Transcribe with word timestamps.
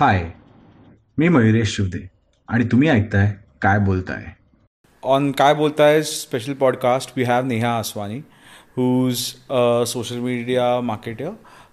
हाय 0.00 0.22
मी 1.18 1.28
मयुरेश 1.28 1.74
शिवदे 1.76 1.98
आणि 2.48 2.64
तुम्ही 2.72 2.88
ऐकताय 2.88 3.34
काय 3.62 3.78
बोलताय 3.78 4.24
On 5.02 5.26
Kai 5.40 5.54
Bolta 5.58 5.86
is 5.98 6.10
special 6.20 6.54
podcast, 6.62 7.12
we 7.18 7.24
have 7.30 7.44
Neha 7.50 7.72
Aswani, 7.82 8.22
who's 8.76 9.36
a 9.58 9.84
social 9.86 10.18
media 10.26 10.66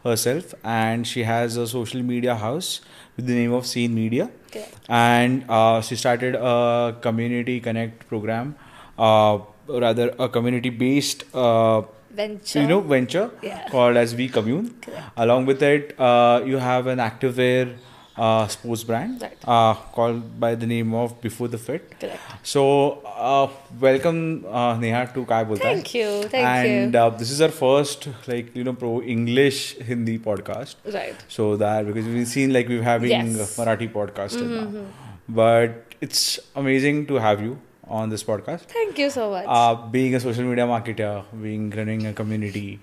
herself, 0.04 0.54
and 0.64 1.08
she 1.08 1.24
has 1.24 1.56
a 1.56 1.68
social 1.68 2.04
media 2.04 2.36
house 2.36 2.70
with 3.16 3.28
the 3.28 3.34
name 3.34 3.54
of 3.54 3.66
Scene 3.66 3.96
Media. 3.96 4.30
Correct. 4.52 4.76
And 4.90 5.44
uh, 5.50 5.82
she 5.82 5.96
started 5.96 6.36
a 6.36 6.96
community 7.02 7.60
connect 7.60 8.08
program, 8.08 8.56
uh, 8.98 9.40
rather 9.68 10.14
a 10.20 10.30
community-based, 10.30 11.24
uh, 11.34 11.82
Venture. 12.12 12.60
you 12.62 12.68
know, 12.68 12.80
venture 12.82 13.30
Yeah. 13.42 13.68
called 13.70 13.96
as 13.98 14.16
We 14.16 14.30
Commune. 14.30 14.74
Correct. 14.82 15.12
Along 15.18 15.46
with 15.46 15.62
it, 15.64 16.00
uh, 16.00 16.42
you 16.46 16.58
have 16.58 16.88
an 16.88 17.00
activewear 17.00 17.76
uh, 18.18 18.48
sports 18.48 18.84
brand 18.84 19.22
Right. 19.22 19.38
uh, 19.48 19.74
called 19.98 20.40
by 20.40 20.56
the 20.56 20.66
name 20.66 20.94
of 20.94 21.20
Before 21.22 21.48
the 21.48 21.58
Fit. 21.58 22.00
Correct. 22.00 22.20
So, 22.44 22.64
uh, 23.06 23.48
welcome 23.80 24.46
uh, 24.50 24.78
Neha 24.78 25.06
to 25.14 25.26
Kay 25.26 25.44
Boltaay 25.50 25.60
Thank 25.62 25.94
you, 25.94 26.24
thank 26.24 26.48
and, 26.48 26.94
you. 26.94 27.00
uh, 27.00 27.10
this 27.10 27.30
is 27.32 27.42
our 27.42 27.50
first 27.50 28.08
like 28.28 28.56
you 28.56 28.64
know 28.64 28.74
pro 28.74 29.02
English 29.02 29.78
Hindi 29.92 30.18
podcast. 30.20 30.76
Right. 30.94 31.16
So 31.28 31.56
that 31.58 31.86
because 31.86 32.06
we've 32.06 32.28
seen 32.28 32.54
like 32.54 32.68
we're 32.68 32.84
having 32.84 33.10
Yes. 33.12 33.28
Mm-hmm, 33.28 33.62
Marathi 33.62 33.92
podcast 34.00 34.32
till 34.40 34.46
now, 34.48 34.86
but 35.30 35.84
it's 36.02 36.40
amazing 36.56 37.06
to 37.08 37.16
have 37.16 37.42
you 37.42 37.60
on 37.88 38.10
this 38.10 38.24
podcast. 38.24 38.62
Thank 38.78 38.98
you 39.00 39.10
so 39.10 39.30
much. 39.32 39.46
Uh, 39.48 39.76
being 39.98 40.16
a 40.16 40.20
social 40.20 40.44
media 40.44 40.66
marketer, 40.66 41.24
being 41.42 41.70
running 41.72 42.06
a 42.08 42.14
community, 42.14 42.80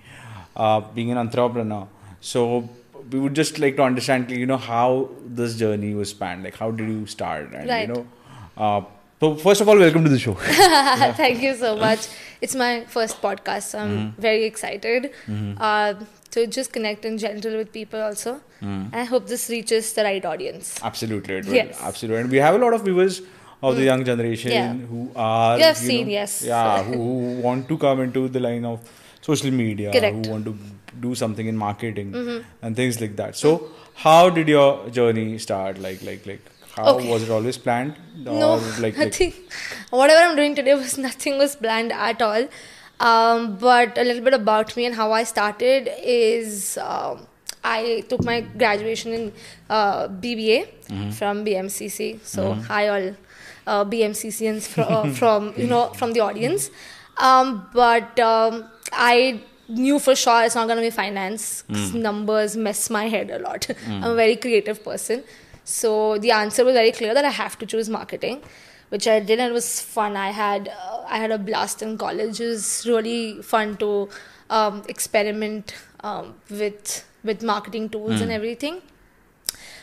uh, 0.55 0.79
being 0.81 1.11
an 1.11 1.17
entrepreneur. 1.17 1.87
So 2.21 2.67
we 3.11 3.19
would 3.19 3.33
just 3.35 3.59
like 3.59 3.75
to 3.77 3.83
understand, 3.83 4.31
you 4.31 4.45
know, 4.45 4.57
how 4.57 5.09
this 5.25 5.55
journey 5.55 5.93
was 5.95 6.09
spanned. 6.09 6.43
Like, 6.43 6.55
how 6.55 6.71
did 6.71 6.87
you 6.89 7.05
start? 7.05 7.53
And 7.53 7.69
Right. 7.69 7.87
you 7.87 7.93
know, 7.93 8.07
uh, 8.57 8.81
so 9.19 9.35
first 9.35 9.61
of 9.61 9.69
all, 9.69 9.77
welcome 9.77 10.03
to 10.03 10.09
the 10.09 10.19
show. 10.19 10.33
Thank 11.21 11.41
you 11.41 11.55
so 11.55 11.75
much. 11.77 12.07
It's 12.41 12.55
my 12.55 12.83
first 12.95 13.21
podcast, 13.21 13.63
so 13.73 13.79
I'm 13.79 13.91
Mm-hmm. 13.97 14.21
very 14.21 14.43
excited 14.45 15.11
uh, 15.59 15.93
to 16.31 16.47
just 16.47 16.73
connect 16.73 17.05
in 17.05 17.17
general 17.17 17.57
with 17.57 17.71
people 17.71 18.01
also. 18.01 18.41
Mm. 18.61 18.93
I 18.93 19.03
hope 19.05 19.27
this 19.27 19.49
reaches 19.49 19.93
the 19.93 20.03
right 20.03 20.25
audience. 20.25 20.79
absolutely, 20.83 21.35
it 21.35 21.45
will. 21.45 21.53
Yes. 21.53 21.79
absolutely. 21.81 22.21
And 22.21 22.31
we 22.31 22.37
have 22.37 22.55
a 22.55 22.57
lot 22.65 22.73
of 22.73 22.83
viewers 22.83 23.21
of 23.63 23.75
the 23.77 23.83
young 23.83 24.03
generation 24.03 24.51
Yeah. 24.51 24.73
who 24.73 25.09
are, 25.15 25.57
You 25.57 25.63
have 25.65 25.81
know, 25.81 25.87
seen, 25.87 26.09
yes. 26.09 26.43
yeah, 26.45 26.83
who, 26.83 26.93
who 26.93 27.41
want 27.47 27.67
to 27.69 27.77
come 27.77 28.01
into 28.01 28.27
the 28.27 28.39
line 28.39 28.65
of 28.65 28.79
social 29.21 29.51
media, 29.51 29.91
Correct. 29.91 30.15
Mm-hmm. 30.17 30.23
who 30.25 30.31
want 30.31 30.45
to 30.45 30.55
do 31.01 31.15
something 31.15 31.47
in 31.47 31.57
marketing 31.57 32.13
and 32.61 32.75
things 32.75 32.99
like 33.01 33.15
that. 33.17 33.35
So, 33.35 33.69
how 33.95 34.29
did 34.29 34.47
your 34.47 34.89
journey 34.89 35.37
start? 35.37 35.77
Like, 35.79 36.01
like, 36.03 36.25
like, 36.25 36.41
how 36.75 36.85
Okay. 36.93 37.09
was 37.09 37.23
it 37.23 37.29
always 37.29 37.57
planned? 37.57 37.95
No, 38.15 38.55
like, 38.55 38.79
like 38.81 38.97
nothing. 38.97 39.33
Whatever 39.89 40.19
I'm 40.29 40.35
doing 40.35 40.55
today 40.55 40.73
was 40.75 40.97
nothing 41.09 41.37
was 41.37 41.55
planned 41.55 41.91
at 41.93 42.21
all. 42.21 42.47
Um, 42.99 43.57
but 43.57 43.97
a 43.97 44.03
little 44.03 44.23
bit 44.23 44.33
about 44.33 44.75
me 44.77 44.85
and 44.85 44.95
how 44.95 45.11
I 45.11 45.23
started 45.23 45.89
is 46.01 46.77
um, 46.77 47.27
I 47.63 48.03
took 48.09 48.23
my 48.23 48.41
graduation 48.41 49.13
in 49.13 49.33
uh, 49.69 50.07
BBA 50.07 50.67
Mm-hmm. 50.85 51.09
from 51.11 51.43
BMCC. 51.43 52.19
So 52.23 52.53
hi 52.53 52.87
all 52.89 53.15
uh, 53.67 53.83
BMCCians 53.85 54.67
from, 54.67 55.13
from 55.19 55.53
you 55.57 55.65
know 55.67 55.87
from 55.93 56.11
the 56.13 56.19
audience. 56.19 56.69
Um, 57.17 57.67
but 57.73 58.19
um, 58.19 58.65
I 58.93 59.41
knew 59.67 59.99
for 59.99 60.15
sure 60.15 60.43
it's 60.43 60.55
not 60.55 60.67
going 60.67 60.77
to 60.77 60.81
be 60.83 60.89
finance. 60.91 61.63
Mm. 61.69 61.93
Numbers 61.95 62.55
mess 62.55 62.89
my 62.89 63.07
head 63.07 63.31
a 63.31 63.39
lot. 63.39 63.67
I'm 63.87 64.03
a 64.03 64.15
very 64.15 64.35
creative 64.35 64.83
person. 64.83 65.23
So 65.63 66.17
the 66.19 66.31
answer 66.31 66.63
was 66.63 66.73
very 66.75 66.91
clear 66.91 67.13
that 67.13 67.25
I 67.25 67.29
have 67.31 67.57
to 67.59 67.65
choose 67.65 67.89
marketing, 67.89 68.43
which 68.89 69.07
I 69.07 69.19
did, 69.19 69.39
and 69.39 69.49
it 69.49 69.53
was 69.53 69.81
fun. 69.81 70.15
I 70.15 70.29
had 70.31 70.67
uh, 70.69 71.03
I 71.07 71.17
had 71.17 71.31
a 71.31 71.39
blast 71.39 71.81
in 71.81 71.97
college. 71.97 72.39
It 72.39 72.47
was 72.47 72.85
really 72.87 73.41
fun 73.41 73.77
to 73.77 74.09
um, 74.49 74.83
experiment 74.87 75.73
um, 76.01 76.35
with 76.51 77.03
with 77.23 77.41
marketing 77.41 77.89
tools 77.89 78.21
and 78.21 78.31
everything. 78.31 78.81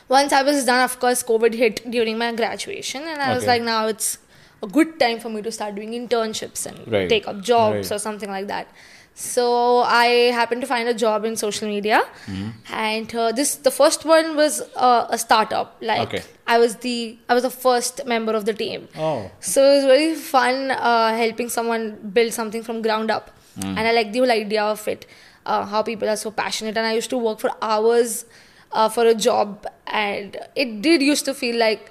Once 0.09 0.33
I 0.33 0.43
was 0.43 0.65
done, 0.65 0.85
of 0.85 0.99
course, 1.01 1.23
COVID 1.23 1.55
hit 1.55 1.91
during 1.91 2.19
my 2.19 2.33
graduation, 2.33 3.03
and 3.03 3.21
I 3.23 3.35
was 3.35 3.47
like, 3.47 3.63
now 3.63 3.87
it's 3.87 4.19
a 4.63 4.67
good 4.67 5.01
time 5.01 5.19
for 5.19 5.29
me 5.29 5.43
to 5.43 5.51
start 5.51 5.75
doing 5.75 5.91
internships 5.93 6.67
and 6.67 6.87
Right. 6.93 7.09
take 7.09 7.27
up 7.27 7.41
jobs 7.41 7.91
Right. 7.91 7.97
or 7.97 7.99
something 7.99 8.31
like 8.31 8.47
that. 8.49 8.69
So 9.15 9.81
I 9.81 10.07
happened 10.33 10.63
to 10.63 10.67
find 10.67 10.89
a 10.89 10.95
job 10.95 11.25
in 11.25 11.37
social 11.37 11.69
media, 11.69 12.03
Mm-hmm. 12.27 12.51
and 12.73 13.15
uh, 13.15 13.33
this 13.33 13.57
the 13.57 13.71
first 13.71 14.05
one 14.05 14.37
was 14.37 14.63
uh, 14.77 15.07
a 15.11 15.19
startup. 15.19 15.77
Like 15.81 16.01
Okay. 16.09 16.23
I 16.47 16.59
was 16.59 16.77
the 16.77 17.19
I 17.29 17.35
was 17.35 17.43
the 17.43 17.51
first 17.51 18.05
member 18.07 18.33
of 18.33 18.45
the 18.47 18.55
team. 18.55 18.89
oh, 18.97 19.31
So 19.41 19.63
it 19.71 19.77
was 19.77 19.85
very 19.85 20.15
fun 20.15 20.71
uh, 20.71 21.15
helping 21.17 21.49
someone 21.49 21.85
build 22.15 22.33
something 22.33 22.63
from 22.63 22.81
ground 22.83 23.11
up, 23.11 23.31
Hmm. 23.61 23.77
and 23.77 23.81
I 23.81 23.93
like 23.93 24.13
the 24.13 24.21
whole 24.21 24.31
idea 24.31 24.63
of 24.65 24.87
it, 24.89 25.05
uh, 25.45 25.67
how 25.67 25.83
people 25.83 26.09
are 26.09 26.17
so 26.17 26.31
passionate. 26.31 26.77
And 26.79 26.87
I 26.87 26.95
used 26.95 27.11
to 27.11 27.19
work 27.19 27.39
for 27.39 27.51
hours 27.61 28.25
uh, 28.73 28.89
for 28.89 29.05
a 29.07 29.15
job, 29.15 29.67
and 29.87 30.39
it 30.57 30.81
did 30.81 31.03
used 31.03 31.27
to 31.27 31.35
feel 31.35 31.59
like, 31.59 31.91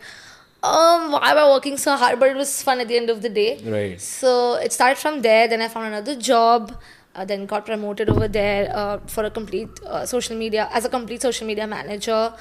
um, 0.64 1.12
why 1.12 1.30
am 1.31 1.38
I 1.38 1.48
working 1.50 1.78
so 1.78 1.96
hard? 1.96 2.20
But 2.20 2.30
it 2.31 2.36
was 2.36 2.64
fun 2.64 2.80
at 2.80 2.88
the 2.88 2.98
end 2.98 3.12
of 3.12 3.22
the 3.22 3.30
day. 3.30 3.52
Right. 3.64 4.02
So 4.02 4.56
it 4.56 4.74
started 4.74 4.98
from 4.98 5.22
there. 5.22 5.48
Then 5.48 5.62
I 5.62 5.68
found 5.68 5.88
another 5.94 6.16
job. 6.16 6.74
Uh, 7.14 7.26
then 7.26 7.46
got 7.46 7.66
promoted 7.66 8.10
over 8.10 8.28
there 8.28 8.72
uh, 8.74 8.98
for 9.06 9.26
a 9.26 9.30
complete 9.30 9.70
uh, 9.86 10.06
social 10.06 10.38
media 10.38 10.70
as 10.72 10.86
a 10.86 10.90
complete 10.90 11.22
social 11.22 11.46
media 11.46 11.68
manager. 11.68 12.34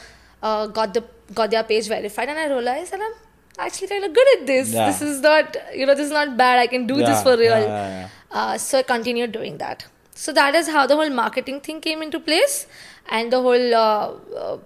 Uh, 0.42 0.66
got 0.68 0.94
the 0.94 1.02
got 1.34 1.50
their 1.50 1.64
page 1.64 1.88
verified, 1.88 2.28
and 2.28 2.38
I 2.38 2.46
realized 2.46 2.92
that 2.92 3.00
I'm 3.00 3.12
actually 3.58 3.88
kind 3.88 4.04
of 4.04 4.12
good 4.12 4.28
at 4.38 4.46
this. 4.46 4.72
Yeah. 4.72 4.86
This 4.86 5.02
is 5.02 5.20
not 5.20 5.56
you 5.74 5.86
know 5.86 5.94
this 5.94 6.06
is 6.06 6.12
not 6.12 6.36
bad. 6.36 6.60
I 6.60 6.68
can 6.68 6.86
do 6.86 6.96
this 6.96 7.22
for 7.22 7.36
real. 7.36 7.58
yeah, 7.58 7.66
yeah, 7.66 8.00
yeah. 8.00 8.08
Uh, 8.30 8.58
so 8.58 8.78
I 8.78 8.82
continued 8.82 9.32
doing 9.32 9.58
that. 9.58 9.86
So 10.14 10.32
that 10.32 10.54
is 10.54 10.68
how 10.68 10.86
the 10.86 10.96
whole 10.96 11.10
marketing 11.10 11.60
thing 11.60 11.80
came 11.80 12.02
into 12.02 12.20
place, 12.20 12.66
and 13.08 13.32
the 13.32 13.40
whole 13.40 13.74
uh, 13.74 14.12
uh, 14.36 14.58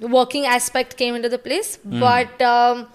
working 0.00 0.46
aspect 0.46 0.96
came 0.96 1.14
into 1.14 1.28
the 1.28 1.38
place. 1.38 1.76
Hmm. 1.76 2.00
But 2.00 2.40
um, 2.40 2.86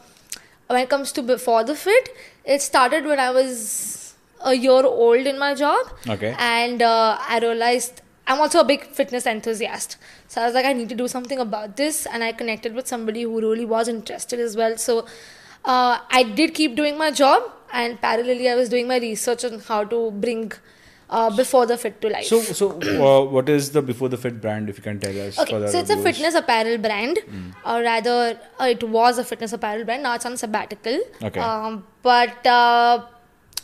when 0.68 0.82
it 0.82 0.90
comes 0.90 1.12
to 1.14 1.22
before 1.22 1.64
the 1.64 1.76
fit, 1.76 2.10
it 2.46 2.62
started 2.62 3.06
when 3.06 3.20
I 3.20 3.32
was 3.32 3.97
a 4.42 4.54
year 4.54 4.86
old 4.86 5.26
in 5.26 5.40
my 5.40 5.54
job. 5.54 5.88
Okay. 6.08 6.36
And 6.38 6.82
uh, 6.82 7.18
I 7.20 7.40
realized 7.40 8.02
I'm 8.28 8.42
also 8.42 8.60
a 8.60 8.66
big 8.66 8.84
fitness 8.86 9.26
enthusiast. 9.26 9.98
So 10.28 10.42
I 10.42 10.46
was 10.46 10.54
like, 10.54 10.66
I 10.66 10.74
need 10.74 10.90
to 10.90 10.96
do 10.96 11.08
something 11.08 11.40
about 11.40 11.78
this. 11.78 12.06
And 12.06 12.24
I 12.24 12.32
connected 12.34 12.76
with 12.76 12.88
somebody 12.88 13.24
who 13.24 13.40
really 13.40 13.66
was 13.66 13.88
interested 13.88 14.40
as 14.40 14.56
well. 14.58 14.78
So 14.78 15.00
uh, 15.66 16.00
I 16.12 16.24
did 16.24 16.54
keep 16.54 16.76
doing 16.76 16.98
my 16.98 17.12
job. 17.12 17.44
And 17.72 18.00
parallelly, 18.02 18.50
I 18.50 18.56
was 18.56 18.70
doing 18.70 18.88
my 18.88 18.98
research 18.98 19.44
on 19.44 19.60
how 19.60 19.84
to 19.86 20.12
bring 20.12 20.54
uh, 21.10 21.36
before 21.36 21.66
the 21.66 21.78
fit 21.78 22.02
to 22.02 22.10
life. 22.10 22.26
So, 22.26 22.42
so 22.42 22.80
uh, 22.82 23.26
what 23.26 23.50
is 23.50 23.72
the 23.72 23.82
Before 23.82 24.10
the 24.10 24.18
Fit 24.18 24.42
brand? 24.42 24.70
If 24.70 24.78
you 24.78 24.84
can 24.84 25.00
tell 25.00 25.20
us. 25.28 25.40
Okay, 25.40 25.68
so 25.68 25.80
it's 25.80 25.90
a 25.90 25.98
fitness 25.98 26.36
apparel 26.36 26.78
brand, 26.78 27.20
or 27.66 27.82
rather, 27.82 28.40
uh, 28.60 28.66
it 28.66 28.84
was 28.84 29.18
a 29.18 29.24
fitness 29.24 29.54
apparel 29.54 29.86
brand. 29.86 30.04
Now 30.04 30.16
it's 30.16 30.26
on 30.26 30.38
sabbatical. 30.38 31.00
Okay. 31.24 31.40
Um, 31.40 31.86
but 32.02 32.46
uh, 32.46 33.06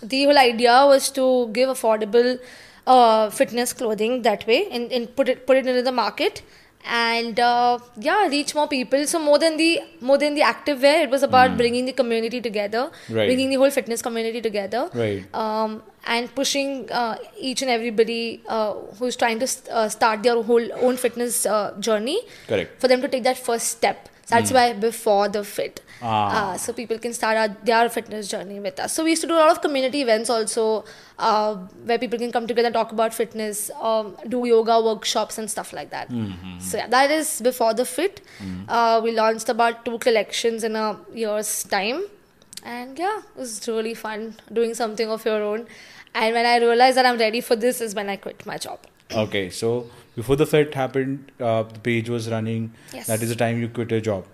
the 0.03 0.25
whole 0.25 0.37
idea 0.37 0.85
was 0.85 1.09
to 1.11 1.47
give 1.53 1.69
affordable 1.69 2.39
uh, 2.87 3.29
fitness 3.29 3.73
clothing 3.73 4.21
that 4.23 4.45
way, 4.47 4.67
and, 4.71 4.91
and 4.91 5.15
put 5.15 5.29
it 5.29 5.47
put 5.47 5.57
it 5.57 5.65
into 5.67 5.81
the 5.81 5.91
market, 5.91 6.41
and 6.85 7.39
uh, 7.39 7.79
yeah, 7.97 8.27
reach 8.27 8.53
more 8.55 8.67
people. 8.67 9.05
So 9.07 9.19
more 9.19 9.39
than 9.39 9.55
the 9.57 9.81
more 10.01 10.17
than 10.17 10.35
the 10.35 10.41
active 10.41 10.81
wear, 10.81 11.03
it 11.03 11.09
was 11.09 11.23
about 11.23 11.55
bringing 11.57 11.85
the 11.85 11.93
community 11.93 12.41
together, 12.41 12.91
Right. 13.09 13.27
bringing 13.27 13.49
the 13.49 13.55
whole 13.55 13.69
fitness 13.71 14.01
community 14.01 14.41
together 14.41 14.89
Right. 14.93 15.23
um, 15.33 15.81
and 16.05 16.33
pushing 16.35 16.89
uh, 16.91 17.15
each 17.39 17.61
and 17.61 17.71
everybody 17.71 18.41
uh, 18.47 18.73
who's 18.99 19.15
trying 19.15 19.39
to 19.39 19.47
st- 19.47 19.69
uh, 19.73 19.87
start 19.87 20.23
their 20.23 20.41
whole 20.43 20.67
own 20.81 20.97
fitness 20.97 21.45
uh, 21.45 21.73
journey 21.79 22.19
Correct. 22.47 22.81
for 22.81 22.89
them 22.89 23.01
to 23.01 23.07
take 23.07 23.23
that 23.23 23.37
first 23.37 23.67
step. 23.69 24.09
That's 24.29 24.51
why 24.51 24.73
before 24.73 25.27
the 25.29 25.43
fit, 25.43 25.81
Ah. 26.01 26.53
uh, 26.53 26.57
so 26.57 26.73
people 26.73 26.97
can 26.97 27.13
start 27.13 27.37
our, 27.37 27.47
their 27.69 27.89
fitness 27.89 28.27
journey 28.29 28.59
with 28.59 28.79
us. 28.79 28.93
So 28.93 29.03
we 29.03 29.11
used 29.11 29.21
to 29.21 29.27
do 29.27 29.33
a 29.35 29.41
lot 29.43 29.51
of 29.51 29.61
community 29.61 30.01
events 30.01 30.29
also, 30.29 30.85
uh, 31.19 31.55
where 31.85 31.99
people 31.99 32.17
can 32.17 32.31
come 32.31 32.47
together 32.47 32.67
and 32.67 32.73
talk 32.73 32.91
about 32.93 33.13
fitness, 33.13 33.69
um, 33.81 34.15
do 34.29 34.45
yoga 34.45 34.79
workshops 34.81 35.37
and 35.37 35.51
stuff 35.51 35.73
like 35.73 35.89
that. 35.91 36.09
So 36.59 36.77
yeah, 36.77 36.87
that 36.87 37.11
is 37.11 37.41
before 37.41 37.73
the 37.73 37.85
fit. 37.85 38.21
Uh, 38.67 39.01
we 39.03 39.11
launched 39.11 39.49
about 39.49 39.83
two 39.85 39.97
collections 39.99 40.63
in 40.63 40.75
a 40.77 40.87
year's 41.13 41.63
time, 41.65 42.03
and 42.63 42.97
yeah, 42.97 43.17
it 43.35 43.39
was 43.39 43.67
really 43.67 43.93
fun 43.93 44.35
doing 44.51 44.73
something 44.73 45.09
of 45.09 45.25
your 45.25 45.41
own. 45.43 45.67
And 46.15 46.33
when 46.33 46.45
I 46.45 46.57
realized 46.59 46.95
that 46.97 47.05
I'm 47.05 47.17
ready 47.17 47.41
for 47.41 47.55
this, 47.57 47.81
is 47.81 47.93
when 47.93 48.09
I 48.09 48.15
quit 48.15 48.45
my 48.45 48.57
job. 48.57 48.79
Okay, 49.11 49.49
so 49.49 49.89
before 50.15 50.35
the 50.35 50.45
fit 50.45 50.73
happened, 50.73 51.31
uh, 51.39 51.63
the 51.63 51.79
page 51.79 52.09
was 52.09 52.29
running. 52.29 52.73
Yes. 52.93 53.07
That 53.07 53.21
is 53.23 53.29
the 53.29 53.35
time 53.35 53.59
you 53.59 53.67
quit 53.67 53.91
your 53.91 54.01
job. 54.01 54.25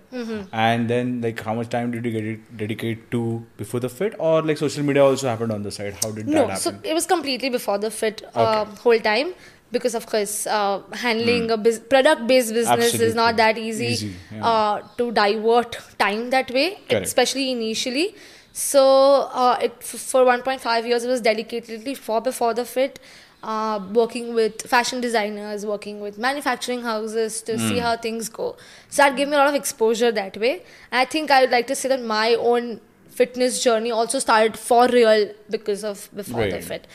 And 0.52 0.90
then, 0.90 1.20
like, 1.22 1.40
how 1.40 1.54
much 1.54 1.68
time 1.70 1.90
did 1.92 2.04
you 2.04 2.10
get 2.12 2.24
it, 2.24 2.56
dedicate 2.56 3.10
to 3.12 3.44
before 3.56 3.80
the 3.80 3.88
fit, 3.88 4.14
or 4.18 4.42
like 4.42 4.58
social 4.58 4.82
media 4.82 5.04
also 5.04 5.28
happened 5.28 5.52
on 5.52 5.62
the 5.62 5.70
side? 5.70 5.94
How 6.02 6.10
did 6.10 6.26
that 6.26 6.32
No, 6.32 6.46
happen? 6.48 6.56
so 6.66 6.74
it 6.82 6.92
was 6.94 7.06
completely 7.06 7.48
before 7.48 7.78
the 7.78 7.90
fit 7.90 8.22
uh, 8.34 8.64
Okay. 8.66 8.80
whole 8.82 8.98
time 8.98 9.32
because 9.72 9.94
of 9.94 10.04
course 10.06 10.46
uh, 10.48 10.82
handling 10.92 11.50
a 11.50 11.56
bus- 11.56 11.78
product-based 11.78 12.52
business 12.52 12.94
is 12.94 13.14
not. 13.14 13.36
That 13.36 13.56
easy, 13.56 13.86
Easy, 13.86 14.12
yeah. 14.34 14.46
uh, 14.46 14.82
to 14.98 15.12
divert 15.12 15.78
time 15.98 16.30
that 16.30 16.50
way, 16.50 16.68
Correct. 16.88 17.06
especially 17.06 17.50
initially. 17.52 18.14
So 18.52 19.28
uh, 19.32 19.58
it 19.62 19.82
for 19.82 20.24
1.5 20.24 20.86
years 20.86 21.04
it 21.04 21.08
was 21.08 21.22
dedicatedly 21.22 21.96
for 21.96 22.20
before 22.20 22.52
the 22.52 22.64
fit. 22.64 22.98
Uh, 23.42 23.80
working 23.94 24.34
with 24.34 24.60
fashion 24.70 25.00
designers, 25.00 25.64
working 25.64 25.98
with 26.02 26.18
manufacturing 26.18 26.82
houses 26.82 27.40
to 27.40 27.58
see 27.58 27.78
how 27.78 27.96
things 27.96 28.28
go. 28.28 28.54
So 28.90 29.02
that 29.02 29.16
gave 29.16 29.28
me 29.28 29.34
a 29.34 29.38
lot 29.38 29.48
of 29.48 29.54
exposure 29.54 30.12
that 30.12 30.36
way. 30.36 30.62
And 30.90 31.00
I 31.00 31.06
think 31.06 31.30
I 31.30 31.40
would 31.40 31.50
like 31.50 31.66
to 31.68 31.74
say 31.74 31.88
that 31.88 32.02
my 32.02 32.34
own 32.34 32.82
fitness 33.08 33.62
journey 33.62 33.90
also 33.90 34.18
started 34.18 34.58
for 34.58 34.88
real 34.88 35.32
because 35.48 35.84
of 35.84 36.10
before 36.14 36.42
the 36.50 36.60
fit. 36.60 36.86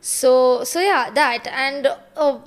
So 0.00 0.64
so 0.64 0.80
yeah, 0.80 1.10
that 1.10 1.46
and 1.46 1.86
uh, 2.16 2.38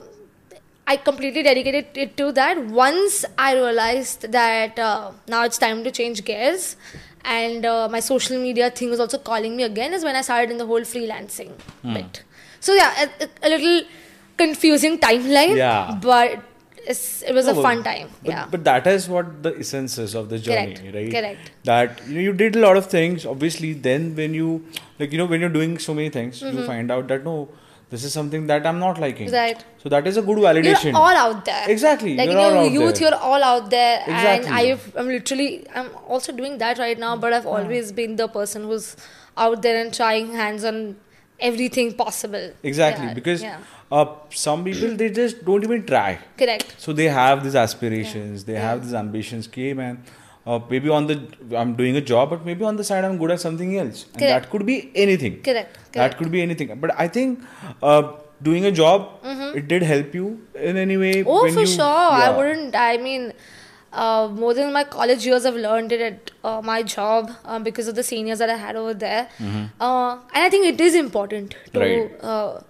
I 0.86 0.98
completely 0.98 1.42
dedicated 1.44 1.86
it 1.96 2.18
to 2.18 2.32
that. 2.34 2.66
Once 2.66 3.24
I 3.38 3.54
realized 3.56 4.32
that 4.34 4.78
uh, 4.80 5.12
now 5.28 5.44
it's 5.46 5.58
time 5.58 5.84
to 5.84 5.92
change 5.92 6.26
gears, 6.26 6.76
and 7.24 7.66
uh, 7.66 7.88
my 7.90 8.00
social 8.00 8.38
media 8.38 8.70
thing 8.72 8.90
was 8.90 9.00
also 9.00 9.18
calling 9.18 9.56
me 9.56 9.64
again, 9.64 9.94
is 9.94 10.04
when 10.04 10.16
I 10.16 10.22
started 10.24 10.52
in 10.52 10.58
the 10.58 10.66
whole 10.66 10.82
freelancing 10.82 11.52
Hmm. 11.84 11.94
bit. 11.94 12.24
So 12.60 12.74
yeah, 12.74 13.08
a, 13.20 13.28
a- 13.44 13.50
little 13.50 13.82
confusing 14.38 14.98
timeline, 15.00 15.56
Yeah. 15.58 15.98
but 16.02 16.40
it's, 16.88 17.22
it 17.24 17.34
was 17.34 17.46
No, 17.46 17.60
a 17.60 17.62
fun 17.62 17.84
time. 17.84 18.10
But, 18.24 18.32
yeah, 18.32 18.48
but 18.50 18.64
that 18.64 18.88
is 18.88 19.08
what 19.10 19.44
the 19.44 19.58
essence 19.60 19.98
is 19.98 20.16
of 20.16 20.30
the 20.30 20.40
journey, 20.40 20.76
Correct, 20.76 20.96
right? 20.96 21.12
correct. 21.12 21.52
That 21.66 22.02
you 22.08 22.16
know 22.16 22.22
you 22.22 22.34
did 22.34 22.56
a 22.56 22.60
lot 22.60 22.78
of 22.78 22.86
things. 22.88 23.26
Obviously, 23.26 23.74
then 23.74 24.16
when 24.16 24.34
you 24.34 24.66
like 25.00 25.12
you 25.12 25.18
know 25.18 25.26
when 25.26 25.42
you're 25.42 25.50
doing 25.62 25.78
so 25.78 25.94
many 25.94 26.10
things, 26.10 26.42
you 26.42 26.66
find 26.66 26.90
out 26.92 27.08
that 27.10 27.24
no, 27.26 27.50
this 27.90 28.04
is 28.04 28.14
something 28.14 28.48
that 28.48 28.66
I'm 28.66 28.80
not 28.80 29.00
liking. 29.00 29.28
Mm-hmm. 29.28 29.36
Right. 29.36 29.66
So 29.84 29.90
that 29.90 30.08
is 30.08 30.18
a 30.18 30.22
good 30.22 30.38
validation. 30.38 30.86
You're 30.94 30.96
all 30.96 31.20
out 31.26 31.44
there. 31.46 31.70
Exactly, 31.70 32.16
Like 32.16 32.30
you're 32.30 32.40
in 32.40 32.46
all 32.46 32.52
your 32.54 32.64
out 32.66 32.72
youth, 32.72 32.96
there. 33.00 33.10
you're 33.10 33.20
all 33.20 33.44
out 33.44 33.70
there. 33.70 34.00
Exactly. 34.02 34.48
And 34.48 34.56
I've, 34.56 34.96
I'm 34.96 35.08
literally, 35.08 35.66
I'm 35.76 35.90
also 36.08 36.32
doing 36.32 36.58
that 36.60 36.78
right 36.80 36.98
now, 37.00 37.16
but 37.18 37.34
I've 37.34 37.46
always 37.48 37.92
been 37.92 38.16
the 38.16 38.28
person 38.28 38.64
who's 38.64 38.96
out 39.38 39.62
there 39.62 39.82
and 39.82 39.94
trying 39.94 40.34
hands 40.34 40.64
on 40.64 40.98
everything 41.42 41.94
possible. 41.94 42.52
Exactly, 42.64 43.08
Yeah, 43.08 43.14
because 43.14 43.42
yeah. 43.44 43.58
uh, 43.92 44.06
some 44.30 44.64
people 44.64 44.96
they 44.96 45.10
just 45.10 45.44
don't 45.46 45.64
even 45.64 45.86
try. 45.86 46.20
Correct. 46.38 46.76
So 46.78 46.94
they 46.94 47.06
have 47.10 47.44
these 47.44 47.56
aspirations, 47.56 48.44
they 48.46 48.56
have 48.56 48.84
these 48.86 48.94
ambitions. 48.94 49.48
Okay, 49.48 49.74
man. 49.74 50.04
Uh, 50.48 50.60
maybe 50.70 50.90
on 50.90 51.06
the 51.08 51.16
I'm 51.58 51.76
doing 51.76 51.96
a 51.98 52.02
job, 52.02 52.30
but 52.32 52.46
maybe 52.46 52.64
on 52.64 52.76
the 52.78 52.84
side 52.84 53.04
I'm 53.06 53.18
good 53.18 53.32
at 53.32 53.40
something 53.40 53.78
else, 53.78 54.06
and 54.06 54.20
Correct. 54.22 54.44
that 54.46 54.50
could 54.50 54.66
be 54.66 54.92
anything. 54.96 55.42
Correct. 55.44 55.78
That 55.94 56.18
could 56.18 56.32
be 56.32 56.42
anything. 56.42 56.80
But 56.80 56.92
I 56.98 57.08
think 57.08 57.44
uh, 57.84 58.14
doing 58.42 58.66
a 58.66 58.72
job 58.72 59.10
it 59.60 59.68
did 59.68 59.84
help 59.84 60.14
you 60.16 60.42
in 60.56 60.78
any 60.78 60.98
way. 60.98 61.14
Mm-hmm. 61.16 61.30
Oh, 61.30 61.52
for 61.54 61.62
you- 61.62 61.68
sure. 61.68 61.84
I 62.26 62.30
wouldn't. 62.36 62.76
I 62.76 62.98
mean, 62.98 63.34
uh, 63.92 64.30
more 64.32 64.54
than 64.54 64.72
my 64.74 64.84
college 64.84 65.26
years, 65.26 65.46
I've 65.46 65.56
learned 65.56 65.92
it 65.92 66.02
at 66.02 66.32
uh, 66.44 66.62
my 66.62 66.84
job 66.84 67.32
um, 67.46 67.64
because 67.64 67.88
of 67.88 67.96
the 67.96 68.04
seniors 68.04 68.40
that 68.40 68.50
I 68.50 68.56
had 68.58 68.76
over 68.76 68.94
there. 68.94 69.28
Uh, 69.80 70.12
and 70.34 70.44
I 70.44 70.50
think 70.50 70.66
it 70.66 70.80
is 70.82 70.96
important 70.96 71.56
to 71.74 71.80
Mm-hmm. 71.80 71.80
Right. 71.80 72.24
uh, 72.24 72.62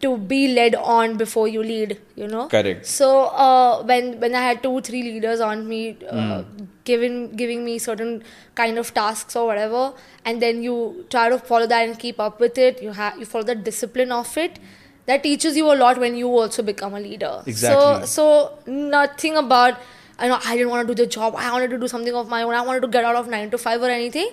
to 0.00 0.16
be 0.18 0.48
led 0.52 0.74
on 0.74 1.16
before 1.16 1.46
you 1.46 1.62
lead. 1.62 1.96
You 2.16 2.26
know. 2.26 2.48
Correct. 2.48 2.86
So 2.86 3.26
uh, 3.26 3.82
when 3.84 4.18
when 4.20 4.34
I 4.34 4.40
had 4.40 4.62
two 4.62 4.80
three 4.80 5.02
leaders 5.02 5.40
on 5.40 5.68
me, 5.68 5.96
uh, 6.10 6.42
Hmm. 6.42 6.64
giving 6.84 7.18
giving 7.42 7.64
me 7.64 7.78
certain 7.78 8.10
kind 8.62 8.78
of 8.78 8.92
tasks 8.94 9.36
or 9.36 9.46
whatever, 9.46 9.92
and 10.24 10.42
then 10.42 10.62
you 10.62 11.06
try 11.10 11.28
to 11.28 11.38
follow 11.38 11.68
that 11.74 11.86
and 11.88 11.98
keep 12.06 12.18
up 12.18 12.40
with 12.40 12.58
it. 12.58 12.82
You 12.82 12.92
have 13.00 13.18
you 13.24 13.26
follow 13.34 13.44
the 13.52 13.54
discipline 13.70 14.10
of 14.20 14.36
it. 14.46 14.58
That 15.06 15.22
teaches 15.22 15.56
you 15.56 15.70
a 15.72 15.76
lot 15.84 15.98
when 16.06 16.16
you 16.24 16.28
also 16.42 16.62
become 16.74 16.94
a 16.94 17.00
leader. 17.08 17.32
Exactly. 17.46 18.06
So 18.06 18.14
so 18.18 18.58
nothing 18.98 19.36
about. 19.46 19.78
I 20.22 20.28
know 20.30 20.38
I 20.50 20.56
didn't 20.56 20.70
want 20.72 20.86
to 20.88 20.94
do 20.94 21.02
the 21.02 21.06
job. 21.14 21.34
I 21.36 21.50
wanted 21.52 21.70
to 21.74 21.78
do 21.84 21.88
something 21.92 22.14
of 22.22 22.28
my 22.32 22.42
own. 22.48 22.54
I 22.54 22.60
wanted 22.66 22.82
to 22.86 22.88
get 22.96 23.04
out 23.10 23.16
of 23.20 23.28
nine 23.34 23.50
to 23.54 23.58
five 23.58 23.82
or 23.82 23.90
anything. 23.94 24.28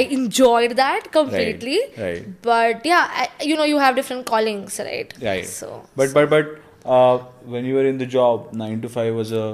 I 0.00 0.02
enjoyed 0.18 0.76
that 0.82 1.10
completely. 1.16 1.78
Hmm. 1.96 2.02
right. 2.02 2.42
But 2.50 2.86
yeah, 2.90 3.08
I, 3.22 3.28
you 3.52 3.56
know, 3.60 3.64
you 3.72 3.78
have 3.84 3.96
different 3.96 4.26
callings, 4.26 4.78
right? 4.90 5.12
Right. 5.30 5.46
So, 5.46 5.70
but 6.02 6.14
but 6.18 6.30
but 6.34 6.52
uh, 6.98 7.18
when 7.56 7.64
you 7.70 7.74
were 7.80 7.86
in 7.94 7.98
the 8.04 8.06
job, 8.18 8.52
nine 8.62 8.80
to 8.86 8.88
five 8.98 9.14
was 9.14 9.32
a 9.32 9.48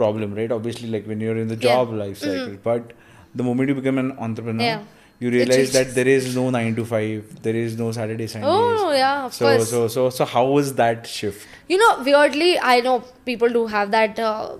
problem, 0.00 0.34
right? 0.40 0.50
Obviously, 0.60 0.88
like 0.96 1.06
when 1.12 1.20
you're 1.20 1.36
in 1.36 1.48
the 1.48 1.60
Yeah. 1.66 1.68
job 1.74 1.92
life 2.04 2.18
cycle. 2.24 2.56
But 2.70 2.96
the 3.34 3.42
moment 3.50 3.68
you 3.74 3.74
become 3.82 3.98
an 4.04 4.10
entrepreneur, 4.28 4.64
Yeah. 4.70 4.82
you 5.18 5.30
realize 5.36 5.72
that 5.78 5.94
there 6.00 6.08
is 6.08 6.34
no 6.36 6.48
nine 6.58 6.74
to 6.80 6.84
five, 6.94 7.42
there 7.42 7.56
is 7.66 7.76
no 7.78 7.90
Saturday 8.00 8.26
Sundays. 8.26 8.50
Oh, 8.86 8.90
yeah, 8.92 9.24
of 9.26 9.34
so, 9.34 9.44
course. 9.46 9.70
So 9.76 9.86
so 9.98 10.08
so 10.18 10.24
how 10.34 10.46
was 10.58 10.74
that 10.82 11.06
shift? 11.18 11.46
You 11.68 11.78
know, 11.84 11.90
weirdly, 12.10 12.50
I 12.74 12.80
know 12.88 12.96
people 13.30 13.56
do 13.60 13.66
have 13.76 13.90
that 13.96 14.18
uh, 14.18 14.56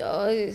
uh, 0.00 0.52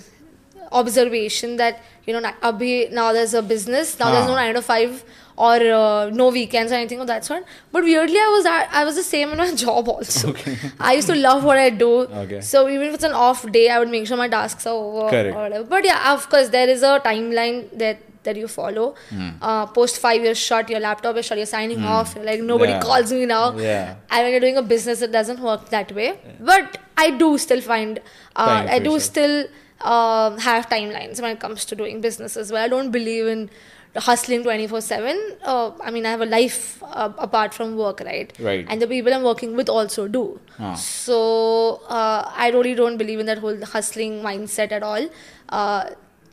observation 0.72 1.58
that 1.58 1.82
you 2.06 2.14
know, 2.14 2.22
abhi, 2.42 2.90
now 2.92 3.12
there's 3.12 3.34
a 3.34 3.42
business, 3.42 4.00
now 4.00 4.12
there's 4.12 4.24
Ah. 4.26 4.28
no 4.28 4.36
nine 4.36 4.54
to 4.54 4.62
five 4.62 5.04
or 5.36 5.56
uh, 5.56 6.10
no 6.10 6.30
weekends 6.30 6.72
or 6.72 6.76
anything 6.76 7.00
of 7.02 7.08
that 7.08 7.26
sort. 7.26 7.44
But 7.72 7.84
weirdly, 7.84 8.18
I 8.18 8.30
was 8.36 8.46
I, 8.46 8.68
I 8.72 8.86
was 8.86 8.96
the 8.96 9.04
same 9.04 9.30
in 9.32 9.38
my 9.38 9.54
job 9.64 9.88
also. 9.90 10.34
I 10.80 10.94
used 10.94 11.08
to 11.10 11.16
love 11.16 11.44
what 11.44 11.58
I 11.58 11.70
do. 11.70 11.92
Okay. 12.24 12.42
So 12.42 12.68
even 12.70 12.88
if 12.88 12.94
it's 12.96 13.04
an 13.04 13.12
off 13.12 13.50
day, 13.52 13.70
I 13.70 13.78
would 13.80 13.90
make 13.90 14.08
sure 14.08 14.18
my 14.18 14.30
tasks 14.30 14.66
are 14.66 14.74
over 14.74 15.10
Correct. 15.10 15.36
or 15.36 15.42
whatever. 15.44 15.64
But 15.66 15.84
yeah, 15.86 16.14
of 16.14 16.30
course, 16.30 16.50
there 16.50 16.70
is 16.70 16.82
a 16.82 17.00
timeline 17.06 17.68
that 17.78 18.00
that 18.24 18.36
you 18.38 18.48
follow. 18.48 18.96
Hmm. 19.10 19.30
Uh, 19.42 19.66
post 19.68 20.00
five 20.00 20.22
years 20.24 20.38
shut, 20.38 20.70
your 20.70 20.80
laptop 20.80 21.16
is 21.18 21.26
shut, 21.26 21.38
you're 21.38 21.46
signing 21.46 21.84
off. 21.84 22.16
You're 22.16 22.26
like 22.26 22.42
nobody 22.42 22.72
Yeah. 22.72 22.82
calls 22.82 23.12
me 23.12 23.26
now. 23.26 23.56
Yeah. 23.58 23.96
And 24.10 24.24
when 24.24 24.32
you're 24.32 24.40
doing 24.50 24.58
a 24.58 24.62
business, 24.74 25.02
it 25.02 25.12
doesn't 25.12 25.40
work 25.42 25.70
that 25.70 25.92
way. 25.94 26.20
But 26.40 26.78
I 26.98 27.12
do 27.12 27.38
still 27.38 27.62
find, 27.62 28.00
uh, 28.36 28.66
I 28.76 28.80
do 28.80 28.92
yourself. 28.92 29.02
still 29.04 29.48
um 29.94 30.38
have 30.44 30.68
timelines 30.70 31.20
when 31.24 31.34
it 31.36 31.40
comes 31.40 31.66
to 31.72 31.76
doing 31.82 32.02
business 32.02 32.36
as 32.44 32.52
well. 32.52 32.64
I 32.64 32.70
don't 32.76 32.92
believe 32.92 33.28
in 33.34 33.50
hustling 33.96 34.44
24 34.44 34.82
7. 34.82 35.20
Uh, 35.44 35.72
I 35.82 35.92
mean, 35.92 36.06
I 36.06 36.12
have 36.12 36.22
a 36.22 36.26
life 36.26 36.82
uh, 36.84 37.12
apart 37.18 37.54
from 37.54 37.76
work, 37.78 38.02
right? 38.02 38.34
Right. 38.40 38.66
And 38.70 38.82
the 38.82 38.88
people 38.88 39.14
I'm 39.14 39.24
working 39.24 39.56
with 39.56 39.70
also 39.70 40.08
do. 40.08 40.40
Ah. 40.60 40.74
So 40.74 41.82
uh, 41.88 42.32
I 42.36 42.50
really 42.50 42.76
don't 42.76 42.98
believe 42.98 43.20
in 43.20 43.26
that 43.28 43.40
whole 43.40 43.64
hustling 43.66 44.22
mindset 44.22 44.72
at 44.72 44.84
all. 44.84 45.10
Uh, 45.50 45.92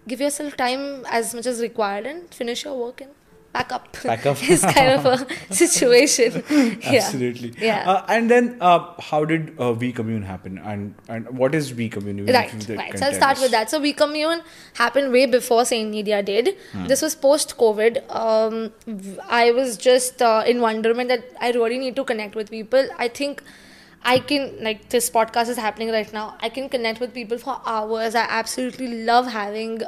give 0.09 0.21
yourself 0.21 0.57
time 0.57 1.05
as 1.11 1.35
much 1.35 1.47
as 1.47 1.61
required 1.61 2.07
and 2.07 2.33
finish 2.35 2.65
your 2.65 2.77
work 2.79 3.01
and 3.01 3.11
pack 3.55 3.73
up. 3.73 3.93
Pack 3.93 4.27
up. 4.27 4.37
it's 4.43 4.65
kind 4.65 4.93
of 4.99 5.07
a 5.07 5.55
situation. 5.55 6.43
yeah. 6.51 6.93
Absolutely. 7.01 7.55
Yeah. 7.59 7.91
Uh, 7.91 8.05
and 8.09 8.31
then, 8.31 8.57
uh, 8.61 9.01
how 9.01 9.25
did 9.25 9.55
uh, 9.61 9.73
We 9.73 9.93
Commune 9.93 10.23
happen? 10.31 10.59
And 10.59 10.95
and 11.09 11.31
what 11.43 11.55
is 11.55 11.73
We 11.81 11.89
Commune? 11.97 12.27
Right, 12.27 12.69
right. 12.69 12.99
So 12.99 13.07
I'll 13.07 13.19
start 13.21 13.37
us. 13.39 13.43
with 13.43 13.53
that. 13.57 13.71
So 13.71 13.81
We 13.81 13.93
Commune 14.05 14.43
happened 14.85 15.13
way 15.19 15.27
before 15.27 15.65
Saint 15.65 15.91
Media 15.91 16.23
did. 16.23 16.55
Hmm. 16.73 16.87
This 16.95 17.03
was 17.09 17.15
post 17.27 17.57
COVID. 17.65 18.01
Um, 18.23 18.63
I 19.43 19.45
was 19.61 19.77
just 19.77 20.27
uh, 20.31 20.43
in 20.55 20.61
wonderment 20.61 21.09
that 21.09 21.25
I 21.41 21.53
really 21.53 21.79
need 21.79 21.97
to 22.03 22.05
connect 22.05 22.35
with 22.43 22.51
people. 22.51 22.89
I 22.99 23.09
think 23.09 23.43
I 24.07 24.19
can, 24.19 24.49
like, 24.63 24.89
this 24.91 25.09
podcast 25.11 25.49
is 25.49 25.57
happening 25.57 25.91
right 25.91 26.13
now. 26.13 26.25
I 26.41 26.51
can 26.51 26.69
connect 26.69 27.01
with 27.01 27.15
people 27.15 27.39
for 27.39 27.61
hours. 27.65 28.15
I 28.15 28.27
absolutely 28.39 29.05
love 29.05 29.29
having 29.29 29.81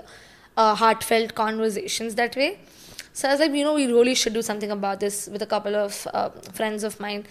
uh, 0.57 0.75
heartfelt 0.75 1.35
conversations 1.35 2.15
that 2.15 2.35
way. 2.35 2.59
So 3.19 3.27
I 3.29 3.33
was 3.33 3.41
like, 3.41 3.53
you 3.59 3.65
know, 3.65 3.73
we 3.73 3.87
really 3.87 4.15
should 4.15 4.35
do 4.35 4.43
something 4.43 4.71
about 4.71 5.01
this 5.01 5.27
with 5.33 5.41
a 5.41 5.47
couple 5.47 5.75
of 5.75 6.07
uh, 6.13 6.29
friends 6.57 6.85
of 6.85 7.01
mine. 7.01 7.25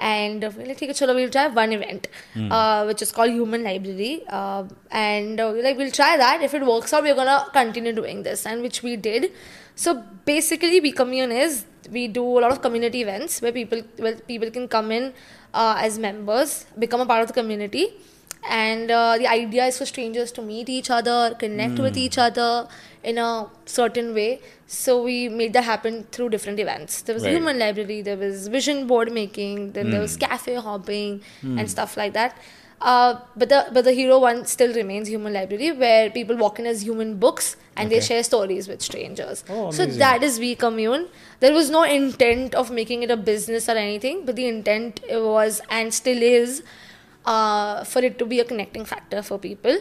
And 0.00 0.42
uh, 0.42 0.50
we're 0.56 0.66
like, 0.66 0.82
okay, 0.82 0.88
chalo, 0.88 1.14
we'll 1.14 1.30
try 1.30 1.46
one 1.46 1.72
event, 1.72 2.08
uh, 2.50 2.82
which 2.86 3.02
is 3.02 3.12
called 3.12 3.30
Human 3.30 3.62
Library. 3.62 4.24
Uh, 4.28 4.64
and 4.90 5.38
uh, 5.38 5.50
we're 5.52 5.62
like, 5.62 5.76
we'll 5.76 5.92
try 5.92 6.16
that. 6.16 6.42
If 6.42 6.54
it 6.54 6.66
works 6.66 6.92
out, 6.92 7.04
we're 7.04 7.14
going 7.14 7.28
to 7.28 7.46
continue 7.52 7.92
doing 7.92 8.24
this. 8.24 8.46
And 8.46 8.62
which 8.62 8.82
we 8.82 8.96
did. 8.96 9.30
So 9.76 10.02
basically, 10.24 10.80
We 10.80 10.90
Commune 10.90 11.30
is 11.30 11.64
we 11.88 12.08
do 12.08 12.24
a 12.24 12.40
lot 12.40 12.50
of 12.50 12.60
community 12.60 13.02
events 13.02 13.40
where 13.40 13.52
people 13.52 13.82
where 13.98 14.16
people 14.16 14.50
can 14.50 14.66
come 14.66 14.90
in 14.90 15.12
uh, 15.54 15.76
as 15.78 16.00
members, 16.00 16.66
become 16.76 17.00
a 17.00 17.06
part 17.06 17.22
of 17.22 17.28
the 17.28 17.34
community 17.40 17.84
and 18.48 18.90
uh, 18.90 19.16
the 19.18 19.26
idea 19.26 19.66
is 19.66 19.78
for 19.78 19.86
strangers 19.86 20.30
to 20.32 20.42
meet 20.42 20.68
each 20.68 20.90
other 20.90 21.34
connect 21.38 21.78
with 21.78 21.96
each 21.96 22.18
other 22.18 22.68
in 23.02 23.18
a 23.18 23.46
certain 23.66 24.14
way. 24.14 24.40
So 24.66 25.02
we 25.02 25.28
made 25.28 25.52
that 25.54 25.64
happen 25.64 26.04
through 26.12 26.28
different 26.30 26.60
events. 26.60 27.02
There 27.02 27.14
was 27.14 27.24
Right. 27.24 27.34
human 27.34 27.58
library 27.58 28.02
there 28.02 28.16
was 28.16 28.48
vision 28.48 28.86
board 28.86 29.12
making 29.12 29.72
then 29.72 29.90
there 29.90 30.00
was 30.00 30.16
cafe 30.16 30.54
hopping 30.54 31.20
and 31.42 31.70
stuff 31.70 31.96
like 31.96 32.12
that. 32.14 32.36
Uh, 32.80 33.18
but 33.36 33.48
the 33.48 33.66
but 33.72 33.84
the 33.84 33.92
hero 33.92 34.20
one 34.20 34.44
still 34.46 34.72
remains 34.72 35.08
human 35.08 35.32
library 35.32 35.72
where 35.72 36.10
people 36.10 36.36
walk 36.36 36.60
in 36.60 36.66
as 36.66 36.82
human 36.82 37.16
books 37.18 37.56
and 37.76 37.90
they 37.90 38.00
share 38.08 38.22
stories 38.22 38.68
with 38.68 38.80
strangers. 38.82 39.42
Oh, 39.50 39.70
so 39.72 39.84
that 39.86 40.22
is 40.22 40.38
we 40.38 40.54
commune. 40.54 41.08
There 41.40 41.52
was 41.52 41.70
no 41.70 41.82
intent 41.82 42.54
of 42.54 42.70
making 42.70 43.02
it 43.02 43.10
a 43.10 43.16
business 43.16 43.68
or 43.68 43.72
anything 43.72 44.24
but 44.24 44.36
the 44.36 44.46
intent 44.46 45.00
was 45.10 45.60
and 45.68 45.92
still 45.92 46.22
is 46.22 46.62
uh, 47.32 47.84
for 47.84 48.00
it 48.08 48.18
to 48.20 48.26
be 48.32 48.40
a 48.40 48.44
connecting 48.50 48.84
factor 48.92 49.22
for 49.22 49.38
people. 49.38 49.78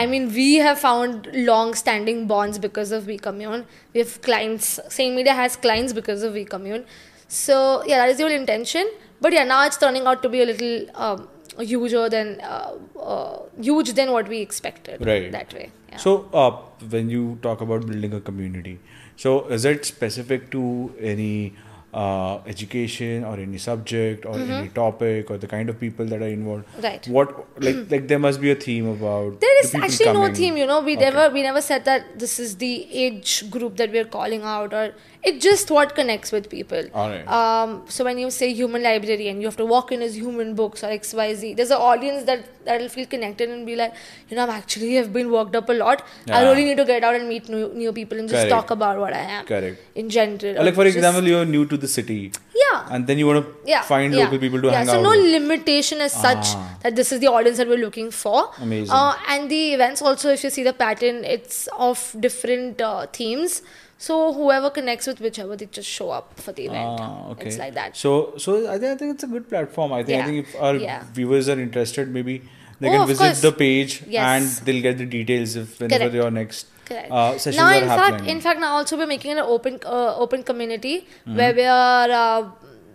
I 0.00 0.06
mean, 0.06 0.32
we 0.38 0.48
have 0.56 0.78
found 0.78 1.28
long-standing 1.50 2.26
bonds 2.32 2.58
because 2.58 2.92
of 2.92 3.06
We 3.06 3.16
Commune. 3.26 3.64
We 3.94 4.00
have 4.00 4.20
clients. 4.22 4.78
Same 4.88 5.14
Media 5.20 5.34
has 5.42 5.56
clients 5.56 5.94
because 6.00 6.22
of 6.22 6.34
We 6.34 6.44
Commune. 6.44 6.84
So 7.28 7.82
yeah, 7.86 7.98
that 7.98 8.10
is 8.10 8.18
the 8.18 8.24
whole 8.24 8.32
intention. 8.32 8.90
But 9.20 9.32
yeah, 9.32 9.44
now 9.44 9.60
it's 9.66 9.78
turning 9.84 10.06
out 10.06 10.22
to 10.24 10.28
be 10.28 10.42
a 10.42 10.46
little 10.46 10.76
um, 10.94 11.28
huger 11.58 12.08
than 12.08 12.40
uh, 12.40 12.74
uh, 12.98 13.38
huge 13.60 13.92
than 13.94 14.12
what 14.12 14.28
we 14.28 14.40
expected. 14.40 15.06
Right. 15.06 15.30
That 15.32 15.54
way. 15.54 15.70
Yeah. 15.90 15.96
So, 15.96 16.28
uh, 16.32 16.50
when 16.88 17.10
you 17.10 17.38
talk 17.42 17.60
about 17.60 17.86
building 17.86 18.14
a 18.14 18.20
community, 18.20 18.78
so 19.16 19.46
is 19.48 19.64
it 19.64 19.84
specific 19.84 20.50
to 20.52 20.94
any 21.00 21.54
uh, 21.92 22.38
education 22.46 23.24
or 23.24 23.34
any 23.36 23.58
subject 23.58 24.24
or 24.24 24.38
any 24.38 24.68
topic 24.68 25.30
or 25.30 25.38
the 25.38 25.46
kind 25.46 25.68
of 25.68 25.78
people 25.80 26.06
that 26.06 26.22
are 26.22 26.28
involved? 26.28 26.66
Mm-hmm. 26.68 26.82
Right. 26.82 27.08
What 27.08 27.62
like 27.62 27.90
like 27.90 28.08
there 28.08 28.18
must 28.18 28.40
be 28.40 28.50
a 28.50 28.54
theme 28.54 28.86
about. 28.88 29.40
there 29.40 29.60
is 29.64 29.72
the 29.72 29.82
actually 29.82 30.12
no 30.12 30.32
theme, 30.34 30.56
you 30.56 30.66
know. 30.66 30.80
We 30.80 30.96
Okay. 30.96 31.10
never 31.10 31.30
we 31.34 31.42
never 31.42 31.60
said 31.60 31.84
that 31.86 32.18
this 32.18 32.38
is 32.38 32.56
the 32.56 32.72
age 33.04 33.50
group 33.50 33.76
that 33.76 33.90
we're 33.90 34.04
calling 34.04 34.42
out, 34.42 34.72
or 34.72 34.94
it's 35.22 35.42
just 35.44 35.70
what 35.70 35.94
connects 35.94 36.32
with 36.32 36.48
people. 36.48 36.84
Alright. 36.94 37.26
Um, 37.28 37.84
so 37.88 38.04
when 38.04 38.18
you 38.18 38.30
say 38.30 38.52
human 38.52 38.82
librarian, 38.82 39.40
you 39.40 39.46
have 39.46 39.56
to 39.56 39.66
walk 39.66 39.92
in 39.92 40.02
as 40.02 40.16
human 40.16 40.54
books 40.54 40.84
or 40.84 40.90
X 40.90 41.12
Y 41.14 41.34
Z. 41.34 41.54
There's 41.54 41.70
an 41.70 41.78
audience 41.90 42.24
that 42.24 42.59
that'll 42.70 42.88
feel 42.96 43.06
connected 43.14 43.50
and 43.56 43.66
be 43.70 43.76
like, 43.76 43.94
you 44.30 44.36
know, 44.36 44.44
I'm 44.46 44.50
actually 44.56 44.90
have 44.94 45.12
been 45.12 45.30
worked 45.36 45.56
up 45.60 45.68
a 45.68 45.72
lot. 45.82 46.02
I 46.30 46.42
really 46.48 46.64
need 46.70 46.76
to 46.82 46.84
get 46.92 47.04
out 47.10 47.14
and 47.20 47.28
meet 47.28 47.48
new, 47.48 47.64
new 47.82 47.92
people 47.92 48.18
and 48.18 48.28
just 48.28 48.42
Correct. 48.48 48.50
talk 48.56 48.70
about 48.78 48.98
what 49.04 49.12
I 49.12 49.24
am. 49.38 49.44
Correct. 49.46 49.80
In 50.04 50.08
general. 50.18 50.58
Or 50.60 50.64
like 50.68 50.74
for 50.80 50.84
Just- 50.84 50.96
example, 51.02 51.24
you're 51.32 51.44
new 51.56 51.66
to 51.74 51.76
the 51.86 51.88
city. 51.96 52.20
Yeah. 52.62 52.86
And 52.94 53.06
then 53.06 53.18
you 53.18 53.26
want 53.26 53.44
to 53.44 53.52
yeah, 53.74 53.82
find 53.82 54.14
yeah, 54.14 54.24
local 54.24 54.38
people 54.38 54.60
to 54.62 54.68
yeah. 54.68 54.78
hang 54.78 54.86
so 54.86 54.92
out 54.92 54.96
So 54.96 55.02
no 55.02 55.10
with. 55.22 55.32
limitation 55.40 56.00
as 56.08 56.12
such 56.12 56.46
Ah. 56.62 56.78
that 56.82 56.96
this 57.02 57.10
is 57.12 57.20
the 57.26 57.28
audience 57.36 57.56
that 57.62 57.68
we're 57.74 57.84
looking 57.84 58.10
for. 58.22 58.38
Amazing. 58.66 58.94
Uh, 59.02 59.14
and 59.28 59.50
the 59.50 59.62
events 59.74 60.02
also, 60.02 60.30
if 60.38 60.44
you 60.44 60.50
see 60.58 60.62
the 60.62 60.72
pattern, 60.86 61.24
it's 61.36 61.68
of 61.88 62.02
different 62.28 62.80
uh, 62.80 63.06
themes. 63.20 63.62
So 64.04 64.32
whoever 64.36 64.68
connects 64.76 65.06
with 65.06 65.18
whichever, 65.20 65.56
they 65.62 65.66
just 65.78 65.88
show 65.96 66.10
up 66.18 66.28
for 66.44 66.52
the 66.52 66.66
event. 66.68 67.00
Ah, 67.06 67.30
okay. 67.32 67.48
It's 67.48 67.58
like 67.58 67.74
that. 67.74 67.96
So, 68.02 68.12
so 68.44 68.54
I 68.74 68.78
think, 68.78 68.92
I 68.92 68.96
think 69.00 69.14
it's 69.14 69.24
a 69.24 69.26
good 69.26 69.48
platform. 69.48 69.92
I 69.92 70.02
think, 70.02 70.16
I 70.16 70.20
Yeah. 70.20 70.26
think 70.30 70.46
if 70.48 70.54
our 70.68 70.76
Yeah. 70.76 71.02
viewers 71.18 71.50
are 71.54 71.58
interested, 71.66 72.08
maybe 72.20 72.36
they 72.80 72.88
Oh, 72.88 72.92
can 72.98 73.06
visit 73.08 73.24
course. 73.24 73.40
the 73.46 73.52
page 73.52 74.02
Yes. 74.08 74.24
and 74.32 74.66
they'll 74.66 74.82
get 74.82 74.98
the 74.98 75.06
details 75.06 75.56
if 75.56 75.78
whenever 75.80 75.98
Correct. 76.04 76.14
your 76.22 76.30
next 76.30 76.66
uh, 76.90 77.38
now, 77.54 77.72
in 77.80 77.86
fact, 77.86 78.26
in 78.26 78.40
fact, 78.40 78.58
now 78.60 78.72
also 78.76 78.96
we're 78.96 79.06
making 79.06 79.30
an 79.32 79.38
open 79.38 79.78
uh, 79.86 80.16
open 80.16 80.42
community 80.42 80.94
Mm-hmm. 81.02 81.36
where 81.36 81.54
we 81.54 81.64
are 81.64 82.10
uh, 82.10 82.50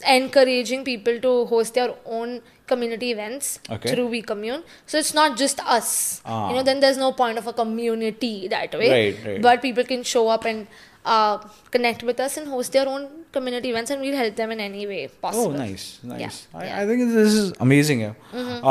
encouraging 0.07 0.83
people 0.83 1.19
to 1.21 1.45
host 1.45 1.73
their 1.75 1.93
own 2.05 2.41
community 2.67 3.11
events 3.11 3.59
Okay. 3.69 3.93
through 3.93 4.07
We 4.07 4.21
Commune. 4.21 4.63
So 4.85 4.97
it's 4.97 5.13
not 5.13 5.37
just 5.37 5.59
us. 5.65 6.21
Ah. 6.25 6.49
You 6.49 6.55
know, 6.55 6.63
then 6.63 6.79
there's 6.79 6.97
no 6.97 7.11
point 7.13 7.37
of 7.37 7.47
a 7.47 7.53
community 7.53 8.47
that 8.49 8.73
way. 8.73 8.89
Right, 8.91 9.25
right. 9.25 9.41
But 9.41 9.61
people 9.61 9.83
can 9.83 10.03
show 10.03 10.27
up 10.27 10.45
and 10.45 10.67
uh, 11.05 11.37
connect 11.71 12.03
with 12.03 12.19
us 12.19 12.37
and 12.37 12.47
host 12.47 12.73
their 12.73 12.87
own 12.87 13.07
community 13.37 13.69
events, 13.75 13.91
and 13.95 14.01
we'll 14.07 14.17
help 14.23 14.35
them 14.41 14.51
in 14.57 14.59
any 14.65 14.85
way 14.91 14.99
possible. 15.27 15.53
Oh, 15.53 15.57
nice, 15.61 15.85
nice. 16.11 16.19
Yeah, 16.25 16.59
I, 16.59 16.65
yeah. 16.65 16.71
Mm-hmm. 16.71 16.81
I 16.81 16.85
think 16.91 17.13
this 17.21 17.33
is 17.41 17.53
amazing. 17.69 18.01
Yeah. 18.01 18.13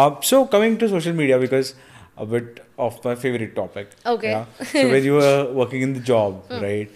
Uh, 0.02 0.20
so 0.32 0.44
coming 0.58 0.78
to 0.84 0.88
social 0.98 1.12
media 1.24 1.38
because 1.46 1.74
a 2.16 2.26
bit 2.34 2.60
of 2.78 3.02
my 3.04 3.14
favorite 3.24 3.56
topic. 3.56 3.90
Okay. 4.14 4.30
Yeah. 4.36 4.44
So 4.74 4.86
when 4.94 5.04
you 5.10 5.14
were 5.22 5.52
working 5.62 5.82
in 5.90 5.94
the 5.98 6.00
job, 6.12 6.44
Hmm. 6.50 6.62
right, 6.68 6.90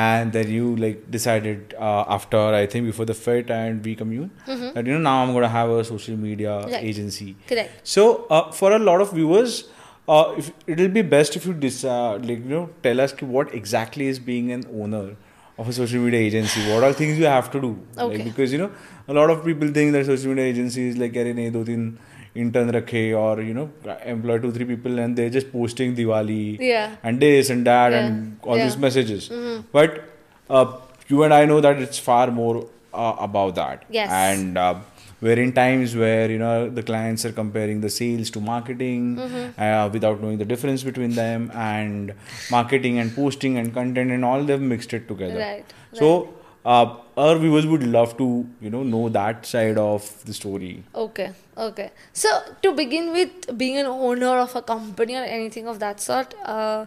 and 0.00 0.32
then 0.38 0.50
you 0.56 0.76
like 0.84 1.02
decided 1.18 1.74
uh, 1.88 2.04
after 2.16 2.38
I 2.60 2.66
think 2.74 2.86
before 2.92 3.06
the 3.12 3.14
fit 3.14 3.50
and 3.50 3.84
we 3.90 3.94
commune 4.04 4.30
that 4.46 4.86
you 4.86 4.92
know 4.92 5.02
now 5.10 5.16
I'm 5.24 5.32
gonna 5.38 5.48
have 5.58 5.70
a 5.80 5.82
social 5.92 6.16
media 6.28 6.50
Mm-hmm. 6.60 6.72
Right. 6.76 6.84
agency. 6.94 7.28
Correct. 7.52 7.80
So 7.96 8.06
uh, 8.38 8.50
for 8.62 8.72
a 8.80 8.82
lot 8.92 9.00
of 9.08 9.12
viewers. 9.20 9.60
Uh, 10.12 10.34
if, 10.38 10.46
it'll 10.66 10.88
be 10.94 11.02
best 11.10 11.36
if 11.38 11.44
you 11.46 11.52
dis- 11.64 11.84
uh, 11.84 12.14
like 12.28 12.40
you 12.44 12.52
know 12.52 12.62
tell 12.86 13.00
us 13.02 13.12
what 13.34 13.52
exactly 13.58 14.06
is 14.12 14.18
being 14.28 14.48
an 14.54 14.64
owner 14.84 15.02
of 15.62 15.68
a 15.72 15.72
social 15.78 16.00
media 16.06 16.20
agency. 16.28 16.60
What 16.72 16.84
are 16.88 16.92
things 17.00 17.18
you 17.22 17.26
have 17.32 17.50
to 17.56 17.60
do? 17.64 17.70
Okay. 17.98 18.16
Like, 18.16 18.24
because 18.28 18.52
you 18.56 18.60
know 18.62 18.70
a 19.08 19.16
lot 19.20 19.30
of 19.34 19.44
people 19.48 19.72
think 19.80 19.92
that 19.98 20.06
social 20.12 20.34
media 20.34 20.46
agencies 20.54 20.96
like 21.04 21.16
अरे 21.24 21.34
नहीं 21.40 21.50
दो 21.58 21.64
तीन 21.72 21.90
intern 22.40 22.68
rakhe 22.74 23.00
or 23.20 23.30
you 23.44 23.54
know 23.54 23.62
employ 24.10 24.34
two 24.42 24.50
three 24.56 24.66
people 24.66 24.98
and 25.04 25.16
they're 25.20 25.32
just 25.36 25.48
posting 25.54 25.94
Diwali 26.00 26.42
Yeah. 26.66 26.92
and 27.10 27.24
this 27.26 27.50
and 27.54 27.66
that 27.70 27.96
Yeah. 27.96 28.04
and 28.10 28.36
all 28.44 28.56
Yeah. 28.60 28.68
these 28.68 28.76
messages. 28.84 29.26
mm-hmm. 29.38 29.56
But 29.78 29.98
uh, 30.58 30.66
you 31.14 31.24
and 31.28 31.34
I 31.38 31.44
know 31.52 31.60
that 31.68 31.82
it's 31.86 31.98
far 32.10 32.22
more 32.36 32.54
uh, 32.94 33.14
about 33.28 33.56
that. 33.56 33.84
Yes. 33.98 34.14
And 34.20 34.62
uh, 34.66 34.74
we're 35.20 35.38
in 35.44 35.52
times 35.52 35.94
where 35.94 36.30
you 36.30 36.38
know 36.38 36.68
the 36.78 36.82
clients 36.82 37.24
are 37.26 37.32
comparing 37.32 37.80
the 37.80 37.90
sales 37.90 38.30
to 38.30 38.40
marketing 38.40 39.16
Mm-hmm. 39.16 39.60
uh, 39.62 39.88
without 39.88 40.20
knowing 40.22 40.38
the 40.38 40.44
difference 40.44 40.82
between 40.82 41.14
them 41.14 41.50
and 41.54 42.14
marketing 42.50 42.98
and 42.98 43.14
posting 43.14 43.58
and 43.58 43.72
content 43.74 44.10
and 44.10 44.24
all 44.24 44.42
they've 44.44 44.60
mixed 44.60 44.92
it 44.94 45.08
together. 45.08 45.38
Right, 45.38 45.74
So 45.92 46.10
uh, 46.64 46.96
our 47.16 47.36
viewers 47.38 47.66
would 47.66 47.82
love 47.82 48.16
to 48.18 48.46
you 48.60 48.70
know 48.70 48.82
know 48.82 49.08
that 49.08 49.46
side 49.46 49.78
of 49.78 50.08
the 50.24 50.34
story. 50.40 50.72
Okay, 50.94 51.30
okay. 51.56 51.90
So 52.12 52.28
to 52.62 52.72
begin 52.72 53.12
with, 53.12 53.58
being 53.58 53.78
an 53.78 53.86
owner 53.86 54.34
of 54.46 54.54
a 54.56 54.62
company 54.62 55.16
or 55.16 55.22
anything 55.38 55.66
of 55.68 55.78
that 55.80 56.00
sort, 56.00 56.34
uh, 56.44 56.84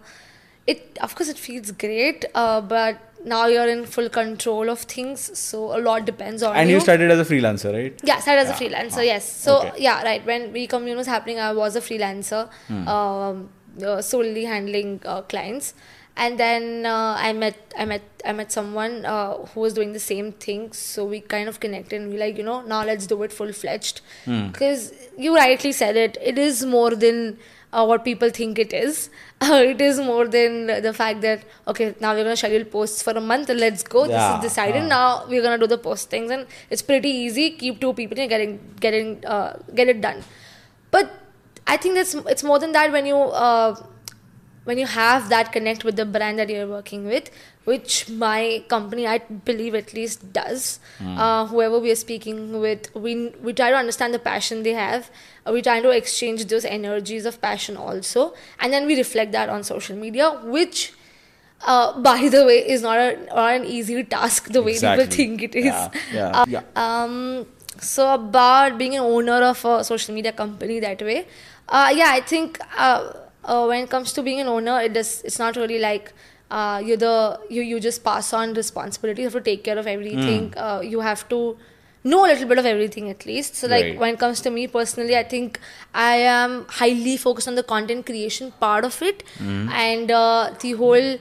it 0.66 0.98
of 1.02 1.16
course 1.16 1.30
it 1.30 1.38
feels 1.38 1.72
great, 1.72 2.26
uh, 2.34 2.62
but 2.62 2.98
now 3.26 3.48
you're 3.48 3.68
in 3.70 3.86
full 3.86 4.10
control 4.10 4.70
of 4.70 4.80
things, 4.82 5.38
so 5.40 5.78
a 5.78 5.80
lot 5.80 6.06
depends 6.06 6.44
on 6.44 6.56
And 6.56 6.70
you. 6.70 6.76
you 6.76 6.82
started 6.82 7.10
as 7.12 7.20
a 7.20 7.34
freelancer, 7.34 7.74
right? 7.74 8.00
Yeah, 8.04 8.20
started 8.20 8.42
as 8.42 8.50
a 8.50 8.54
freelancer. 8.64 8.98
Ah, 8.98 9.02
Yes. 9.02 9.32
So 9.48 9.58
okay. 9.60 9.72
yeah, 9.78 10.04
right. 10.04 10.26
When 10.26 10.52
we 10.52 10.68
commune 10.68 10.98
was 10.98 11.08
happening, 11.08 11.40
I 11.40 11.52
was 11.54 11.76
a 11.76 11.82
freelancer, 11.82 12.50
Hmm. 12.68 12.88
um, 12.88 13.50
uh, 13.84 14.02
solely 14.02 14.46
handling 14.46 15.02
uh, 15.06 15.22
clients. 15.22 15.74
And 16.16 16.38
then 16.40 16.86
uh, 16.86 17.16
I 17.18 17.34
met, 17.34 17.74
I 17.76 17.86
met, 17.86 18.04
I 18.24 18.34
met 18.34 18.52
someone 18.52 19.04
uh, 19.04 19.34
who 19.54 19.62
was 19.62 19.74
doing 19.74 19.94
the 19.94 20.00
same 20.00 20.32
thing. 20.34 20.72
So 20.74 21.06
we 21.06 21.22
kind 21.22 21.50
of 21.50 21.60
connected, 21.60 22.00
and 22.02 22.12
we 22.12 22.20
like, 22.20 22.38
you 22.38 22.44
know, 22.44 22.62
now 22.62 22.84
let's 22.86 23.08
do 23.08 23.24
it 23.24 23.34
full 23.34 23.52
fledged. 23.52 24.02
Hmm. 24.26 24.50
Because 24.50 24.94
you 25.18 25.36
rightly 25.36 25.72
said 25.72 25.96
it, 25.96 26.18
it 26.22 26.38
is 26.38 26.64
more 26.66 26.92
than 26.94 27.40
uh, 27.74 27.86
what 27.86 28.04
people 28.06 28.30
think 28.42 28.60
it 28.68 28.74
is. 28.86 29.10
Uh, 29.46 29.56
it 29.70 29.82
is 29.86 29.98
more 30.00 30.26
than 30.34 30.68
the 30.84 30.92
fact 30.98 31.20
that 31.24 31.42
okay, 31.72 31.88
now 32.04 32.12
we're 32.16 32.24
gonna 32.28 32.38
schedule 32.42 32.64
posts 32.76 33.04
for 33.08 33.12
a 33.22 33.24
month 33.32 33.50
let's 33.64 33.84
go. 33.96 34.06
Yeah, 34.06 34.14
This 34.14 34.52
is 34.52 34.52
decided. 34.52 34.84
uh. 34.84 34.88
Now 34.94 35.26
we're 35.32 35.42
gonna 35.48 35.58
do 35.64 35.68
the 35.68 35.78
postings, 35.88 36.32
and 36.36 36.48
it's 36.70 36.82
pretty 36.92 37.10
easy. 37.24 37.50
Keep 37.64 37.82
two 37.82 37.92
people 37.98 38.18
and 38.26 38.30
getting 38.36 38.54
getting 38.86 39.10
uh, 39.26 39.50
get 39.82 39.90
it 39.96 40.00
done. 40.06 40.24
But 40.92 41.12
I 41.68 41.76
think 41.76 41.96
that's 41.96 42.14
it's 42.36 42.44
more 42.52 42.60
than 42.66 42.72
that 42.80 42.94
when 42.94 43.06
you 43.06 43.18
uh, 43.18 43.76
when 44.66 44.78
you 44.78 44.86
have 44.88 45.30
that 45.30 45.52
connect 45.52 45.84
with 45.84 45.96
the 45.98 46.06
brand 46.06 46.40
that 46.40 46.50
you're 46.50 46.68
working 46.68 47.06
with, 47.06 47.30
which 47.66 48.10
my 48.10 48.64
company 48.70 49.06
I 49.08 49.18
believe 49.20 49.76
at 49.76 49.94
least 49.94 50.32
does. 50.34 50.80
Uh, 51.06 51.46
whoever 51.48 51.80
we 51.80 51.92
are 51.92 51.96
speaking 51.96 52.60
with, 52.60 52.90
we 52.96 53.30
we 53.42 53.54
try 53.54 53.70
to 53.72 53.76
understand 53.76 54.14
the 54.14 54.20
passion 54.20 54.64
they 54.64 54.74
have. 54.74 55.10
Uh, 55.46 55.52
we 55.52 55.62
try 55.62 55.82
to 55.82 55.90
exchange 55.90 56.46
those 56.46 56.66
energies 56.66 57.26
of 57.26 57.42
passion 57.42 57.76
also, 57.78 58.34
and 58.60 58.72
then 58.74 58.86
we 58.88 58.96
reflect 58.98 59.32
that 59.34 59.50
on 59.50 59.64
social 59.64 59.96
media, 59.96 60.32
which. 60.44 60.94
Uh, 61.66 61.98
by 62.02 62.28
the 62.28 62.44
way, 62.46 62.56
is 62.70 62.82
not, 62.82 62.98
a, 63.00 63.16
not 63.28 63.54
an 63.54 63.64
easy 63.64 64.04
task 64.04 64.50
the 64.52 64.62
way 64.62 64.72
Exactly. 64.74 65.06
people 65.06 65.16
think 65.16 65.44
it 65.44 65.56
is. 65.56 65.66
Yeah, 65.66 65.92
yeah, 66.14 66.30
Uh, 66.40 66.46
yeah. 66.50 66.62
um, 66.76 67.46
so 67.80 68.14
about 68.16 68.78
being 68.78 68.96
an 68.96 69.02
owner 69.02 69.42
of 69.52 69.64
a 69.64 69.82
social 69.82 70.14
media 70.14 70.34
company 70.34 70.82
that 70.82 71.02
way, 71.02 71.26
uh, 71.70 71.90
yeah, 71.96 72.10
I 72.12 72.20
think 72.20 72.60
uh, 73.46 73.66
when 73.66 73.84
it 73.84 73.90
comes 73.90 74.14
to 74.14 74.22
being 74.24 74.40
an 74.40 74.48
owner, 74.48 74.80
it 74.82 74.94
does. 74.94 75.22
It's 75.24 75.40
not 75.40 75.56
really 75.56 75.80
like 75.80 76.14
uh, 76.52 76.82
you're 76.86 76.98
the 76.98 77.40
you 77.50 77.62
you 77.62 77.80
just 77.80 78.04
pass 78.04 78.34
on 78.34 78.54
responsibility. 78.54 79.22
You 79.22 79.28
have 79.30 79.34
to 79.34 79.42
take 79.52 79.64
care 79.64 79.78
of 79.78 79.88
everything. 79.88 80.52
Hmm. 80.54 80.60
Uh, 80.66 80.82
you 80.82 81.00
have 81.02 81.28
to 81.30 81.58
know 82.12 82.26
a 82.26 82.28
little 82.28 82.48
bit 82.48 82.58
of 82.60 82.66
everything 82.66 83.10
at 83.10 83.26
least. 83.26 83.56
So 83.56 83.68
like 83.68 83.84
Right. 83.86 84.00
when 84.00 84.14
it 84.16 84.20
comes 84.20 84.42
to 84.42 84.50
me 84.60 84.68
personally, 84.68 85.18
I 85.18 85.24
think 85.24 85.60
I 85.94 86.16
am 86.36 86.66
highly 86.70 87.16
focused 87.18 87.48
on 87.48 87.56
the 87.56 87.64
content 87.64 88.06
creation 88.06 88.52
part 88.64 88.84
of 88.92 89.02
it 89.02 89.24
Hmm. 89.38 89.70
and 89.70 90.12
uh, 90.12 90.52
the 90.64 90.72
whole 90.74 91.12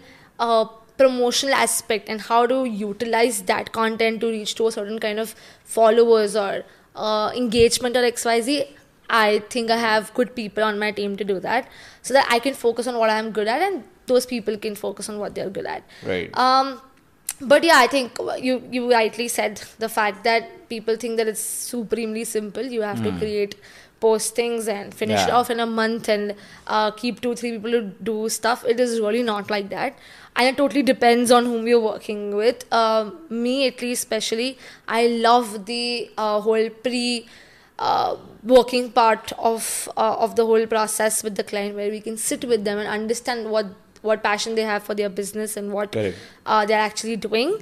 uh, 0.41 0.65
promotional 0.99 1.55
aspect 1.55 2.09
and 2.09 2.21
how 2.21 2.47
to 2.47 2.65
utilize 2.65 3.43
that 3.53 3.73
content 3.73 4.21
to 4.23 4.29
reach 4.35 4.55
to 4.57 4.67
a 4.67 4.73
certain 4.73 4.99
kind 4.99 5.19
of 5.27 5.35
followers 5.65 6.35
or 6.37 6.65
uh, 6.95 7.31
engagement 7.35 7.97
or 7.97 8.03
xyz 8.11 8.67
i 9.21 9.39
think 9.55 9.71
i 9.71 9.77
have 9.85 10.13
good 10.19 10.35
people 10.37 10.65
on 10.69 10.79
my 10.85 10.91
team 11.01 11.17
to 11.23 11.25
do 11.33 11.39
that 11.49 11.69
so 12.03 12.15
that 12.15 12.27
i 12.37 12.39
can 12.47 12.55
focus 12.63 12.87
on 12.93 12.99
what 13.03 13.11
i'm 13.17 13.31
good 13.41 13.49
at 13.57 13.63
and 13.69 13.85
those 14.13 14.25
people 14.27 14.57
can 14.69 14.75
focus 14.85 15.09
on 15.09 15.19
what 15.25 15.35
they're 15.35 15.51
good 15.59 15.67
at 15.67 15.83
Right. 16.13 16.37
um, 16.47 16.81
but 17.53 17.65
yeah, 17.65 17.79
I 17.85 17.87
think 17.93 18.19
you 18.47 18.63
you 18.71 18.89
rightly 18.93 19.27
said 19.27 19.61
the 19.85 19.89
fact 19.89 20.23
that 20.27 20.51
people 20.73 20.97
think 21.05 21.17
that 21.21 21.27
it's 21.31 21.41
supremely 21.41 22.23
simple. 22.33 22.63
You 22.75 22.83
have 22.83 23.03
to 23.07 23.11
create 23.23 23.57
postings 24.05 24.69
and 24.75 24.95
finish 25.01 25.21
it 25.23 25.31
Hmm. 25.31 25.37
Off 25.39 25.51
in 25.55 25.59
a 25.65 25.67
month 25.67 26.09
and 26.15 26.35
uh, 26.69 26.91
keep 27.01 27.21
two 27.25 27.33
three 27.41 27.51
people 27.57 27.73
to 27.73 27.81
do 28.11 28.29
stuff. 28.37 28.65
It 28.75 28.79
is 28.85 28.95
really 29.07 29.25
not 29.31 29.51
like 29.55 29.71
that, 29.71 29.99
and 30.37 30.53
it 30.53 30.57
totally 30.61 30.85
depends 30.93 31.33
on 31.41 31.47
whom 31.53 31.67
you're 31.73 31.85
working 31.89 32.23
with. 32.43 32.63
Um, 32.83 33.11
me, 33.43 33.57
at 33.73 33.83
least, 33.87 34.05
especially, 34.05 34.51
I 34.87 35.03
love 35.29 35.67
the 35.67 36.11
uh, 36.17 36.41
whole 36.49 36.71
pre. 36.87 37.27
Working 38.45 38.91
part 38.91 39.33
of 39.39 39.89
uh, 39.97 40.17
of 40.19 40.35
the 40.35 40.45
whole 40.45 40.67
process 40.67 41.23
with 41.23 41.37
the 41.37 41.45
client 41.45 41.77
where 41.77 41.91
we 41.91 42.01
can 42.01 42.17
sit 42.17 42.45
with 42.45 42.65
them 42.65 42.79
and 42.79 42.89
understand 42.89 43.49
what 43.51 43.67
what 44.01 44.23
passion 44.25 44.57
they 44.57 44.63
have 44.63 44.83
for 44.83 44.95
their 44.97 45.09
business 45.09 45.57
and 45.57 45.73
what 45.73 45.95
uh, 46.45 46.67
they're 46.67 46.81
actually 46.81 47.15
doing. 47.17 47.53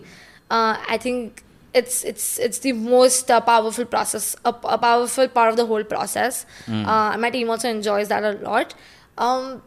Uh, 0.51 0.79
I 0.89 0.97
think 0.97 1.43
it's 1.75 2.03
it's 2.03 2.39
it's 2.39 2.61
the 2.61 2.73
most 2.73 3.31
uh, 3.31 3.43
powerful 3.43 3.85
process, 3.85 4.35
a, 4.45 4.49
a 4.65 4.79
powerful 4.79 5.29
part 5.29 5.51
of 5.51 5.57
the 5.59 5.67
whole 5.67 5.85
process. 5.85 6.47
Uh, 6.87 7.17
my 7.19 7.29
team 7.31 7.51
also 7.51 7.69
enjoys 7.69 8.09
that 8.09 8.25
a 8.25 8.33
lot. 8.49 8.75
Um, 9.19 9.63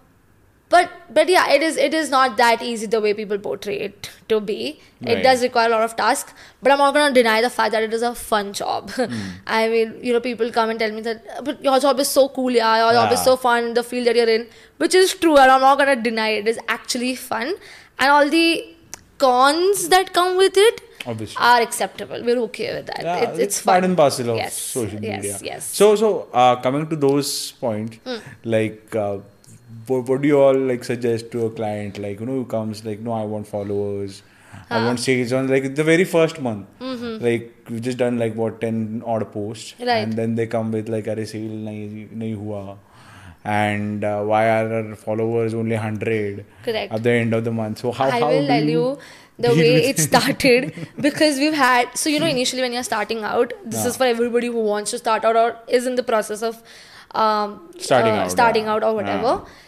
but 0.73 0.91
but 1.17 1.29
yeah, 1.33 1.49
it 1.55 1.63
is 1.69 1.77
it 1.85 1.93
is 2.01 2.09
not 2.13 2.35
that 2.41 2.61
easy 2.71 2.87
the 2.95 3.01
way 3.05 3.13
people 3.19 3.39
portray 3.47 3.75
it 3.87 4.09
to 4.33 4.39
be. 4.49 4.59
It 5.13 5.21
does 5.23 5.41
require 5.45 5.67
a 5.69 5.71
lot 5.71 5.81
of 5.87 5.95
task 6.01 6.29
but 6.61 6.71
I'm 6.75 6.77
not 6.83 6.93
gonna 6.97 7.13
deny 7.17 7.35
the 7.45 7.49
fact 7.55 7.73
that 7.77 7.83
it 7.87 7.93
is 7.97 8.05
a 8.09 8.13
fun 8.19 8.53
job. 8.59 8.91
I 9.59 9.67
mean, 9.73 9.95
you 10.09 10.13
know, 10.17 10.21
people 10.27 10.51
come 10.57 10.69
and 10.75 10.79
tell 10.83 10.91
me 10.99 11.01
that, 11.07 11.43
but 11.49 11.63
your 11.69 11.79
job 11.85 11.99
is 12.05 12.07
so 12.19 12.27
cool, 12.37 12.51
yeah, 12.59 12.77
your 12.83 12.93
job 12.99 13.11
is 13.17 13.23
so 13.31 13.35
fun, 13.47 13.73
the 13.79 13.83
field 13.89 14.07
that 14.11 14.15
you're 14.21 14.29
in, 14.37 14.47
which 14.77 14.95
is 15.01 15.13
true, 15.25 15.35
and 15.37 15.51
I'm 15.57 15.61
not 15.69 15.77
gonna 15.83 15.97
deny 16.07 16.29
it. 16.37 16.47
It 16.47 16.53
is 16.55 16.59
actually 16.77 17.15
fun, 17.15 17.53
and 17.99 18.09
all 18.17 18.29
the 18.29 18.47
cons 19.17 19.89
that 19.89 20.13
come 20.13 20.37
with 20.37 20.57
it 20.57 20.81
Obviously. 21.05 21.37
are 21.49 21.61
acceptable. 21.61 22.23
We're 22.23 22.39
okay 22.47 22.73
with 22.75 22.87
that. 22.87 23.01
Yeah, 23.03 23.29
it's, 23.29 23.39
it's 23.39 23.61
part 23.61 23.81
fun. 23.81 23.89
and 23.89 23.97
parcel 23.97 24.31
of 24.31 24.37
Yes, 24.37 24.53
social 24.55 24.99
yes, 25.03 25.21
media. 25.21 25.37
yes. 25.43 25.65
So, 25.81 25.95
so 25.95 26.27
uh, 26.33 26.55
coming 26.61 26.87
to 26.89 26.95
those 26.95 27.51
points, 27.53 27.97
Hmm. 28.05 28.17
like, 28.43 28.95
uh, 28.95 29.17
what, 29.87 30.07
what 30.07 30.21
do 30.21 30.27
you 30.27 30.39
all 30.39 30.53
like 30.53 30.83
suggest 30.83 31.31
to 31.31 31.45
a 31.45 31.49
client 31.49 31.97
like 31.97 32.19
you 32.19 32.25
know 32.25 32.33
who 32.33 32.45
comes 32.45 32.85
like 32.85 32.99
no 32.99 33.11
i 33.11 33.23
want 33.23 33.47
followers 33.47 34.21
huh. 34.51 34.75
i 34.75 34.85
want 34.85 34.99
sales 34.99 35.33
on 35.33 35.47
like 35.47 35.75
the 35.75 35.83
very 35.83 36.03
first 36.03 36.39
month 36.39 36.67
mm-hmm. 36.79 37.23
like 37.23 37.53
we've 37.69 37.81
just 37.81 37.97
done 37.97 38.17
like 38.17 38.35
what 38.35 38.61
10 38.61 39.03
odd 39.05 39.31
posts 39.31 39.75
right. 39.79 39.97
and 39.97 40.13
then 40.13 40.35
they 40.35 40.47
come 40.47 40.71
with 40.71 40.89
like 40.89 41.07
are 41.07 41.25
sale 41.25 41.57
nahi, 41.67 42.09
nahi 42.09 42.35
hua 42.35 42.77
and 43.45 44.05
uh, 44.05 44.23
why 44.23 44.47
are 44.49 44.73
our 44.73 44.95
followers 44.95 45.53
only 45.53 45.75
100 45.75 46.45
correct 46.63 46.93
at 46.93 47.03
the 47.03 47.11
end 47.11 47.33
of 47.33 47.43
the 47.43 47.51
month 47.51 47.79
so 47.79 47.91
how 47.91 48.05
i 48.05 48.19
how 48.19 48.29
will 48.29 48.47
tell 48.47 48.63
you, 48.63 48.69
you 48.71 48.97
the 49.39 49.49
way 49.49 49.85
it 49.89 49.99
started 49.99 50.73
because 51.01 51.39
we've 51.39 51.53
had 51.53 51.97
so 51.97 52.09
you 52.09 52.19
know 52.19 52.27
initially 52.27 52.61
when 52.61 52.71
you're 52.71 52.83
starting 52.83 53.23
out 53.23 53.51
this 53.65 53.81
yeah. 53.81 53.89
is 53.89 53.97
for 53.97 54.05
everybody 54.05 54.47
who 54.47 54.63
wants 54.63 54.91
to 54.91 54.97
start 54.97 55.25
out 55.25 55.35
or 55.35 55.57
is 55.67 55.87
in 55.87 55.95
the 55.95 56.03
process 56.03 56.41
of 56.41 56.63
um, 57.11 57.69
starting 57.79 58.13
uh, 58.13 58.21
out 58.21 58.31
starting 58.31 58.65
yeah. 58.65 58.73
out 58.73 58.83
or 58.83 58.93
whatever 58.93 59.33
yeah 59.41 59.59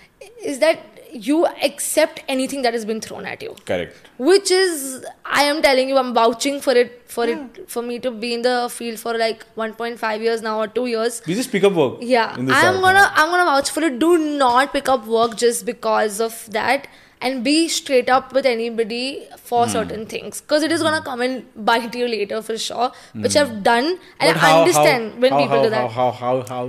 is 0.54 0.60
that 0.60 0.92
you 1.28 1.36
accept 1.66 2.18
anything 2.34 2.62
that 2.64 2.74
has 2.78 2.84
been 2.88 3.00
thrown 3.04 3.26
at 3.34 3.42
you 3.46 3.52
Correct. 3.70 4.08
which 4.30 4.50
is 4.56 5.06
i 5.42 5.44
am 5.52 5.62
telling 5.66 5.88
you 5.92 5.98
i'm 6.02 6.10
vouching 6.18 6.58
for 6.66 6.74
it 6.82 6.90
for 7.16 7.26
it 7.34 7.62
for 7.76 7.84
me 7.90 8.00
to 8.06 8.12
be 8.24 8.34
in 8.38 8.42
the 8.48 8.56
field 8.74 9.00
for 9.04 9.14
like 9.22 9.46
1.5 9.56 10.26
years 10.28 10.42
now 10.48 10.56
or 10.64 10.68
2 10.68 10.86
years 10.88 11.22
We 11.28 11.36
just 11.40 11.52
pick 11.54 11.64
up 11.70 11.74
work. 11.82 11.98
yeah 12.02 12.34
i'm 12.38 12.50
side, 12.50 12.82
gonna 12.88 13.00
yeah. 13.06 13.14
i'm 13.24 13.30
gonna 13.36 13.46
vouch 13.52 13.70
for 13.78 13.84
it 13.90 13.98
do 14.06 14.12
not 14.44 14.74
pick 14.74 14.90
up 14.98 15.08
work 15.16 15.38
just 15.46 15.66
because 15.66 16.20
of 16.30 16.38
that 16.60 16.88
and 17.22 17.44
be 17.46 17.56
straight 17.70 18.10
up 18.10 18.34
with 18.38 18.46
anybody 18.46 19.06
for 19.52 19.62
Hmm. 19.66 19.72
certain 19.78 20.06
things 20.16 20.42
because 20.42 20.64
it 20.70 20.72
is 20.80 20.84
gonna 20.88 21.02
come 21.12 21.22
and 21.22 21.46
bite 21.72 21.96
you 22.04 22.10
later 22.16 22.42
for 22.50 22.58
sure 22.66 22.92
which 23.28 23.38
i've 23.44 23.56
done 23.70 23.86
and 23.86 24.34
But 24.34 24.36
i 24.36 24.40
how- 24.48 24.58
understand 24.64 25.14
how- 25.14 25.20
when 25.26 25.32
how- 25.38 25.40
people 25.46 25.58
how, 25.60 25.64
do 25.70 25.70
that 25.78 25.92
How, 26.00 26.12
how, 26.12 26.12
how, 26.26 26.36
how? 26.56 26.66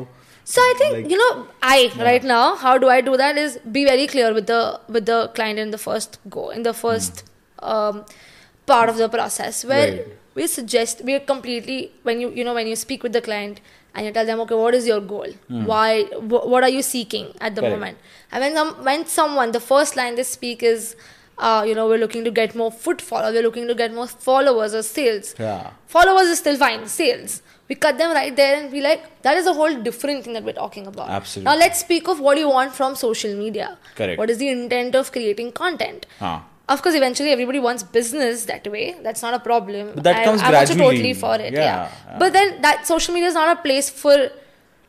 So 0.52 0.60
I 0.70 0.74
think 0.78 0.92
Like- 0.94 1.10
you 1.12 1.16
know 1.22 1.30
I 1.70 1.78
right 2.08 2.24
now 2.32 2.42
how 2.64 2.72
do 2.82 2.88
I 2.96 3.00
do 3.06 3.16
that 3.22 3.38
is 3.44 3.56
be 3.78 3.84
very 3.86 4.06
clear 4.12 4.32
with 4.36 4.46
the 4.52 4.60
with 4.96 5.06
the 5.12 5.18
client 5.38 5.58
in 5.64 5.72
the 5.76 5.78
first 5.86 6.18
go 6.36 6.50
in 6.58 6.62
the 6.68 6.74
first 6.82 7.24
um, 7.72 8.04
part 8.72 8.88
of 8.92 8.96
the 9.04 9.08
process 9.16 9.64
where 9.72 9.88
Right. 9.92 10.06
we 10.34 10.46
suggest 10.52 11.02
we 11.08 11.14
are 11.18 11.24
completely 11.32 11.78
when 12.10 12.20
you 12.24 12.30
you 12.38 12.44
know 12.50 12.54
when 12.60 12.66
you 12.72 12.76
speak 12.84 13.02
with 13.08 13.12
the 13.18 13.22
client 13.28 13.60
and 13.94 14.06
you 14.06 14.12
tell 14.16 14.26
them 14.30 14.40
okay 14.44 14.54
what 14.62 14.74
is 14.78 14.86
your 14.86 15.00
goal? 15.00 15.30
Why 15.48 15.90
wh- 16.04 16.46
what 16.54 16.62
are 16.68 16.72
you 16.76 16.82
seeking 16.88 17.28
at 17.40 17.54
the 17.58 17.62
Correct. 17.62 17.74
moment? 17.76 17.98
And 18.30 18.42
when 18.46 18.54
some 18.60 18.72
when 18.88 19.06
someone 19.06 19.52
the 19.58 19.60
first 19.68 19.96
line 20.00 20.16
they 20.20 20.26
speak 20.32 20.62
is 20.62 20.94
uh, 21.38 21.64
you 21.68 21.74
know 21.78 21.86
we're 21.92 22.02
looking 22.02 22.24
to 22.30 22.30
get 22.40 22.54
more 22.54 22.70
footfall 22.70 23.24
or 23.28 23.32
we're 23.36 23.42
looking 23.46 23.66
to 23.72 23.74
get 23.74 23.94
more 24.00 24.06
followers 24.28 24.74
or 24.74 24.82
sales. 24.82 25.34
Yeah. 25.38 25.70
followers 25.96 26.28
is 26.34 26.38
still 26.44 26.56
fine 26.66 26.86
sales 26.98 27.40
we 27.68 27.74
cut 27.74 27.98
them 27.98 28.12
right 28.12 28.34
there 28.40 28.56
and 28.56 28.70
be 28.70 28.80
like 28.80 29.04
that 29.22 29.36
is 29.36 29.46
a 29.46 29.54
whole 29.60 29.74
different 29.86 30.24
thing 30.24 30.34
that 30.38 30.44
we're 30.48 30.52
talking 30.64 30.86
about 30.86 31.08
Absolutely. 31.10 31.46
now 31.50 31.56
let's 31.62 31.80
speak 31.80 32.08
of 32.08 32.20
what 32.20 32.38
you 32.38 32.48
want 32.48 32.74
from 32.74 32.94
social 32.94 33.34
media 33.44 33.76
Correct. 33.96 34.18
what 34.18 34.30
is 34.30 34.38
the 34.38 34.48
intent 34.48 34.94
of 34.94 35.10
creating 35.16 35.50
content 35.52 36.06
Huh. 36.20 36.38
of 36.74 36.82
course 36.82 36.94
eventually 37.00 37.30
everybody 37.36 37.58
wants 37.68 37.82
business 37.98 38.44
that 38.52 38.66
way 38.76 38.84
that's 39.02 39.22
not 39.26 39.34
a 39.34 39.42
problem 39.50 39.92
But 39.94 40.04
that 40.04 40.16
I- 40.20 40.24
comes 40.24 40.42
i'm 40.42 40.50
gradually. 40.56 40.80
totally 40.84 41.14
for 41.14 41.34
it 41.46 41.52
Yeah, 41.52 41.60
yeah, 41.68 41.92
yeah. 42.08 42.18
but 42.22 42.32
then 42.32 42.60
that 42.62 42.86
social 42.86 43.14
media 43.14 43.28
is 43.34 43.34
not 43.42 43.56
a 43.58 43.60
place 43.68 43.90
for 44.02 44.16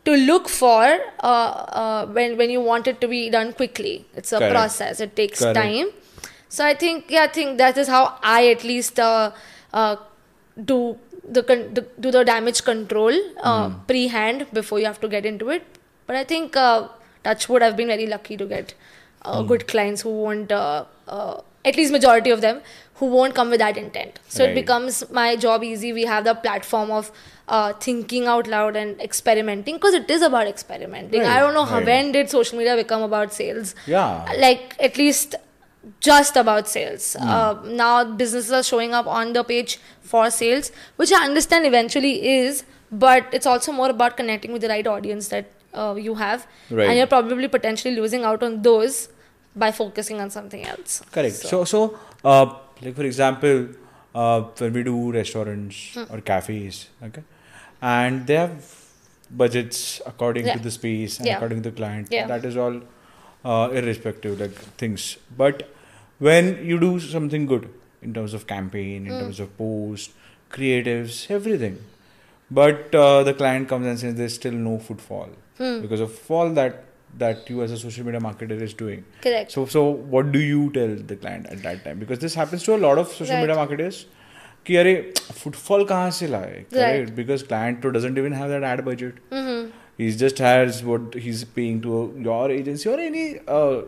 to 0.09 0.15
look 0.27 0.47
for 0.47 0.83
uh, 0.83 1.29
uh, 1.81 2.05
when 2.17 2.37
when 2.41 2.49
you 2.55 2.61
want 2.61 2.87
it 2.91 3.01
to 3.01 3.07
be 3.13 3.21
done 3.29 3.53
quickly 3.61 3.95
it's 4.15 4.31
a 4.31 4.37
Correct. 4.39 4.53
process 4.57 4.99
it 5.07 5.15
takes 5.21 5.39
Correct. 5.39 5.57
time 5.61 5.89
so 6.57 6.63
i 6.65 6.73
think 6.83 7.09
yeah 7.15 7.23
i 7.23 7.31
think 7.39 7.57
that 7.63 7.77
is 7.85 7.89
how 7.95 8.03
i 8.35 8.47
at 8.51 8.63
least 8.63 8.99
uh, 9.07 9.31
uh, 9.73 9.95
do 10.69 10.77
the, 11.27 11.43
con- 11.43 11.73
the 11.73 11.85
do 11.99 12.11
the 12.11 12.23
damage 12.23 12.63
control 12.63 13.13
uh, 13.43 13.69
Hmm. 13.69 13.75
pre-hand 13.87 14.45
before 14.53 14.79
you 14.79 14.85
have 14.85 14.99
to 15.01 15.07
get 15.15 15.25
into 15.25 15.49
it 15.49 15.63
but 16.07 16.15
i 16.15 16.23
think 16.23 16.55
uh, 16.55 16.87
touchwood 17.23 17.61
i've 17.67 17.77
been 17.81 17.87
very 17.95 18.07
lucky 18.15 18.37
to 18.37 18.45
get 18.55 18.73
uh, 19.25 19.41
Hmm. 19.41 19.47
good 19.47 19.67
clients 19.67 20.01
who 20.07 20.11
won't 20.23 20.51
uh, 20.51 20.85
uh, 21.07 21.41
at 21.65 21.75
least 21.75 21.91
majority 21.91 22.29
of 22.29 22.41
them 22.41 22.61
who 22.99 23.07
won't 23.13 23.35
come 23.39 23.49
with 23.55 23.59
that 23.63 23.77
intent 23.77 24.19
so 24.27 24.43
Right. 24.43 24.51
it 24.51 24.55
becomes 24.61 24.99
my 25.21 25.25
job 25.47 25.63
easy 25.71 25.91
we 25.97 26.05
have 26.11 26.23
the 26.29 26.35
platform 26.45 26.91
of 26.99 27.11
uh, 27.55 27.73
thinking 27.87 28.25
out 28.35 28.47
loud 28.53 28.75
and 28.83 29.01
experimenting 29.01 29.75
because 29.75 29.93
it 29.99 30.09
is 30.15 30.21
about 30.29 30.47
experimenting 30.53 31.23
i 31.33 31.39
don't 31.43 31.53
know 31.59 31.65
how 31.73 31.77
right. 31.81 31.85
when 31.91 32.11
did 32.15 32.29
social 32.29 32.57
media 32.61 32.75
become 32.83 33.01
about 33.09 33.33
sales 33.41 33.75
Yeah. 33.85 34.33
like 34.45 34.75
at 34.89 34.97
least 35.03 35.35
just 36.00 36.36
about 36.36 36.67
sales. 36.67 37.15
Hmm. 37.19 37.28
Uh, 37.28 37.54
now 37.63 38.04
businesses 38.04 38.52
are 38.52 38.63
showing 38.63 38.93
up 38.93 39.08
on 39.08 39.34
the 39.34 39.43
page 39.43 39.80
for 40.02 40.30
sales, 40.30 40.71
which 40.95 41.12
I 41.12 41.23
understand 41.26 41.65
eventually 41.65 42.28
is, 42.38 42.63
but 42.91 43.26
it's 43.34 43.45
also 43.45 43.71
more 43.71 43.89
about 43.89 44.17
connecting 44.17 44.52
with 44.54 44.62
the 44.62 44.69
right 44.69 44.88
audience 44.88 45.28
that 45.30 45.52
uh, 45.73 45.95
you 45.95 46.15
have, 46.15 46.47
Right. 46.69 46.88
and 46.89 46.97
you're 46.97 47.08
probably 47.08 47.47
potentially 47.47 47.95
losing 47.95 48.23
out 48.23 48.41
on 48.43 48.62
those 48.62 49.10
by 49.56 49.71
focusing 49.71 50.19
on 50.21 50.30
something 50.30 50.65
else. 50.65 51.02
Correct. 51.12 51.36
So, 51.36 51.63
so, 51.65 51.97
uh, 52.23 52.54
like 52.82 52.95
for 52.95 53.04
example, 53.04 53.67
uh, 54.15 54.41
when 54.58 54.73
we 54.73 54.84
do 54.84 55.12
restaurants 55.12 55.93
Hmm. 55.93 56.04
or 56.10 56.21
cafes, 56.21 56.88
okay, 57.04 57.23
and 57.82 58.26
they 58.28 58.36
have 58.36 58.73
budgets 59.30 60.02
according 60.06 60.45
Yeah. 60.47 60.54
to 60.54 60.60
the 60.60 60.71
space 60.71 61.17
and 61.17 61.28
Yeah. 61.28 61.36
according 61.38 61.63
to 61.63 61.69
the 61.69 61.76
client. 61.76 62.08
Yeah. 62.10 62.28
That 62.28 62.45
is 62.45 62.58
all 62.58 62.82
uh, 63.45 63.69
irrespective, 63.71 64.39
like 64.41 64.56
things. 64.82 65.17
But 65.38 65.69
when 66.18 66.50
you 66.70 66.78
do 66.78 66.90
something 67.00 67.46
good 67.46 67.68
in 68.02 68.12
terms 68.18 68.35
of 68.35 68.46
campaign, 68.46 69.06
Hmm. 69.06 69.12
in 69.12 69.20
terms 69.24 69.40
of 69.46 69.56
post, 69.58 70.12
creatives, 70.56 71.18
everything, 71.30 71.76
but 72.50 72.94
uh, 72.94 73.22
the 73.28 73.35
client 73.35 73.68
comes 73.68 73.87
and 73.92 73.98
says 73.98 74.14
there's 74.22 74.35
still 74.40 74.58
no 74.70 74.78
footfall 74.88 75.28
Hmm. 75.58 75.76
because 75.85 76.00
of 76.08 76.18
all 76.38 76.50
that 76.62 76.80
that 77.22 77.48
you 77.52 77.62
as 77.62 77.72
a 77.76 77.78
social 77.78 78.04
media 78.06 78.20
marketer 78.24 78.56
is 78.66 78.72
doing. 78.82 79.00
Correct. 79.24 79.50
So, 79.54 79.66
so 79.72 79.80
what 80.14 80.30
do 80.37 80.38
you 80.50 80.61
tell 80.76 80.92
the 81.11 81.16
client 81.24 81.46
at 81.54 81.62
that 81.64 81.82
time? 81.87 81.98
Because 82.02 82.20
this 82.20 82.35
happens 82.35 82.62
to 82.68 82.74
a 82.76 82.78
lot 82.85 83.00
of 83.02 83.08
social 83.08 83.35
Right. 83.37 83.42
media 83.46 83.56
marketers. 83.62 83.98
कि 84.66 84.76
अरे 84.76 84.94
footfall 85.42 85.85
कहाँ 85.85 86.11
से 86.18 86.26
लाए 86.28 86.52
Right. 86.54 86.70
Correct 86.74 87.11
because 87.14 87.42
client 87.48 87.80
तो 87.82 87.88
doesn't 87.96 88.18
even 88.18 88.32
have 88.32 88.48
that 88.48 88.64
ad 88.72 88.80
budget 88.88 89.14
Mm-hmm. 89.38 89.70
he 90.02 90.11
just 90.22 90.42
has 90.44 90.78
what 90.90 91.16
he's 91.24 91.42
paying 91.56 91.80
to 91.87 91.96
your 92.26 92.44
agency 92.56 92.90
or 92.92 92.98
any 93.06 93.24
uh, 93.56 93.82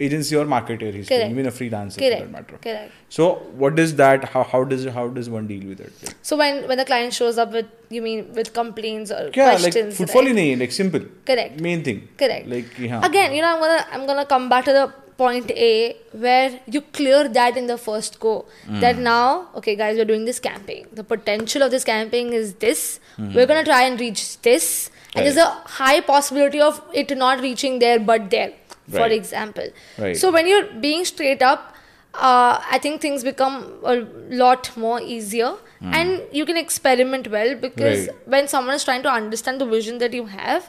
agency 0.00 0.36
or 0.36 0.44
marketer 0.44 0.92
he's 0.92 1.08
doing, 1.08 1.30
even 1.30 1.46
a 1.46 1.50
freelancer 1.50 1.98
Correct. 1.98 2.20
for 2.20 2.26
that 2.26 2.30
matter. 2.30 2.58
Correct. 2.62 2.92
So 3.08 3.34
what 3.64 3.78
is 3.78 3.96
that? 3.96 4.24
How 4.24 4.42
how 4.42 4.64
does 4.64 4.86
how 4.86 5.08
does 5.08 5.28
one 5.28 5.46
deal 5.46 5.66
with 5.68 5.80
it? 5.80 5.92
Like, 6.02 6.16
so 6.22 6.36
when 6.36 6.66
when 6.68 6.78
the 6.78 6.84
client 6.84 7.12
shows 7.12 7.38
up 7.38 7.52
with 7.52 7.66
you 7.90 8.02
mean 8.02 8.32
with 8.32 8.52
complaints 8.54 9.10
or 9.10 9.30
yeah, 9.34 9.50
questions? 9.58 10.00
Like 10.00 10.08
footfall 10.08 10.24
right? 10.24 10.58
like 10.58 10.72
simple. 10.72 11.06
Correct. 11.26 11.60
Main 11.60 11.84
thing. 11.84 12.08
Correct. 12.16 12.48
Like 12.48 12.78
yeah. 12.78 13.06
Again, 13.10 13.34
you 13.34 13.42
know, 13.42 13.54
I'm 13.54 13.60
gonna 13.60 13.86
I'm 13.92 14.06
gonna 14.06 14.26
come 14.26 14.48
back 14.48 14.64
to 14.66 14.72
the 14.72 14.92
point 15.20 15.50
A 15.50 15.96
where 16.12 16.60
you 16.74 16.80
clear 16.98 17.28
that 17.40 17.56
in 17.62 17.66
the 17.72 17.78
first 17.86 18.20
go. 18.20 18.36
Mm. 18.66 18.80
That 18.84 18.98
now, 18.98 19.48
okay, 19.60 19.76
guys, 19.82 19.98
we're 19.98 20.10
doing 20.12 20.24
this 20.30 20.40
camping. 20.46 20.86
The 21.00 21.04
potential 21.04 21.66
of 21.66 21.70
this 21.76 21.84
camping 21.90 22.32
is 22.32 22.54
this. 22.66 22.86
Mm. 23.18 23.34
We're 23.34 23.50
gonna 23.52 23.68
try 23.72 23.82
and 23.90 24.00
reach 24.06 24.24
this. 24.48 24.70
Right. 24.90 25.16
And 25.16 25.26
there's 25.26 25.44
a 25.44 25.50
high 25.76 26.00
possibility 26.00 26.60
of 26.70 26.80
it 26.94 27.16
not 27.24 27.40
reaching 27.40 27.78
there 27.80 28.00
but 28.12 28.30
there. 28.30 28.52
For 28.90 28.98
Right. 29.06 29.12
example. 29.12 29.68
Right. 29.98 30.16
So 30.16 30.30
when 30.38 30.46
you're 30.54 30.68
being 30.88 31.04
straight 31.04 31.42
up. 31.42 31.66
Uh, 32.12 32.60
I 32.74 32.78
think 32.84 33.00
things 33.00 33.22
become 33.22 33.52
a 33.90 33.92
lot 34.38 34.68
more 34.84 35.00
easier, 35.00 35.50
and 35.98 36.22
you 36.38 36.44
can 36.44 36.56
experiment 36.56 37.28
well 37.34 37.54
because. 37.54 38.08
Right. 38.08 38.16
when 38.34 38.48
someone 38.52 38.74
is 38.78 38.82
trying 38.88 39.04
to 39.04 39.12
understand 39.18 39.60
the 39.60 39.68
vision 39.74 39.98
that 39.98 40.12
you 40.18 40.24
have, 40.32 40.66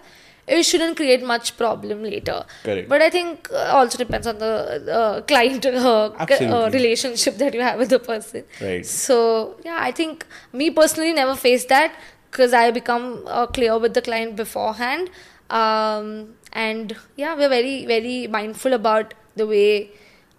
it 0.58 0.62
shouldn't 0.72 0.96
create 1.00 1.24
much 1.32 1.50
problem 1.58 2.04
later. 2.04 2.38
Correct. 2.68 2.88
But 2.94 3.02
I 3.08 3.10
think 3.10 3.50
uh, 3.52 3.58
also 3.80 3.98
depends 4.04 4.28
on 4.34 4.38
the 4.38 4.54
uh, 5.00 5.22
client 5.34 5.66
uh, 5.66 6.28
c- 6.28 6.46
uh, 6.46 6.70
relationship 6.78 7.38
that 7.42 7.56
you 7.56 7.62
have 7.62 7.80
with 7.80 7.90
the 7.90 8.00
person. 8.12 8.44
Right. 8.62 8.86
So 8.86 9.56
yeah, 9.66 9.78
I 9.90 9.92
think 9.92 10.28
me 10.54 10.70
personally 10.70 11.12
never 11.24 11.36
faced 11.48 11.70
that 11.70 12.00
because 12.30 12.54
I 12.54 12.70
become 12.70 13.24
uh, 13.26 13.48
clear 13.48 13.80
with 13.80 13.96
the 13.96 14.04
client 14.04 14.36
beforehand, 14.36 15.10
um, 15.60 16.36
and 16.54 16.96
yeah, 17.16 17.36
we're 17.36 17.50
very 17.50 17.86
very 17.86 18.28
mindful 18.28 18.74
about 18.74 19.14
the 19.36 19.48
way 19.48 19.90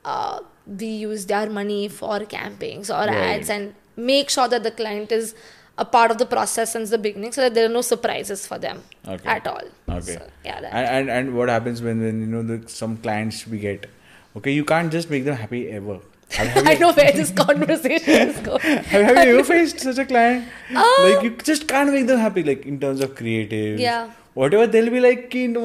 uh, 0.04 0.40
we 0.66 0.86
use 0.86 1.26
their 1.26 1.48
money 1.50 1.88
for 1.88 2.20
campaigns 2.36 2.90
or 2.90 3.00
Right. 3.06 3.16
ads 3.32 3.50
and 3.50 3.74
make 3.96 4.30
sure 4.30 4.48
that 4.48 4.62
the 4.62 4.70
client 4.70 5.12
is 5.12 5.34
a 5.78 5.84
part 5.84 6.10
of 6.10 6.18
the 6.18 6.26
process 6.26 6.72
since 6.72 6.90
the 6.90 6.98
beginning 6.98 7.32
so 7.32 7.40
that 7.42 7.54
there 7.54 7.66
are 7.66 7.74
no 7.76 7.80
surprises 7.80 8.46
for 8.46 8.58
them 8.58 8.82
Okay. 9.08 9.28
at 9.36 9.46
all. 9.46 9.62
Okay. 9.88 10.14
So, 10.16 10.26
yeah, 10.44 10.60
that. 10.60 10.72
and, 10.74 10.86
and 10.96 11.10
and 11.18 11.36
what 11.36 11.48
happens 11.48 11.82
when 11.88 12.00
when 12.06 12.20
you 12.20 12.26
know 12.36 12.42
the 12.52 12.58
some 12.68 12.96
clients 13.06 13.46
we 13.56 13.58
get 13.66 13.86
okay 14.40 14.52
you 14.60 14.64
can't 14.72 14.92
just 15.00 15.10
make 15.14 15.24
them 15.28 15.36
happy 15.44 15.62
ever 15.80 15.98
I 16.72 16.74
know 16.82 16.92
where 16.98 17.12
this 17.12 17.30
conversation 17.38 18.28
is 18.28 18.36
going. 18.44 18.60
have, 18.92 19.16
you 19.26 19.32
ever 19.38 19.44
faced 19.44 19.80
such 19.86 19.98
a 19.98 20.06
client 20.12 20.46
Uh, 20.82 20.84
like 21.06 21.24
you 21.24 21.30
just 21.52 21.66
can't 21.72 21.92
make 21.96 22.06
them 22.12 22.20
happy 22.26 22.42
like 22.50 22.64
in 22.74 22.78
terms 22.84 23.00
of 23.06 23.14
creative 23.22 23.80
Yeah. 23.80 24.10
Whatever 24.34 24.66
they'll 24.66 24.90
be 24.90 25.00
like 25.00 25.30
"Ki, 25.30 25.46
no 25.46 25.62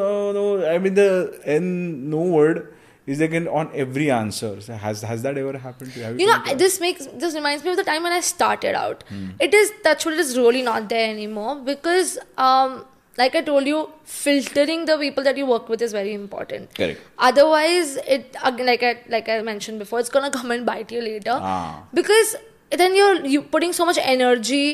no 0.00 0.32
no 0.38 0.44
i 0.74 0.78
mean 0.78 0.94
the 0.94 1.08
n 1.44 2.10
no 2.10 2.22
word 2.38 2.72
is 3.06 3.20
like 3.20 3.32
in, 3.32 3.46
on 3.48 3.70
every 3.74 4.10
answer 4.10 4.50
so 4.66 4.74
has 4.84 5.02
has 5.02 5.22
that 5.22 5.36
ever 5.40 5.58
happened 5.58 5.92
to 5.92 5.98
you 5.98 6.04
Have 6.04 6.20
you 6.20 6.26
know 6.28 6.54
this 6.62 6.80
makes 6.84 7.06
this 7.24 7.34
reminds 7.34 7.64
me 7.64 7.70
of 7.72 7.76
the 7.76 7.84
time 7.90 8.02
when 8.08 8.12
i 8.12 8.20
started 8.20 8.74
out 8.84 9.04
Hmm. 9.10 9.26
it 9.48 9.52
is 9.62 9.72
that's 9.86 10.06
what 10.06 10.14
it 10.14 10.20
is 10.26 10.36
really 10.38 10.62
not 10.62 10.88
there 10.88 11.08
anymore 11.10 11.56
because 11.70 12.16
um 12.48 12.84
like 13.18 13.34
i 13.40 13.42
told 13.48 13.66
you 13.72 13.80
filtering 14.04 14.86
the 14.92 14.96
people 15.02 15.22
that 15.28 15.36
you 15.42 15.46
work 15.50 15.68
with 15.74 15.82
is 15.88 15.92
very 15.98 16.14
important 16.14 16.74
Correct. 16.80 17.00
otherwise 17.28 17.96
it 18.16 18.36
again 18.52 18.66
like 18.72 18.82
i 18.82 18.92
like 19.16 19.28
i 19.28 19.40
mentioned 19.52 19.78
before 19.84 20.00
it's 20.00 20.08
gonna 20.18 20.30
come 20.38 20.50
and 20.58 20.64
bite 20.72 20.90
you 20.98 21.02
later 21.08 21.36
Ah. 21.52 21.82
because 22.00 22.36
then 22.82 22.96
you're 23.00 23.18
you 23.34 23.42
putting 23.56 23.72
so 23.80 23.84
much 23.90 23.98
energy 24.02 24.66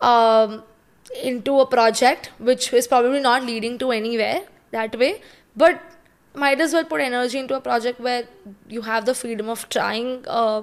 um, 0.00 0.62
into 1.22 1.60
a 1.60 1.66
project 1.66 2.30
which 2.38 2.72
is 2.72 2.86
probably 2.86 3.20
not 3.20 3.44
leading 3.44 3.78
to 3.78 3.90
anywhere 3.90 4.40
that 4.70 4.98
way 4.98 5.20
but 5.56 5.82
might 6.34 6.60
as 6.60 6.72
well 6.72 6.84
put 6.84 7.00
energy 7.00 7.38
into 7.38 7.54
a 7.54 7.60
project 7.60 8.00
where 8.00 8.24
you 8.68 8.82
have 8.82 9.04
the 9.06 9.14
freedom 9.14 9.48
of 9.48 9.68
trying 9.68 10.24
uh, 10.26 10.62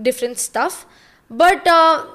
different 0.00 0.38
stuff. 0.38 0.86
But 1.28 1.66
uh, 1.66 2.06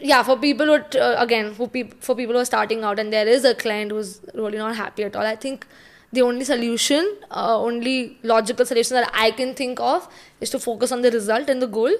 yeah 0.00 0.22
for 0.22 0.36
people 0.36 0.66
who 0.66 0.98
uh, 0.98 1.16
again 1.18 1.54
who 1.54 1.68
peop- 1.68 2.02
for 2.02 2.16
people 2.16 2.34
who 2.34 2.40
are 2.40 2.44
starting 2.44 2.82
out 2.82 2.98
and 2.98 3.12
there 3.12 3.28
is 3.28 3.44
a 3.44 3.54
client 3.54 3.90
who's 3.90 4.20
really 4.34 4.58
not 4.58 4.74
happy 4.74 5.04
at 5.04 5.14
all 5.14 5.26
i 5.26 5.36
think 5.36 5.66
the 6.12 6.22
only 6.22 6.44
solution 6.44 7.16
uh, 7.30 7.58
only 7.58 8.18
logical 8.22 8.64
solution 8.64 8.94
that 8.96 9.10
i 9.12 9.30
can 9.30 9.54
think 9.54 9.78
of 9.78 10.08
is 10.40 10.48
to 10.48 10.58
focus 10.58 10.90
on 10.90 11.02
the 11.02 11.10
result 11.10 11.50
and 11.50 11.60
the 11.60 11.66
goal 11.66 11.92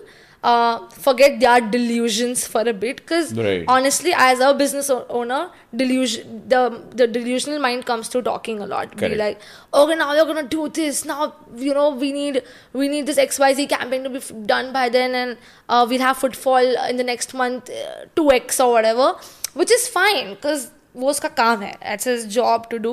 uh, 0.43 0.89
forget 0.91 1.39
their 1.41 1.61
delusions 1.61 2.47
for 2.47 2.63
a 2.63 2.73
bit 2.73 2.97
because 2.97 3.35
Right. 3.35 3.65
honestly 3.69 4.13
as 4.17 4.41
a 4.41 4.55
business 4.55 4.89
owner 4.91 5.51
delusion 5.77 6.43
the 6.49 6.61
the 7.01 7.07
delusional 7.07 7.59
mind 7.61 7.85
comes 7.85 8.09
to 8.09 8.23
talking 8.23 8.61
a 8.61 8.67
lot. 8.67 8.97
Be 8.97 9.15
like 9.17 9.41
okay 9.75 9.95
now 9.97 10.15
you're 10.15 10.25
gonna 10.25 10.43
do 10.55 10.69
this. 10.69 11.05
Now 11.05 11.35
you 11.55 11.75
know 11.75 11.91
we 11.91 12.11
need 12.13 12.43
we 12.73 12.89
need 12.89 13.07
this 13.07 13.19
xyz 13.19 13.69
campaign 13.69 14.03
to 14.05 14.11
be 14.11 14.17
f- 14.17 14.33
done 14.47 14.73
by 14.73 14.89
then 14.89 15.15
and 15.15 15.37
uh, 15.69 15.87
we'll 15.89 16.01
have 16.01 16.17
footfall 16.17 16.75
in 16.89 16.97
the 16.97 17.05
next 17.05 17.35
month 17.35 17.69
uh, 17.69 18.07
2x 18.17 18.65
or 18.65 18.73
whatever 18.73 19.15
which 19.55 19.71
is 19.71 19.89
fine 19.89 20.31
because 20.35 20.71
वो 21.00 21.08
उसका 21.10 21.28
काम 21.38 21.62
है 21.64 21.72
that's 21.86 22.08
his 22.10 22.22
job 22.34 22.68
to 22.74 22.78
do 22.84 22.92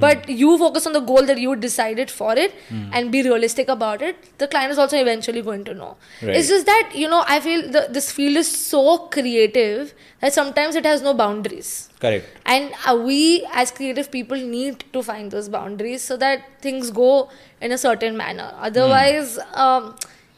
but 0.00 0.26
you 0.40 0.48
focus 0.62 0.86
on 0.88 0.92
the 0.96 1.00
goal 1.10 1.28
that 1.28 1.38
you 1.42 1.52
decided 1.60 2.10
for 2.16 2.32
it 2.42 2.56
and 2.98 3.10
be 3.14 3.22
realistic 3.26 3.70
about 3.74 4.02
it 4.08 4.26
the 4.42 4.48
client 4.54 4.74
is 4.74 4.80
also 4.82 4.98
eventually 5.04 5.42
going 5.46 5.62
to 5.68 5.76
know 5.78 5.88
Right. 5.92 6.34
it's 6.40 6.50
just 6.54 6.66
that 6.70 6.90
you 7.02 7.08
know 7.12 7.20
i 7.36 7.38
feel 7.46 7.62
the, 7.76 7.82
this 7.98 8.10
field 8.18 8.36
is 8.42 8.50
so 8.64 8.82
creative 9.16 9.94
that 10.24 10.34
sometimes 10.38 10.76
it 10.80 10.88
has 10.90 11.00
no 11.06 11.14
boundaries 11.22 11.70
correct 12.04 12.36
and 12.56 12.76
uh, 12.86 12.94
we 13.08 13.22
as 13.62 13.72
creative 13.78 14.10
people 14.18 14.44
need 14.56 14.84
to 14.98 15.02
find 15.08 15.30
those 15.38 15.48
boundaries 15.56 16.04
so 16.12 16.18
that 16.26 16.44
things 16.68 16.90
go 17.00 17.10
in 17.62 17.72
a 17.78 17.80
certain 17.86 18.20
manner 18.24 18.50
otherwise 18.70 19.38
um, 19.54 19.88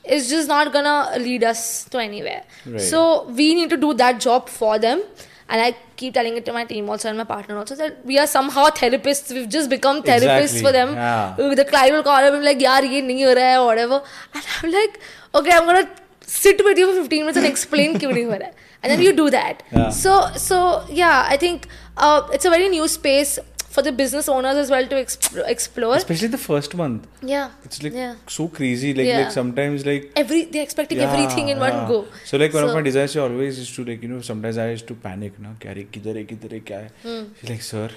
it's 0.05 0.31
just 0.31 0.49
not 0.55 0.73
gonna 0.79 0.96
lead 1.27 1.42
us 1.53 1.85
to 1.96 1.99
anywhere 2.07 2.42
Right. 2.64 2.81
so 2.92 3.03
we 3.42 3.49
need 3.61 3.70
to 3.70 3.81
do 3.88 3.92
that 4.05 4.20
job 4.29 4.49
for 4.61 4.79
them 4.79 5.03
and 5.49 5.62
i 5.65 5.67
keep 6.01 6.13
telling 6.13 6.36
it 6.39 6.45
to 6.45 6.53
my 6.53 6.63
team 6.69 6.89
also 6.93 7.08
and 7.10 7.17
my 7.21 7.23
partner 7.31 7.58
also 7.58 7.75
that 7.81 7.97
we 8.12 8.17
are 8.21 8.27
somehow 8.36 8.63
therapists 8.79 9.34
we've 9.38 9.49
just 9.58 9.69
become 9.73 10.01
therapists 10.08 10.55
Exactly. 10.55 10.62
for 10.67 10.71
them 10.77 10.93
Yeah. 10.95 11.53
The 11.62 11.65
client 11.73 11.93
will 11.97 12.03
call 12.08 12.23
up 12.29 12.34
and 12.34 12.41
be 12.41 12.47
like 12.51 12.63
yaar 12.67 12.81
ye 12.93 13.01
nahi 13.10 13.27
ho 13.29 13.36
raha 13.41 13.51
hai 13.51 13.60
or 13.62 13.65
whatever 13.71 14.01
and 14.34 14.43
i'm 14.58 14.71
like 14.77 14.99
okay 15.41 15.51
i'm 15.58 15.65
gonna 15.71 15.88
sit 16.38 16.63
with 16.69 16.77
you 16.84 16.88
for 16.91 16.95
15 17.01 17.21
minutes 17.25 17.38
and 17.43 17.49
explain 17.53 17.97
kyun 18.05 18.15
nahi 18.19 18.25
ho 18.31 18.39
raha 18.43 18.51
hai 18.51 18.81
and 18.84 18.91
then 18.93 19.03
you 19.08 19.13
do 19.23 19.27
that 19.39 19.63
Yeah. 19.79 19.89
so 20.03 20.15
so 20.47 20.62
yeah 21.01 21.34
i 21.36 21.38
think 21.45 21.67
uh, 21.97 22.19
it's 22.38 22.49
a 22.51 22.55
very 22.55 22.69
new 22.77 22.88
space 22.95 23.36
for 23.76 23.84
the 23.88 23.92
business 24.02 24.30
owners 24.36 24.62
as 24.64 24.72
well 24.76 24.88
to 24.94 24.96
exp- 25.04 25.44
explore. 25.54 25.96
Especially 25.96 26.30
the 26.36 26.42
first 26.46 26.76
month. 26.82 27.08
Yeah. 27.22 27.52
It's 27.70 27.84
like 27.84 27.94
yeah. 27.94 28.16
so 28.28 28.48
crazy. 28.48 28.94
Like 28.94 29.08
yeah. 29.08 29.22
like 29.22 29.32
sometimes 29.32 29.86
like 29.86 30.12
every 30.16 30.46
they're 30.46 30.64
expecting 30.64 31.00
yeah, 31.00 31.12
everything 31.12 31.50
in 31.50 31.60
one 31.60 31.80
go. 31.94 32.00
So 32.26 32.38
like 32.38 32.54
one 32.54 32.64
so, 32.64 32.70
of 32.70 32.76
my 32.76 32.82
desires 32.90 33.18
always 33.28 33.60
is 33.60 33.72
to 33.76 33.86
like 33.92 34.02
you 34.02 34.10
know 34.16 34.22
sometimes 34.22 34.58
i 34.58 34.70
used 34.72 34.88
to 34.92 34.96
panic 35.06 35.40
na 35.46 35.54
kya 35.64 35.76
re 35.80 35.88
kidhar 35.96 36.16
hai 36.20 36.26
kidhar 36.34 36.52
hai 36.58 36.62
kya 36.70 36.82
hai? 36.84 36.92
Hmm. 37.06 37.24
she's 37.40 37.50
like 37.54 37.66
sir 37.70 37.88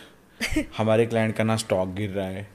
हमारे 0.76 1.06
client 1.06 1.34
का 1.36 1.44
ना 1.44 1.56
stock 1.56 1.94
गिर 1.94 2.10
रहा 2.10 2.26
है। 2.26 2.46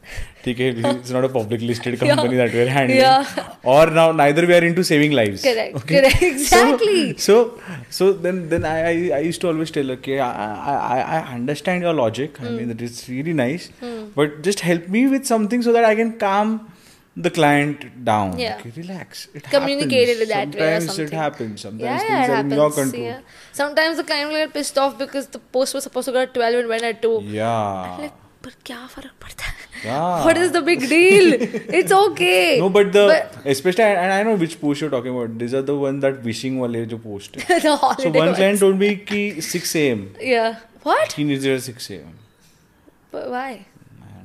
ठीक 0.46 0.60
है 0.60 0.70
it's 0.70 1.12
not 1.12 1.24
a 1.24 1.34
public 1.34 1.62
listed 1.62 1.96
company 1.98 2.38
that 2.38 2.54
we 2.54 2.62
are 2.62 2.68
handling 2.68 3.68
और 3.74 3.92
now 3.94 4.14
neither 4.14 4.46
we 4.46 4.54
are 4.54 4.64
into 4.66 4.84
saving 4.84 5.14
lives 5.14 5.44
correct 5.44 5.88
correct 5.90 6.24
exactly 6.24 7.14
so 7.20 7.38
so 7.92 8.12
then 8.24 8.48
then 8.50 8.66
I 8.66 8.82
I 8.82 9.10
I 9.10 9.26
used 9.26 9.42
to 9.42 9.48
always 9.48 9.74
tell 9.74 9.96
कि 10.06 10.18
I 10.18 11.00
I 11.00 11.22
understand 11.34 11.84
your 11.84 11.96
logic 11.96 12.42
I 12.42 12.50
mean 12.50 12.68
that 12.68 12.82
is 12.82 13.04
really 13.10 13.34
nice 13.34 13.70
but 14.18 14.42
just 14.46 14.64
help 14.66 14.86
me 14.90 15.06
with 15.06 15.24
something 15.34 15.64
so 15.64 15.74
that 15.74 15.86
I 15.86 15.96
can 15.96 16.12
काम 16.22 16.60
the 17.16 17.30
client 17.30 18.04
down. 18.04 18.40
Yeah. 18.40 18.58
Okay, 18.60 18.72
relax. 18.78 19.28
It 19.34 19.44
Communicated 19.44 20.30
happens. 20.30 20.30
that 20.30 20.54
Sometimes 20.54 20.58
way. 20.58 20.88
Sometimes 20.88 21.00
it 21.00 21.14
happens. 21.14 21.62
Sometimes 21.62 21.82
yeah, 21.82 21.98
things 21.98 22.10
yeah, 22.10 22.24
it 22.24 22.30
are 22.30 22.36
happens. 22.36 22.54
in 22.54 22.60
your 22.60 22.72
control. 22.72 23.04
Yeah. 23.04 23.20
Sometimes 23.52 23.98
the 23.98 24.04
client 24.04 24.32
will 24.32 24.38
get 24.38 24.54
pissed 24.54 24.78
off 24.78 24.98
because 24.98 25.28
the 25.28 25.40
post 25.40 25.74
was 25.74 25.84
supposed 25.84 26.06
to 26.06 26.12
go 26.12 26.22
at 26.22 26.34
12 26.34 26.56
and 26.56 26.70
went 26.70 26.84
at 26.84 27.02
2. 27.02 27.22
Yeah. 27.24 27.98
Like, 28.02 28.20
पर 28.44 28.52
क्या 28.66 28.78
फ़र्क 28.94 29.12
पड़ता 29.22 29.46
है 29.46 30.22
what 30.22 30.38
is 30.38 30.52
the 30.52 30.58
big 30.64 30.80
deal 30.90 31.34
it's 31.34 31.92
okay 31.94 32.60
no 32.60 32.70
but 32.70 32.88
the 32.96 33.54
specially 33.58 33.84
and 33.84 34.12
I 34.12 34.24
know 34.24 34.36
which 34.38 34.54
post 34.64 34.84
you 34.84 34.90
talking 34.90 35.16
about 35.16 35.30
this 35.44 35.54
are 35.56 35.62
the 35.62 35.76
one 35.84 36.00
that 36.00 36.20
wishing 36.24 36.60
वाले 36.62 36.86
जो 36.94 36.98
post 37.06 37.38
है 37.38 37.60
so 37.60 37.76
one 38.10 38.34
client 38.34 38.60
told 38.60 38.78
me 38.78 38.90
कि 39.12 39.22
6 39.52 39.76
am 39.84 40.02
या 40.24 40.50
what 40.86 41.14
he 41.18 41.24
needs 41.24 41.46
it 41.46 41.70
at 41.70 41.78
6 41.78 41.92
am 42.00 42.12
why 43.16 43.56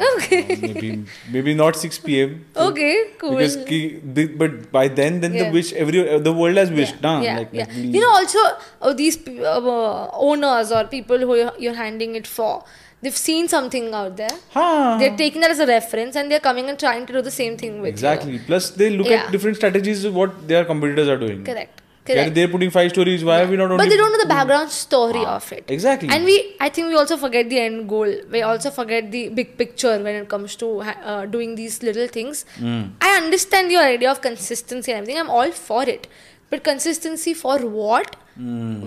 Okay. 0.06 0.56
maybe 0.62 1.04
maybe 1.36 1.54
not 1.54 1.76
6 1.76 1.98
p.m. 2.06 2.34
Okay, 2.56 2.90
cool. 3.18 3.36
Because 3.36 3.56
ki, 3.68 4.00
the, 4.18 4.26
but 4.42 4.70
by 4.72 4.86
then 4.88 5.20
then 5.20 5.34
Yeah. 5.34 5.44
the 5.44 5.52
wish 5.58 5.72
every 5.84 6.02
uh, 6.08 6.18
the 6.18 6.32
world 6.32 6.56
has 6.56 6.70
wished 6.70 6.94
yeah, 6.96 7.06
nah, 7.08 7.20
yeah, 7.22 7.38
like, 7.38 7.48
yeah. 7.52 7.64
like 7.64 7.74
you 7.96 8.00
know 8.04 8.10
also 8.18 8.38
uh, 8.82 8.92
these 8.92 9.16
uh, 9.28 10.08
owners 10.28 10.70
or 10.72 10.84
people 10.84 11.18
who 11.18 11.36
you're, 11.36 11.52
you're 11.58 11.74
handing 11.74 12.14
it 12.14 12.26
for 12.26 12.64
they've 13.02 13.16
seen 13.16 13.48
something 13.48 13.92
out 13.94 14.16
there 14.16 14.36
Huh. 14.52 14.96
they're 15.00 15.16
taking 15.16 15.40
that 15.42 15.50
as 15.56 15.58
a 15.60 15.66
reference 15.66 16.16
and 16.16 16.30
they're 16.30 16.40
coming 16.48 16.68
and 16.68 16.78
trying 16.78 17.04
to 17.06 17.12
do 17.12 17.22
the 17.22 17.30
same 17.40 17.56
thing 17.56 17.80
with 17.80 17.88
exactly 17.90 18.32
you 18.32 18.40
plus 18.46 18.70
they 18.70 18.90
look 18.90 19.06
Yeah. 19.08 19.24
at 19.24 19.32
different 19.32 19.56
strategies 19.56 20.04
of 20.04 20.14
what 20.14 20.48
their 20.48 20.64
competitors 20.64 21.08
are 21.08 21.18
doing 21.26 21.44
correct 21.44 21.82
correct. 22.08 22.34
They're 22.38 22.48
putting 22.54 22.70
five 22.76 22.90
stories 22.94 23.24
why 23.30 23.36
are 23.42 23.46
we 23.52 23.56
not 23.60 23.70
only 23.70 23.82
but 23.84 23.90
they 23.94 23.98
don't 24.02 24.12
know 24.16 24.20
the 24.22 24.28
background 24.32 24.70
story 24.76 25.22
Ah, 25.26 25.36
of 25.36 25.50
it. 25.58 25.64
exactly. 25.76 26.08
And 26.16 26.24
we 26.30 26.36
i 26.66 26.68
think 26.78 26.88
we 26.94 26.98
also 27.02 27.16
forget 27.24 27.48
the 27.54 27.60
end 27.64 27.88
goal. 27.94 28.12
We 28.36 28.42
also 28.52 28.70
forget 28.78 29.10
the 29.16 29.22
big 29.40 29.56
picture 29.62 29.94
when 30.08 30.20
it 30.22 30.28
comes 30.36 30.56
to 30.64 30.70
uh, 30.82 31.26
doing 31.36 31.54
these 31.62 31.82
little 31.90 32.08
things. 32.18 32.44
Hmm. 32.58 32.82
i 33.08 33.16
understand 33.22 33.76
your 33.78 33.84
idea 33.96 34.10
of 34.16 34.20
consistency 34.30 34.92
and 34.92 35.00
everything. 35.02 35.20
I'm 35.24 35.30
all 35.40 35.52
for 35.68 35.82
it. 35.96 36.06
But 36.50 36.64
consistency 36.70 37.34
for 37.44 37.58
what? 37.80 38.16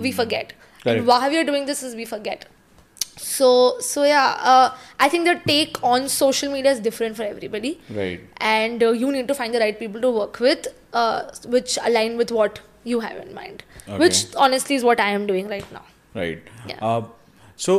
We 0.06 0.10
forget. 0.22 0.52
Correct. 0.82 0.98
and 0.98 1.06
why 1.12 1.28
we 1.32 1.36
are 1.40 1.44
doing 1.52 1.66
this 1.66 1.82
is 1.88 1.94
we 2.02 2.04
forget. 2.12 2.46
So 3.24 3.48
so 3.86 4.04
yeah 4.04 4.36
uh, 4.52 4.68
i 4.98 5.08
think 5.12 5.26
the 5.30 5.34
take 5.46 5.76
on 5.90 6.08
social 6.08 6.50
media 6.54 6.72
is 6.76 6.80
different 6.80 7.16
for 7.16 7.22
everybody. 7.22 7.72
Right. 7.98 8.20
And 8.52 8.82
uh, 8.82 8.90
you 9.02 9.12
need 9.16 9.28
to 9.28 9.34
find 9.34 9.54
the 9.54 9.60
right 9.60 9.78
people 9.78 10.00
to 10.06 10.10
work 10.10 10.40
with 10.40 10.66
uh, 10.92 11.22
which 11.56 11.78
align 11.90 12.16
with 12.16 12.32
what 12.32 12.60
you 12.84 13.00
have 13.00 13.16
in 13.24 13.34
mind 13.34 13.62
which 14.04 14.18
honestly 14.36 14.76
is 14.80 14.84
what 14.90 15.00
i 15.00 15.10
am 15.18 15.26
doing 15.26 15.48
right 15.48 15.72
now 15.72 15.84
right 16.14 16.42
Yeah. 16.70 16.78
uh, 16.90 17.02
so 17.56 17.76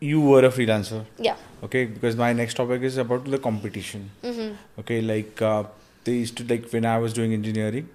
you 0.00 0.20
were 0.20 0.42
a 0.48 0.50
freelancer 0.56 1.04
yeah 1.18 1.36
okay 1.68 1.84
because 1.86 2.16
my 2.16 2.32
next 2.32 2.54
topic 2.62 2.82
is 2.90 2.96
about 3.04 3.24
the 3.36 3.38
competition 3.38 4.10
Mm-hmm. 4.22 4.80
okay 4.82 5.00
like 5.12 5.40
uh, 5.42 5.62
they 6.04 6.12
used 6.24 6.36
to 6.40 6.44
like 6.52 6.68
when 6.76 6.86
i 6.94 6.98
was 7.06 7.12
doing 7.20 7.32
engineering 7.38 7.88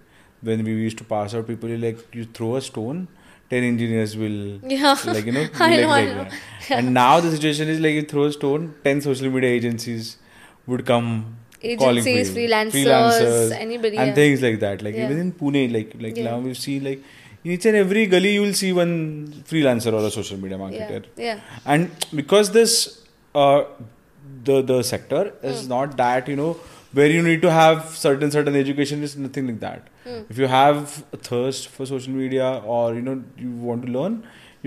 when 0.50 0.64
we 0.64 0.74
used 0.88 0.98
to 1.04 1.04
pass 1.12 1.34
out 1.34 1.48
people 1.48 1.70
like 1.86 2.04
you 2.22 2.26
throw 2.40 2.56
a 2.56 2.62
stone 2.70 3.08
10 3.50 3.64
engineers 3.64 4.14
will 4.18 4.38
Yeah. 4.74 4.96
like 5.16 5.26
you 5.26 5.32
know, 5.32 5.48
I 5.60 5.76
know, 5.82 5.88
like, 5.90 6.10
I 6.10 6.14
like 6.14 6.16
know. 6.16 6.24
that. 6.70 6.78
and 6.80 6.94
now 6.94 7.20
the 7.26 7.32
situation 7.32 7.68
is 7.74 7.80
like 7.80 7.94
you 7.98 8.04
throw 8.14 8.24
a 8.30 8.32
stone 8.38 8.64
10 8.84 9.02
social 9.08 9.30
media 9.36 9.50
agencies 9.58 10.18
would 10.68 10.84
come 10.86 11.10
Agencies, 11.74 12.30
you. 12.36 12.48
freelancers, 12.48 13.52
anybody, 13.66 13.98
and 13.98 14.08
yeah. 14.10 14.16
things 14.22 14.42
like 14.48 14.60
that 14.66 14.82
like 14.88 14.96
Yeah. 14.96 15.06
even 15.06 15.20
in 15.24 15.32
pune 15.42 15.62
like 15.78 15.94
like 16.06 16.18
Yeah. 16.22 16.30
now 16.32 16.38
we've 16.46 16.58
seen 16.66 16.84
like 16.90 17.02
in 17.44 17.52
each 17.56 17.66
and 17.72 17.78
every 17.84 18.04
gully 18.14 18.34
you 18.36 18.42
will 18.46 18.54
see 18.62 18.72
one 18.82 18.94
freelancer 19.52 19.94
or 20.00 20.04
a 20.12 20.12
social 20.20 20.38
media 20.46 20.58
marketer 20.64 21.02
yeah 21.26 21.26
yeah 21.28 21.74
and 21.74 22.08
because 22.22 22.52
this 22.60 22.78
uh, 23.44 23.60
the 24.50 24.62
the 24.72 24.80
sector 24.94 25.24
is 25.52 25.60
Hmm. 25.64 25.70
not 25.76 25.98
that 26.04 26.32
you 26.34 26.38
know 26.44 26.52
where 27.00 27.12
you 27.18 27.22
need 27.28 27.42
to 27.46 27.52
have 27.58 27.80
certain 28.06 28.32
certain 28.38 28.56
education 28.64 29.04
is 29.10 29.14
nothing 29.28 29.48
like 29.52 29.60
that 29.68 29.92
Hmm. 30.08 30.22
if 30.34 30.38
you 30.44 30.50
have 30.56 30.82
a 31.18 31.22
thirst 31.30 31.68
for 31.76 31.86
social 31.92 32.18
media 32.24 32.50
or 32.78 32.84
you 32.98 33.04
know 33.10 33.16
you 33.46 33.52
want 33.70 33.86
to 33.88 33.92
learn 34.00 34.18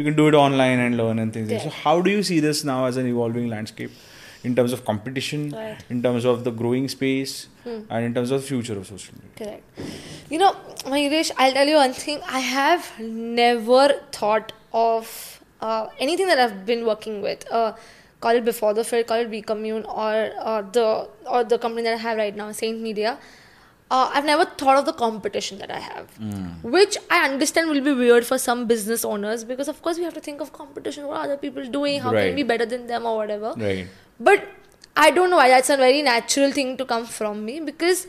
you 0.00 0.04
can 0.08 0.16
do 0.20 0.24
it 0.30 0.36
online 0.44 0.80
and 0.86 0.96
learn 1.02 1.18
and 1.24 1.32
things 1.36 1.52
like 1.54 1.64
so 1.68 1.70
how 1.84 1.94
do 2.08 2.10
you 2.16 2.22
see 2.30 2.38
this 2.46 2.62
now 2.70 2.78
as 2.90 2.98
an 3.02 3.06
evolving 3.12 3.46
landscape 3.54 3.96
in 4.44 4.54
terms 4.54 4.72
of 4.72 4.84
competition 4.84 5.50
Right. 5.50 5.78
in 5.90 6.02
terms 6.02 6.24
of 6.24 6.44
the 6.44 6.50
growing 6.62 6.88
space 6.88 7.48
Hmm. 7.64 7.80
and 7.90 8.04
in 8.08 8.14
terms 8.14 8.30
of 8.30 8.44
future 8.44 8.76
of 8.78 8.86
social 8.86 9.14
media 9.20 9.32
Correct. 9.40 9.96
You 10.30 10.38
know, 10.38 10.52
Mayuresh, 10.92 11.30
I'll 11.38 11.52
tell 11.52 11.66
you 11.66 11.76
one 11.76 11.92
thing. 11.94 12.20
I 12.28 12.40
have 12.40 12.88
never 13.00 13.84
thought 14.12 14.52
of 14.72 15.40
uh, 15.60 15.86
anything 15.98 16.26
that 16.28 16.38
I've 16.38 16.64
been 16.66 16.84
working 16.86 17.20
with. 17.22 17.50
Uh, 17.50 17.72
call 18.20 18.36
it 18.36 18.44
Before 18.44 18.74
the 18.74 18.84
Fit, 18.84 19.06
call 19.06 19.18
it 19.24 19.30
We 19.30 19.40
Commune, 19.42 19.84
or 19.86 20.30
uh, 20.40 20.62
the 20.78 21.08
or 21.26 21.44
the 21.44 21.58
company 21.58 21.82
that 21.88 21.94
I 21.94 22.02
have 22.06 22.16
right 22.18 22.36
now, 22.36 22.52
Saint 22.52 22.80
Media. 22.80 23.18
Uh, 23.90 24.10
I've 24.12 24.26
never 24.26 24.44
thought 24.44 24.76
of 24.76 24.84
the 24.84 24.92
competition 24.92 25.58
that 25.60 25.70
I 25.70 25.78
have, 25.78 26.08
which 26.62 26.98
I 27.10 27.24
understand 27.28 27.70
will 27.70 27.80
be 27.80 27.94
weird 27.94 28.26
for 28.26 28.36
some 28.36 28.66
business 28.66 29.02
owners 29.02 29.44
because, 29.44 29.66
of 29.66 29.80
course, 29.80 29.96
we 29.96 30.04
have 30.04 30.12
to 30.14 30.20
think 30.20 30.42
of 30.42 30.52
competition. 30.52 31.06
What 31.06 31.16
are 31.16 31.24
other 31.24 31.38
people 31.38 31.64
doing? 31.76 32.00
How 32.00 32.12
Right. 32.12 32.26
can 32.26 32.34
we 32.36 32.42
be 32.42 32.48
better 32.50 32.66
than 32.66 32.86
them 32.86 33.06
or 33.06 33.16
whatever? 33.16 33.54
right 33.56 33.86
But 34.20 34.48
I 34.96 35.10
don't 35.10 35.30
know 35.30 35.36
why 35.36 35.48
that's 35.48 35.70
a 35.70 35.76
very 35.76 36.02
natural 36.02 36.50
thing 36.52 36.76
to 36.76 36.84
come 36.84 37.06
from 37.06 37.44
me 37.44 37.60
because, 37.60 38.06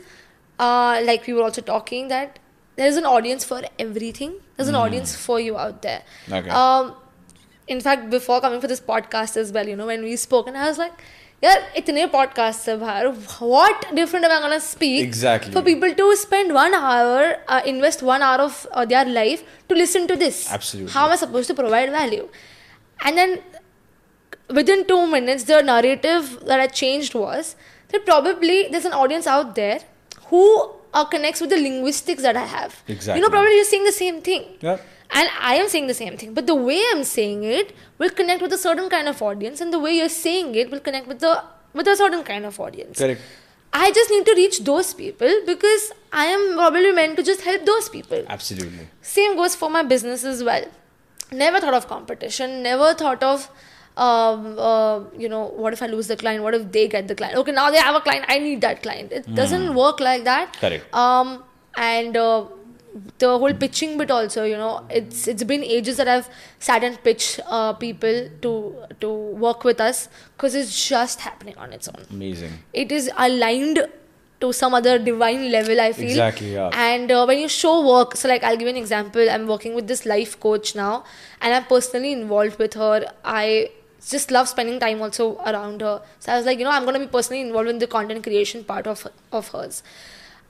uh, 0.58 1.00
like 1.04 1.26
we 1.26 1.32
were 1.32 1.42
also 1.42 1.62
talking, 1.62 2.08
that 2.08 2.38
there's 2.76 2.96
an 2.96 3.06
audience 3.06 3.44
for 3.44 3.62
everything. 3.78 4.34
There's 4.56 4.68
an 4.68 4.74
audience 4.74 5.14
for 5.14 5.40
you 5.40 5.56
out 5.56 5.82
there. 5.82 6.02
Okay. 6.30 6.48
Um, 6.48 6.94
in 7.68 7.80
fact, 7.80 8.10
before 8.10 8.40
coming 8.40 8.60
for 8.60 8.66
this 8.66 8.80
podcast 8.80 9.36
as 9.36 9.52
well, 9.52 9.68
you 9.68 9.76
know, 9.76 9.86
when 9.86 10.02
we 10.02 10.16
spoke, 10.16 10.48
and 10.48 10.56
I 10.56 10.66
was 10.66 10.78
like, 10.78 10.92
yeah, 11.42 11.62
itne 11.76 12.10
podcasts 12.10 12.66
hai 12.66 12.76
bahar. 12.76 13.12
What 13.38 13.94
different 13.94 14.24
am 14.24 14.32
I 14.32 14.40
gonna 14.40 14.60
speak? 14.60 15.02
Exactly. 15.02 15.52
For 15.52 15.62
people 15.62 15.94
to 15.94 16.16
spend 16.16 16.52
one 16.52 16.74
hour, 16.74 17.36
uh, 17.48 17.62
invest 17.64 18.02
one 18.02 18.22
hour 18.22 18.40
of 18.40 18.66
uh, 18.72 18.84
their 18.84 19.04
life 19.04 19.44
to 19.68 19.74
listen 19.74 20.06
to 20.08 20.16
this. 20.16 20.50
Absolutely. 20.50 20.92
How 20.92 21.06
am 21.06 21.12
I 21.12 21.16
supposed 21.16 21.48
within 24.48 24.86
two 24.86 25.06
minutes, 25.06 25.44
the 25.44 25.62
narrative 25.62 26.40
that 26.46 26.60
I 26.60 26.66
changed 26.66 27.14
was 27.14 27.56
that 27.88 28.04
probably 28.04 28.68
there's 28.68 28.84
an 28.84 28.92
audience 28.92 29.26
out 29.26 29.54
there 29.54 29.80
who 30.26 30.70
uh, 30.94 31.04
connects 31.04 31.40
with 31.40 31.50
the 31.50 31.56
linguistics 31.56 32.22
that 32.22 32.36
I 32.36 32.46
have. 32.46 32.82
Exactly. 32.88 33.20
You 33.20 33.26
know, 33.26 33.30
probably 33.30 33.54
you're 33.56 33.64
saying 33.64 33.84
the 33.84 33.92
same 33.92 34.22
thing. 34.22 34.44
Yeah. 34.60 34.78
And 35.12 35.28
I 35.40 35.54
am 35.56 35.68
saying 35.68 35.88
the 35.88 35.94
same 35.94 36.16
thing. 36.16 36.34
But 36.34 36.46
the 36.46 36.54
way 36.54 36.80
I'm 36.92 37.02
saying 37.02 37.42
it 37.42 37.74
will 37.98 38.10
connect 38.10 38.42
with 38.42 38.52
a 38.52 38.58
certain 38.58 38.88
kind 38.88 39.08
of 39.08 39.20
audience, 39.20 39.60
and 39.60 39.72
the 39.72 39.78
way 39.78 39.96
you're 39.96 40.08
saying 40.08 40.54
it 40.54 40.70
will 40.70 40.80
connect 40.80 41.08
with 41.08 41.18
the 41.18 41.42
with 41.72 41.88
a 41.88 41.96
certain 41.96 42.22
kind 42.24 42.44
of 42.44 42.58
audience. 42.60 42.98
correct 42.98 43.20
I 43.72 43.92
just 43.92 44.10
need 44.10 44.26
to 44.26 44.34
reach 44.34 44.60
those 44.60 44.92
people 44.94 45.32
because 45.46 45.92
I 46.12 46.24
am 46.26 46.54
probably 46.54 46.90
meant 46.90 47.16
to 47.18 47.22
just 47.22 47.42
help 47.42 47.64
those 47.64 47.88
people. 47.88 48.24
absolutely 48.28 48.88
Same 49.00 49.36
goes 49.36 49.54
for 49.54 49.70
my 49.70 49.82
business 49.82 50.24
as 50.24 50.42
well. 50.42 50.64
Never 51.30 51.60
thought 51.60 51.74
of 51.74 51.86
competition. 51.86 52.64
Never 52.64 52.94
thought 52.94 53.22
of, 53.22 53.48
um, 53.96 54.58
uh, 54.58 55.00
you 55.18 55.28
know, 55.28 55.46
what 55.56 55.72
if 55.72 55.82
I 55.82 55.86
lose 55.86 56.06
the 56.06 56.16
client? 56.16 56.42
What 56.42 56.54
if 56.54 56.70
they 56.72 56.88
get 56.88 57.08
the 57.08 57.14
client? 57.14 57.36
Okay, 57.38 57.52
now 57.52 57.70
they 57.70 57.78
have 57.78 57.94
a 57.94 58.00
client. 58.00 58.24
I 58.28 58.38
need 58.38 58.60
that 58.62 58.82
client. 58.82 59.12
It 59.12 59.34
doesn't 59.34 59.74
work 59.74 60.00
like 60.00 60.24
that. 60.24 60.56
Correct. 60.58 60.94
Um, 60.94 61.44
and 61.76 62.16
uh, 62.16 62.46
the 63.18 63.38
whole 63.38 63.52
pitching 63.54 63.98
bit 63.98 64.10
also, 64.10 64.44
you 64.44 64.56
know, 64.56 64.84
it's 64.90 65.28
it's 65.28 65.44
been 65.44 65.62
ages 65.62 65.96
that 65.98 66.08
I've 66.08 66.28
sat 66.58 66.82
and 66.82 67.02
pitched 67.04 67.40
uh, 67.46 67.72
people 67.74 68.28
to 68.42 68.74
to 69.00 69.08
work 69.46 69.64
with 69.64 69.80
us 69.80 70.08
because 70.36 70.54
it's 70.54 70.88
just 70.88 71.20
happening 71.20 71.56
on 71.56 71.72
its 71.72 71.88
own 71.88 72.04
amazing 72.10 72.52
it 72.72 72.90
is 72.90 73.10
aligned 73.16 73.86
to 74.40 74.52
some 74.52 74.74
other 74.74 74.98
divine 74.98 75.50
level 75.52 75.80
i 75.80 75.92
feel 75.92 76.08
Exactly, 76.08 76.54
yeah. 76.54 76.70
and 76.72 77.10
uh, 77.12 77.24
when 77.26 77.38
you 77.38 77.48
show 77.48 77.86
work 77.86 78.16
so 78.16 78.28
like 78.28 78.42
i'll 78.42 78.56
give 78.56 78.66
you 78.68 78.74
an 78.74 78.76
example 78.76 79.30
i'm 79.30 79.46
working 79.46 79.74
with 79.74 79.86
this 79.86 80.04
life 80.06 80.38
coach 80.40 80.74
now 80.74 81.04
and 81.40 81.54
i'm 81.54 81.64
personally 81.64 82.12
involved 82.12 82.58
with 82.58 82.74
her 82.74 83.06
i 83.24 83.70
just 84.08 84.30
love 84.30 84.48
spending 84.48 84.80
time 84.80 85.02
also 85.02 85.36
around 85.38 85.80
her. 85.80 86.02
So 86.20 86.32
i 86.32 86.36
was 86.36 86.46
like 86.46 86.58
you 86.58 86.64
know 86.64 86.70
i'm 86.70 86.84
going 86.84 86.94
to 86.94 87.00
be 87.00 87.06
personally 87.06 87.42
involved 87.42 87.68
in 87.68 87.78
the 87.78 87.86
content 87.86 88.22
creation 88.22 88.64
part 88.64 88.86
of 88.86 89.06
of 89.32 89.48
hers. 89.48 89.82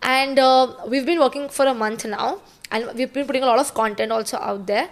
And 0.02 0.38
uh, 0.38 0.74
we've 0.88 1.04
been 1.04 1.18
working 1.20 1.48
for 1.50 1.66
a 1.66 1.74
month 1.74 2.06
now 2.06 2.40
and 2.70 2.90
we've 2.94 3.12
been 3.12 3.26
putting 3.26 3.42
a 3.42 3.46
lot 3.46 3.58
of 3.58 3.74
content 3.74 4.12
also 4.12 4.38
out 4.38 4.66
there. 4.66 4.88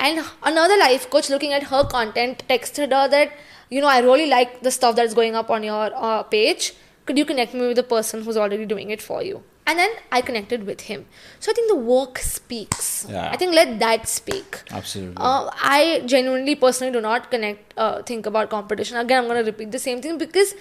And 0.00 0.24
another 0.42 0.78
life 0.78 1.10
coach 1.10 1.28
looking 1.28 1.52
at 1.52 1.64
her 1.64 1.84
content 1.84 2.44
texted 2.48 2.92
her 2.92 3.08
that 3.08 3.32
you 3.68 3.80
know 3.80 3.88
i 3.88 3.98
really 3.98 4.26
like 4.26 4.60
the 4.62 4.70
stuff 4.70 4.96
that's 4.96 5.14
going 5.14 5.34
up 5.34 5.50
on 5.50 5.62
your 5.62 5.90
uh, 5.94 6.22
page. 6.22 6.74
Could 7.04 7.18
you 7.18 7.24
connect 7.24 7.54
me 7.54 7.66
with 7.68 7.76
the 7.76 7.82
person 7.82 8.22
who's 8.22 8.36
already 8.36 8.66
doing 8.66 8.90
it 8.90 9.00
for 9.00 9.22
you 9.22 9.42
and 9.70 9.78
then 9.82 9.90
i 10.18 10.20
connected 10.28 10.64
with 10.70 10.82
him 10.88 11.04
so 11.44 11.50
i 11.52 11.54
think 11.58 11.68
the 11.72 11.78
work 11.92 12.18
speaks 12.26 12.88
Yeah. 13.14 13.28
i 13.32 13.36
think 13.42 13.54
let 13.58 13.72
that 13.84 14.08
speak 14.12 14.58
absolutely 14.80 15.22
uh, 15.30 15.50
I 15.76 16.02
genuinely 16.12 16.54
personally 16.64 16.92
do 16.92 17.00
not 17.00 17.30
connect, 17.30 17.74
uh, 17.76 18.02
think 18.02 18.26
about 18.26 18.48
competition. 18.50 18.96
Again, 18.96 19.18
I'm 19.18 19.28
going 19.30 19.44
to 19.44 19.50
repeat 19.50 19.70
the 19.72 19.78
same 19.78 20.00
thing 20.04 20.16
because 20.22 20.54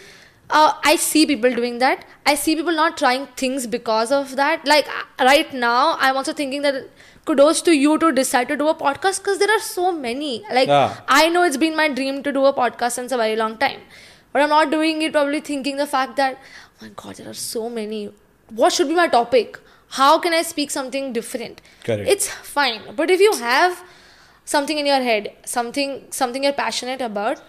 uh, 0.50 0.74
I 0.84 0.96
see 0.96 1.26
people 1.32 1.54
doing 1.60 1.78
that. 1.80 2.06
I 2.26 2.36
see 2.36 2.56
people 2.56 2.74
not 2.80 2.98
trying 2.98 3.28
things 3.42 3.68
because 3.68 4.12
of 4.12 4.36
that. 4.42 4.68
Like 4.74 4.88
uh, 4.98 5.24
right 5.30 5.54
now, 5.54 5.96
I'm 6.00 6.18
also 6.18 6.34
thinking 6.34 6.62
that 6.68 6.90
kudos 7.26 7.62
to 7.70 7.76
you 7.76 7.98
to 8.04 8.12
decide 8.12 8.48
to 8.50 8.58
do 8.58 8.68
a 8.68 8.76
podcast 8.76 9.24
because 9.24 9.40
there 9.40 9.52
are 9.56 9.64
so 9.70 9.92
many. 9.92 10.44
Like 10.60 10.68
Yeah. 10.68 10.96
I 11.08 11.30
know 11.30 11.44
it's 11.44 11.58
been 11.66 11.76
my 11.82 11.88
dream 11.90 12.22
to 12.24 12.32
do 12.32 12.46
a 12.46 12.54
podcast 12.62 12.94
since 13.02 13.12
a 13.12 13.18
very 13.26 13.36
long 13.36 13.58
time, 13.66 13.82
but 14.34 14.42
I'm 14.42 14.50
not 14.50 14.72
doing 14.78 15.02
it 15.02 15.12
probably 15.20 15.42
thinking 15.42 15.78
the 15.78 15.88
fact 15.98 16.16
that 16.24 16.38
oh 16.38 16.86
my 16.86 16.92
god, 17.04 17.16
there 17.16 17.30
are 17.30 17.42
so 17.50 17.70
many. 17.70 18.02
What 18.50 18.74
should 18.74 18.88
be 18.88 18.96
my 18.96 19.08
topic? 19.08 19.60
How 19.90 20.20
can 20.20 20.34
I 20.34 20.42
speak 20.42 20.72
something 20.72 21.14
different? 21.14 21.62
Correct. 21.84 22.10
It's 22.10 22.30
fine, 22.30 22.82
but 22.96 23.10
if 23.10 23.20
you 23.20 23.34
have 23.34 23.84
something 24.46 24.78
in 24.78 24.86
your 24.86 25.02
head, 25.02 25.34
something 25.46 26.06
something 26.12 26.44
you're 26.44 26.54
passionate 26.54 27.02
about, 27.02 27.42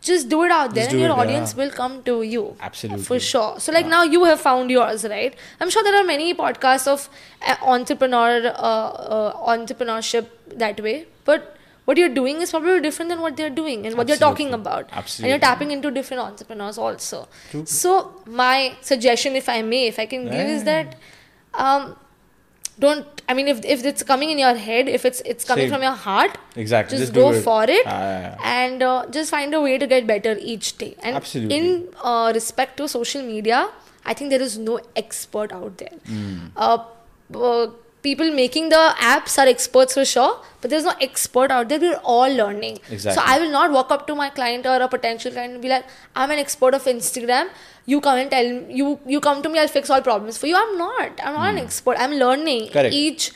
just 0.00 0.28
do 0.28 0.42
it 0.44 0.50
out 0.50 0.74
there, 0.74 0.84
Just 0.84 0.92
and 0.92 1.00
your 1.00 1.10
it, 1.10 1.14
yeah. 1.14 1.20
audience 1.22 1.54
will 1.54 1.70
come 1.70 2.02
to 2.04 2.22
you. 2.22 2.56
Absolutely. 2.60 3.04
for 3.04 3.20
sure. 3.20 3.60
So 3.60 3.72
like 3.72 3.86
now 3.86 4.02
you 4.02 4.24
have 4.24 4.40
found 4.40 4.70
yours, 4.70 5.04
right? 5.04 5.34
I'm 5.60 5.70
sure 5.70 5.82
there 5.82 5.94
are 6.00 6.04
many 6.04 6.34
podcasts 6.34 6.88
of 6.88 7.08
uh, 7.46 7.56
entrepreneur 7.62 8.46
uh, 8.46 8.88
uh, 9.18 9.56
entrepreneurship 9.56 10.26
that 10.56 10.80
way, 10.80 11.06
but 11.24 11.56
what 11.84 11.96
you're 11.98 12.14
doing 12.16 12.40
is 12.40 12.50
probably 12.50 12.80
different 12.80 13.08
than 13.08 13.20
what 13.20 13.36
they're 13.36 13.50
doing 13.50 13.86
and 13.86 13.96
what 13.96 14.08
you're 14.08 14.16
talking 14.16 14.52
Absolutely. 14.52 14.70
about. 14.72 14.92
And 15.20 15.26
you're 15.30 15.38
tapping 15.38 15.70
into 15.72 15.90
different 15.90 16.22
entrepreneurs 16.22 16.78
also. 16.78 17.28
So 17.64 18.22
my 18.26 18.76
suggestion, 18.80 19.34
if 19.36 19.48
I 19.48 19.62
may, 19.62 19.86
if 19.88 19.98
I 19.98 20.06
can 20.06 20.24
give, 20.24 20.48
is 20.58 20.64
that 20.64 20.96
um, 21.54 21.96
don't. 22.78 23.06
I 23.28 23.34
mean, 23.34 23.48
if 23.48 23.64
if 23.64 23.84
it's 23.84 24.02
coming 24.02 24.30
in 24.30 24.38
your 24.38 24.54
head, 24.54 24.88
if 24.88 25.04
it's 25.04 25.20
it's 25.32 25.44
coming 25.44 25.64
Same. 25.66 25.72
from 25.74 25.82
your 25.82 25.92
heart, 26.06 26.38
Exactly. 26.56 26.98
just, 26.98 27.12
Just 27.12 27.14
go 27.14 27.32
it. 27.32 27.42
for 27.42 27.64
it 27.64 27.86
Ah, 27.86 27.90
yeah, 27.90 28.20
yeah. 28.20 28.38
and 28.62 28.82
uh, 28.82 29.06
just 29.10 29.30
find 29.30 29.54
a 29.54 29.60
way 29.60 29.76
to 29.78 29.86
get 29.86 30.06
better 30.06 30.36
each 30.40 30.76
day. 30.78 30.94
And 31.02 31.16
Absolutely. 31.16 31.56
in 31.58 31.88
uh, 32.02 32.32
respect 32.34 32.76
to 32.78 32.88
social 32.88 33.22
media, 33.22 33.68
I 34.04 34.14
think 34.14 34.30
there 34.30 34.42
is 34.42 34.58
no 34.58 34.80
expert 34.96 35.52
out 35.52 35.78
there. 35.78 35.96
Hmm. 36.06 36.46
Uh, 36.56 36.78
uh, 37.34 37.66
people 38.02 38.30
making 38.32 38.68
the 38.70 38.82
apps 39.10 39.38
are 39.42 39.46
experts 39.46 39.94
for 39.94 40.04
sure, 40.04 40.40
but 40.60 40.70
there's 40.70 40.84
no 40.84 40.94
expert 41.00 41.50
out 41.50 41.68
there. 41.68 41.78
We're 41.84 42.00
all 42.14 42.32
learning. 42.40 42.78
exactly. 42.90 43.12
So 43.14 43.22
I 43.34 43.38
will 43.40 43.50
not 43.50 43.70
walk 43.72 43.90
up 43.96 44.06
to 44.08 44.14
my 44.14 44.28
client 44.30 44.66
or 44.66 44.76
a 44.86 44.88
potential 44.88 45.32
client 45.36 45.52
and 45.54 45.62
be 45.62 45.68
like, 45.68 45.84
"I'm 46.16 46.30
an 46.36 46.38
expert 46.46 46.74
of 46.80 46.84
Instagram. 46.94 47.48
You 47.92 48.00
come 48.00 48.18
and 48.24 48.30
tell 48.36 48.48
me, 48.56 48.74
you 48.82 48.90
you 49.14 49.20
come 49.28 49.42
to 49.46 49.48
me. 49.54 49.58
I'll 49.64 49.72
fix 49.78 49.90
all 49.96 50.02
problems 50.10 50.38
for 50.44 50.46
you." 50.52 50.56
I'm 50.64 50.76
not. 50.82 51.24
I'm 51.30 51.34
not 51.40 51.48
an 51.54 51.58
expert. 51.64 51.96
I'm 52.06 52.14
learning 52.26 52.66
Hmm. 52.68 52.72
Correct. 52.78 52.94
each. 53.06 53.32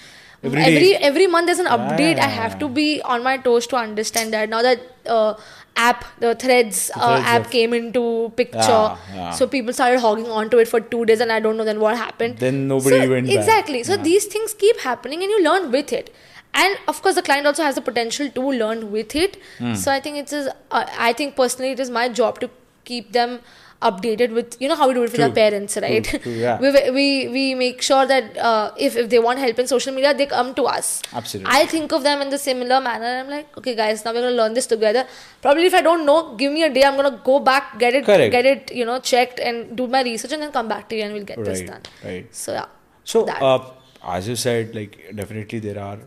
Every 0.46 0.62
Every 0.62 0.88
every 1.10 1.26
month 1.34 1.46
there's 1.50 1.62
an 1.66 1.70
update. 1.76 2.18
I 2.24 2.32
have 2.40 2.58
to 2.64 2.68
be 2.80 2.88
on 3.14 3.22
my 3.28 3.36
toes 3.46 3.66
to 3.68 3.76
understand 3.84 4.34
that. 4.34 4.50
Now 4.56 4.60
that 4.66 4.82
uh, 5.14 5.34
app, 5.76 6.04
the 6.20 6.34
Threads, 6.34 6.90
uh, 6.94 7.00
Threads 7.00 7.26
app 7.26 7.50
came 7.50 7.72
into 7.74 8.32
picture, 8.36 8.58
Yeah, 8.58 8.96
yeah. 9.14 9.30
so 9.30 9.46
people 9.46 9.72
started 9.72 10.00
hogging 10.00 10.28
onto 10.28 10.58
it 10.58 10.68
for 10.68 10.80
two 10.80 11.04
days, 11.04 11.20
and 11.20 11.30
I 11.32 11.40
don't 11.40 11.56
know 11.56 11.64
then 11.64 11.80
what 11.80 11.96
happened. 11.96 12.38
Then 12.38 12.66
nobody 12.68 13.00
So- 13.02 13.10
went 13.10 13.26
back. 13.26 13.36
Exactly. 13.36 13.82
So 13.82 13.94
Yeah. 13.94 14.02
these 14.02 14.24
things 14.26 14.54
keep 14.54 14.80
happening, 14.80 15.22
and 15.22 15.30
you 15.30 15.42
learn 15.44 15.70
with 15.70 15.92
it. 15.92 16.14
And 16.54 16.78
of 16.88 17.02
course, 17.02 17.16
the 17.16 17.22
client 17.22 17.46
also 17.46 17.62
has 17.62 17.74
the 17.74 17.82
potential 17.82 18.30
to 18.30 18.42
learn 18.62 18.90
with 18.90 19.14
it. 19.14 19.36
Hmm. 19.58 19.74
So 19.74 19.92
I 19.92 20.00
think 20.00 20.16
it's. 20.16 20.32
Uh, 20.32 20.84
I 20.98 21.12
think 21.12 21.36
personally, 21.36 21.72
it 21.72 21.80
is 21.80 21.90
my 21.90 22.08
job 22.08 22.40
to 22.44 22.50
keep 22.84 23.12
them 23.12 23.40
updated 23.82 24.32
with 24.32 24.56
you 24.60 24.68
know 24.68 24.74
how 24.74 24.88
we 24.88 24.94
do 24.94 25.02
it 25.02 25.12
with 25.12 25.20
our 25.20 25.30
parents 25.30 25.76
right 25.76 26.04
True, 26.04 26.18
true, 26.18 26.32
yeah. 26.32 26.58
we, 26.62 26.90
we 26.90 27.28
we 27.28 27.54
make 27.54 27.82
sure 27.82 28.06
that 28.06 28.36
uh, 28.38 28.70
if 28.78 28.96
if 28.96 29.10
they 29.10 29.18
want 29.18 29.38
help 29.38 29.58
in 29.58 29.66
social 29.66 29.92
media 29.92 30.14
they 30.14 30.26
come 30.26 30.54
to 30.54 30.62
us 30.64 31.02
Absolutely. 31.12 31.52
I 31.54 31.66
think 31.66 31.92
of 31.92 32.02
them 32.02 32.22
in 32.22 32.30
the 32.30 32.38
similar 32.38 32.80
manner. 32.80 33.06
I'm 33.20 33.28
like, 33.28 33.56
okay, 33.58 33.74
guys, 33.74 34.04
now 34.04 34.12
we're 34.12 34.22
gonna 34.22 34.34
learn 34.36 34.54
this 34.54 34.66
together. 34.66 35.06
Probably 35.42 35.66
if 35.66 35.74
I 35.74 35.82
don't 35.82 36.06
know, 36.06 36.34
give 36.36 36.52
me 36.52 36.62
a 36.62 36.70
day. 36.72 36.84
I'm 36.84 36.96
gonna 36.96 37.20
go 37.24 37.38
back, 37.40 37.78
get 37.78 37.94
it, 37.94 38.04
Correct. 38.06 38.32
get 38.32 38.46
it, 38.46 38.72
you 38.72 38.84
know, 38.84 38.98
checked, 38.98 39.38
and 39.40 39.76
do 39.76 39.86
my 39.86 40.02
research, 40.02 40.32
and 40.32 40.42
then 40.42 40.52
come 40.52 40.68
back 40.68 40.88
to 40.90 40.96
you, 40.96 41.02
and 41.04 41.12
we'll 41.14 41.24
get 41.24 41.42
this 41.44 41.60
done. 41.62 41.82
right. 42.04 42.34
So 42.34 42.52
yeah. 42.52 42.66
So, 43.04 43.26
uh, 43.28 43.70
as 44.16 44.26
you 44.28 44.36
said, 44.36 44.74
like 44.74 44.98
definitely 45.14 45.58
there 45.58 45.78
are 45.82 45.98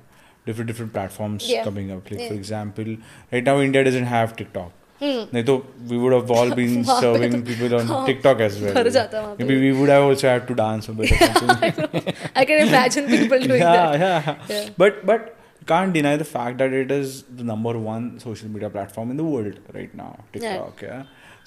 different 0.46 0.68
different 0.68 0.94
platforms 0.94 1.48
Yeah. 1.50 1.64
coming 1.64 1.92
up. 1.92 2.10
Like 2.12 2.20
Yeah. 2.22 2.28
for 2.30 2.34
example, 2.36 2.98
right 3.32 3.44
now 3.44 3.60
India 3.60 3.84
doesn't 3.84 4.06
have 4.18 4.36
TikTok. 4.36 4.72
नहीं 5.03 5.43
तो 5.45 5.55
we 5.91 5.97
would 6.03 6.13
have 6.17 6.31
all 6.35 6.51
been 6.59 6.75
Hmm. 6.75 6.85
वहाँ 6.89 7.01
पे 7.03 7.07
serving 7.07 7.33
तो- 7.37 7.47
people 7.49 7.75
on 7.79 7.87
हाँ, 7.93 8.05
TikTok 8.09 8.41
as 8.49 8.59
well. 8.65 8.75
भर 8.75 8.89
जाता 8.97 9.21
वहाँ 9.21 9.37
पे। 9.39 9.45
Maybe 9.47 9.57
we 9.65 9.73
would 9.79 9.91
have 9.95 10.05
also 10.11 10.29
had 10.33 10.47
to 10.51 10.55
dance 10.61 10.89
a 10.93 10.95
bit 11.01 11.13
or 11.17 11.31
something. 11.39 12.13
I 12.43 12.45
can 12.51 12.63
imagine 12.67 13.09
people 13.15 13.47
doing 13.49 13.65
yeah, 13.65 13.97
that. 13.97 14.05
yeah, 14.05 14.37
Yeah. 14.53 14.69
But 14.85 15.01
but 15.11 15.27
can't 15.73 15.93
deny 15.99 16.13
the 16.23 16.29
fact 16.31 16.59
that 16.63 16.77
it 16.83 16.91
is 16.99 17.13
the 17.41 17.45
number 17.51 17.73
one 17.89 18.07
social 18.25 18.49
media 18.55 18.71
platform 18.79 19.11
in 19.17 19.21
the 19.23 19.27
world 19.35 19.59
right 19.79 19.95
now. 20.01 20.09
TikTok, 20.37 20.83
yeah. 20.87 21.03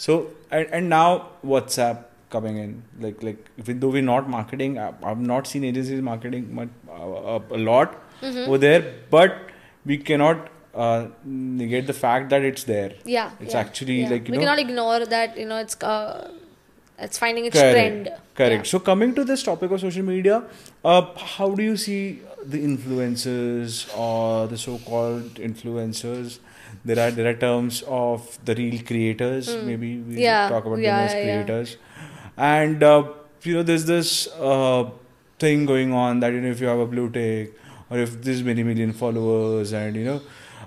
So 0.05 0.17
and, 0.51 0.67
and 0.79 0.89
now 0.95 1.07
WhatsApp 1.53 2.03
coming 2.35 2.57
in 2.65 2.71
like 3.07 3.21
like 3.29 3.49
even 3.63 3.79
though 3.83 3.89
we're 3.97 4.07
not 4.11 4.29
marketing, 4.35 4.77
I- 4.87 4.91
I've 5.11 5.21
not 5.31 5.47
seen 5.53 5.63
agencies 5.71 6.01
marketing 6.11 6.47
much, 6.61 6.69
uh, 6.99 7.39
a 7.61 7.63
lot 7.71 7.95
Mm-hmm. 8.21 8.45
over 8.49 8.57
there, 8.61 8.83
but 9.11 9.35
we 9.85 9.95
cannot 10.05 10.47
uh, 10.74 11.06
negate 11.24 11.86
the 11.86 11.92
fact 11.92 12.30
that 12.30 12.42
it's 12.42 12.64
there. 12.64 12.94
Yeah. 13.04 13.30
It's 13.40 13.54
yeah, 13.54 13.60
actually 13.60 14.02
yeah. 14.02 14.10
like 14.10 14.28
you 14.28 14.32
we 14.32 14.38
know 14.38 14.44
cannot 14.44 14.58
ignore 14.58 15.06
that. 15.06 15.36
You 15.36 15.46
know, 15.46 15.58
it's 15.58 15.80
uh, 15.82 16.30
it's 16.98 17.18
finding 17.18 17.44
its 17.46 17.58
correct, 17.58 17.74
trend. 17.74 18.12
Correct. 18.34 18.66
Yeah. 18.66 18.70
So 18.70 18.78
coming 18.80 19.14
to 19.14 19.24
this 19.24 19.42
topic 19.42 19.70
of 19.70 19.80
social 19.80 20.04
media, 20.04 20.44
uh, 20.84 21.02
how 21.16 21.50
do 21.50 21.62
you 21.62 21.76
see 21.76 22.20
the 22.44 22.58
influencers 22.58 23.86
or 23.96 24.46
the 24.46 24.58
so-called 24.58 25.34
influencers? 25.34 26.38
There 26.84 26.98
are 26.98 27.10
there 27.10 27.28
are 27.28 27.34
terms 27.34 27.82
of 27.86 28.38
the 28.44 28.54
real 28.54 28.82
creators. 28.82 29.54
Maybe 29.54 29.98
we. 29.98 30.22
Yeah, 30.22 30.48
talk 30.48 30.64
about 30.64 30.78
yeah, 30.78 30.96
them 30.96 31.06
as 31.06 31.12
creators, 31.12 31.76
and 32.36 32.82
uh, 32.82 33.12
you 33.42 33.54
know 33.54 33.62
there's 33.62 33.84
this 33.84 34.28
uh, 34.38 34.90
thing 35.38 35.66
going 35.66 35.92
on 35.92 36.20
that 36.20 36.32
you 36.32 36.40
know 36.40 36.48
if 36.48 36.60
you 36.60 36.66
have 36.66 36.78
a 36.78 36.86
blue 36.86 37.10
tick 37.10 37.58
or 37.90 37.98
if 37.98 38.22
there's 38.22 38.42
many 38.42 38.62
million 38.62 38.92
followers 38.92 39.72
and 39.72 39.96
you 39.96 40.04
know 40.04 40.20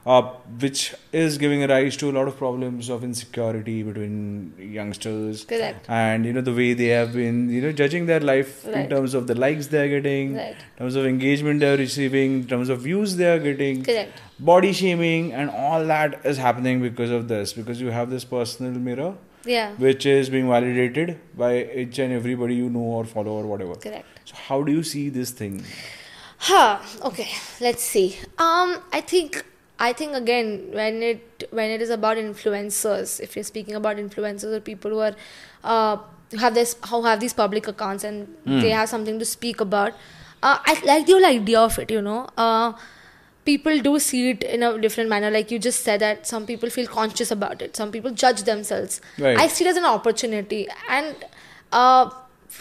uh, 0.06 0.22
which 0.62 0.94
is 1.12 1.38
giving 1.40 1.62
rise 1.68 1.98
to 1.98 2.10
a 2.10 2.14
lot 2.18 2.28
of 2.28 2.38
problems 2.38 2.90
of 2.90 3.04
insecurity 3.04 3.82
between 3.84 4.54
youngsters 4.60 5.46
Correct. 5.46 5.86
and 5.90 6.26
you 6.26 6.34
know 6.34 6.42
the 6.42 6.54
way 6.54 6.74
they 6.74 6.90
have 6.90 7.14
been 7.14 7.50
you 7.50 7.62
know 7.62 7.72
judging 7.72 8.06
their 8.06 8.20
life 8.20 8.68
in 8.68 8.88
terms 8.90 9.14
of 9.16 9.26
the 9.28 9.36
likes 9.36 9.68
they're 9.68 9.90
getting 9.90 10.36
Right. 10.36 10.56
in 10.56 10.78
terms 10.80 10.96
of 10.96 11.06
engagement 11.06 11.60
they're 11.60 11.78
receiving 11.78 12.36
in 12.42 12.48
terms 12.48 12.70
of 12.70 12.82
views 12.82 13.16
they're 13.22 13.40
getting 13.40 13.84
Correct. 13.84 14.22
body 14.40 14.74
shaming 14.74 15.34
and 15.34 15.50
all 15.50 15.86
that 15.94 16.20
is 16.26 16.38
happening 16.38 16.82
because 16.82 17.10
of 17.10 17.28
this 17.28 17.54
because 17.54 17.82
you 17.82 17.90
have 17.90 18.10
this 18.12 18.26
personal 18.36 18.74
mirror 18.90 19.16
Yeah. 19.46 19.74
which 19.88 20.06
is 20.06 20.30
being 20.30 20.48
validated 20.50 21.18
by 21.36 21.50
each 21.84 21.98
and 22.06 22.14
everybody 22.14 22.56
you 22.62 22.70
know 22.70 22.86
or 23.00 23.06
follow 23.06 23.32
or 23.42 23.46
whatever 23.48 23.76
Correct. 23.76 24.06
so 24.26 24.36
how 24.50 24.62
do 24.70 24.72
you 24.72 24.84
see 24.84 25.10
this 25.10 25.32
thing 25.32 25.64
Huh. 26.38 26.80
Okay. 27.02 27.28
Let's 27.62 27.82
see. 27.82 28.18
Um, 28.38 28.78
I 28.92 29.02
think 29.02 29.44
I 29.80 29.92
think 29.94 30.14
again 30.16 30.70
when 30.72 31.02
it 31.04 31.48
when 31.52 31.70
it 31.70 31.82
is 31.82 31.90
about 31.90 32.18
influencers, 32.18 33.20
if 33.20 33.36
you're 33.36 33.44
speaking 33.44 33.76
about 33.76 33.98
influencers 33.98 34.54
or 34.54 34.60
people 34.60 34.92
who 34.92 35.00
are 35.00 35.16
uh, 35.64 35.98
have 36.40 36.54
this 36.54 36.76
who 36.90 37.04
have 37.04 37.20
these 37.20 37.34
public 37.34 37.68
accounts 37.68 38.04
and 38.04 38.36
they 38.46 38.70
have 38.70 38.88
something 38.90 39.20
to 39.20 39.26
speak 39.26 39.60
about, 39.60 39.94
uh, 40.44 40.58
I 40.66 40.80
like 40.86 41.06
the 41.06 41.14
whole 41.14 41.26
idea 41.26 41.60
of 41.60 41.78
it. 41.80 41.92
You 41.92 42.02
know. 42.02 42.30
Uh, 42.38 42.74
people 43.46 43.80
do 43.80 44.00
see 44.00 44.32
it 44.32 44.44
in 44.44 44.64
a 44.64 44.78
different 44.80 45.08
manner 45.08 45.30
like 45.30 45.52
you 45.52 45.60
just 45.60 45.84
said 45.84 46.00
that 46.00 46.26
some 46.26 46.48
people 46.48 46.68
feel 46.68 46.88
conscious 46.88 47.30
about 47.30 47.62
it 47.62 47.76
some 47.76 47.92
people 47.92 48.10
judge 48.10 48.42
themselves 48.42 49.02
Right. 49.20 49.38
i 49.38 49.46
see 49.48 49.66
it 49.66 49.68
as 49.68 49.78
an 49.78 49.86
opportunity 49.86 50.68
and 50.90 51.16
uh, 51.72 52.10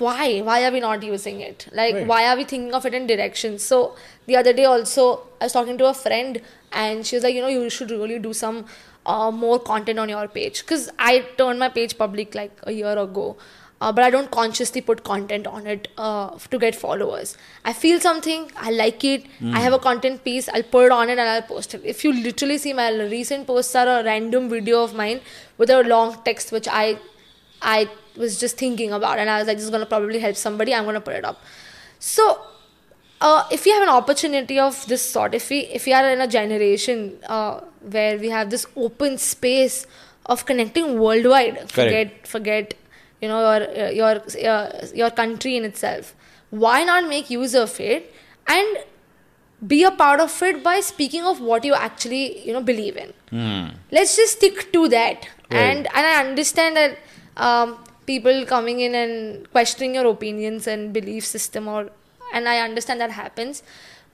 why 0.00 0.40
why 0.40 0.64
are 0.66 0.72
we 0.72 0.80
not 0.80 1.02
using 1.02 1.40
it 1.40 1.66
like 1.72 1.94
Right. 1.94 2.06
why 2.06 2.26
are 2.28 2.36
we 2.36 2.44
thinking 2.44 2.74
of 2.74 2.86
it 2.86 2.94
in 2.94 3.06
directions 3.06 3.62
so 3.62 3.96
the 4.26 4.36
other 4.36 4.52
day 4.52 4.64
also 4.64 5.06
i 5.40 5.44
was 5.44 5.52
talking 5.52 5.78
to 5.78 5.86
a 5.86 5.94
friend 5.94 6.40
and 6.72 7.06
she 7.06 7.16
was 7.16 7.22
like 7.24 7.34
you 7.34 7.40
know 7.40 7.48
you 7.56 7.68
should 7.70 7.90
really 7.90 8.18
do 8.18 8.32
some 8.32 8.64
uh, 9.06 9.30
more 9.30 9.58
content 9.58 9.98
on 9.98 10.08
your 10.08 10.26
page 10.28 10.60
because 10.62 10.88
i 10.98 11.20
turned 11.38 11.58
my 11.58 11.68
page 11.68 11.96
public 11.98 12.34
like 12.34 12.52
a 12.64 12.72
year 12.72 12.96
ago 12.98 13.36
uh, 13.80 13.92
but 13.92 14.02
I 14.04 14.08
don't 14.08 14.30
consciously 14.30 14.80
put 14.80 15.04
content 15.04 15.46
on 15.46 15.66
it 15.66 15.88
uh, 15.98 16.30
to 16.50 16.58
get 16.58 16.74
followers. 16.74 17.36
I 17.66 17.72
feel 17.74 18.00
something, 18.00 18.50
I 18.56 18.70
like 18.70 19.04
it, 19.04 19.26
I 19.52 19.60
have 19.60 19.74
a 19.74 19.78
content 19.78 20.24
piece, 20.24 20.48
I'll 20.48 20.62
put 20.62 20.86
it 20.86 20.92
on 20.92 21.10
it 21.10 21.18
and 21.18 21.28
I'll 21.28 21.42
post 21.42 21.74
it. 21.74 21.82
If 21.84 22.02
you 22.04 22.12
literally 22.14 22.56
see 22.56 22.72
my 22.72 22.90
recent 22.94 23.46
posts 23.46 23.74
are 23.74 23.86
a 23.86 24.04
random 24.04 24.48
video 24.48 24.82
of 24.82 24.94
mine 24.94 25.20
with 25.58 25.68
a 25.68 25.82
long 25.82 26.16
text 26.24 26.50
which 26.52 26.66
I 26.68 26.98
I 27.60 27.90
was 28.16 28.38
just 28.38 28.56
thinking 28.56 28.92
about 28.92 29.18
and 29.18 29.28
I 29.30 29.38
was 29.38 29.46
like, 29.48 29.56
this 29.56 29.64
is 29.64 29.70
gonna 29.70 29.86
probably 29.86 30.18
help 30.18 30.36
somebody, 30.36 30.74
I'm 30.74 30.84
gonna 30.84 31.00
put 31.00 31.14
it 31.14 31.24
up. 31.24 31.40
So 31.98 32.40
uh, 33.20 33.44
if 33.50 33.64
we 33.64 33.70
have 33.72 33.82
an 33.82 33.88
opportunity 33.88 34.58
of 34.58 34.86
this 34.86 35.02
sort, 35.02 35.34
if 35.34 35.50
we 35.50 35.60
if 35.60 35.86
we 35.86 35.92
are 35.92 36.08
in 36.10 36.20
a 36.20 36.26
generation 36.28 37.18
uh, 37.28 37.60
where 37.80 38.18
we 38.18 38.28
have 38.30 38.50
this 38.50 38.66
open 38.76 39.18
space 39.18 39.86
of 40.26 40.44
connecting 40.46 40.98
worldwide, 40.98 41.70
forget 41.70 42.26
forget 42.26 42.74
you 43.20 43.28
know 43.28 43.40
your 43.58 43.92
your 43.92 44.22
uh, 44.54 44.86
your 44.94 45.10
country 45.10 45.56
in 45.56 45.64
itself. 45.64 46.14
Why 46.50 46.84
not 46.84 47.08
make 47.08 47.30
use 47.30 47.54
of 47.54 47.78
it 47.80 48.12
and 48.46 48.78
be 49.66 49.82
a 49.84 49.90
part 49.90 50.20
of 50.20 50.42
it 50.42 50.62
by 50.62 50.80
speaking 50.80 51.24
of 51.24 51.40
what 51.40 51.64
you 51.64 51.74
actually 51.74 52.46
you 52.46 52.52
know 52.52 52.60
believe 52.62 52.96
in 52.96 53.12
let's 53.90 54.14
just 54.16 54.34
stick 54.36 54.70
to 54.72 54.88
that 54.88 55.26
and 55.50 55.86
and 55.86 56.06
i 56.06 56.20
understand 56.24 56.76
that 56.76 56.98
um, 57.38 57.78
people 58.06 58.44
coming 58.46 58.80
in 58.80 58.94
and 58.94 59.50
questioning 59.50 59.94
your 59.94 60.06
opinions 60.06 60.66
and 60.66 60.92
belief 60.92 61.24
system 61.24 61.68
or 61.68 61.90
and 62.32 62.48
i 62.48 62.58
understand 62.58 63.00
that 63.00 63.10
happens. 63.10 63.62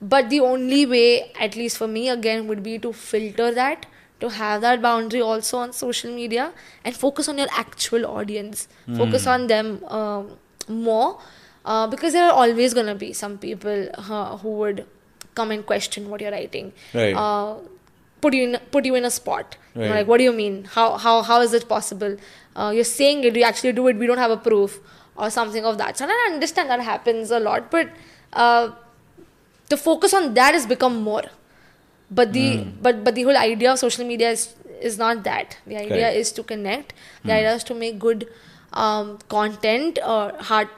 But 0.01 0.29
the 0.31 0.39
only 0.39 0.85
way 0.87 1.31
at 1.39 1.55
least 1.55 1.77
for 1.77 1.87
me 1.87 2.09
again 2.09 2.47
would 2.47 2.63
be 2.63 2.79
to 2.79 2.91
filter 2.91 3.51
that 3.51 3.85
to 4.21 4.29
have 4.29 4.61
that 4.61 4.81
boundary 4.81 5.21
also 5.21 5.57
on 5.57 5.73
social 5.73 6.11
media 6.13 6.53
and 6.83 6.95
focus 6.95 7.29
on 7.29 7.37
your 7.37 7.47
actual 7.51 8.05
audience. 8.05 8.67
Focus 8.97 9.27
on 9.27 9.45
them 9.47 9.83
um, 9.85 10.37
more 10.67 11.19
uh, 11.65 11.85
because 11.87 12.13
there 12.13 12.25
are 12.25 12.33
always 12.33 12.73
going 12.73 12.87
to 12.87 12.95
be 12.95 13.13
some 13.13 13.37
people 13.37 13.89
uh, 13.93 14.37
who 14.37 14.49
would 14.63 14.85
come 15.35 15.51
and 15.51 15.65
question 15.65 16.09
what 16.09 16.21
you're 16.21 16.31
writing. 16.31 16.73
Right. 16.93 17.13
uh, 17.15 17.55
put 18.21 18.33
you 18.33 18.43
in 18.47 18.59
put 18.71 18.85
you 18.85 18.95
in 18.95 19.05
a 19.05 19.11
spot. 19.11 19.57
You 19.75 19.81
know, 19.81 19.95
like 19.95 20.07
what 20.07 20.17
do 20.17 20.23
you 20.23 20.33
mean? 20.33 20.63
How 20.65 20.97
how 20.97 21.21
how 21.21 21.41
is 21.41 21.53
it 21.53 21.67
possible 21.67 22.17
uh, 22.55 22.71
you're 22.75 22.83
saying 22.93 23.23
it 23.23 23.35
you 23.35 23.43
actually 23.43 23.71
do 23.81 23.87
it 23.87 23.95
we 23.97 24.07
don't 24.07 24.17
have 24.25 24.31
a 24.31 24.37
proof 24.49 24.79
or 25.17 25.29
something 25.29 25.65
of 25.65 25.77
that 25.77 25.97
so 25.97 26.05
i 26.05 26.29
understand 26.31 26.69
that 26.69 26.81
happens 26.91 27.31
a 27.31 27.39
lot 27.39 27.69
but 27.71 27.89
uh, 28.33 28.69
the 29.69 29.77
focus 29.77 30.13
on 30.13 30.33
that 30.33 30.53
has 30.53 30.65
become 30.65 31.01
more 31.11 31.23
but 32.19 32.33
the 32.33 32.47
Hmm. 32.57 32.69
but 32.85 33.03
but 33.05 33.15
the 33.15 33.23
whole 33.27 33.37
idea 33.41 33.71
of 33.73 33.79
social 33.79 34.05
media 34.13 34.31
is 34.37 34.43
is 34.89 34.97
not 35.01 35.23
that 35.25 35.57
the 35.71 35.75
idea 35.81 35.89
Correct. 35.97 36.17
is 36.21 36.31
to 36.39 36.43
connect 36.51 36.93
the 37.23 37.33
idea 37.33 37.53
is 37.59 37.63
to 37.71 37.75
make 37.83 37.99
good 38.05 38.27
um, 38.73 39.17
content 39.33 39.99
or 40.13 40.23
heart 40.51 40.69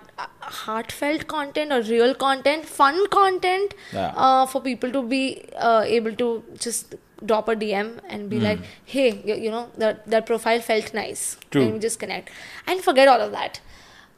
heartfelt 0.41 1.27
content 1.27 1.71
or 1.71 1.81
real 1.89 2.13
content 2.23 2.65
fun 2.65 2.99
content 3.15 3.73
Yeah. 3.93 4.11
uh, 4.25 4.45
for 4.45 4.61
people 4.61 4.91
to 4.97 5.01
be 5.13 5.21
uh, 5.69 5.83
able 5.85 6.13
to 6.23 6.27
just 6.65 6.95
drop 7.25 7.47
a 7.47 7.55
DM 7.55 7.99
and 8.07 8.29
be 8.29 8.39
mm. 8.39 8.43
like, 8.43 8.59
hey, 8.85 9.21
you, 9.25 9.35
you, 9.35 9.51
know, 9.51 9.69
that, 9.77 10.05
that 10.07 10.25
profile 10.25 10.59
felt 10.59 10.93
nice. 10.93 11.37
True. 11.51 11.71
me 11.71 11.79
just 11.79 11.99
connect? 11.99 12.29
And 12.67 12.81
forget 12.81 13.07
all 13.07 13.21
of 13.21 13.31
that. 13.31 13.61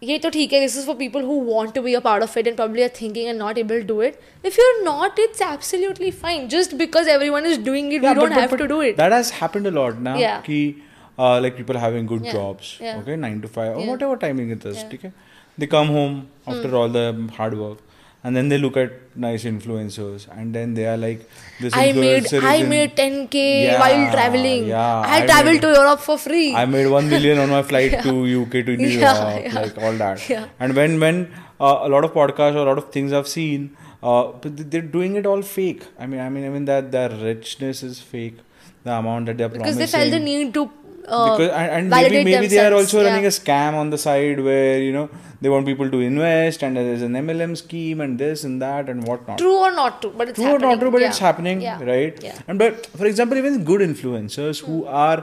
Yeah, 0.02 0.18
to 0.20 0.30
theek. 0.30 0.50
This 0.50 0.76
is 0.76 0.86
for 0.86 0.96
people 0.96 1.22
who 1.22 1.40
want 1.40 1.74
to 1.76 1.82
be 1.82 1.94
a 1.94 2.02
part 2.02 2.22
of 2.22 2.36
it 2.38 2.48
and 2.48 2.58
probably 2.58 2.84
are 2.84 2.90
thinking 2.90 3.28
and 3.28 3.40
not 3.40 3.58
able 3.58 3.78
to 3.80 3.84
do 3.84 4.02
it. 4.02 4.22
If 4.44 4.58
you're 4.58 4.84
not, 4.84 5.18
it's 5.18 5.42
absolutely 5.42 6.12
fine. 6.12 6.50
Just 6.50 6.78
because 6.78 7.08
everyone 7.08 7.46
is 7.46 7.58
doing 7.58 7.92
it, 7.92 8.02
yeah, 8.02 8.10
you 8.10 8.16
don't 8.16 8.30
but, 8.30 8.38
have 8.40 8.50
but, 8.50 8.58
to 8.58 8.68
do 8.68 8.82
it. 8.82 8.98
That 8.98 9.14
has 9.14 9.32
happened 9.32 9.68
a 9.68 9.72
lot 9.72 10.00
now. 10.00 10.18
Yeah. 10.18 10.42
Ki, 10.42 10.84
uh, 11.18 11.40
like 11.40 11.56
people 11.56 11.78
having 11.78 12.06
good 12.06 12.26
yeah. 12.26 12.34
jobs. 12.34 12.78
Yeah. 12.82 13.00
Okay, 13.00 13.16
nine 13.16 13.42
to 13.42 13.48
five 13.48 13.78
or 13.78 13.88
whatever 13.88 14.18
timing 14.18 14.50
it 14.50 14.66
is. 14.66 14.78
Yeah. 14.78 14.90
Okay? 14.94 15.12
They 15.58 15.68
come 15.68 15.88
home 15.88 16.28
hmm. 16.44 16.52
after 16.52 16.76
all 16.76 16.90
the 16.90 17.30
hard 17.38 17.58
work 17.58 17.80
and 18.26 18.36
then 18.40 18.48
they 18.52 18.58
look 18.62 18.78
at 18.82 18.94
nice 19.24 19.44
influencers, 19.50 20.24
and 20.36 20.56
then 20.58 20.74
they 20.78 20.86
are 20.94 20.98
like, 21.04 21.20
"This 21.66 21.76
I 21.82 21.86
made 21.98 22.28
I 22.52 22.56
made 22.74 22.96
10k 23.00 23.36
Yeah, 23.66 23.80
while 23.84 24.04
traveling 24.16 24.66
yeah, 24.72 25.02
I, 25.14 25.18
I 25.18 25.26
traveled 25.32 25.56
made- 25.58 25.66
to 25.68 25.74
Europe 25.80 26.02
for 26.08 26.18
free 26.26 26.46
I 26.62 26.66
made 26.76 26.88
one 26.98 27.10
million 27.16 27.40
on 27.46 27.50
my 27.56 27.62
flight 27.72 27.98
to 28.08 28.14
UK 28.42 28.64
to 28.70 28.78
New 28.84 28.88
Yeah, 28.88 29.14
York, 29.16 29.46
yeah. 29.54 29.60
like 29.66 29.78
all 29.88 29.94
that. 30.06 30.28
Yeah. 30.36 30.48
And 30.60 30.76
when 30.82 31.00
when 31.06 31.20
uh, 31.60 31.80
a 31.88 31.90
lot 31.96 32.04
of 32.10 32.14
podcasts 32.22 32.56
or 32.62 32.66
a 32.68 32.70
lot 32.72 32.82
of 32.84 32.90
things 32.98 33.14
I've 33.20 33.32
seen, 33.36 33.70
uh, 34.04 34.24
they- 34.42 34.70
they're 34.74 34.90
doing 34.98 35.16
it 35.22 35.26
all 35.34 35.42
fake. 35.58 35.84
I 36.00 36.08
mean, 36.14 36.20
I 36.20 36.30
mean, 36.38 36.46
I 36.46 36.50
mean 36.58 36.66
that 36.74 36.92
their 36.98 37.10
richness 37.28 37.84
is 37.92 38.02
fake. 38.16 38.42
The 38.88 38.92
amount 39.04 39.28
that 39.32 39.38
they're 39.44 39.50
because 39.60 39.78
promising. 39.78 40.00
they 40.00 40.10
felt 40.10 40.12
the 40.18 40.26
need 40.32 40.54
to 40.58 40.64
uh, 41.08 41.24
because 41.38 41.50
and, 41.62 41.72
and 41.78 41.90
maybe 41.94 42.24
maybe 42.28 42.48
they 42.52 42.60
are 42.66 42.74
also 42.80 43.04
running 43.06 43.26
a 43.30 43.34
scam 43.38 43.74
on 43.84 43.90
the 43.94 43.98
side 44.04 44.40
where 44.50 44.80
you 44.88 44.92
know 44.98 45.06
they 45.46 45.52
want 45.54 45.66
people 45.70 45.90
to 45.96 46.00
invest 46.10 46.64
and 46.68 46.78
there's 46.82 47.02
an 47.08 47.16
MLM 47.22 47.56
scheme 47.62 48.02
and 48.06 48.20
this 48.24 48.44
and 48.50 48.62
that 48.66 48.90
and 48.94 49.08
whatnot. 49.10 49.38
true 49.44 49.56
or 49.68 49.72
not 49.80 50.02
true 50.02 50.14
but 50.22 50.30
it's 50.32 50.40
True 50.40 50.48
or 50.48 50.52
happening. 50.54 50.70
not 50.72 50.80
true, 50.84 50.92
but 50.98 51.02
Yeah. 51.04 51.10
it's 51.14 51.20
happening, 51.28 51.62
Yeah. 51.66 51.84
right? 51.92 52.24
Yeah. 52.28 52.40
And 52.48 52.58
but 52.64 52.86
for 53.02 53.06
example, 53.12 53.38
even 53.44 53.64
good 53.72 53.82
influencers 53.88 54.62
who 54.68 54.78
are 55.06 55.18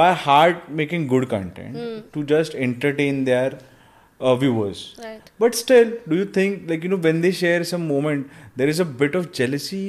by 0.00 0.08
heart 0.26 0.64
making 0.82 1.06
good 1.14 1.26
content 1.34 1.76
Hmm. 1.82 1.98
to 2.16 2.24
just 2.34 2.54
entertain 2.68 3.24
their 3.32 3.50
uh, 4.20 4.34
viewers. 4.42 4.80
Right. 5.02 5.30
But 5.42 5.54
still, 5.62 5.90
do 6.12 6.16
you 6.20 6.24
think 6.38 6.68
like 6.70 6.82
you 6.86 6.88
know 6.94 6.96
when 7.08 7.20
they 7.26 7.30
share 7.40 7.62
some 7.72 7.84
moment, 7.90 8.30
there 8.62 8.70
is 8.76 8.80
a 8.84 8.86
bit 9.02 9.14
of 9.20 9.28
jealousy 9.40 9.84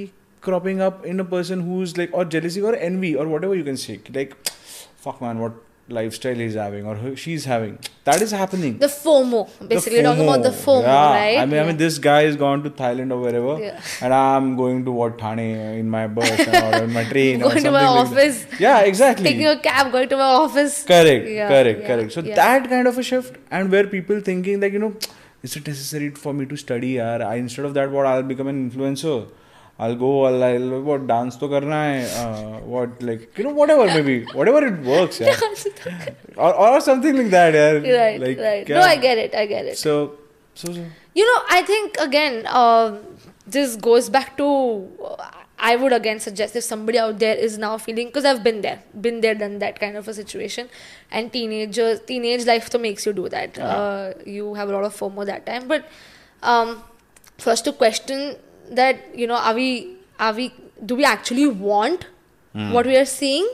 cropping 0.47 0.81
up 0.89 1.05
in 1.13 1.19
a 1.23 1.25
person 1.31 1.63
who's 1.69 1.95
like 2.01 2.11
or 2.19 2.25
jealousy 2.35 2.61
or 2.71 2.75
envy 2.89 3.15
or 3.15 3.27
whatever 3.31 3.55
you 3.61 3.65
can 3.69 3.79
say. 3.85 3.95
Like, 4.19 4.35
fuck 5.05 5.19
man, 5.25 5.39
what 5.45 5.57
lifestyle 5.89 6.35
he's 6.35 6.53
having 6.55 6.85
or 6.85 7.15
she's 7.15 7.45
having. 7.45 7.77
That 8.05 8.21
is 8.21 8.31
happening. 8.31 8.77
The 8.77 8.87
FOMO, 8.87 9.49
basically, 9.67 9.97
The 9.97 10.03
talking 10.03 10.23
about 10.23 10.43
the 10.43 10.49
FOMO, 10.49 10.81
yeah. 10.83 11.11
right? 11.11 11.37
I 11.37 11.45
mean, 11.45 11.59
I 11.59 11.65
mean, 11.65 11.77
this 11.77 11.97
guy 11.97 12.23
has 12.23 12.35
gone 12.35 12.63
to 12.63 12.69
Thailand 12.69 13.11
or 13.11 13.19
wherever, 13.21 13.59
Yeah. 13.63 13.81
and 14.01 14.13
I'm 14.13 14.55
going 14.55 14.85
to 14.85 14.91
what 14.91 15.19
Thane 15.19 15.39
in 15.39 15.89
my 15.89 16.07
bus 16.07 16.29
or 16.47 16.83
in 16.83 16.93
my 16.93 17.03
train 17.03 17.41
or 17.43 17.49
Going 17.51 17.63
to 17.63 17.71
my 17.71 17.87
like 17.87 18.05
office. 18.07 18.43
That. 18.45 18.59
Yeah, 18.59 18.79
exactly. 18.81 19.23
Taking 19.25 19.47
a 19.47 19.59
cab, 19.59 19.91
going 19.91 20.09
to 20.09 20.17
my 20.17 20.23
office. 20.45 20.83
correct, 20.83 21.27
Yeah, 21.27 21.47
correct, 21.47 21.81
yeah, 21.81 21.87
correct. 21.87 22.11
So 22.13 22.21
yeah. 22.21 22.35
that 22.35 22.69
kind 22.69 22.87
of 22.87 22.97
a 22.97 23.03
shift, 23.03 23.37
and 23.51 23.71
where 23.71 23.85
people 23.87 24.19
thinking 24.21 24.59
like 24.61 24.73
you 24.73 24.79
know, 24.79 24.93
is 25.43 25.55
it 25.55 25.67
necessary 25.67 26.09
for 26.11 26.33
me 26.33 26.45
to 26.45 26.55
study? 26.57 26.99
Or 26.99 27.21
I 27.23 27.35
instead 27.35 27.65
of 27.65 27.73
that, 27.75 27.91
what 27.91 28.05
I'll 28.05 28.23
become 28.23 28.47
an 28.47 28.69
influencer. 28.69 29.27
I'll 29.79 29.95
go. 29.95 30.25
I'll, 30.25 30.43
I'll 30.43 30.81
what 30.81 31.07
dance 31.07 31.37
to 31.37 31.47
karna 31.47 31.75
hai. 31.81 31.99
Uh, 32.21 32.59
what 32.75 33.01
like 33.01 33.37
you 33.37 33.45
know 33.45 33.51
whatever 33.59 33.85
maybe 33.85 34.25
whatever 34.39 34.65
it 34.67 34.79
works. 34.93 35.19
Yeah. 35.29 36.09
or, 36.35 36.53
or 36.53 36.81
something 36.81 37.15
like 37.15 37.29
that. 37.29 37.53
Yeah. 37.53 37.97
right, 37.99 38.19
like, 38.19 38.37
right. 38.37 38.67
yeah. 38.69 38.79
No, 38.79 38.81
I 38.81 38.97
get 38.97 39.17
it, 39.17 39.33
I 39.33 39.45
get 39.45 39.65
it. 39.65 39.77
So, 39.77 40.17
so, 40.53 40.73
so 40.73 40.85
You 41.13 41.25
know, 41.25 41.41
I 41.49 41.61
think 41.63 41.97
again, 41.99 42.45
um 42.47 42.99
this 43.47 43.75
goes 43.75 44.09
back 44.09 44.35
to. 44.37 44.47
uh, 45.03 45.31
I 45.61 45.75
would 45.75 45.91
again 45.91 46.19
suggest 46.21 46.55
if 46.55 46.63
somebody 46.63 46.97
out 46.97 47.19
there 47.19 47.35
is 47.35 47.57
now 47.57 47.77
feeling 47.77 48.07
because 48.07 48.23
I've 48.23 48.43
been 48.43 48.61
there, 48.61 48.81
been 49.05 49.19
there, 49.19 49.35
done 49.35 49.59
that 49.59 49.77
kind 49.79 49.97
of 49.97 50.07
a 50.07 50.13
situation, 50.13 50.69
and 51.11 51.33
teenagers, 51.33 51.99
teenage 52.11 52.45
life 52.45 52.69
to 52.69 52.79
makes 52.79 53.05
you 53.05 53.11
do 53.11 53.27
that. 53.33 53.59
Uh, 53.59 54.13
you 54.25 54.53
have 54.53 54.69
a 54.69 54.71
lot 54.71 54.85
of 54.85 54.95
FOMO 54.95 55.25
that 55.25 55.45
time, 55.45 55.67
but 55.67 55.85
um, 56.43 56.81
first 57.37 57.65
to 57.65 57.73
question 57.73 58.37
that 58.71 59.17
you 59.17 59.27
know, 59.27 59.35
are 59.35 59.53
we, 59.53 59.95
are 60.19 60.33
we, 60.33 60.53
do 60.85 60.95
we 60.95 61.03
actually 61.03 61.47
want 61.47 62.07
what 62.53 62.85
we 62.85 62.95
are 62.97 63.05
seeing? 63.05 63.47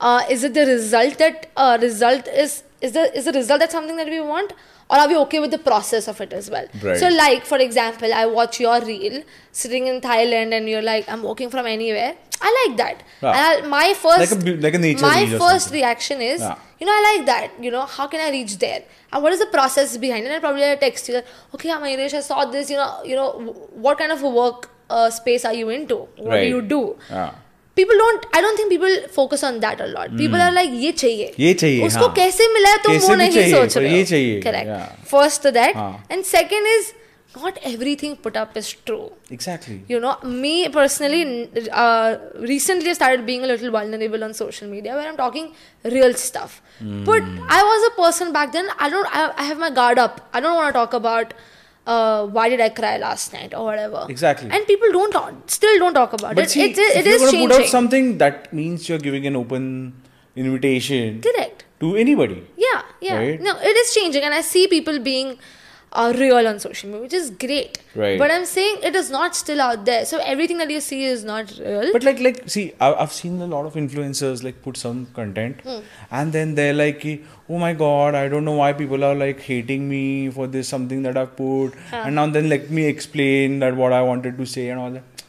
Uh, 0.00 0.22
is 0.30 0.44
it 0.44 0.54
the 0.54 0.66
result 0.66 1.18
that 1.18 1.50
uh, 1.56 1.78
result 1.80 2.26
is 2.28 2.62
is 2.80 2.92
the 2.92 3.14
is 3.16 3.26
the 3.26 3.32
result 3.32 3.60
that 3.60 3.70
something 3.70 3.96
that 3.96 4.08
we 4.08 4.20
want, 4.20 4.52
or 4.90 4.96
are 5.02 5.08
we 5.08 5.16
okay 5.24 5.40
with 5.40 5.50
the 5.52 5.58
process 5.58 6.08
of 6.08 6.20
it 6.20 6.32
as 6.32 6.50
well? 6.50 6.66
Right. 6.82 6.98
So, 7.02 7.08
like 7.08 7.44
for 7.52 7.58
example, 7.58 8.12
I 8.22 8.26
watch 8.26 8.58
your 8.60 8.80
reel 8.80 9.22
sitting 9.52 9.86
in 9.86 10.00
Thailand, 10.00 10.52
and 10.58 10.68
you're 10.68 10.82
like, 10.82 11.08
I'm 11.08 11.22
working 11.22 11.50
from 11.50 11.66
anywhere. 11.66 12.16
I 12.42 12.50
like 12.66 12.76
that. 12.78 13.02
Yeah. 13.22 13.30
And 13.36 13.64
I, 13.66 13.68
my 13.68 13.88
first, 14.02 14.32
Like 14.34 14.46
a 14.46 14.56
like 14.66 14.74
a 14.74 14.78
nature 14.78 15.06
my 15.06 15.26
first 15.42 15.72
reaction 15.78 16.22
is, 16.22 16.40
Yeah. 16.40 16.56
you 16.78 16.86
know, 16.86 16.92
I 17.00 17.02
like 17.16 17.26
that. 17.26 17.62
You 17.66 17.70
know, 17.74 17.82
how 17.96 18.06
can 18.14 18.20
I 18.26 18.30
reach 18.36 18.56
there? 18.58 18.82
And 19.12 19.22
what 19.22 19.32
is 19.34 19.40
the 19.40 19.50
process 19.58 19.96
behind 20.04 20.24
it? 20.26 20.30
And 20.36 20.40
probably 20.46 20.64
I 20.70 20.74
text 20.76 21.08
you 21.08 21.14
that, 21.18 21.26
okay, 21.54 21.68
Mayuresh, 21.68 22.14
I 22.14 22.20
saw 22.30 22.46
this. 22.46 22.70
You 22.70 22.78
know, 22.78 23.02
you 23.04 23.16
know, 23.16 23.28
what 23.86 23.98
kind 23.98 24.10
of 24.16 24.22
a 24.22 24.28
work 24.40 24.70
uh, 24.88 25.10
space 25.10 25.44
are 25.44 25.52
you 25.52 25.68
into? 25.68 25.96
What 26.16 26.28
Right. 26.28 26.44
do 26.44 26.48
you 26.56 26.62
do? 26.62 26.82
yeah. 27.10 27.32
People 27.80 28.00
don't 28.04 28.28
i 28.38 28.44
don't 28.46 28.60
think 28.62 28.70
people 28.76 28.94
focus 29.18 29.44
on 29.50 29.60
that 29.66 29.82
a 29.88 29.90
lot 29.96 30.14
people 30.22 30.46
are 30.46 30.52
like 30.60 30.78
ये 30.84 30.92
चाहिए 31.02 31.26
Hmm. 31.32 31.42
ये 31.48 31.52
चाहिए, 31.64 31.86
उसको 31.86 32.06
हाँ. 32.06 32.14
कैसे 32.22 32.48
मिला 32.54 32.70
है 32.76 32.82
तुम 32.86 32.96
वो 33.08 33.14
नहीं 33.24 33.50
सोच 33.52 33.76
रहे 33.76 33.96
ये 33.96 34.04
चाहिए, 34.14 34.80
first 35.12 35.52
that 35.60 35.74
हाँ. 35.82 35.92
and 36.16 36.26
second 36.32 36.72
is 36.78 36.90
not 37.42 37.58
everything 37.70 38.14
put 38.22 38.36
up 38.38 38.56
is 38.60 38.68
true 38.88 39.04
Exactly. 39.34 39.74
you 39.92 39.98
know 40.04 40.14
me 40.40 40.54
personally 40.76 41.20
uh, 41.82 42.08
recently 42.52 42.90
I 42.92 42.94
started 42.98 43.24
being 43.28 43.44
a 43.48 43.50
little 43.50 43.70
vulnerable 43.76 44.24
on 44.28 44.34
social 44.38 44.72
media 44.72 44.96
where 44.96 45.06
i'm 45.10 45.18
talking 45.20 45.46
real 45.96 46.16
stuff 46.24 46.56
Hmm. 46.80 47.04
but 47.12 47.22
i 47.58 47.62
was 47.70 47.86
a 47.90 47.94
person 48.00 48.32
back 48.38 48.52
then 48.58 48.68
i 48.78 48.90
don't 48.96 49.16
i, 49.20 49.22
I 49.44 49.48
have 49.52 49.58
my 49.64 49.70
guard 49.78 49.98
up 50.06 50.20
i 50.32 50.40
don't 50.46 50.56
want 50.60 50.68
to 50.74 50.78
talk 50.80 50.94
about 51.00 51.34
uh, 51.94 52.26
why 52.36 52.48
did 52.52 52.60
I 52.66 52.68
cry 52.80 52.96
last 53.04 53.32
night 53.36 53.54
or 53.54 53.64
whatever. 53.70 54.06
Exactly. 54.08 54.48
And 54.50 54.66
people 54.72 54.92
don't 54.96 55.12
talk, 55.18 55.34
still 55.58 55.78
don't 55.82 55.94
talk 56.00 56.12
about 56.18 56.34
But 56.36 56.44
it. 56.44 56.50
see, 56.50 56.62
it, 56.64 56.78
it, 56.78 56.96
if 57.00 57.06
it 57.06 57.10
you're 57.10 57.18
gonna 57.18 57.32
changing. 57.32 57.48
put 57.48 57.60
out 57.64 57.70
something, 57.76 58.18
that 58.18 58.52
means 58.52 58.88
you're 58.88 59.02
giving 59.06 59.26
an 59.26 59.36
open 59.36 59.66
invitation 60.36 61.20
Correct. 61.28 61.64
to 61.80 61.96
anybody. 61.96 62.38
Yeah, 62.56 62.82
yeah. 63.00 63.16
Right? 63.18 63.40
No, 63.48 63.56
it 63.72 63.76
is 63.84 63.94
changing, 63.94 64.22
and 64.22 64.34
I 64.34 64.42
see 64.52 64.66
people 64.68 65.00
being 65.00 65.38
uh, 65.92 66.12
real 66.16 66.46
on 66.46 66.58
social 66.60 66.88
media, 66.88 67.02
which 67.02 67.12
is 67.12 67.30
great. 67.30 67.78
Right. 67.96 68.18
But 68.18 68.30
I'm 68.30 68.44
saying 68.44 68.76
it 68.84 68.94
is 68.94 69.10
not 69.10 69.34
still 69.34 69.60
out 69.60 69.84
there. 69.84 70.04
So 70.04 70.18
everything 70.18 70.58
that 70.58 70.70
you 70.70 70.80
see 70.80 71.04
is 71.04 71.24
not 71.24 71.52
real. 71.58 71.92
But 71.92 72.04
like, 72.04 72.20
like, 72.20 72.48
see, 72.48 72.72
I- 72.80 72.94
I've 72.94 73.12
seen 73.12 73.40
a 73.40 73.46
lot 73.46 73.66
of 73.66 73.74
influencers 73.74 74.44
like 74.44 74.62
put 74.62 74.76
some 74.76 75.06
content, 75.14 75.60
Hmm. 75.64 75.80
and 76.12 76.32
then 76.32 76.54
they're 76.54 76.74
like, 76.74 77.04
"Oh 77.48 77.58
my 77.58 77.72
God, 77.72 78.14
I 78.14 78.28
don't 78.28 78.44
know 78.44 78.56
why 78.62 78.72
people 78.72 79.02
are 79.10 79.14
like 79.24 79.40
hating 79.40 79.88
me 79.88 80.30
for 80.30 80.46
this 80.46 80.68
something 80.68 81.02
that 81.08 81.16
I've 81.16 81.34
put," 81.36 81.74
and 81.92 82.14
now 82.14 82.26
then 82.38 82.48
let 82.48 82.70
me 82.70 82.86
explain 82.94 83.58
that 83.66 83.76
what 83.84 83.92
I 83.92 84.02
wanted 84.12 84.38
to 84.44 84.46
say 84.56 84.68
and 84.68 84.78
all 84.86 84.90
that. 84.92 85.26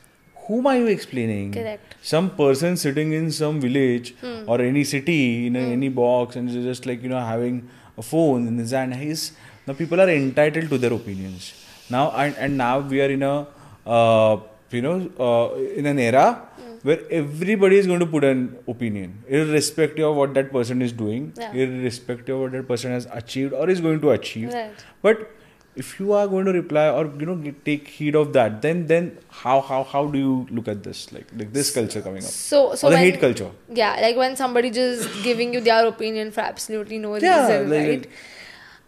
Whom 0.47 0.68
are 0.68 0.78
you 0.78 0.88
explaining? 0.88 1.51
Correct. 1.53 1.95
Some 2.01 2.30
person 2.38 2.76
sitting 2.78 3.14
in 3.14 3.32
some 3.32 3.59
village 3.62 4.14
Hmm. 4.22 4.39
or 4.47 4.62
any 4.62 4.84
city 4.84 5.47
in 5.47 5.55
a, 5.55 5.59
any 5.76 5.89
box 5.89 6.36
and 6.36 6.49
just 6.72 6.86
like 6.86 7.01
you 7.03 7.09
know 7.09 7.20
having 7.36 7.62
a 7.97 8.01
phone 8.01 8.47
in 8.47 8.57
his 8.57 8.72
hand. 8.72 8.95
He's 8.95 9.32
now 9.72 9.78
people 9.82 10.01
are 10.01 10.09
entitled 10.09 10.69
to 10.69 10.78
their 10.78 10.93
opinions. 10.93 11.53
Now 11.89 12.11
and, 12.11 12.36
and 12.38 12.57
now 12.57 12.80
we 12.80 13.01
are 13.01 13.09
in 13.09 13.24
a 13.24 13.47
uh, 13.86 14.38
you 14.69 14.82
know 14.82 14.95
uh, 15.19 15.55
in 15.82 15.86
an 15.86 15.99
era 15.99 16.47
where 16.84 16.99
everybody 17.11 17.78
is 17.78 17.86
going 17.88 17.99
to 17.99 18.05
put 18.05 18.24
an 18.24 18.57
opinion, 18.67 19.24
irrespective 19.28 20.03
of 20.07 20.15
what 20.15 20.34
that 20.34 20.51
person 20.51 20.82
is 20.82 20.91
doing, 20.91 21.32
Yeah. 21.38 21.53
irrespective 21.53 22.36
of 22.36 22.41
what 22.41 22.51
that 22.53 22.67
person 22.67 22.91
has 22.91 23.07
achieved 23.11 23.53
or 23.53 23.69
is 23.69 23.82
going 23.82 24.01
to 24.01 24.09
achieve. 24.11 24.51
Right. 24.53 24.72
But 25.03 25.30
if 25.76 25.99
you 25.99 26.13
are 26.13 26.28
going 26.28 26.45
to 26.45 26.51
reply 26.53 26.89
or 26.89 27.05
you 27.19 27.26
know 27.28 27.53
take 27.65 27.88
heed 27.88 28.15
of 28.15 28.34
that, 28.34 28.61
then 28.63 28.88
then 28.88 29.11
how 29.43 29.61
how 29.61 29.84
how 29.91 30.01
do 30.07 30.19
you 30.26 30.47
look 30.59 30.67
at 30.67 30.84
this 30.89 31.05
like 31.13 31.28
like 31.43 31.53
this 31.59 31.72
culture 31.80 32.01
coming 32.01 32.24
up 32.24 32.30
So, 32.39 32.76
so 32.76 32.88
or 32.88 32.91
the 32.91 32.97
when, 32.97 33.05
hate 33.05 33.22
culture? 33.22 33.51
Yeah, 33.84 33.95
like 34.07 34.17
when 34.26 34.36
somebody 34.36 34.69
just 34.82 35.24
giving 35.30 35.53
you 35.53 35.61
their 35.72 35.86
opinion 35.88 36.32
for 36.32 36.41
absolutely 36.41 36.97
no 37.07 37.15
Yeah, 37.17 37.41
reason, 37.41 37.69
like- 37.78 37.88
right? 37.89 38.07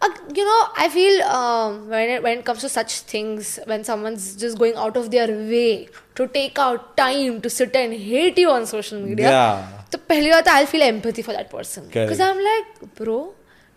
uh, 0.04 0.10
you 0.38 0.44
know 0.48 0.60
i 0.84 0.88
feel 0.96 1.22
um, 1.36 1.78
when 1.94 2.10
it, 2.16 2.22
when 2.22 2.38
it 2.38 2.44
comes 2.50 2.66
to 2.66 2.72
such 2.78 2.98
things 3.14 3.54
when 3.72 3.86
someone's 3.90 4.26
just 4.44 4.58
going 4.64 4.76
out 4.86 4.96
of 5.02 5.10
their 5.16 5.28
way 5.54 5.88
to 6.20 6.28
take 6.40 6.58
out 6.66 6.90
time 6.96 7.40
to 7.46 7.56
sit 7.60 7.80
and 7.84 7.98
hate 8.10 8.44
you 8.44 8.50
on 8.58 8.70
social 8.74 9.08
media 9.08 9.30
yeah. 9.30 9.80
तो 9.94 9.98
पहली 10.08 10.30
बात 10.30 10.48
I 10.48 10.64
feel 10.66 10.82
empathy 10.82 11.22
for 11.22 11.36
that 11.36 11.50
person 11.50 11.82
because 11.94 12.22
I 12.22 12.30
am 12.30 12.38
like 12.44 12.84
bro 13.00 13.18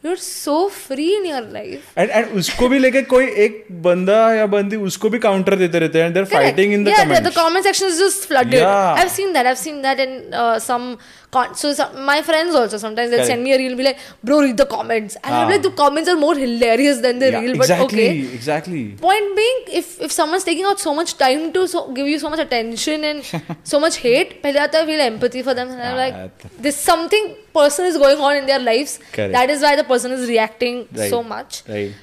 you 0.03 0.11
are 0.11 0.17
so 0.17 0.55
free 0.75 1.05
in 1.15 1.25
your 1.25 1.49
life 1.51 1.97
and 1.97 2.37
उसको 2.37 2.67
भी 2.69 2.79
लेके 2.79 3.01
कोई 3.11 3.27
एक 3.45 3.65
बंदा 3.87 4.17
या 4.33 4.45
बंदी 4.55 4.75
उसको 4.89 5.09
भी 5.09 5.19
काउंटर 5.27 5.55
देते 5.55 5.79
रहते 5.79 6.01
हैं 6.01 6.13
they're 6.13 6.25
fighting 6.33 6.73
in 6.73 6.83
the 6.83 6.95
comments 6.97 7.13
या 7.13 7.19
the 7.29 7.33
comment 7.35 7.63
section 7.65 7.87
is 7.87 8.03
just 8.03 8.27
flooded 8.27 8.63
I 8.63 8.99
have 8.99 9.09
seen 9.17 9.33
that 9.33 9.45
I 9.45 9.53
have 9.53 9.61
seen 9.63 9.81
that 9.81 9.99
in 10.07 10.19
some 10.67 10.95
con- 11.31 11.53
so 11.55 11.73
some, 11.73 12.05
my 12.05 12.21
friends 12.21 12.55
also 12.55 12.77
sometimes 12.77 13.09
they'll 13.11 13.19
Correct. 13.19 13.27
send 13.31 13.43
me 13.43 13.51
a 13.53 13.57
reel 13.57 13.75
be 13.79 13.83
like 13.83 13.99
bro 14.23 14.39
read 14.41 14.57
the 14.61 14.65
comments 14.65 15.17
and 15.23 15.35
i'm 15.35 15.49
like 15.49 15.59
ah. 15.59 15.63
the 15.67 15.71
comments 15.71 16.09
are 16.09 16.15
more 16.15 16.35
hilarious 16.35 16.99
than 17.05 17.19
the 17.19 17.31
Yeah, 17.31 17.39
reel 17.41 17.57
but 17.57 17.69
okay 17.85 18.19
exactly. 18.37 18.83
point 19.07 19.35
being 19.39 19.59
if 19.81 19.99
if 20.07 20.11
someone's 20.11 20.45
taking 20.45 20.65
out 20.65 20.79
so 20.79 20.93
much 20.99 21.17
time 21.17 21.51
to 21.57 21.67
so, 21.67 21.91
give 21.91 22.07
you 22.07 22.19
so 22.19 22.29
much 22.29 22.39
attention 22.39 23.03
and 23.03 23.23
so 23.73 23.79
much 23.85 23.97
hate 24.07 24.41
pehle 24.43 24.59
aata 24.65 24.83
empathy 25.11 25.41
for 25.49 25.53
them 25.59 25.69
and 25.75 25.81
i'm 25.89 25.95
ah, 25.95 26.03
like 26.03 26.47
there's 26.65 26.81
something 26.91 27.25
personal 27.59 27.91
is 27.93 27.97
going 28.05 28.19
on 28.29 28.35
in 28.41 28.45
their 28.51 28.63
lives 28.71 28.93
Correct. 29.11 29.33
that 29.37 29.49
is 29.55 29.61
why 29.67 29.75
the 29.83 29.87
person 29.93 30.11
is 30.19 30.27
reacting 30.35 30.75
Right. 31.03 31.09
so 31.15 31.21
much 31.35 31.63
Right. 31.75 31.93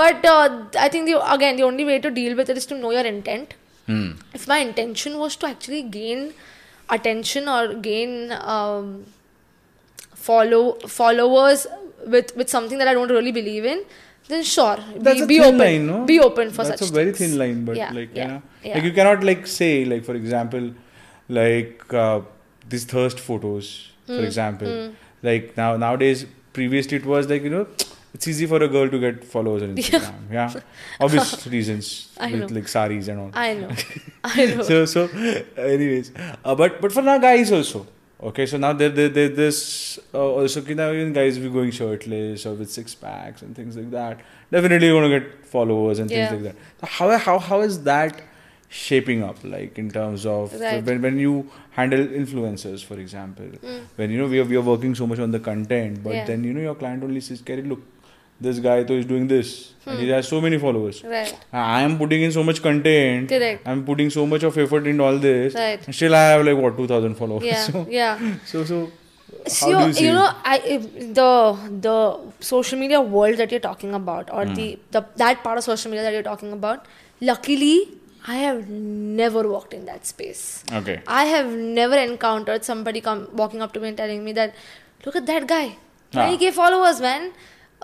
but 0.00 0.24
uh, 0.36 0.48
i 0.86 0.88
think 0.92 1.06
the, 1.10 1.16
again 1.36 1.54
the 1.60 1.66
only 1.72 1.84
way 1.92 1.98
to 2.06 2.10
deal 2.10 2.34
with 2.40 2.48
it 2.54 2.58
is 2.62 2.66
to 2.72 2.76
know 2.84 2.92
your 3.00 3.06
intent 3.16 3.54
Hmm. 3.88 4.12
if 4.36 4.42
my 4.50 4.56
intention 4.66 5.18
was 5.22 5.32
to 5.40 5.46
actually 5.46 5.80
gain 5.96 6.20
attention 6.90 7.48
or 7.48 7.74
gain 7.74 8.32
um, 8.32 9.04
follow 10.14 10.74
followers 10.88 11.66
with 12.06 12.34
with 12.36 12.48
something 12.48 12.78
that 12.78 12.88
I 12.88 12.94
don't 12.94 13.10
really 13.10 13.32
believe 13.32 13.64
in, 13.64 13.84
then 14.28 14.42
sure, 14.42 14.76
that's 14.96 15.20
be, 15.20 15.26
be 15.26 15.40
open, 15.40 15.58
line 15.58 15.86
no 15.86 16.04
be 16.04 16.20
open 16.20 16.50
for 16.50 16.64
that's 16.64 16.80
such. 16.80 16.90
a 16.90 16.92
very 16.92 17.12
things. 17.12 17.18
thin 17.30 17.38
line 17.38 17.64
but 17.64 17.76
Yeah, 17.76 17.92
like 17.92 18.10
yeah, 18.14 18.22
you 18.22 18.28
know 18.32 18.42
yeah. 18.62 18.74
like 18.74 18.84
you 18.84 18.92
cannot 18.92 19.24
like 19.24 19.46
say 19.46 19.84
like 19.84 20.04
for 20.04 20.14
example 20.14 20.72
like 21.28 21.92
uh, 21.92 22.20
these 22.68 22.84
thirst 22.84 23.20
photos 23.20 23.90
Hmm, 24.06 24.16
for 24.18 24.22
example 24.24 24.72
like 25.22 25.56
now 25.56 25.76
nowadays 25.78 26.26
previously 26.52 26.98
it 26.98 27.06
was 27.06 27.28
like 27.28 27.42
you 27.42 27.48
know 27.50 27.66
it's 28.14 28.26
easy 28.32 28.46
for 28.52 28.62
a 28.62 28.68
girl 28.74 28.88
to 28.94 28.98
get 29.04 29.24
followers 29.24 29.62
on 29.66 29.74
Instagram 29.76 30.14
yeah, 30.38 30.52
obvious 31.06 31.46
reasons 31.56 31.88
I 32.18 32.30
with 32.32 32.40
know. 32.50 32.54
like 32.58 32.68
saris 32.68 33.08
and 33.08 33.20
all 33.20 33.30
I 33.34 33.54
know, 33.54 33.70
I 34.24 34.46
know. 34.54 34.62
so 34.62 34.84
so 34.84 35.08
anyways 35.56 36.12
uh, 36.44 36.54
but 36.54 36.80
but 36.80 36.92
for 36.92 37.02
now 37.02 37.18
guys 37.18 37.52
also 37.52 37.86
okay 38.22 38.46
so 38.46 38.56
now 38.56 38.72
there, 38.72 38.88
there, 38.88 39.08
there 39.08 39.28
this 39.28 39.98
uh, 40.14 40.18
also 40.18 40.62
ki 40.68 40.74
now 40.74 40.90
even 40.92 41.12
guys 41.12 41.38
be 41.38 41.50
going 41.56 41.70
shirtless 41.70 42.46
or 42.46 42.54
with 42.60 42.70
six 42.70 42.94
packs 42.94 43.42
and 43.42 43.54
things 43.56 43.76
like 43.76 43.90
that 43.90 44.20
definitely 44.50 44.86
you're 44.88 45.00
gonna 45.02 45.18
get 45.18 45.44
followers 45.56 45.98
and 45.98 46.08
things 46.08 46.30
Yeah. 46.30 46.34
like 46.36 46.44
that 46.44 46.56
so 46.80 46.86
how 46.98 47.18
how 47.26 47.38
how 47.50 47.60
is 47.70 47.82
that 47.90 48.22
shaping 48.68 49.22
up 49.22 49.42
like 49.44 49.78
in 49.78 49.90
terms 49.96 50.24
of 50.26 50.54
Right. 50.60 50.82
when, 50.86 51.00
when 51.02 51.18
you 51.18 51.32
handle 51.72 52.04
influencers 52.20 52.84
for 52.84 52.98
example 52.98 53.46
when 53.96 54.10
you 54.10 54.18
know 54.18 54.26
we 54.26 54.40
are, 54.40 54.44
we 54.52 54.56
are 54.56 54.66
working 54.72 54.94
so 54.94 55.06
much 55.06 55.18
on 55.26 55.30
the 55.30 55.40
content 55.40 56.02
but. 56.06 56.14
Yeah. 56.14 56.24
then 56.30 56.44
you 56.44 56.52
know 56.54 56.60
your 56.70 56.74
client 56.74 57.04
only 57.08 57.20
says 57.20 57.40
Kerry 57.50 57.62
look 57.62 57.82
this 58.40 58.58
guy 58.58 58.82
though 58.82 58.94
is 59.02 59.06
doing 59.06 59.26
this 59.28 59.72
and 59.86 59.96
Hmm. 59.98 60.02
he 60.02 60.08
has 60.10 60.26
so 60.28 60.40
many 60.40 60.58
followers 60.58 61.02
right, 61.04 61.32
I 61.52 61.82
am 61.82 61.96
putting 61.98 62.22
in 62.22 62.32
so 62.32 62.42
much 62.42 62.60
content. 62.62 63.28
Correct. 63.28 63.66
I'm 63.68 63.84
putting 63.84 64.10
so 64.10 64.26
much 64.26 64.42
of 64.42 64.56
effort 64.58 64.86
into 64.86 65.04
all 65.04 65.18
this. 65.18 65.54
Right. 65.54 65.80
And 65.86 65.94
still, 65.94 66.14
I 66.14 66.22
have 66.30 66.44
like 66.46 66.56
what 66.56 66.76
two 66.78 66.86
thousand 66.92 67.16
followers. 67.16 67.44
yeah, 67.44 67.64
So, 67.72 67.86
yeah. 67.90 68.18
so, 68.52 68.64
so, 68.70 68.78
So, 69.46 69.68
you 69.70 69.92
see 69.92 70.06
you 70.06 70.12
know, 70.14 70.30
I 70.52 70.78
the 71.18 71.28
the 71.86 71.96
social 72.52 72.78
media 72.84 73.00
world 73.16 73.36
that 73.42 73.50
you're 73.56 73.64
talking 73.66 73.92
about, 74.00 74.30
or 74.32 74.46
Hmm. 74.46 74.54
the, 74.54 74.78
the 74.96 75.04
that 75.24 75.42
part 75.44 75.58
of 75.62 75.64
social 75.64 75.90
media 75.90 76.04
that 76.08 76.14
you're 76.18 76.28
talking 76.32 76.52
about. 76.58 76.86
Luckily, 77.30 77.74
I 78.26 78.36
have 78.46 78.68
never 79.22 79.42
walked 79.54 79.74
in 79.74 79.84
that 79.92 80.06
space. 80.06 80.42
Okay. 80.80 81.00
I 81.06 81.24
have 81.36 81.50
never 81.80 81.98
encountered 82.08 82.64
somebody 82.64 83.02
come 83.08 83.28
walking 83.42 83.60
up 83.66 83.72
to 83.74 83.80
me 83.80 83.88
and 83.88 83.96
telling 84.04 84.24
me 84.24 84.32
that, 84.40 84.54
look 85.04 85.16
at 85.16 85.26
that 85.26 85.46
guy, 85.46 85.76
20k 86.12 86.52
followers, 86.52 87.00
man, 87.00 87.32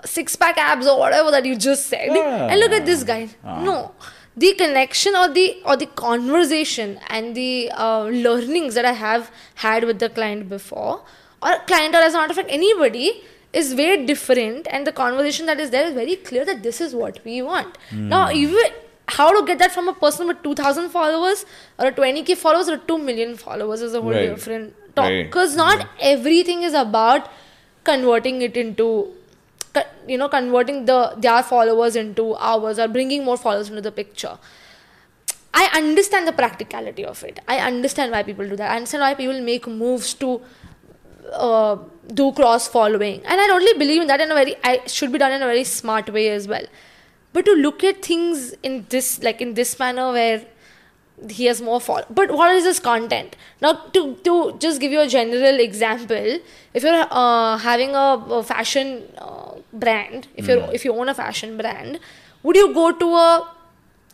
six 0.05 0.35
pack 0.35 0.57
abs 0.57 0.87
or 0.87 0.97
whatever 0.99 1.31
that 1.31 1.45
you 1.45 1.55
just 1.55 1.87
said, 1.87 2.07
Yeah. 2.15 2.47
and 2.47 2.59
look 2.59 2.71
at 2.71 2.85
this 2.85 3.03
ah. 3.03 3.05
guy. 3.05 3.29
No, 3.63 3.91
the 4.35 4.53
connection 4.53 5.15
or 5.15 5.27
the 5.29 5.61
or 5.65 5.75
the 5.77 5.87
conversation 5.87 6.99
and 7.09 7.35
the 7.35 7.71
uh, 7.71 8.03
learnings 8.03 8.75
that 8.75 8.85
I 8.85 8.93
have 8.93 9.31
had 9.55 9.83
with 9.83 9.99
the 9.99 10.09
client 10.09 10.49
before, 10.49 11.01
or 11.41 11.55
client 11.67 11.95
or 11.95 11.99
as 11.99 12.13
a 12.13 12.17
matter 12.17 12.31
of 12.31 12.35
fact 12.37 12.49
anybody 12.51 13.23
is 13.53 13.73
very 13.73 14.05
different, 14.05 14.67
and 14.69 14.87
the 14.87 14.91
conversation 14.91 15.45
that 15.45 15.59
is 15.59 15.71
there 15.71 15.85
is 15.85 15.93
very 15.93 16.15
clear 16.15 16.45
that 16.45 16.63
this 16.63 16.79
is 16.79 16.95
what 16.95 17.19
we 17.25 17.41
want. 17.41 17.77
Hmm. 17.89 18.07
Now, 18.09 18.31
even 18.31 18.77
how 19.07 19.37
to 19.37 19.45
get 19.45 19.59
that 19.59 19.73
from 19.73 19.89
a 19.89 19.93
person 19.93 20.27
with 20.27 20.41
2000 20.41 20.89
followers 20.89 21.45
or 21.77 21.87
a 21.87 21.91
20k 21.91 22.37
followers 22.37 22.69
or 22.69 22.77
2 22.77 22.97
million 22.97 23.35
followers 23.35 23.81
is 23.81 23.93
a 23.93 24.01
whole 24.01 24.11
Right. 24.11 24.29
different 24.29 24.73
talk 24.95 25.09
Right. 25.09 25.25
because 25.25 25.55
not 25.57 25.81
hmm. 25.81 25.89
everything 26.11 26.63
is 26.63 26.73
about 26.73 27.27
converting 27.83 28.41
it 28.41 28.55
into 28.55 28.87
you 30.07 30.17
know 30.17 30.29
converting 30.29 30.85
the 30.85 31.13
their 31.17 31.43
followers 31.43 31.95
into 31.95 32.33
ours 32.35 32.79
or 32.79 32.87
bringing 32.87 33.23
more 33.23 33.37
followers 33.37 33.69
into 33.69 33.81
the 33.81 33.91
picture. 33.91 34.37
I 35.53 35.69
understand 35.77 36.27
the 36.27 36.31
practicality 36.33 37.03
of 37.03 37.23
it. 37.23 37.39
I 37.47 37.59
understand 37.59 38.11
why 38.11 38.23
people 38.23 38.47
do 38.47 38.55
that. 38.55 38.71
I 38.71 38.75
understand 38.77 39.01
why 39.01 39.13
people 39.15 39.41
make 39.41 39.67
moves 39.67 40.13
to 40.15 40.41
uh, 41.33 41.77
do 42.13 42.31
cross 42.31 42.67
following. 42.67 43.21
And 43.25 43.41
i 43.41 43.47
totally 43.47 43.73
believe 43.73 44.01
in 44.01 44.07
that 44.07 44.21
in 44.21 44.31
a 44.31 44.33
very 44.33 44.55
i 44.63 44.79
should 44.87 45.11
be 45.11 45.17
done 45.17 45.31
in 45.31 45.41
a 45.41 45.45
very 45.45 45.63
smart 45.63 46.11
way 46.11 46.29
as 46.29 46.47
well. 46.47 46.65
But 47.33 47.45
to 47.45 47.53
look 47.53 47.83
at 47.83 48.01
things 48.03 48.53
in 48.63 48.85
this 48.89 49.23
like 49.23 49.41
in 49.41 49.53
this 49.53 49.77
manner 49.79 50.11
where 50.11 50.45
he 51.36 51.46
has 51.46 51.60
more 51.66 51.80
follow 51.80 52.04
but 52.16 52.30
what 52.38 52.54
is 52.54 52.64
his 52.68 52.78
content 52.86 53.36
now 53.64 53.72
to 53.96 54.00
to 54.24 54.32
just 54.64 54.80
give 54.80 54.92
you 54.96 55.00
a 55.00 55.06
general 55.12 55.60
example 55.66 56.26
if 56.74 56.82
you're 56.82 57.06
uh, 57.10 57.56
having 57.66 57.94
a, 57.94 58.06
a 58.38 58.42
fashion 58.42 58.90
uh, 59.18 59.52
brand 59.84 60.28
if 60.42 60.46
you're 60.46 60.66
if 60.78 60.84
you 60.84 60.92
own 61.04 61.08
a 61.08 61.14
fashion 61.20 61.56
brand 61.62 61.98
would 62.42 62.56
you 62.62 62.66
go 62.74 62.90
to 63.04 63.08
a 63.14 63.28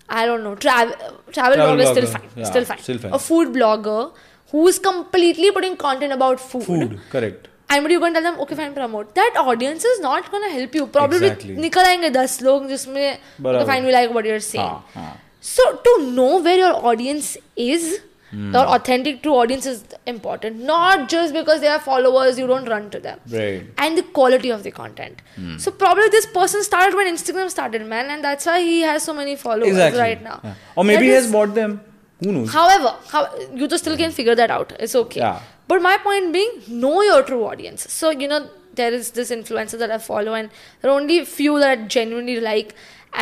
I 0.09 0.27
don't 0.27 0.45
know 0.45 0.55
travel 0.55 0.95
travel, 0.95 1.33
Travel 1.33 1.59
blogger 1.59 1.81
is 1.81 1.89
still 1.89 2.05
blogger, 2.05 2.13
fine 2.13 2.31
yeah, 2.37 2.45
still 2.53 2.65
fine 2.71 2.79
still 2.87 2.99
fine. 2.99 3.13
a 3.13 3.19
food 3.19 3.49
blogger 3.57 4.13
who 4.53 4.69
is 4.69 4.79
completely 4.79 5.51
putting 5.51 5.77
content 5.77 6.13
about 6.13 6.39
Food, 6.39 7.01
correct. 7.11 7.49
and 7.71 7.83
but 7.83 7.91
you're 7.91 8.01
going 8.01 8.15
to 8.15 8.21
tell 8.21 8.31
them 8.31 8.41
okay 8.47 8.55
fine 8.63 8.75
promote 8.79 9.15
that 9.21 9.35
audience 9.43 9.85
is 9.93 10.01
not 10.07 10.31
going 10.31 10.43
to 10.49 10.51
help 10.57 10.75
you 10.81 10.87
probably 10.99 11.27
Exactly. 11.27 11.57
निकल 11.67 11.85
आएंगे 11.93 12.11
दस 12.21 12.41
लोग 12.43 12.69
जिसमें 12.69 13.03
okay 13.03 13.43
बराबर. 13.49 13.67
fine 13.73 13.85
we 13.91 13.93
like 13.99 14.15
what 14.19 14.25
you're 14.33 14.45
saying 14.53 14.69
हाँ, 14.69 14.85
हाँ. 14.95 15.13
so 15.56 15.64
to 15.88 15.92
know 16.20 16.34
where 16.50 16.58
your 16.66 16.76
audience 16.92 17.32
is 17.72 17.88
Hmm. 18.30 18.48
your 18.54 18.64
authentic 18.76 19.20
true 19.26 19.34
audience 19.42 19.66
is 19.72 19.84
important 20.12 20.58
not 20.70 21.04
just 21.12 21.36
because 21.36 21.62
they 21.66 21.70
are 21.74 21.80
followers 21.84 22.40
you 22.42 22.48
don't 22.50 22.68
run 22.72 22.90
to 22.96 23.00
them 23.06 23.20
Right. 23.36 23.68
and 23.84 23.98
the 24.00 24.04
quality 24.18 24.50
of 24.56 24.64
the 24.66 24.72
content 24.80 25.22
Hmm. 25.36 25.54
so 25.66 25.72
probably 25.84 26.08
this 26.16 26.26
person 26.34 26.66
started 26.68 26.98
when 27.00 27.08
instagram 27.12 27.52
started 27.54 27.86
man 27.94 28.10
and 28.16 28.26
that's 28.28 28.50
why 28.52 28.58
he 28.70 28.74
has 28.88 29.06
so 29.10 29.14
many 29.20 29.36
followers 29.44 29.70
Exactly. 29.76 30.02
right 30.06 30.22
now 30.26 30.36
Yeah. 30.44 30.56
Or 30.76 30.84
maybe 30.90 30.98
That 30.98 31.04
he 31.12 31.12
is- 31.20 31.24
has 31.24 31.32
bought 31.38 31.54
them. 31.60 31.78
Who 32.26 32.34
knows? 32.36 32.52
However, 32.58 32.92
how, 33.14 33.22
you 33.62 33.66
just 33.76 33.84
still 33.86 33.96
can 34.02 34.12
figure 34.20 34.36
that 34.42 34.52
out. 34.58 34.74
It's 34.88 34.96
okay. 35.04 35.20
Yeah. 35.22 35.40
But 35.72 35.82
my 35.88 35.96
point 36.06 36.34
being, 36.38 36.52
know 36.84 36.94
your 37.08 37.22
true 37.30 37.42
audience. 37.50 37.86
So 38.00 38.10
you 38.24 38.28
know 38.32 38.40
there 38.82 38.92
is 39.00 39.12
this 39.20 39.32
influencer 39.36 39.80
that 39.84 39.92
I 39.98 40.00
follow, 40.10 40.34
and 40.40 40.50
there 40.82 40.92
are 40.92 40.96
only 41.00 41.18
few 41.34 41.60
that 41.64 41.70
I 41.76 41.76
genuinely 41.98 42.38
like. 42.48 42.74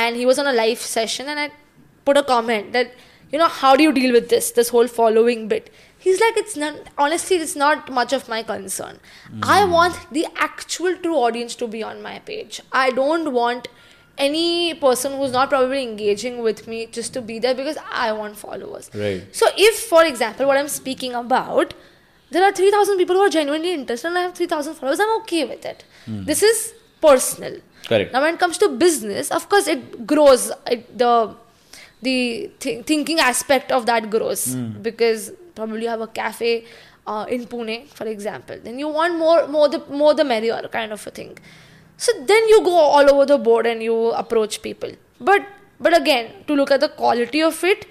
And 0.04 0.16
he 0.24 0.26
was 0.32 0.40
on 0.46 0.48
a 0.54 0.54
live 0.62 0.80
session, 0.94 1.28
and 1.34 1.40
I 1.46 1.48
put 2.06 2.18
a 2.18 2.24
comment 2.24 2.72
that 2.74 2.94
you 3.32 3.40
know 3.40 3.48
how 3.48 3.76
do 3.76 3.84
you 3.84 3.92
deal 3.92 4.14
with 4.14 4.30
this 4.30 4.52
this 4.52 4.70
whole 4.70 4.88
following 4.88 5.48
bit. 5.48 5.72
He's 5.98 6.20
like, 6.22 6.38
it's 6.38 6.56
not 6.56 6.76
honestly, 6.98 7.38
it's 7.38 7.56
not 7.56 7.92
much 7.92 8.14
of 8.14 8.30
my 8.30 8.44
concern. 8.44 9.00
Mm. 9.32 9.40
I 9.44 9.66
want 9.66 9.98
the 10.12 10.28
actual 10.36 10.96
true 10.98 11.16
audience 11.16 11.56
to 11.56 11.68
be 11.68 11.82
on 11.84 12.02
my 12.02 12.20
page. 12.20 12.62
I 12.72 12.92
don't 12.92 13.34
want 13.34 13.68
any 14.18 14.74
person 14.76 15.18
who's 15.18 15.32
not 15.32 15.50
probably 15.50 15.82
engaging 15.84 16.42
with 16.42 16.68
me 16.68 16.86
just 16.86 17.14
to 17.14 17.22
be 17.22 17.40
there 17.40 17.54
because 17.54 17.78
I 17.92 18.12
want 18.12 18.38
followers. 18.38 18.90
Right. 18.94 19.24
So 19.36 19.48
if, 19.58 19.80
for 19.80 20.06
example, 20.06 20.48
what 20.48 20.58
I'm 20.58 20.70
speaking 20.70 21.14
about, 21.14 21.74
there 22.32 22.44
are 22.44 22.52
3,000 22.52 22.98
people 22.98 23.16
who 23.16 23.22
are 23.22 23.30
genuinely 23.30 23.74
interested 23.74 24.08
and 24.08 24.18
I 24.18 24.22
have 24.22 24.36
3,000 24.36 24.76
followers, 24.76 25.00
I'm 25.00 25.18
okay 25.22 25.46
with 25.46 25.66
it. 25.66 25.84
Hmm. 26.06 26.24
This 26.24 26.44
is 26.44 26.74
personal. 27.02 27.60
Correct. 27.88 28.14
Now, 28.14 28.22
when 28.22 28.36
it 28.36 28.40
comes 28.40 28.58
to 28.60 28.70
business, 28.70 29.32
of 29.32 29.48
course, 29.50 29.68
it 29.68 30.08
grows. 30.08 30.52
It, 30.66 30.98
the 30.98 31.36
the 32.02 32.52
th- 32.60 32.86
thinking 32.86 33.20
aspect 33.20 33.72
of 33.72 33.86
that 33.86 34.10
grows 34.10 34.56
because 34.82 35.32
probably 35.56 35.84
you 35.84 35.90
have 35.90 36.02
a 36.02 36.08
cafe 36.08 36.66
uh, 37.08 37.26
in 37.30 37.46
Pune, 37.46 37.88
for 37.90 38.06
example. 38.08 38.58
Then 38.64 38.80
you 38.80 38.88
want 38.88 39.18
more, 39.18 39.48
more 39.48 39.70
the 39.70 39.80
more 39.90 40.14
the 40.14 40.24
merrier 40.24 40.62
kind 40.72 40.92
of 40.92 41.06
a 41.08 41.12
thing. 41.12 41.38
So 41.98 42.12
then 42.26 42.48
you 42.50 42.62
go 42.64 42.76
all 42.76 43.10
over 43.14 43.26
the 43.26 43.38
board 43.38 43.66
and 43.66 43.82
you 43.82 44.12
approach 44.12 44.62
people. 44.62 44.92
But 45.20 45.46
but 45.80 45.96
again, 45.98 46.32
to 46.48 46.54
look 46.56 46.72
at 46.72 46.82
the 46.82 46.90
quality 46.90 47.42
of 47.42 47.64
it, 47.64 47.86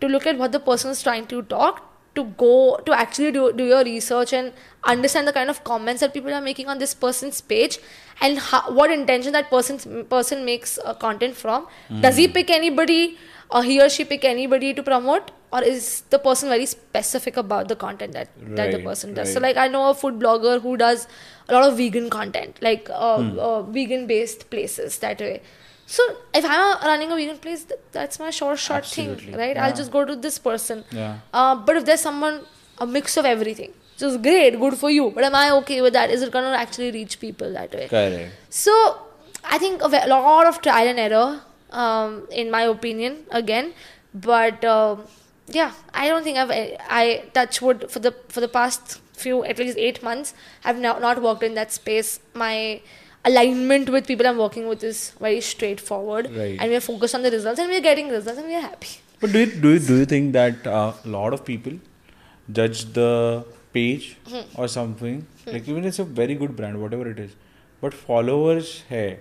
to 0.00 0.06
look 0.08 0.26
at 0.26 0.38
what 0.38 0.52
the 0.52 0.60
person 0.60 0.90
is 0.90 1.02
trying 1.02 1.26
to 1.26 1.42
talk, 1.42 1.82
to 2.14 2.24
go 2.24 2.80
to 2.86 2.92
actually 2.92 3.32
do, 3.32 3.52
do 3.52 3.64
your 3.64 3.84
research 3.84 4.32
and 4.32 4.52
understand 4.84 5.26
the 5.26 5.32
kind 5.32 5.50
of 5.50 5.62
comments 5.64 6.00
that 6.00 6.12
people 6.14 6.32
are 6.32 6.40
making 6.40 6.68
on 6.68 6.78
this 6.78 6.94
person's 6.94 7.40
page 7.40 7.78
and 8.20 8.38
how, 8.38 8.70
what 8.72 8.90
intention 8.90 9.32
that 9.32 9.50
person 9.50 10.04
person 10.04 10.44
makes 10.44 10.78
uh, 10.84 10.94
content 10.94 11.36
from. 11.36 11.66
Does 12.00 12.16
he 12.16 12.28
pick 12.28 12.50
anybody 12.50 13.18
or 13.50 13.62
he 13.62 13.80
or 13.80 13.88
she 13.88 14.04
pick 14.04 14.24
anybody 14.24 14.74
to 14.74 14.82
promote 14.82 15.30
or 15.52 15.62
is 15.62 16.02
the 16.10 16.18
person 16.18 16.48
very 16.50 16.66
specific 16.66 17.36
about 17.36 17.68
the 17.68 17.76
content 17.76 18.12
that, 18.12 18.28
that 18.56 18.70
the 18.72 18.80
person 18.80 19.14
does? 19.14 19.32
So 19.32 19.40
like 19.40 19.56
I 19.56 19.68
know 19.68 19.90
a 19.90 19.94
food 19.94 20.18
blogger 20.18 20.60
who 20.60 20.76
does 20.76 21.06
a 21.48 21.54
lot 21.54 21.64
of 21.68 21.76
vegan 21.78 22.10
content, 22.10 22.58
like 22.60 22.90
uh, 22.90 23.16
uh, 23.48 23.62
vegan 23.62 24.06
based 24.06 24.50
places 24.50 24.98
that 24.98 25.20
way. 25.20 25.40
So 25.86 26.02
if 26.34 26.44
I'm 26.44 26.78
running 26.82 27.10
a 27.10 27.16
vegan 27.16 27.38
place, 27.38 27.64
th- 27.64 27.80
that's 27.92 28.18
my 28.20 28.28
short 28.28 28.58
short 28.58 28.84
thing, 28.84 29.10
right? 29.34 29.56
Yeah. 29.56 29.64
I'll 29.64 29.74
just 29.74 29.90
go 29.90 30.04
to 30.04 30.14
this 30.14 30.38
person. 30.38 30.84
Yeah. 30.92 31.20
Uh, 31.32 31.54
but 31.54 31.76
if 31.76 31.86
there's 31.86 32.02
someone 32.02 32.42
a 32.76 32.86
mix 32.86 33.16
of 33.16 33.24
everything, 33.24 33.72
which 33.94 34.02
is 34.02 34.18
great, 34.18 34.60
good 34.60 34.74
for 34.74 34.90
you. 34.90 35.10
But 35.10 35.24
am 35.24 35.34
I 35.34 35.50
okay 35.52 35.80
with 35.80 35.94
that? 35.94 36.10
Is 36.10 36.20
it 36.22 36.30
gonna 36.30 36.48
actually 36.48 36.90
reach 36.92 37.18
people 37.18 37.50
that 37.54 37.72
way? 37.72 37.88
Correct. 37.88 38.32
So 38.50 38.98
I 39.42 39.56
think 39.56 39.80
a 39.80 39.88
lot 39.88 40.46
of 40.46 40.60
trial 40.60 40.88
and 40.88 40.98
error, 40.98 41.40
um, 41.70 42.26
in 42.30 42.50
my 42.50 42.62
opinion, 42.62 43.24
again. 43.30 43.72
But 44.14 44.64
um 44.64 45.02
yeah, 45.48 45.72
I 45.94 46.08
don't 46.08 46.24
think 46.24 46.38
I've 46.38 46.50
I 47.00 47.24
touch 47.34 47.60
wood 47.62 47.90
for 47.90 47.98
the 47.98 48.14
for 48.28 48.40
the 48.40 48.48
past 48.48 49.00
few 49.14 49.44
at 49.44 49.58
least 49.58 49.76
eight 49.78 50.02
months. 50.02 50.34
I've 50.64 50.78
now 50.78 50.98
not 50.98 51.20
worked 51.22 51.42
in 51.42 51.54
that 51.54 51.72
space. 51.72 52.20
My 52.34 52.80
alignment 53.24 53.88
with 53.90 54.06
people 54.06 54.26
I'm 54.26 54.38
working 54.38 54.68
with 54.68 54.82
is 54.84 55.10
very 55.20 55.40
straightforward, 55.40 56.30
Right. 56.34 56.56
and 56.60 56.70
we're 56.70 56.80
focused 56.80 57.14
on 57.14 57.22
the 57.22 57.30
results, 57.30 57.58
and 57.60 57.68
we're 57.68 57.80
getting 57.86 58.08
results, 58.08 58.38
and 58.38 58.46
we're 58.48 58.60
happy. 58.60 58.88
But 59.20 59.32
do 59.32 59.40
you, 59.40 59.46
do 59.46 59.72
you, 59.74 59.78
do 59.80 59.96
you 59.96 60.04
think 60.06 60.32
that 60.34 60.66
uh, 60.66 60.92
a 61.04 61.08
lot 61.08 61.32
of 61.32 61.44
people 61.44 61.72
judge 62.52 62.84
the 62.98 63.44
page 63.72 64.16
Hmm. 64.28 64.44
or 64.60 64.66
something 64.68 65.26
like 65.46 65.66
even 65.68 65.84
it's 65.84 65.98
a 65.98 66.04
very 66.04 66.34
good 66.34 66.54
brand 66.56 66.80
whatever 66.82 67.08
it 67.10 67.18
is 67.24 67.32
but 67.82 67.92
followers 68.04 68.70
hai 68.92 69.18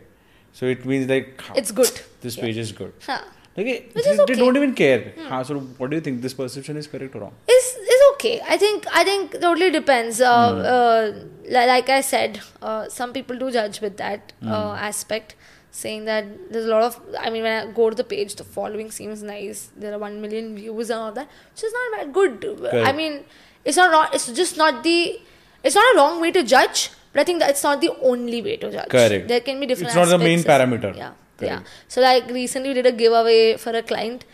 so 0.60 0.66
it 0.76 0.86
means 0.92 1.10
like 1.16 1.44
It's 1.62 1.72
good. 1.80 2.00
this 2.22 2.38
Yeah. 2.38 2.44
page 2.46 2.58
is 2.66 2.72
good 2.82 2.94
Huh. 3.10 3.20
like 3.58 3.68
it- 3.74 3.96
Which 3.96 4.06
they, 4.06 4.12
is 4.12 4.18
they 4.18 4.24
okay. 4.24 4.34
Hmm. 4.38 4.44
don't 4.44 4.58
even 4.62 4.74
care 4.82 5.02
Ha, 5.30 5.42
so 5.50 5.60
what 5.82 5.90
do 5.94 6.00
you 6.00 6.04
think 6.08 6.22
this 6.28 6.36
perception 6.42 6.78
is 6.84 6.88
correct 6.94 7.16
or 7.20 7.22
wrong 7.26 7.36
is 7.58 7.68
is 7.96 8.02
okay. 8.14 8.36
I 8.54 8.58
think 8.62 8.86
I 9.00 9.04
think 9.08 9.34
totally 9.42 9.70
depends. 9.76 10.20
Uh, 10.20 10.32
uh, 10.76 11.04
like 11.74 11.90
I 11.98 12.02
said, 12.08 12.40
uh, 12.70 12.88
some 12.96 13.14
people 13.18 13.38
do 13.44 13.50
judge 13.58 13.80
with 13.86 13.96
that 14.02 14.34
uh, 14.56 14.74
aspect, 14.88 15.36
saying 15.82 16.06
that 16.10 16.26
there's 16.52 16.66
a 16.70 16.72
lot 16.76 16.84
of. 16.88 16.96
I 17.26 17.30
mean, 17.36 17.44
when 17.48 17.56
I 17.60 17.72
go 17.80 17.90
to 17.92 17.98
the 18.02 18.06
page, 18.14 18.36
the 18.42 18.48
following 18.56 18.90
seems 18.98 19.22
nice. 19.30 19.62
There 19.84 19.94
are 19.98 20.02
one 20.06 20.20
million 20.26 20.50
views 20.56 20.90
and 20.96 21.00
all 21.08 21.14
that, 21.20 21.30
which 21.52 21.64
is 21.70 21.76
not 21.80 21.96
that 21.98 22.12
good. 22.20 22.48
I 22.90 22.92
mean, 23.02 23.20
it's 23.64 23.78
not 23.84 23.92
wrong. 23.96 24.08
It's 24.20 24.28
just 24.42 24.58
not 24.64 24.82
the. 24.90 24.98
It's 25.64 25.76
not 25.82 25.94
a 25.94 25.98
wrong 26.02 26.20
way 26.26 26.32
to 26.40 26.44
judge, 26.56 26.90
but 27.18 27.22
I 27.22 27.26
think 27.30 27.40
that 27.44 27.50
it's 27.56 27.64
not 27.68 27.82
the 27.82 27.90
only 28.14 28.42
way 28.48 28.56
to 28.64 28.72
judge. 28.72 28.90
Correct. 28.90 29.28
There 29.28 29.40
can 29.42 29.60
be 29.60 29.66
different. 29.66 29.88
It's 29.88 29.96
not 29.96 30.10
the 30.16 30.20
main 30.24 30.44
parameter. 30.50 30.92
Yeah, 30.96 31.14
Correct. 31.38 31.54
yeah. 31.54 31.60
So 31.88 32.02
like 32.02 32.30
recently 32.40 32.70
we 32.70 32.76
did 32.82 32.86
a 32.86 32.92
giveaway 32.92 33.40
for 33.64 33.72
a 33.82 33.84
client, 33.94 34.26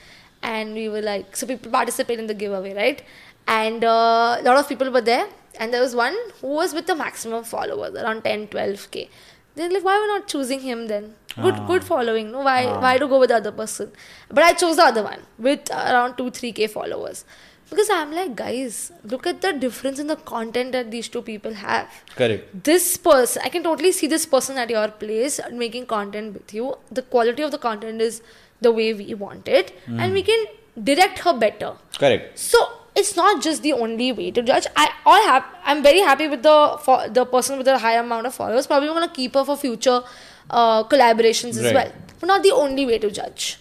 and 0.55 0.73
we 0.81 0.89
were 0.95 1.01
like, 1.01 1.35
so 1.41 1.47
people 1.47 1.71
participate 1.71 2.19
in 2.19 2.27
the 2.27 2.33
giveaway, 2.33 2.73
right? 2.81 3.01
And 3.47 3.83
uh, 3.83 4.37
a 4.39 4.43
lot 4.49 4.57
of 4.63 4.67
people 4.73 4.89
were 4.97 5.01
there, 5.13 5.27
and 5.59 5.73
there 5.73 5.81
was 5.81 5.95
one 5.95 6.17
who 6.41 6.47
was 6.61 6.73
with 6.73 6.87
the 6.87 6.95
maximum 6.95 7.43
followers, 7.45 7.95
around 7.95 8.23
10, 8.23 8.47
12k. 8.47 9.07
They're 9.55 9.69
like, 9.69 9.83
why 9.83 9.95
are 9.97 10.01
we 10.01 10.07
not 10.07 10.27
choosing 10.27 10.61
him 10.61 10.87
then? 10.91 11.13
Good, 11.41 11.55
Ah. 11.57 11.65
good 11.71 11.83
following. 11.83 12.31
No, 12.31 12.39
why, 12.47 12.65
why 12.85 12.97
to 12.97 13.07
go 13.07 13.19
with 13.23 13.29
the 13.29 13.35
other 13.41 13.51
person? 13.51 13.91
But 14.29 14.43
I 14.43 14.53
chose 14.53 14.77
the 14.77 14.85
other 14.91 15.03
one 15.03 15.19
with 15.37 15.69
around 15.71 16.15
two, 16.17 16.29
three 16.31 16.51
k 16.51 16.67
followers. 16.75 17.23
Because 17.69 17.89
I'm 17.89 18.11
like, 18.13 18.35
guys, 18.35 18.91
look 19.03 19.25
at 19.25 19.41
the 19.41 19.53
difference 19.53 19.99
in 19.99 20.07
the 20.07 20.15
content 20.15 20.71
that 20.73 20.91
these 20.91 21.07
two 21.07 21.21
people 21.21 21.53
have. 21.53 21.87
Correct. 22.15 22.63
This 22.63 22.97
person, 22.97 23.41
I 23.45 23.49
can 23.49 23.63
totally 23.63 23.91
see 23.91 24.07
this 24.07 24.25
person 24.25 24.57
at 24.57 24.69
your 24.69 24.87
place 24.89 25.39
making 25.51 25.87
content 25.87 26.33
with 26.33 26.53
you. 26.53 26.75
The 26.91 27.01
quality 27.01 27.41
of 27.41 27.51
the 27.51 27.57
content 27.57 28.01
is 28.01 28.21
the 28.61 28.71
way 28.71 28.93
we 28.93 29.13
want 29.13 29.47
it, 29.47 29.73
and 29.87 30.13
we 30.13 30.21
can 30.23 30.45
direct 30.81 31.19
her 31.19 31.33
better. 31.33 31.73
Correct. 31.97 32.37
So 32.39 32.57
it's 32.95 33.15
not 33.15 33.41
just 33.41 33.63
the 33.63 33.73
only 33.73 34.11
way 34.11 34.29
to 34.31 34.41
judge. 34.41 34.67
I 34.75 34.89
all 35.05 35.21
have. 35.27 35.43
I'm 35.63 35.81
very 35.83 35.99
happy 35.99 36.27
with 36.27 36.43
the 36.43 36.77
for 36.83 37.07
the 37.09 37.25
person 37.25 37.57
with 37.57 37.65
the 37.65 37.77
high 37.79 37.95
amount 37.95 38.27
of 38.27 38.33
followers. 38.35 38.67
Probably 38.67 38.89
want 38.89 39.09
to 39.11 39.15
keep 39.15 39.33
her 39.33 39.43
for 39.43 39.57
future 39.57 40.01
uh, 40.49 40.83
collaborations 40.83 41.57
as 41.57 41.63
Right. 41.65 41.73
well. 41.75 41.91
But 42.19 42.27
not 42.27 42.43
the 42.43 42.51
only 42.51 42.85
way 42.85 42.99
to 42.99 43.09
judge. 43.11 43.57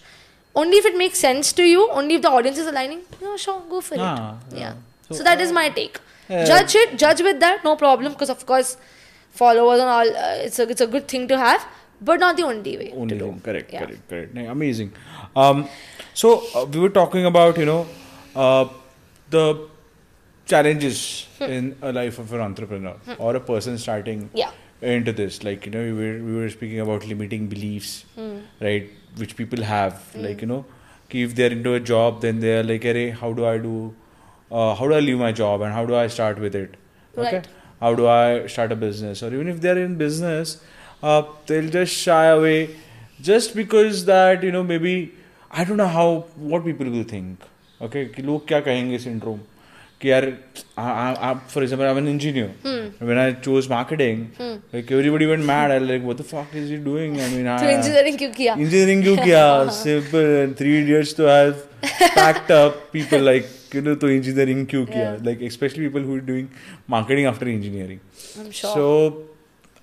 Only 0.61 0.77
if 0.77 0.85
it 0.85 0.97
makes 0.97 1.19
sense 1.19 1.51
to 1.53 1.63
you. 1.63 1.89
Only 1.91 2.15
if 2.15 2.21
the 2.21 2.29
audience 2.29 2.57
is 2.63 2.67
aligning. 2.67 3.01
Yeah, 3.21 3.35
sure, 3.35 3.61
go 3.69 3.81
for 3.81 3.95
Ah, 3.99 4.37
it. 4.51 4.55
yeah. 4.55 4.59
Yeah. 4.59 4.73
So, 5.09 5.15
So, 5.19 5.23
that 5.23 5.41
is 5.41 5.51
my 5.51 5.69
take. 5.69 5.99
yeah. 6.29 6.45
Judge 6.45 6.75
it. 6.81 6.97
Judge 6.97 7.21
with 7.21 7.39
that. 7.45 7.63
No 7.63 7.75
problem. 7.75 8.11
Because 8.13 8.29
of 8.29 8.45
course, 8.51 8.77
followers 9.31 9.79
and 9.79 9.89
all. 9.95 10.09
Uh, 10.25 10.45
it's 10.49 10.59
a 10.59 10.67
it's 10.75 10.81
a 10.81 10.87
good 10.97 11.07
thing 11.15 11.27
to 11.33 11.37
have. 11.45 11.65
But 12.09 12.19
not 12.19 12.37
the 12.37 12.43
only 12.43 12.77
way 12.77 12.91
Only 13.01 13.17
to 13.17 13.25
do. 13.25 13.39
Correct. 13.43 13.73
Yeah. 13.73 13.85
Correct. 13.85 14.09
Correct. 14.09 14.37
Amazing. 14.53 14.91
Um, 15.43 15.67
so 16.13 16.31
uh, 16.53 16.65
we 16.65 16.79
were 16.85 16.89
talking 16.89 17.25
about 17.33 17.57
you 17.57 17.65
know 17.65 17.85
uh, 18.35 18.65
the 19.29 19.45
challenges 20.45 21.27
in 21.39 21.75
a 21.81 21.91
life 21.91 22.19
of 22.19 22.33
an 22.33 22.41
entrepreneur 22.41 22.95
or 23.17 23.35
a 23.35 23.39
person 23.39 23.77
starting 23.77 24.29
Yeah. 24.33 24.51
into 24.81 25.13
this. 25.13 25.43
Like 25.43 25.65
you 25.65 25.71
know, 25.71 25.83
we 25.83 25.93
were 25.93 26.17
we 26.23 26.35
were 26.35 26.49
speaking 26.49 26.79
about 26.79 27.07
limiting 27.07 27.47
beliefs, 27.47 28.05
right? 28.61 28.89
Which 29.22 29.36
people 29.36 29.62
have. 29.68 30.02
Like 30.26 30.42
you 30.42 30.48
know, 30.48 30.64
ki 31.12 31.22
if 31.28 31.34
they're 31.38 31.54
into 31.58 31.74
a 31.74 31.80
job, 31.92 32.20
then 32.26 32.40
they're 32.46 32.62
like, 32.72 32.84
"Arey, 32.92 33.06
how 33.22 33.32
do 33.38 33.46
I 33.52 33.56
do? 33.68 33.72
Uh, 34.50 34.74
how 34.80 34.88
do 34.90 34.94
I 34.98 35.00
leave 35.06 35.18
my 35.22 35.30
job 35.40 35.64
and 35.68 35.74
how 35.78 35.84
do 35.92 35.96
I 36.02 36.06
start 36.16 36.38
with 36.46 36.54
it? 36.60 36.76
Okay, 37.16 37.36
Right. 37.36 37.48
how 37.80 37.94
do 38.00 38.06
I 38.12 38.46
start 38.56 38.72
a 38.72 38.76
business? 38.82 39.22
Or 39.28 39.32
even 39.38 39.48
if 39.54 39.60
they're 39.64 39.80
in 39.86 39.96
business, 40.02 40.54
uh, 41.02 41.22
they'll 41.50 41.70
just 41.78 41.92
shy 42.08 42.24
away 42.36 42.56
just 43.30 43.54
because 43.60 44.04
that 44.10 44.46
you 44.48 44.52
know 44.56 44.62
maybe 44.72 44.94
I 45.50 45.64
don't 45.64 45.82
know 45.82 45.90
how 45.98 46.08
what 46.54 46.64
people 46.70 46.94
will 46.96 47.08
think. 47.14 47.46
Okay, 47.88 48.04
कि 48.14 48.22
लोग 48.30 48.46
क्या 48.48 48.60
कहेंगे 48.68 48.98
syndrome 49.08 49.42
कि 50.03 50.09
यार 50.11 50.25
आप 50.77 51.45
for 51.49 51.63
example 51.63 51.85
I 51.85 51.91
am 51.91 51.97
an 51.97 52.07
engineer 52.07 53.05
when 53.05 53.19
I 53.19 53.33
chose 53.43 53.69
marketing 53.71 54.25
like 54.41 54.91
everybody 54.91 55.25
went 55.25 55.45
mad 55.45 55.71
I 55.71 55.79
like 55.79 56.01
what 56.03 56.17
the 56.17 56.23
fuck 56.31 56.55
is 56.57 56.71
he 56.71 56.77
doing 56.85 57.19
I 57.19 57.35
mean 57.35 57.47
I 57.47 57.73
engineering 57.73 58.17
क्यों 58.17 58.29
किया? 58.31 58.53
Engineering 58.53 59.03
क्यों 59.03 59.17
किया? 59.17 59.43
Simple 59.79 60.53
three 60.59 60.77
years 60.83 61.15
to 61.17 61.27
have 61.27 61.51
packed 62.19 62.51
up 62.51 62.87
people 62.93 63.25
like 63.25 63.49
you 63.75 63.81
know 63.81 63.95
तो 63.95 64.09
engineering 64.09 64.65
क्यों 64.67 64.85
किया? 64.85 65.15
Like 65.25 65.51
specially 65.51 65.87
people 65.87 66.03
who 66.05 66.15
are 66.15 66.25
doing 66.31 66.47
marketing 66.89 67.27
after 67.27 67.47
engineering 67.47 68.51
so 68.61 68.85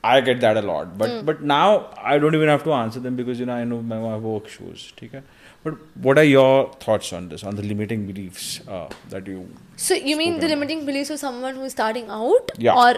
I 0.05 0.23
get 0.23 0.41
that 0.41 0.57
a 0.57 0.66
lot 0.66 0.97
but 1.03 1.21
but 1.25 1.43
now 1.57 1.79
I 2.12 2.18
don't 2.18 2.35
even 2.35 2.49
have 2.49 2.61
to 2.64 2.71
answer 2.85 3.01
them 3.01 3.16
because 3.16 3.41
you 3.41 3.47
know 3.47 3.53
I 3.53 3.64
know 3.64 3.81
my 3.81 3.99
work 4.01 4.47
work 4.49 4.99
ठीक 5.01 5.14
है? 5.14 5.23
But 5.64 5.74
what 6.06 6.18
are 6.18 6.24
your 6.24 6.72
thoughts 6.84 7.12
on 7.12 7.28
this 7.28 7.42
on 7.44 7.56
the 7.56 7.62
limiting 7.62 8.06
beliefs 8.06 8.61
uh, 8.68 8.88
that 9.14 9.26
you 9.26 9.48
So 9.76 9.94
you 9.94 10.16
mean 10.16 10.38
the 10.40 10.48
limiting 10.48 10.84
beliefs 10.86 11.11
of 11.11 11.18
someone 11.18 11.54
who 11.56 11.64
is 11.64 11.72
starting 11.72 12.08
out, 12.11 12.52
Yeah. 12.58 12.74
or 12.84 12.92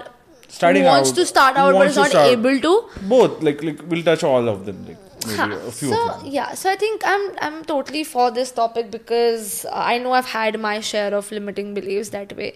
Starting 0.48 0.82
who 0.82 0.88
wants 0.88 1.10
out, 1.10 1.16
to 1.16 1.24
start 1.26 1.56
out 1.56 1.72
but 1.74 1.86
is 1.86 1.96
not 1.96 2.10
start. 2.10 2.28
able 2.36 2.58
to? 2.66 2.72
both 3.14 3.42
like 3.48 3.62
like 3.68 3.80
we'll 3.92 4.02
touch 4.08 4.22
all 4.30 4.48
of 4.54 4.64
them 4.68 4.84
like 4.88 4.98
maybe 5.26 5.36
Huh. 5.40 5.68
a 5.68 5.72
few 5.78 5.88
so 5.92 5.98
of 6.08 6.22
them 6.22 6.32
yeah, 6.36 6.52
so 6.62 6.70
I 6.70 6.76
think 6.82 7.02
I'm 7.12 7.24
I'm 7.46 7.58
totally 7.72 8.02
for 8.12 8.26
this 8.38 8.50
topic 8.60 8.90
because 8.96 9.64
I 9.72 9.98
know 10.04 10.12
I've 10.20 10.30
had 10.34 10.58
my 10.66 10.74
share 10.92 11.14
of 11.20 11.30
limiting 11.38 11.72
beliefs 11.80 12.10
that 12.16 12.36
way. 12.42 12.50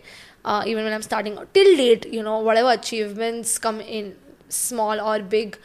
Uh, 0.44 0.62
even 0.72 0.84
when 0.88 0.92
I'm 0.96 1.02
starting 1.02 1.38
out 1.38 1.52
till 1.54 1.76
date, 1.76 2.06
you 2.16 2.22
know, 2.22 2.38
whatever 2.48 2.70
achievements 2.72 3.58
come 3.58 3.80
in, 3.80 4.14
small 4.48 5.00
or 5.00 5.14
big, 5.36 5.56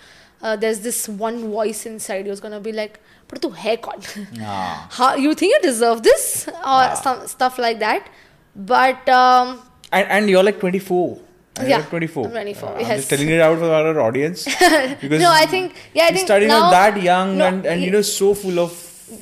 uh, 0.41 0.55
there's 0.55 0.79
this 0.87 1.01
one 1.07 1.37
voice 1.51 1.85
inside 1.85 2.25
you 2.25 2.31
is 2.31 2.39
gonna 2.39 2.59
be 2.59 2.71
like, 2.71 2.99
"But 3.31 3.45
hai 3.65 3.75
kaun? 3.87 4.05
Ah. 4.43 4.87
How 4.99 5.09
you 5.25 5.33
think 5.41 5.53
you 5.55 5.59
deserve 5.65 6.03
this 6.11 6.29
or 6.75 6.79
some 7.03 7.25
stuff 7.33 7.57
like 7.67 7.79
that?" 7.87 8.07
But 8.55 9.07
um, 9.09 9.59
And, 9.99 10.07
and 10.17 10.29
you're 10.29 10.43
like 10.47 10.59
24. 10.59 11.19
And 11.59 11.67
Yeah, 11.69 11.77
you're 11.79 11.87
24. 11.87 12.25
I'm 12.25 12.31
24, 12.31 12.69
Uh, 12.69 12.75
I'm 12.75 12.85
just 12.99 13.09
telling 13.09 13.29
it 13.29 13.41
out 13.47 13.57
for 13.63 13.69
our 13.77 13.99
audience. 14.03 14.45
Because 14.45 15.21
No, 15.25 15.31
I 15.31 15.45
think- 15.53 15.73
yeah, 15.93 16.05
I 16.05 16.11
think 16.17 16.25
starting 16.27 16.47
now- 16.47 16.59
out 16.65 16.71
that 16.75 17.01
young 17.07 17.37
no, 17.41 17.45
and, 17.47 17.65
and 17.65 17.81
you 17.87 17.91
know 17.95 18.01
so 18.01 18.33
full 18.33 18.59
of 18.59 18.71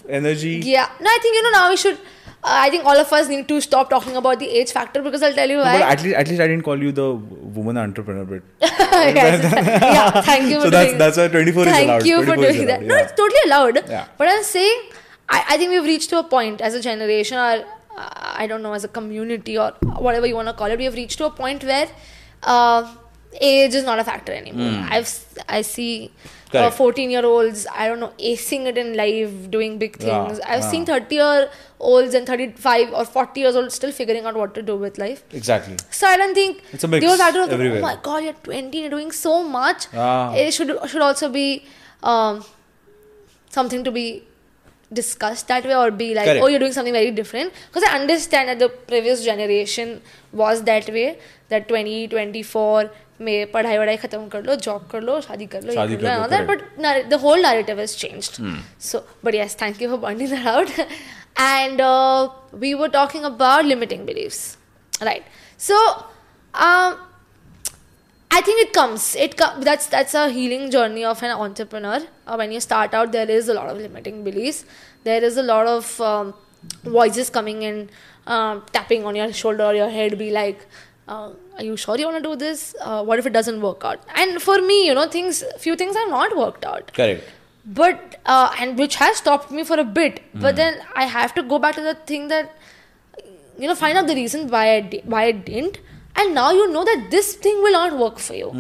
energy. 0.07 0.53
Yeah, 0.63 0.87
no, 0.99 1.09
I 1.09 1.19
think 1.23 1.35
you 1.35 1.43
know 1.47 1.53
now 1.57 1.69
we 1.69 1.77
should. 1.77 1.97
Uh, 2.41 2.47
I 2.65 2.69
think 2.69 2.85
all 2.85 2.95
of 2.97 3.11
us 3.11 3.27
need 3.27 3.47
to 3.49 3.59
stop 3.59 3.89
talking 3.89 4.15
about 4.15 4.39
the 4.39 4.47
age 4.49 4.71
factor 4.71 5.01
because 5.01 5.21
I'll 5.21 5.33
tell 5.33 5.49
you 5.49 5.57
No, 5.57 5.63
why. 5.63 5.73
but 5.79 5.81
at 5.93 6.03
least, 6.03 6.15
at 6.15 6.27
least 6.29 6.41
I 6.41 6.47
didn't 6.47 6.63
call 6.63 6.81
you 6.81 6.91
the 6.93 7.13
woman 7.13 7.77
entrepreneur 7.77 8.23
bit. 8.25 8.43
Yes. 8.61 9.43
yeah, 9.95 10.21
thank 10.21 10.49
you 10.49 10.55
for 10.59 10.63
So 10.65 10.69
that's- 10.69 10.87
doing 10.87 10.97
that's 10.99 11.17
why 11.17 11.27
24 11.27 11.61
is 11.63 11.67
allowed. 11.67 11.85
Thank 11.87 12.05
you 12.05 12.23
for 12.25 12.35
doing 12.37 12.65
that. 12.67 12.79
allowed, 12.79 12.87
No, 12.87 12.95
it's 12.97 13.11
totally 13.11 13.39
allowed. 13.45 13.89
Yeah. 13.89 14.05
But 14.17 14.29
I'm 14.29 14.43
saying, 14.43 14.79
I, 15.27 15.43
I 15.49 15.57
think 15.57 15.71
we've 15.71 15.83
reached 15.83 16.09
to 16.11 16.19
a 16.19 16.23
point 16.23 16.61
as 16.61 16.73
a 16.75 16.81
generation, 16.81 17.37
or 17.37 17.65
uh, 17.97 18.09
I 18.43 18.47
don't 18.47 18.63
know, 18.63 18.73
as 18.73 18.83
a 18.85 18.87
community, 18.87 19.57
or 19.57 19.71
whatever 20.07 20.25
you 20.25 20.35
want 20.35 20.47
to 20.47 20.53
call 20.53 20.67
it, 20.67 20.77
we 20.77 20.85
have 20.85 20.93
reached 20.95 21.17
to 21.17 21.25
a 21.25 21.31
point 21.31 21.63
where 21.63 21.87
uh, 22.43 22.95
age 23.41 23.73
is 23.75 23.83
not 23.83 23.99
a 23.99 24.03
factor 24.05 24.31
anymore. 24.31 24.85
I've 24.89 25.03
s- 25.03 25.25
I 25.49 25.61
see. 25.61 26.11
Uh, 26.51 26.69
Hmm. 26.69 26.75
14 26.75 27.11
year 27.11 27.23
olds, 27.25 27.67
I 27.71 27.87
don't 27.87 27.99
know, 27.99 28.11
acing 28.27 28.65
it 28.65 28.77
in 28.83 28.95
life, 28.97 29.33
doing 29.51 29.77
big 29.77 29.97
Yeah, 29.99 30.25
things. 30.27 30.39
I've 30.39 30.61
yeah. 30.63 30.69
seen 30.71 30.85
30 30.85 31.15
year 31.15 31.49
olds 31.79 32.15
and 32.15 32.25
35 32.25 32.91
or 32.93 33.05
40 33.05 33.39
years 33.41 33.55
old 33.55 33.71
still 33.71 33.91
figuring 33.91 34.25
out 34.25 34.35
what 34.35 34.55
to 34.55 34.63
do 34.63 34.75
with 34.75 34.97
life. 34.97 35.23
Exactly. 35.31 35.75
So 35.91 36.07
I 36.07 36.17
don't 36.17 36.33
think 36.33 36.63
It's 36.73 36.83
a 36.83 36.87
mix 36.87 37.05
factor 37.17 37.41
of 37.43 37.51
everywhere. 37.57 37.77
oh 37.79 37.81
my 37.83 37.97
god, 38.01 38.23
you're 38.23 38.33
20, 38.33 38.79
you're 38.79 38.89
doing 38.89 39.11
so 39.11 39.43
much. 39.43 39.85
Ah. 39.93 40.33
It 40.33 40.51
should 40.55 40.73
should 40.87 41.01
also 41.09 41.29
be 41.29 41.65
um, 42.01 42.43
something 43.49 43.83
to 43.83 43.91
be 43.91 44.23
discussed 44.92 45.48
that 45.48 45.64
way 45.64 45.74
or 45.74 45.90
be 45.90 46.14
like, 46.14 46.24
Correct. 46.26 46.42
oh, 46.42 46.46
you're 46.46 46.58
doing 46.58 46.72
something 46.72 46.92
very 46.92 47.10
different. 47.10 47.52
Because 47.72 47.82
I 47.88 47.94
understand 48.00 48.48
that 48.48 48.58
the 48.58 48.68
previous 48.68 49.24
generation 49.24 50.02
was 50.32 50.62
that 50.62 50.88
way. 50.88 51.18
That 51.48 51.68
20, 51.68 52.08
24 52.08 52.90
में 53.20 53.50
पढ़ाई 53.52 53.78
वढ़ाई 53.78 53.96
खत्म 53.96 54.28
कर 54.28 54.42
लो 54.44 54.54
job 54.54 54.88
कर 54.90 55.00
लो 55.00 55.20
शादी 55.20 55.46
कर 55.46 55.62
लो 55.62 55.68
ये 55.68 55.74
शादी 55.74 55.96
कर 55.96 56.02
कर 56.02 56.08
लो 56.08 56.08
लो, 56.08 56.14
and 56.14 56.22
all 56.24 56.30
that 56.30 56.46
correct. 56.46 56.64
but 56.74 56.82
narr- 56.82 57.08
the 57.10 57.18
whole 57.18 57.40
narrative 57.40 57.78
has 57.78 57.94
changed 57.94 58.40
so 58.78 59.04
but 59.22 59.34
yes 59.34 59.54
thank 59.54 59.80
you 59.80 59.88
for 59.88 59.98
pointing 59.98 60.30
that 60.30 60.46
out 60.46 60.68
and 61.36 61.80
uh, 61.80 62.28
we 62.52 62.74
I 68.31 68.41
think 68.41 68.61
it 68.67 68.73
comes. 68.73 69.15
It 69.15 69.37
com- 69.37 69.61
that's 69.61 69.87
that's 69.87 70.13
a 70.13 70.29
healing 70.29 70.69
journey 70.71 71.03
of 71.03 71.21
an 71.23 71.31
entrepreneur. 71.31 71.99
Uh, 72.27 72.35
when 72.35 72.51
you 72.51 72.59
start 72.59 72.93
out, 72.93 73.11
there 73.11 73.29
is 73.29 73.49
a 73.49 73.53
lot 73.53 73.69
of 73.69 73.77
limiting 73.77 74.23
beliefs. 74.23 74.65
There 75.03 75.23
is 75.23 75.37
a 75.37 75.43
lot 75.43 75.65
of 75.67 75.99
um, 76.01 76.33
voices 76.83 77.29
coming 77.29 77.63
in, 77.63 77.89
um, 78.27 78.63
tapping 78.71 79.05
on 79.05 79.15
your 79.15 79.31
shoulder 79.33 79.63
or 79.65 79.73
your 79.73 79.89
head, 79.89 80.17
be 80.19 80.29
like, 80.31 80.65
uh, 81.07 81.31
"Are 81.57 81.63
you 81.63 81.75
sure 81.75 81.97
you 81.97 82.05
want 82.11 82.23
to 82.23 82.29
do 82.29 82.35
this? 82.35 82.75
Uh, 82.79 83.03
what 83.03 83.17
if 83.17 83.25
it 83.25 83.33
doesn't 83.39 83.61
work 83.61 83.83
out?" 83.83 83.99
And 84.15 84.41
for 84.41 84.61
me, 84.61 84.85
you 84.85 84.93
know, 84.93 85.07
things, 85.17 85.43
few 85.57 85.75
things 85.75 85.95
have 85.95 86.09
not 86.09 86.37
worked 86.37 86.65
out 86.65 86.93
Correct. 86.93 87.23
but 87.65 88.15
uh, 88.25 88.53
and 88.59 88.77
which 88.77 88.95
has 88.97 89.17
stopped 89.17 89.49
me 89.51 89.63
for 89.63 89.79
a 89.79 89.83
bit 89.97 90.21
but 90.43 90.55
then 90.59 90.77
i 91.01 91.03
have 91.15 91.33
to 91.39 91.41
go 91.49 91.57
back 91.65 91.75
to 91.79 91.81
the 91.87 91.93
thing 92.11 92.23
that 92.29 92.55
you 93.63 93.67
know 93.71 93.75
find 93.81 93.97
out 93.99 94.07
the 94.11 94.15
reason 94.19 94.47
why 94.53 94.61
i 94.75 94.79
di- 94.93 95.01
why 95.13 95.21
i 95.25 95.31
didn't 95.49 95.77
and 96.21 96.33
now 96.37 96.45
you 96.59 96.67
know 96.75 96.83
that 96.89 97.07
this 97.15 97.27
thing 97.47 97.57
will 97.65 97.75
not 97.77 97.97
work 98.03 98.19
for 98.27 98.35
you. 98.37 98.51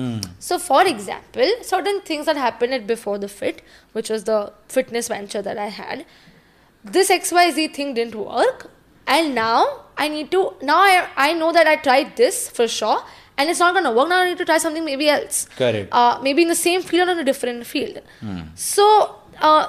So 0.47 0.57
for 0.65 0.81
example 0.95 1.53
certain 1.69 2.01
things 2.09 2.25
that 2.31 2.37
happened 2.47 2.73
at 2.79 2.87
before 2.95 3.17
the 3.23 3.29
fit 3.37 3.61
which 3.93 4.09
was 4.15 4.25
the 4.31 4.39
fitness 4.75 5.07
venture 5.13 5.41
that 5.47 5.57
i 5.67 5.69
had 5.77 6.03
this 6.97 7.09
xyz 7.15 7.73
thing 7.79 7.93
didn't 8.01 8.15
work. 8.15 8.67
And 9.07 9.33
now 9.35 9.61
i 9.97 10.07
need 10.17 10.29
to 10.35 10.41
now 10.61 10.77
i, 10.89 10.93
I 11.29 11.33
know 11.33 11.51
that 11.57 11.67
i 11.67 11.75
tried 11.87 12.15
this 12.23 12.37
for 12.59 12.67
sure 12.67 12.99
and 13.37 13.49
it's 13.49 13.59
not 13.59 13.73
going 13.73 13.85
to 13.85 13.91
work. 13.97 14.09
Now 14.09 14.19
i 14.21 14.25
need 14.29 14.37
to 14.39 14.45
try 14.45 14.57
something 14.57 14.85
maybe 14.85 15.09
else. 15.09 15.37
Correct. 15.57 15.89
uh, 15.91 16.19
maybe 16.21 16.41
in 16.43 16.49
the 16.49 16.55
same 16.61 16.81
field 16.81 17.07
or 17.09 17.11
in 17.13 17.19
a 17.19 17.23
different 17.23 17.65
field. 17.65 17.99
So, 18.55 19.15
uh, 19.39 19.67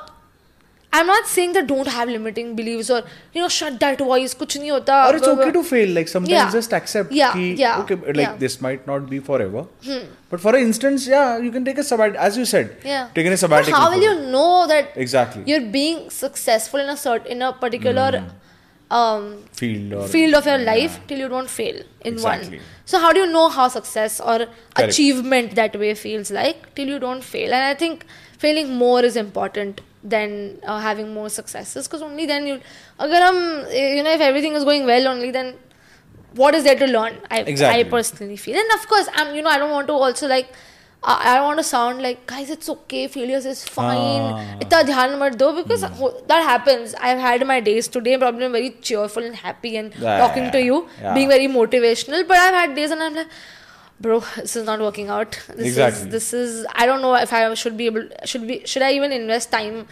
I'm 0.92 1.06
not 1.06 1.26
saying 1.26 1.52
that 1.52 1.66
don't 1.68 1.86
have 1.86 2.08
limiting 2.08 2.56
beliefs 2.56 2.90
or 2.90 3.02
you 3.32 3.40
know 3.40 3.48
shut 3.48 3.78
that 3.80 3.98
voice. 3.98 4.34
Kuch 4.34 4.56
nahi 4.62 4.70
hota, 4.70 4.96
or 5.08 5.16
it's 5.16 5.28
okay 5.32 5.52
to 5.52 5.62
fail. 5.62 5.94
Like 5.98 6.08
sometimes 6.08 6.32
yeah. 6.32 6.50
just 6.50 6.72
accept. 6.72 7.12
Yeah, 7.12 7.32
ki, 7.32 7.52
yeah. 7.54 7.80
Okay, 7.82 7.94
like 7.94 8.16
yeah. 8.16 8.36
this 8.36 8.60
might 8.60 8.86
not 8.88 9.08
be 9.08 9.20
forever. 9.20 9.64
Hmm. 9.84 10.08
But 10.30 10.40
for 10.40 10.56
instance, 10.56 11.06
yeah, 11.06 11.38
you 11.38 11.52
can 11.52 11.64
take 11.64 11.78
a 11.78 11.84
sabbatical, 11.84 12.20
as 12.20 12.36
you 12.36 12.44
said. 12.44 12.76
Yeah. 12.84 13.08
Taking 13.14 13.32
a 13.32 13.36
sabbatical. 13.36 13.72
But 13.72 13.84
how 13.84 13.90
will 13.94 14.02
you 14.02 14.32
know 14.32 14.66
that 14.66 14.92
exactly 14.96 15.44
you're 15.46 15.70
being 15.78 16.10
successful 16.10 16.80
in 16.80 16.88
a 16.88 16.96
certain 16.96 17.38
in 17.38 17.42
a 17.42 17.52
particular. 17.52 18.12
Mm. 18.12 18.30
Um, 18.92 19.44
field 19.52 19.92
or, 19.92 20.08
field 20.08 20.34
of 20.34 20.46
your 20.46 20.58
life 20.58 20.94
yeah. 20.96 21.06
till 21.06 21.18
you 21.20 21.28
don't 21.28 21.48
fail 21.48 21.76
in 22.00 22.14
exactly. 22.14 22.56
one. 22.56 22.66
So 22.86 22.98
how 22.98 23.12
do 23.12 23.20
you 23.20 23.28
know 23.32 23.48
how 23.48 23.68
success 23.68 24.18
or 24.18 24.38
Correct. 24.38 24.80
achievement 24.80 25.54
that 25.54 25.78
way 25.78 25.94
feels 25.94 26.32
like 26.32 26.74
till 26.74 26.88
you 26.88 26.98
don't 26.98 27.22
fail? 27.22 27.54
And 27.54 27.62
I 27.62 27.74
think 27.74 28.04
failing 28.38 28.74
more 28.74 29.04
is 29.04 29.14
important 29.14 29.80
than 30.02 30.58
uh, 30.66 30.78
having 30.80 31.12
more 31.14 31.28
successes. 31.28 31.86
Because 31.86 32.02
only 32.02 32.26
then 32.26 32.46
you 32.46 32.60
agar 32.98 33.20
hum, 33.26 33.36
you 33.72 34.02
know 34.02 34.12
if 34.12 34.20
everything 34.20 34.54
is 34.54 34.64
going 34.64 34.86
well 34.86 35.08
only 35.08 35.30
then 35.30 35.54
what 36.34 36.54
is 36.54 36.64
there 36.64 36.76
to 36.76 36.86
learn? 36.86 37.14
I, 37.30 37.40
Exactly. 37.40 37.80
I 37.80 37.84
personally 37.84 38.36
feel. 38.36 38.56
And 38.56 38.70
of 38.80 38.86
course 38.88 39.08
I'm 39.14 39.34
you 39.34 39.42
know 39.42 39.50
I 39.50 39.58
don't 39.58 39.70
want 39.70 39.88
to 39.88 39.92
also 39.94 40.28
like 40.28 40.52
I 41.02 41.34
don't 41.36 41.44
want 41.44 41.58
to 41.58 41.64
sound 41.64 42.02
like 42.02 42.26
guys 42.26 42.50
it's 42.50 42.68
okay 42.68 43.06
failures 43.08 43.46
is 43.46 43.64
fine. 43.66 44.24
Ah. 44.32 44.56
itna 44.64 44.80
dhyan 44.88 45.14
mat 45.22 45.38
do 45.42 45.46
because 45.58 45.82
ho- 46.00 46.14
that 46.32 46.42
happens. 46.48 46.94
I've 47.10 47.18
had 47.18 47.46
my 47.46 47.58
days 47.60 47.88
today 47.88 48.16
probably 48.18 48.44
I'm 48.44 48.52
very 48.52 48.70
cheerful 48.88 49.24
and 49.30 49.34
happy 49.44 49.76
and 49.78 49.94
Yeah, 49.98 50.18
talking 50.18 50.50
to 50.56 50.60
you 50.62 50.76
yeah. 51.00 51.14
being 51.14 51.28
very 51.28 51.48
motivational. 51.48 52.26
But 52.28 52.36
I've 52.36 52.54
had 52.62 52.74
days 52.80 52.90
and 52.90 53.02
I'm 53.02 53.14
like 53.14 53.28
bro 54.00 54.20
this 54.36 54.56
is 54.56 54.64
not 54.66 54.80
working 54.80 55.08
out 55.16 55.32
this 55.48 55.66
Exactly. 55.68 56.02
is 56.06 56.08
this 56.16 56.32
is 56.42 56.66
I 56.74 56.86
don't 56.86 57.02
know 57.02 57.14
if 57.16 57.32
I 57.32 57.42
should 57.54 57.76
be 57.76 57.86
able 57.86 58.04
should 58.24 58.46
be 58.50 58.62
should 58.64 58.82
I 58.82 58.92
even 58.92 59.12
invest 59.12 59.50
time 59.52 59.86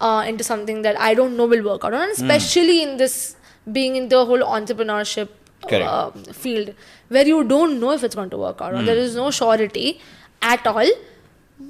uh, 0.00 0.24
into 0.26 0.44
something 0.44 0.82
that 0.82 1.00
I 1.00 1.14
don't 1.14 1.36
know 1.36 1.46
will 1.46 1.64
work 1.70 1.84
out 1.84 1.94
Hmm. 1.94 2.02
and 2.02 2.12
especially 2.12 2.82
in 2.82 2.96
this 2.98 3.36
being 3.78 3.96
in 3.96 4.08
the 4.08 4.24
whole 4.24 4.42
entrepreneurship 4.58 5.28
uh, 5.72 6.10
field 6.44 6.74
where 7.08 7.26
you 7.26 7.42
don't 7.44 7.80
know 7.80 7.92
if 7.92 8.04
it's 8.04 8.14
going 8.14 8.30
to 8.30 8.38
work 8.46 8.60
out 8.60 8.74
or 8.74 8.78
Hmm. 8.80 8.84
there 8.92 8.96
is 9.06 9.16
no 9.16 9.30
surety 9.30 10.00
at 10.42 10.66
all 10.66 10.90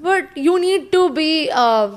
but 0.09 0.37
you 0.49 0.59
need 0.61 0.91
to 0.93 1.09
be 1.11 1.31
uh, 1.53 1.89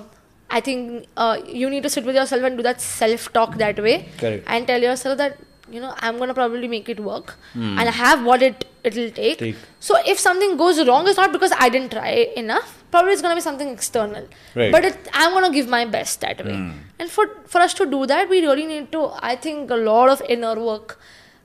I 0.52 0.60
think 0.62 1.08
uh, 1.18 1.38
you 1.48 1.70
need 1.70 1.84
to 1.84 1.90
sit 1.90 2.06
with 2.06 2.16
yourself 2.16 2.44
and 2.44 2.58
do 2.58 2.64
that 2.64 2.80
self 2.82 3.32
talk 3.34 3.58
that 3.58 3.80
way 3.88 4.08
Correct. 4.18 4.44
and 4.48 4.68
tell 4.68 4.82
yourself 4.82 5.18
that 5.18 5.38
you 5.72 5.80
know 5.80 5.93
I'm 5.99 6.17
gonna 6.17 6.34
probably 6.34 6.67
make 6.67 6.89
it 6.89 6.99
work 6.99 7.38
and 7.53 7.80
I 7.80 7.91
have 7.91 8.24
what 8.24 8.41
it 8.41 8.65
it'll 8.84 9.11
take. 9.11 9.38
Take. 9.39 9.55
So 9.80 9.95
if 10.05 10.20
something 10.20 10.57
goes 10.57 10.86
wrong, 10.88 11.07
it's 11.07 11.17
not 11.17 11.32
because 11.32 11.51
I 11.57 11.70
didn't 11.70 11.91
try 11.91 12.32
enough. 12.36 12.84
Probably 12.91 13.13
it's 13.13 13.22
gonna 13.22 13.36
be 13.36 13.41
something 13.41 13.70
external. 13.70 14.28
Right. 14.55 14.72
But 14.72 14.86
it, 14.86 15.09
I'm 15.13 15.34
gonna 15.34 15.51
give 15.51 15.67
my 15.67 15.86
best 15.86 16.22
that 16.22 16.43
way. 16.45 16.57
And 16.99 17.09
for 17.09 17.28
for 17.45 17.59
us 17.61 17.74
to 17.76 17.86
do 17.86 18.05
that, 18.05 18.30
we 18.30 18.41
really 18.45 18.65
need 18.65 18.91
to. 18.93 19.11
I 19.22 19.36
think 19.36 19.70
a 19.70 19.76
lot 19.76 20.09
of 20.09 20.22
inner 20.28 20.55
work 20.59 20.99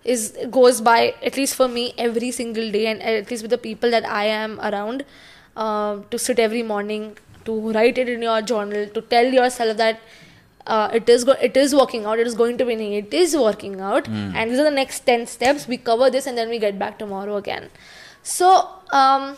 is 0.04 0.36
goes 0.50 0.80
by 0.80 1.14
at 1.22 1.36
least 1.36 1.54
for 1.54 1.68
me 1.68 1.92
every 1.98 2.30
single 2.30 2.70
day, 2.70 2.86
and 2.86 3.02
at 3.02 3.30
least 3.30 3.42
with 3.42 3.50
the 3.50 3.58
people 3.58 3.90
that 3.90 4.04
I 4.04 4.24
am 4.26 4.58
around, 4.60 5.04
uh, 5.56 6.00
to 6.10 6.18
sit 6.18 6.38
every 6.38 6.62
morning 6.62 7.16
to 7.44 7.72
write 7.72 7.98
it 7.98 8.08
in 8.08 8.22
your 8.22 8.40
journal 8.42 8.86
to 8.86 9.00
tell 9.02 9.26
yourself 9.38 9.76
that 9.76 10.00
uh, 10.66 10.88
it 10.94 11.08
is 11.08 11.24
go- 11.24 11.36
it 11.48 11.56
is 11.56 11.74
working 11.74 12.04
out. 12.06 12.18
It 12.18 12.26
is 12.26 12.34
going 12.34 12.56
to 12.58 12.64
be. 12.64 12.74
It 12.98 13.12
is 13.14 13.36
working 13.36 13.80
out, 13.80 14.06
and 14.08 14.50
these 14.50 14.58
are 14.58 14.64
the 14.64 14.70
next 14.70 15.00
ten 15.00 15.26
steps. 15.26 15.66
We 15.68 15.76
cover 15.76 16.08
this, 16.10 16.26
and 16.26 16.38
then 16.38 16.48
we 16.48 16.58
get 16.58 16.78
back 16.78 16.98
tomorrow 16.98 17.36
again. 17.36 17.68
So, 18.22 18.68
um, 18.92 19.36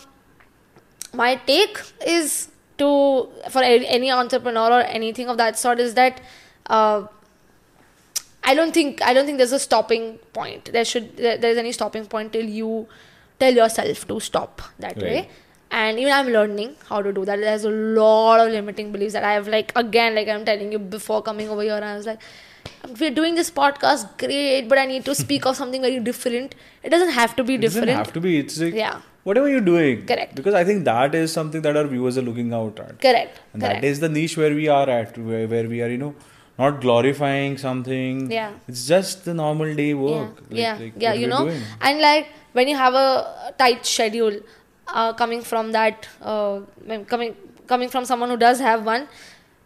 my 1.13 1.35
take 1.47 1.79
is 2.07 2.49
to 2.79 3.29
for 3.51 3.63
any 3.63 4.11
entrepreneur 4.13 4.71
or 4.71 4.81
anything 4.83 5.29
of 5.29 5.37
that 5.39 5.59
sort 5.59 5.81
is 5.81 5.95
that 5.95 6.21
uh, 6.67 7.07
I 8.45 8.55
don't 8.55 8.73
think 8.73 9.03
I 9.03 9.13
don't 9.15 9.27
think 9.27 9.39
there's 9.39 9.53
a 9.53 9.59
stopping 9.59 10.19
point. 10.33 10.71
There 10.73 10.85
should 10.85 11.17
there, 11.17 11.37
there's 11.39 11.59
any 11.59 11.73
stopping 11.73 12.07
point 12.07 12.33
till 12.33 12.45
you 12.45 12.87
tell 13.41 13.53
yourself 13.53 14.07
to 14.09 14.21
stop 14.21 14.63
that 14.79 14.97
Right. 14.97 15.03
way. 15.03 15.29
And 15.81 15.99
even 16.03 16.13
I'm 16.19 16.29
learning 16.35 16.75
how 16.89 17.03
to 17.07 17.13
do 17.13 17.25
that. 17.27 17.41
There's 17.41 17.65
a 17.65 17.71
lot 17.71 18.41
of 18.41 18.51
limiting 18.53 18.93
beliefs 18.93 19.13
that 19.13 19.25
I 19.31 19.33
have 19.35 19.49
like 19.55 19.73
again, 19.77 20.15
like 20.15 20.29
I'm 20.35 20.45
telling 20.45 20.73
you 20.73 20.79
before 20.79 21.23
coming 21.23 21.51
over 21.51 21.63
here, 21.63 21.81
I 21.89 21.97
was 21.97 22.07
like, 22.07 22.21
we're 23.01 23.11
doing 23.19 23.35
this 23.35 23.51
podcast, 23.51 24.07
great, 24.23 24.69
but 24.71 24.79
I 24.79 24.87
need 24.87 25.05
to 25.05 25.15
speak 25.15 25.45
of 25.45 25.57
something 25.57 25.83
very 25.83 26.01
different. 26.01 26.55
It 26.83 26.91
doesn't 26.91 27.11
have 27.19 27.37
to 27.37 27.45
be 27.45 27.59
different. 27.59 27.89
It 27.89 27.93
doesn't 27.93 28.05
have 28.05 28.13
to 28.15 28.21
be. 28.29 28.39
It's 28.39 28.59
like 28.61 28.75
Yeah. 28.75 29.03
whatever 29.25 29.51
you're 29.51 29.67
doing. 29.69 30.07
Correct. 30.07 30.35
Because 30.41 30.55
I 30.55 30.65
think 30.65 30.87
that 30.87 31.15
is 31.15 31.37
something 31.41 31.63
that 31.69 31.77
our 31.77 31.85
viewers 31.93 32.17
are 32.17 32.27
looking 32.31 32.55
out 32.55 32.81
at. 32.87 32.99
Correct. 33.01 33.41
And 33.53 33.63
correct. 33.63 33.83
that 33.83 33.87
is 33.93 34.01
the 34.01 34.09
niche 34.09 34.39
where 34.39 34.55
we 34.55 34.69
are 34.69 34.89
at, 34.89 35.19
where, 35.19 35.47
where 35.47 35.69
we 35.69 35.83
are, 35.83 35.89
you 35.89 35.99
know, 35.99 36.15
not 36.59 36.81
glorifying 36.81 37.59
something. 37.59 38.31
Yeah. 38.31 38.53
It's 38.67 38.87
just 38.89 39.25
the 39.27 39.35
normal 39.35 39.75
day 39.75 39.93
work. 39.95 40.43
Yeah, 40.49 40.61
yeah, 40.63 40.85
like 40.85 40.95
yeah. 40.97 41.13
You 41.13 41.27
know, 41.27 41.45
doing. 41.45 41.63
and 41.83 42.01
like 42.01 42.29
when 42.53 42.69
you 42.69 42.77
have 42.77 42.95
a 42.95 43.55
tight 43.59 43.85
schedule, 43.85 44.41
uh, 44.89 45.13
coming 45.13 45.43
from 45.43 45.73
that, 45.73 46.09
uh, 46.23 46.61
coming 47.09 47.37
coming 47.67 47.89
from 47.89 48.05
someone 48.05 48.31
who 48.31 48.37
does 48.37 48.61
have 48.61 48.85
one, 48.85 49.09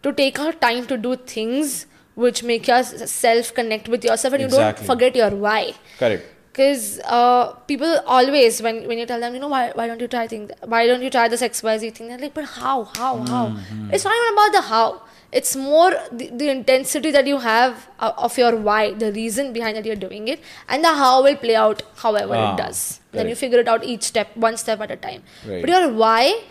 to 0.03 0.11
take 0.11 0.39
our 0.39 0.51
time 0.53 0.85
to 0.87 0.97
do 0.97 1.15
things 1.15 1.85
which 2.15 2.43
make 2.43 2.67
yourself 2.67 3.53
connect 3.53 3.87
with 3.87 4.03
yourself, 4.03 4.33
and 4.33 4.41
you 4.41 4.47
Exactly. 4.47 4.85
don't 4.87 4.93
forget 4.95 5.15
your 5.15 5.29
why. 5.29 5.73
Correct. 5.97 6.25
Because 6.51 6.99
uh, 7.05 7.53
people 7.67 7.99
always, 8.05 8.61
when, 8.61 8.85
when 8.85 8.97
you 8.97 9.05
tell 9.05 9.19
them, 9.21 9.33
you 9.33 9.39
know, 9.39 9.47
why, 9.47 9.71
why 9.73 9.87
don't 9.87 10.01
you 10.01 10.07
try 10.09 10.27
things? 10.27 10.51
Why 10.65 10.85
don't 10.85 11.01
you 11.01 11.09
try 11.09 11.29
this 11.29 11.41
XYZ 11.41 11.95
thing? 11.95 12.09
They're 12.09 12.17
like, 12.17 12.33
but 12.33 12.43
how? 12.43 12.83
How? 12.83 13.19
How? 13.19 13.47
Mm-hmm. 13.47 13.93
It's 13.93 14.03
not 14.03 14.13
even 14.13 14.33
about 14.33 14.51
the 14.51 14.61
how. 14.61 15.01
It's 15.39 15.55
more 15.55 15.91
the, 16.11 16.29
the 16.39 16.49
intensity 16.49 17.09
that 17.11 17.25
you 17.25 17.37
have 17.39 17.87
uh, 17.99 18.11
of 18.17 18.37
your 18.37 18.55
why, 18.55 18.93
the 18.93 19.11
reason 19.13 19.53
behind 19.53 19.77
that 19.77 19.85
you're 19.85 19.95
doing 20.07 20.27
it, 20.27 20.41
and 20.67 20.83
the 20.83 20.89
how 20.89 21.23
will 21.23 21.37
play 21.37 21.55
out 21.55 21.83
however 21.95 22.35
Ah, 22.35 22.53
it 22.53 22.57
does. 22.57 22.99
Then 23.13 23.29
you 23.29 23.35
figure 23.35 23.59
it 23.59 23.67
out 23.67 23.83
each 23.83 24.03
step, 24.03 24.35
one 24.35 24.57
step 24.57 24.81
at 24.81 24.91
a 24.91 24.97
time. 24.97 25.23
Right. 25.47 25.61
But 25.61 25.69
your 25.69 25.87
why 25.93 26.41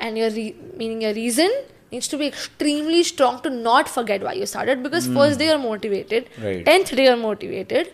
and 0.00 0.18
your 0.18 0.30
re- 0.30 0.56
meaning 0.76 1.02
your 1.02 1.14
reason 1.14 1.50
needs 1.92 2.08
to 2.08 2.18
be 2.18 2.26
extremely 2.26 3.04
strong 3.04 3.40
to 3.42 3.50
not 3.50 3.88
forget 3.88 4.20
why 4.22 4.32
you 4.32 4.46
started 4.46 4.82
because 4.82 5.06
first 5.06 5.38
day 5.38 5.46
you're 5.46 5.58
motivated. 5.58 6.28
Right. 6.42 6.64
tenth 6.66 6.90
day 6.96 7.04
you're 7.04 7.16
motivated, 7.16 7.92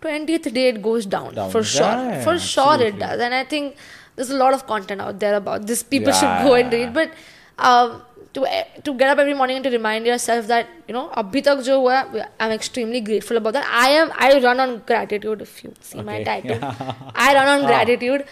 twentieth 0.00 0.52
day 0.54 0.68
it 0.68 0.80
goes 0.82 1.04
down, 1.06 1.34
Down. 1.34 1.50
for 1.50 1.64
sure. 1.64 1.82
Yeah, 1.82 2.22
for 2.22 2.38
sure 2.38 2.80
it 2.80 2.98
does, 3.00 3.18
and 3.20 3.34
I 3.34 3.42
think 3.42 3.74
there's 4.14 4.30
a 4.30 4.36
lot 4.36 4.54
of 4.54 4.66
content 4.68 5.00
out 5.00 5.18
there 5.18 5.34
about 5.34 5.66
this. 5.66 5.82
People 5.82 6.10
Yeah. 6.12 6.20
should 6.20 6.48
go 6.48 6.54
and 6.54 6.72
read, 6.72 6.94
but. 6.94 7.10
Um, 7.58 8.00
to, 8.34 8.46
to 8.84 8.94
get 8.94 9.08
up 9.12 9.18
every 9.18 9.34
morning 9.34 9.56
and 9.56 9.64
to 9.64 9.70
remind 9.70 10.06
yourself 10.06 10.46
that 10.46 10.66
you 10.88 10.94
know 10.96 11.04
abhi 11.22 11.42
tak 11.48 11.62
jo 11.68 11.78
hua 11.84 11.96
I'm 12.44 12.52
extremely 12.58 13.00
grateful 13.08 13.36
about 13.40 13.54
that. 13.58 13.66
I 13.84 13.88
am 14.02 14.12
I 14.26 14.28
run 14.48 14.60
on 14.66 14.74
gratitude. 14.90 15.42
If 15.48 15.64
you 15.64 15.72
see 15.80 16.02
my 16.10 16.18
Okay. 16.20 16.24
title, 16.28 16.60
I 17.28 17.34
run 17.38 17.48
on 17.54 17.66
gratitude. 17.72 18.24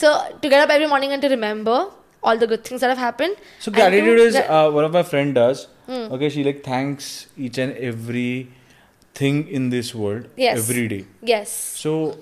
So 0.00 0.10
to 0.42 0.48
get 0.54 0.60
up 0.64 0.70
every 0.78 0.88
morning 0.94 1.12
and 1.12 1.22
to 1.26 1.30
remember 1.36 1.76
all 2.22 2.38
the 2.42 2.46
good 2.52 2.64
things 2.64 2.80
that 2.80 2.88
have 2.94 3.02
happened. 3.06 3.36
So 3.60 3.70
and 3.70 3.76
to 3.76 3.80
gratitude 3.80 4.18
is 4.26 4.36
uh, 4.36 4.70
one 4.80 4.84
of 4.90 4.92
my 4.98 5.02
friend 5.14 5.34
does. 5.40 5.66
Hmm. 5.86 6.04
Okay, 6.16 6.28
she 6.36 6.42
like 6.44 6.62
thanks 6.64 7.08
each 7.46 7.58
and 7.66 7.76
every 7.92 8.48
thing 9.18 9.46
in 9.58 9.68
this 9.74 9.94
world 9.94 10.28
Yes. 10.44 10.58
every 10.62 10.88
day. 10.92 11.04
yes. 11.32 11.50
So 11.82 12.16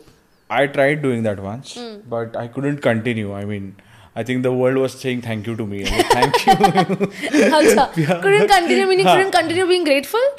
I 0.51 0.67
tried 0.77 1.01
doing 1.05 1.23
that 1.29 1.39
once, 1.49 1.75
Hmm. 1.83 1.93
but 2.15 2.37
I 2.41 2.47
couldn't 2.57 2.83
continue. 2.89 3.33
I 3.41 3.45
mean, 3.53 3.69
I 4.16 4.24
think 4.28 4.42
the 4.44 4.52
world 4.60 4.78
was 4.84 4.94
saying 5.00 5.22
thank 5.22 5.46
you 5.48 5.56
to 5.58 5.66
me. 5.72 5.80
I'm 5.86 5.98
like, 5.98 6.12
thank 6.12 6.46
you 6.46 6.54
Acha. 7.58 8.22
Couldn't 8.22 8.48
continue 8.54 8.86
meaning 8.92 9.06
Huh. 9.06 9.16
couldn't 9.18 9.32
continue 9.40 9.68
being 9.74 9.84
grateful. 9.92 10.30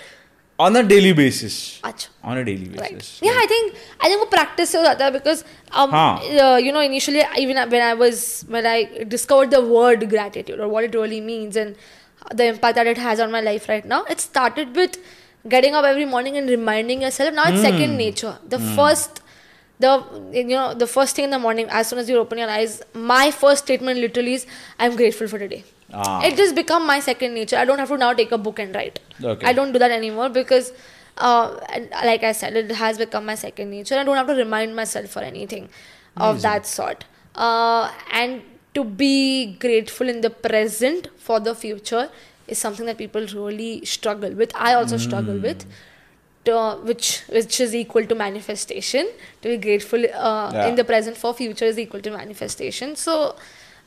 on 0.64 0.76
a 0.78 0.80
daily 0.90 1.10
basis. 1.18 1.56
Acha. 1.88 2.06
On 2.30 2.38
a 2.38 2.44
daily 2.46 2.68
Right. 2.78 2.94
basis. 2.94 3.10
Yeah, 3.26 3.36
I 3.42 3.44
think 3.50 3.76
I 4.00 4.08
think 4.12 4.22
वो 4.22 4.26
practice 4.32 4.72
से 4.74 4.78
हो 4.78 4.82
जाता 4.86 5.04
है 5.08 5.12
because 5.16 5.44
um 5.82 5.92
हाँ. 5.96 6.08
uh, 6.46 6.56
you 6.64 6.72
know 6.76 6.82
initially 6.86 7.22
even 7.42 7.60
when 7.74 7.84
I 7.90 7.92
was 8.00 8.24
when 8.56 8.66
I 8.72 9.04
discovered 9.14 9.54
the 9.56 9.60
word 9.76 10.02
gratitude 10.14 10.64
or 10.66 10.68
what 10.74 10.88
it 10.88 10.98
really 11.00 11.20
means 11.28 11.60
and 11.64 11.76
the 12.42 12.48
impact 12.54 12.80
that 12.82 12.90
it 12.94 12.98
has 13.04 13.20
on 13.26 13.30
my 13.36 13.40
life 13.50 13.68
right 13.74 13.86
now, 13.94 14.00
it 14.16 14.24
started 14.26 14.74
with 14.82 14.98
getting 15.54 15.76
up 15.82 15.84
every 15.92 16.08
morning 16.16 16.36
and 16.42 16.50
reminding 16.56 17.06
yourself. 17.08 17.32
Now 17.40 17.46
it's 17.52 17.60
Hmm. 17.62 17.68
second 17.70 17.96
nature. 18.04 18.34
The 18.56 18.60
first 18.80 19.21
the 19.79 19.91
you 20.31 20.43
know 20.45 20.73
the 20.73 20.87
first 20.87 21.15
thing 21.15 21.25
in 21.25 21.31
the 21.31 21.39
morning 21.39 21.67
as 21.69 21.87
soon 21.87 21.99
as 21.99 22.09
you 22.09 22.17
open 22.17 22.37
your 22.37 22.49
eyes 22.49 22.81
my 22.93 23.31
first 23.31 23.63
statement 23.63 23.99
literally 23.99 24.33
is 24.33 24.45
i'm 24.79 24.95
grateful 24.95 25.27
for 25.27 25.39
today. 25.39 25.63
Ah. 25.93 26.23
it 26.25 26.35
just 26.35 26.55
become 26.55 26.87
my 26.87 26.99
second 26.99 27.35
nature. 27.35 27.55
I 27.55 27.65
don't 27.65 27.77
have 27.77 27.89
to 27.89 27.97
now 27.97 28.13
take 28.13 28.31
a 28.31 28.37
book 28.37 28.59
and 28.59 28.73
write. 28.75 28.99
Okay. 29.23 29.45
i 29.45 29.53
don't 29.53 29.71
do 29.73 29.79
that 29.79 29.91
anymore 29.91 30.29
because 30.29 30.71
uh, 31.17 31.59
like 32.03 32.23
i 32.23 32.31
said 32.31 32.55
it 32.55 32.71
has 32.71 32.97
become 32.97 33.25
my 33.25 33.35
second 33.35 33.69
nature. 33.69 33.95
I 33.95 34.03
don't 34.03 34.15
have 34.15 34.27
to 34.27 34.33
remind 34.35 34.75
myself 34.75 35.09
for 35.09 35.19
anything 35.19 35.69
of 36.17 36.41
that 36.41 36.65
sort. 36.65 37.05
Uh, 37.35 37.91
and 38.11 38.41
to 38.73 38.83
be 38.83 39.55
grateful 39.59 40.09
in 40.09 40.21
the 40.21 40.29
present 40.29 41.09
for 41.17 41.39
the 41.39 41.55
future 41.55 42.09
is 42.47 42.57
something 42.57 42.85
that 42.85 42.97
people 42.97 43.25
really 43.33 43.85
struggle 43.85 44.31
with. 44.31 44.51
I 44.55 44.73
also 44.73 44.97
struggle 44.97 45.37
with 45.37 45.65
to, 46.45 46.77
which 46.83 47.21
which 47.29 47.59
is 47.65 47.73
equal 47.73 48.05
to 48.05 48.15
manifestation 48.15 49.07
to 49.41 49.49
be 49.49 49.57
grateful 49.57 49.99
uh, 50.13 50.51
Yeah. 50.53 50.67
in 50.67 50.75
the 50.75 50.83
present 50.83 51.17
for 51.17 51.33
future 51.33 51.65
is 51.65 51.77
equal 51.79 52.01
to 52.01 52.11
manifestation 52.11 52.95
so 52.95 53.35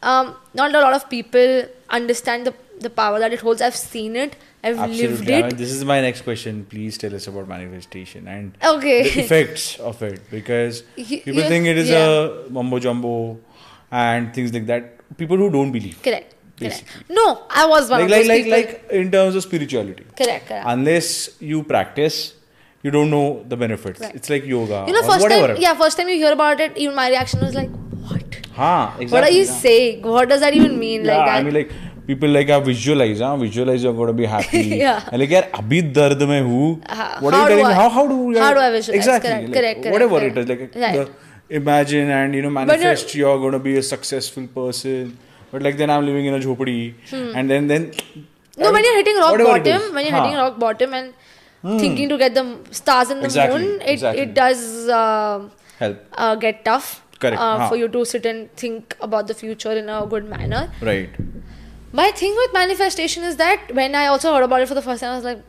um, 0.02 0.34
not 0.54 0.74
a 0.74 0.80
lot 0.80 0.94
of 0.94 1.08
people 1.10 1.64
understand 1.90 2.46
the 2.46 2.54
the 2.80 2.90
power 2.90 3.18
that 3.18 3.32
it 3.32 3.40
holds 3.40 3.62
i've 3.66 3.76
seen 3.76 4.16
it 4.22 4.36
i've 4.62 4.78
lived 4.78 4.90
Absolutely. 4.92 5.34
I 5.34 5.38
it 5.38 5.44
mean, 5.46 5.56
this 5.56 5.70
is 5.72 5.84
my 5.90 6.00
next 6.02 6.22
question. 6.22 6.66
Please 6.68 6.98
tell 6.98 7.14
us 7.18 7.26
about 7.26 7.48
manifestation 7.48 8.26
and 8.28 8.56
Okay. 8.72 9.02
the 9.04 9.20
effects 9.24 9.78
of 9.90 10.02
it 10.02 10.20
because 10.30 10.82
people 10.96 11.34
yeah, 11.42 11.48
think 11.48 11.66
it 11.66 11.78
is 11.78 11.88
yeah. 11.90 12.06
a 12.46 12.50
mumbo 12.50 12.78
jumbo 12.78 13.38
and 13.90 14.34
things 14.34 14.52
like 14.52 14.66
that. 14.66 14.92
People 15.16 15.36
who 15.38 15.50
don't 15.50 15.72
believe. 15.72 16.02
correct 16.02 16.34
correct 16.58 16.84
Basically. 16.84 17.14
no 17.16 17.24
i 17.50 17.64
was 17.70 17.88
one 17.90 18.00
Like 18.00 18.04
of 18.04 18.10
like 18.10 18.20
those 18.28 18.28
like 18.28 18.44
people 18.44 18.58
like 18.58 18.92
in 19.00 19.10
terms 19.14 19.34
of 19.38 19.42
spirituality. 19.42 20.04
correct 20.20 20.48
correct 20.48 20.64
Unless 20.74 21.08
you 21.40 21.62
practice, 21.62 22.16
you 22.82 22.90
don't 22.90 23.10
know 23.10 23.44
the 23.48 23.56
benefits. 23.56 24.00
Right. 24.00 24.14
It's 24.14 24.30
like 24.30 24.44
yoga. 24.44 24.84
You 24.86 24.92
know, 24.92 25.02
first 25.02 25.22
whatever. 25.22 25.48
time, 25.48 25.56
yeah, 25.58 25.74
first 25.74 25.96
time 25.96 26.08
you 26.08 26.16
hear 26.16 26.32
about 26.32 26.60
it, 26.60 26.76
even 26.76 26.94
my 26.94 27.08
reaction 27.08 27.40
was 27.40 27.54
like, 27.54 27.70
what? 27.70 28.40
Huh, 28.54 28.92
exactly. 28.98 29.06
What 29.06 29.24
are 29.24 29.30
you 29.30 29.44
saying? 29.44 30.02
What 30.02 30.28
does 30.28 30.40
that 30.40 30.54
even 30.54 30.78
mean? 30.78 31.04
yeah, 31.04 31.18
like, 31.18 31.28
I, 31.28 31.38
I 31.38 31.42
mean, 31.42 31.54
like 31.54 31.72
people 32.06 32.28
like 32.28 32.48
I 32.48 32.60
visualize, 32.60 33.20
huh? 33.20 33.36
Visualize 33.36 33.82
you're 33.82 33.92
gonna 33.92 34.12
be 34.12 34.26
happy. 34.34 34.62
yeah. 34.82 35.08
And 35.10 35.20
like, 35.20 35.30
yaar, 35.30 35.50
abhi 35.60 35.80
dard 35.92 36.20
mein 36.32 36.44
hu. 36.44 36.74
What 36.74 37.34
are 37.34 37.42
you 37.42 37.48
telling 37.48 37.64
I, 37.64 37.68
me? 37.68 37.74
How 37.74 37.88
how 37.88 38.06
do 38.06 38.18
you? 38.30 38.38
How 38.38 38.54
do 38.54 38.60
I 38.60 38.70
visualize? 38.70 39.06
Exactly. 39.06 39.30
Correct. 39.30 39.54
Like, 39.54 39.82
correct. 39.82 39.92
Whatever 39.92 40.20
correct. 40.20 40.36
it 40.36 40.50
is, 40.50 40.82
like 40.84 40.98
right. 40.98 41.12
imagine 41.48 42.10
and 42.10 42.34
you 42.34 42.42
know 42.42 42.54
uh, 42.54 42.58
manifest 42.60 43.14
you're 43.14 43.38
gonna 43.46 43.58
be 43.58 43.76
a 43.76 43.82
successful 43.82 44.46
person. 44.58 45.18
But 45.50 45.62
like 45.62 45.76
then 45.76 45.90
I'm 45.90 46.06
living 46.06 46.26
in 46.26 46.34
a 46.34 46.38
jhopadi, 46.38 46.94
hmm. 47.10 47.36
and 47.36 47.50
then 47.50 47.68
then. 47.74 47.92
No, 48.58 48.72
when 48.72 48.84
you're 48.84 48.96
hitting 48.96 49.16
rock 49.18 49.38
bottom, 49.38 49.94
when 49.94 50.06
you're 50.06 50.14
huh. 50.14 50.22
hitting 50.22 50.38
rock 50.38 50.58
bottom, 50.58 50.94
and 50.94 51.12
thinking 51.62 52.08
to 52.08 52.18
get 52.18 52.34
the 52.34 52.58
stars 52.70 53.10
in 53.10 53.18
the 53.20 53.24
Exactly, 53.26 53.58
moon, 53.64 53.80
it, 53.82 53.88
exactly. 53.90 54.22
it 54.22 54.34
does 54.34 54.88
uh, 54.88 55.48
help. 55.78 55.98
uh, 56.12 56.34
get 56.36 56.64
tough 56.64 57.02
Correct, 57.18 57.40
uh, 57.40 57.68
for 57.68 57.76
you 57.76 57.88
to 57.88 58.04
sit 58.04 58.26
and 58.26 58.52
think 58.56 58.96
about 59.00 59.26
the 59.26 59.34
future 59.34 59.72
in 59.72 59.88
a 59.88 60.06
good 60.06 60.28
manner. 60.28 60.70
Right. 60.80 61.10
My 61.92 62.10
thing 62.12 62.34
with 62.36 62.52
manifestation 62.52 63.22
is 63.24 63.36
that 63.36 63.74
when 63.74 63.94
I 63.94 64.06
also 64.06 64.32
heard 64.34 64.42
about 64.44 64.60
it 64.60 64.68
for 64.68 64.74
the 64.74 64.82
first 64.82 65.00
time, 65.00 65.12
I 65.12 65.16
was 65.16 65.24
like, 65.24 65.42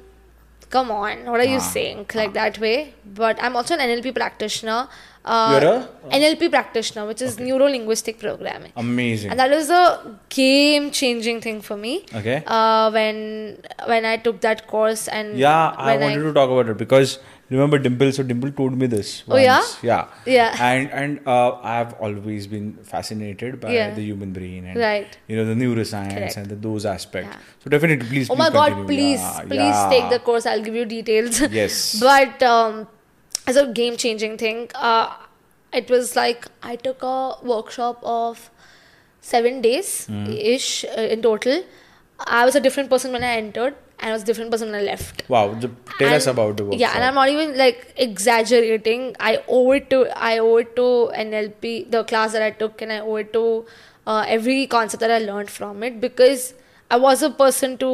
come 0.69 0.91
on, 0.91 1.25
what 1.25 1.39
are 1.39 1.45
you 1.45 1.59
saying? 1.59 2.05
Like 2.15 2.33
that 2.33 2.57
way. 2.59 2.93
But 3.05 3.37
I'm 3.41 3.55
also 3.55 3.75
an 3.75 3.81
NLP 3.81 4.15
practitioner. 4.15 4.87
Uh, 5.25 5.59
You're 5.61 5.71
a? 5.73 5.89
NLP 6.19 6.49
practitioner, 6.49 7.05
which 7.05 7.21
is 7.21 7.37
neuro 7.39 7.65
linguistic 7.65 8.17
programming. 8.19 8.71
Amazing. 8.77 9.31
And 9.31 9.39
that 9.39 9.49
was 9.49 9.69
a 9.69 10.19
game 10.29 10.91
changing 10.91 11.41
thing 11.41 11.61
for 11.61 11.75
me. 11.75 12.05
Okay. 12.13 12.43
Uh, 12.47 12.89
when 12.91 13.57
when 13.87 14.05
I 14.05 14.17
took 14.17 14.39
that 14.41 14.67
course 14.67 15.07
and 15.09 15.37
Yeah, 15.37 15.73
I 15.77 15.97
wanted 15.97 16.23
to 16.23 16.33
talk 16.33 16.49
about 16.49 16.69
it 16.69 16.77
because 16.77 17.19
remember 17.49 17.77
Dimple. 17.77 18.11
So 18.13 18.23
Dimple 18.23 18.51
told 18.51 18.77
me 18.77 18.87
this. 18.87 19.23
Oh, 19.27 19.35
yeah? 19.35 19.61
yeah, 19.81 20.07
Yeah. 20.25 20.55
And 20.71 20.89
and 20.91 21.27
uh, 21.27 21.59
I've 21.61 21.93
always 21.95 22.47
been 22.47 22.73
fascinated 22.83 23.59
by 23.59 23.73
Yeah. 23.73 23.93
the 23.93 24.01
human 24.01 24.31
brain 24.31 24.65
and 24.65 24.79
Right. 24.79 25.17
you 25.27 25.35
know 25.35 25.45
the 25.45 25.55
neuroscience 25.55 26.13
Correct. 26.13 26.37
and 26.37 26.45
the, 26.47 26.55
those 26.55 26.85
aspects. 26.85 27.35
Yeah. 27.35 27.63
So 27.65 27.69
definitely, 27.69 28.07
please. 28.07 28.29
Oh 28.29 28.35
please 28.35 28.39
my 28.39 28.49
god, 28.49 28.69
continue. 28.71 28.87
please, 28.87 29.19
Yeah, 29.19 29.41
please 29.55 29.79
take 29.95 30.09
the 30.09 30.19
course. 30.19 30.45
I'll 30.45 30.63
give 30.63 30.75
you 30.75 30.85
details. 30.85 31.41
Yes. 31.51 31.99
but 32.11 32.41
um, 32.43 32.87
as 33.47 33.55
a 33.55 33.65
game 33.79 33.97
changing 33.97 34.37
thing, 34.37 34.69
uh, 34.75 35.15
it 35.73 35.89
was 35.89 36.15
like 36.15 36.45
I 36.63 36.75
took 36.75 37.03
a 37.03 37.35
workshop 37.43 37.99
of 38.03 38.49
seven 39.21 39.61
days 39.61 40.05
Hmm. 40.05 40.25
ish 40.53 40.69
uh, 40.85 41.01
in 41.15 41.21
total. 41.21 41.63
I 42.39 42.45
was 42.45 42.55
a 42.55 42.59
different 42.65 42.89
person 42.89 43.11
when 43.17 43.23
I 43.23 43.33
entered, 43.39 43.75
and 43.99 44.09
I 44.09 44.13
was 44.13 44.23
a 44.23 44.25
different 44.29 44.51
person 44.51 44.71
when 44.71 44.79
I 44.79 44.83
left. 44.85 45.23
Wow. 45.33 45.53
The, 45.65 45.69
tell 45.99 46.13
us 46.19 46.27
about 46.31 46.57
the 46.57 46.65
workshop. 46.65 46.79
Yeah, 46.83 46.93
and 46.95 47.03
I'm 47.09 47.15
not 47.21 47.29
even 47.29 47.57
like 47.57 47.93
exaggerating. 48.07 49.15
I 49.19 49.33
owe 49.47 49.71
it 49.79 49.89
to 49.91 49.99
I 50.29 50.37
owe 50.39 50.57
it 50.57 50.75
to 50.77 50.87
NLP, 51.25 51.91
the 51.97 52.03
class 52.13 52.31
that 52.37 52.41
I 52.41 52.51
took, 52.63 52.81
and 52.81 52.91
I 52.91 52.99
owe 52.99 53.17
it 53.17 53.33
to 53.33 53.43
uh, 54.05 54.23
every 54.27 54.65
concept 54.67 55.01
that 55.01 55.11
I 55.11 55.19
learned 55.19 55.49
from 55.49 55.83
it 55.83 55.99
because 56.01 56.53
I 56.89 56.97
was 56.97 57.21
a 57.21 57.29
person 57.29 57.77
to 57.85 57.91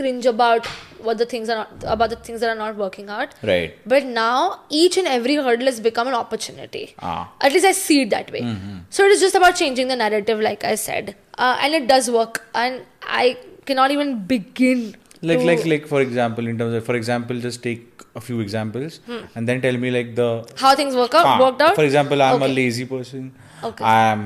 cringe 0.00 0.26
about 0.32 0.66
what 1.06 1.18
the 1.22 1.26
things 1.32 1.48
are 1.54 1.56
not 1.60 1.84
about 1.94 2.10
the 2.14 2.18
things 2.28 2.40
that 2.44 2.50
are 2.54 2.60
not 2.60 2.76
working 2.84 3.08
out. 3.16 3.34
Right. 3.50 3.74
But 3.94 4.06
now 4.18 4.60
each 4.82 4.96
and 5.02 5.10
every 5.16 5.36
hurdle 5.48 5.66
has 5.72 5.80
become 5.88 6.08
an 6.12 6.16
opportunity. 6.20 6.84
Ah. 7.10 7.32
At 7.40 7.52
least 7.52 7.66
I 7.72 7.72
see 7.80 7.98
it 8.06 8.10
that 8.16 8.32
way. 8.36 8.42
So 8.90 9.04
it 9.10 9.12
is 9.18 9.20
just 9.26 9.34
about 9.42 9.56
changing 9.64 9.88
the 9.94 9.96
narrative, 10.04 10.40
like 10.48 10.64
I 10.72 10.74
said, 10.86 11.14
uh, 11.36 11.58
and 11.60 11.74
it 11.82 11.86
does 11.92 12.10
work. 12.10 12.42
And 12.54 12.82
I 13.20 13.36
cannot 13.66 13.90
even 13.98 14.16
begin. 14.34 14.82
Like 15.28 15.40
like 15.50 15.64
like 15.74 15.86
for 15.92 16.00
example, 16.00 16.46
in 16.54 16.58
terms 16.58 16.74
of 16.80 16.84
for 16.88 16.94
example, 17.02 17.40
just 17.46 17.62
take 17.62 18.04
a 18.18 18.20
few 18.26 18.40
examples 18.40 19.00
and 19.34 19.48
then 19.48 19.60
tell 19.64 19.76
me 19.86 19.90
like 19.96 20.14
the 20.20 20.28
how 20.62 20.74
things 20.80 20.94
work 21.00 21.14
out, 21.20 21.26
Ah, 21.32 21.40
worked 21.44 21.60
out. 21.68 21.74
For 21.80 21.84
example, 21.88 22.22
I'm 22.28 22.42
a 22.42 22.52
lazy 22.60 22.84
person. 22.92 23.32
Okay. 23.70 23.84
I 23.84 24.12
am 24.12 24.22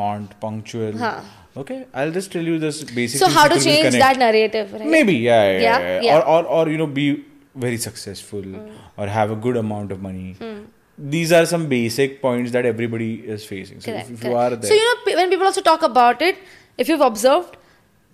not 0.00 0.40
punctual. 0.44 0.96
Huh. 0.96 1.20
Okay, 1.56 1.86
I'll 1.94 2.10
just 2.10 2.32
tell 2.32 2.42
you 2.42 2.58
this 2.58 2.84
basic. 2.84 3.18
So 3.18 3.28
how 3.28 3.48
to 3.48 3.58
change 3.58 3.84
connect. 3.84 4.02
that 4.04 4.18
narrative, 4.18 4.72
right? 4.72 4.86
Maybe, 4.86 5.14
yeah, 5.14 5.52
yeah, 5.52 5.60
Yeah, 5.60 5.78
yeah, 5.78 6.00
yeah. 6.02 6.18
Or, 6.18 6.22
or, 6.22 6.44
or 6.44 6.68
you 6.68 6.76
know, 6.76 6.86
be 6.86 7.24
very 7.54 7.78
successful 7.78 8.42
Hmm. 8.42 8.74
or 8.96 9.06
have 9.06 9.30
a 9.30 9.36
good 9.36 9.56
amount 9.56 9.92
of 9.92 10.02
money. 10.02 10.36
Hmm. 10.40 10.64
These 10.98 11.32
are 11.32 11.46
some 11.46 11.66
basic 11.68 12.20
points 12.20 12.52
that 12.52 12.66
everybody 12.66 13.14
is 13.36 13.44
facing. 13.44 13.80
So 13.80 13.90
Correct, 13.92 14.10
if, 14.10 14.18
if 14.18 14.24
you 14.24 14.36
are 14.36 14.50
there, 14.50 14.68
So 14.70 14.74
you 14.74 14.84
know 14.84 15.16
when 15.16 15.30
people 15.30 15.46
also 15.46 15.62
talk 15.62 15.82
about 15.82 16.22
it, 16.22 16.36
if 16.76 16.88
you've 16.88 17.00
observed, 17.08 17.56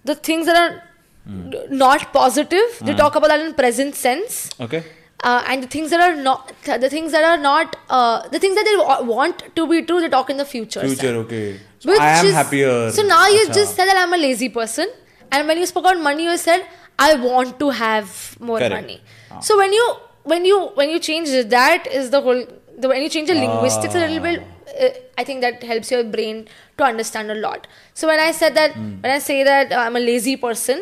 the 0.05 0.15
things 0.15 0.47
that 0.47 0.57
are 0.63 0.83
hmm. 1.27 1.51
d- 1.51 1.67
not 1.71 2.13
positive, 2.13 2.79
they 2.81 2.93
hmm. 2.93 2.99
talk 2.99 3.17
about 3.17 3.29
that 3.29 3.41
in 3.41 3.55
present 3.55 3.95
sense. 3.97 4.51
okay, 4.61 4.85
Uh, 5.23 5.43
and 5.47 5.63
the 5.63 5.69
things 5.69 5.91
that 5.91 6.01
are 6.01 6.17
not, 6.21 6.53
the 6.85 6.91
things 6.91 7.13
that 7.13 7.23
are 7.25 7.37
not, 7.41 7.77
uh, 7.89 8.29
the 8.29 8.39
things 8.45 8.57
that 8.57 8.65
they 8.69 8.77
want 9.07 9.43
to 9.59 9.67
be 9.73 9.83
true, 9.83 10.01
they 10.01 10.09
talk 10.15 10.31
in 10.31 10.37
the 10.37 10.45
future. 10.45 10.81
future, 10.87 11.15
okay. 11.25 11.61
So 11.79 11.91
Which 11.91 12.01
I 12.01 12.09
am 12.21 12.27
is- 12.27 12.35
happier. 12.35 12.91
So 12.91 13.03
now 13.03 13.27
you 13.29 13.45
Acha. 13.47 13.55
just 13.59 13.77
said 13.77 13.87
that 13.91 13.97
I'm 14.05 14.13
a 14.13 14.17
lazy 14.23 14.49
person, 14.49 14.89
and 15.31 15.47
when 15.47 15.59
you 15.59 15.67
spoke 15.67 15.85
about 15.85 16.01
money, 16.09 16.25
you 16.25 16.37
said 16.37 16.67
I 16.99 17.15
want 17.27 17.59
to 17.61 17.71
have 17.71 18.17
more 18.41 18.59
Correct. 18.59 18.75
money. 18.81 19.01
So 19.41 19.57
when 19.63 19.73
you 19.73 19.87
when 20.35 20.45
you 20.45 20.59
when 20.81 20.91
you 20.91 20.99
change 21.11 21.31
that 21.55 21.87
is 21.87 22.11
the 22.11 22.21
whole. 22.21 22.45
The, 22.83 22.89
when 22.89 23.03
you 23.03 23.09
change 23.15 23.29
the 23.29 23.35
linguistics 23.35 23.95
a 23.95 23.99
little 23.99 24.21
bit, 24.21 24.43
uh, 24.85 24.89
I 25.19 25.25
think 25.25 25.43
that 25.43 25.63
helps 25.63 25.91
your 25.91 26.03
brain 26.05 26.39
to 26.79 26.85
understand 26.85 27.31
a 27.31 27.35
lot. 27.35 27.67
So 27.95 28.09
when 28.09 28.19
I 28.19 28.31
said 28.33 28.55
that, 28.55 28.73
Hmm. 28.79 28.95
when 29.03 29.13
I 29.15 29.19
say 29.25 29.43
that 29.49 29.71
uh, 29.73 29.77
I'm 29.83 29.95
a 29.95 30.01
lazy 30.01 30.37
person, 30.45 30.81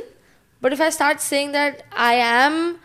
but 0.60 0.72
if 0.76 0.80
I 0.80 0.88
start 0.90 1.20
saying 1.20 1.50
that 1.56 1.82
I 1.92 2.14
am 2.14 2.78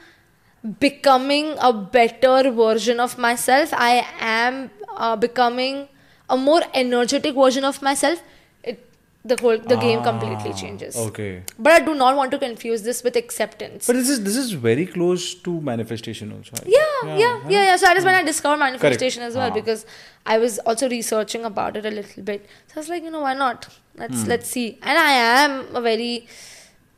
becoming 0.80 1.56
a 1.60 1.72
better 1.74 2.52
version 2.52 3.00
of 3.00 3.18
myself, 3.18 3.74
I 3.74 4.06
am 4.20 4.72
uh, 4.96 5.16
becoming 5.16 5.88
a 6.30 6.38
more 6.38 6.62
energetic 6.74 7.36
version 7.36 7.64
of 7.64 7.82
myself. 7.82 8.22
It 8.64 8.82
the 9.24 9.36
whole 9.42 9.58
the 9.58 9.76
game 9.76 10.02
completely 10.04 10.52
Ah, 10.52 10.58
changes. 10.62 10.96
Okay. 10.96 11.44
But 11.60 11.72
I 11.74 11.80
do 11.86 11.94
not 11.96 12.16
want 12.16 12.32
to 12.32 12.40
confuse 12.40 12.82
this 12.84 13.04
with 13.04 13.16
acceptance. 13.16 13.86
But 13.88 13.96
this 13.96 14.10
is 14.10 14.24
this 14.24 14.36
is 14.36 14.52
very 14.54 14.86
close 14.86 15.34
to 15.48 15.62
manifestation 15.62 16.32
also. 16.32 16.54
Yeah, 16.66 16.80
think. 17.02 17.20
yeah, 17.20 17.40
yeah, 17.50 17.64
yeah, 17.70 17.76
So 17.76 17.86
that 17.88 17.98
is 17.98 18.06
when 18.06 18.16
I 18.16 18.24
discovered 18.24 18.58
manifestation 18.58 19.24
as 19.24 19.36
well 19.36 19.50
Ah. 19.52 19.54
because 19.54 19.86
I 20.26 20.38
was 20.40 20.60
also 20.60 20.90
researching 20.90 21.46
about 21.46 21.78
it 21.78 21.86
a 21.86 21.92
little 21.92 22.24
bit. 22.24 22.46
So 22.68 22.74
I 22.78 22.80
was 22.80 22.90
like, 22.90 23.04
you 23.04 23.12
know, 23.12 23.22
why 23.22 23.34
not? 23.36 23.68
Let's 23.98 24.22
Hmm. 24.24 24.30
let's 24.30 24.50
see. 24.50 24.68
And 24.82 24.98
I 24.98 25.12
am 25.46 25.76
a 25.76 25.82
very 25.82 26.28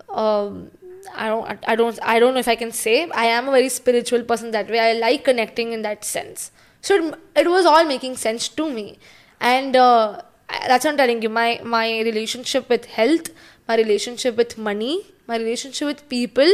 um, 0.09 0.71
I 1.15 1.29
don't 1.29 1.59
I 1.67 1.75
don't 1.75 1.99
I 2.03 2.19
don't 2.19 2.33
know 2.33 2.39
if 2.39 2.47
I 2.47 2.55
can 2.55 2.71
say 2.71 3.09
I 3.11 3.25
am 3.25 3.47
a 3.47 3.51
very 3.51 3.69
spiritual 3.69 4.23
person 4.23 4.51
that 4.51 4.69
way. 4.69 4.79
I 4.79 4.93
like 4.93 5.23
connecting 5.23 5.73
in 5.73 5.81
that 5.83 6.03
sense. 6.05 6.51
So 6.81 6.95
it, 6.95 7.19
it 7.35 7.49
was 7.49 7.65
all 7.65 7.83
making 7.83 8.17
sense 8.17 8.47
to 8.49 8.69
me, 8.69 8.99
and 9.39 9.75
uh, 9.75 10.21
that's 10.49 10.85
what 10.85 10.91
I'm 10.91 10.97
telling 10.97 11.21
you. 11.21 11.29
My 11.29 11.59
my 11.63 11.99
relationship 12.01 12.69
with 12.69 12.85
health, 12.85 13.29
my 13.67 13.75
relationship 13.75 14.37
with 14.37 14.57
money, 14.57 15.05
my 15.27 15.37
relationship 15.37 15.87
with 15.87 16.07
people 16.09 16.49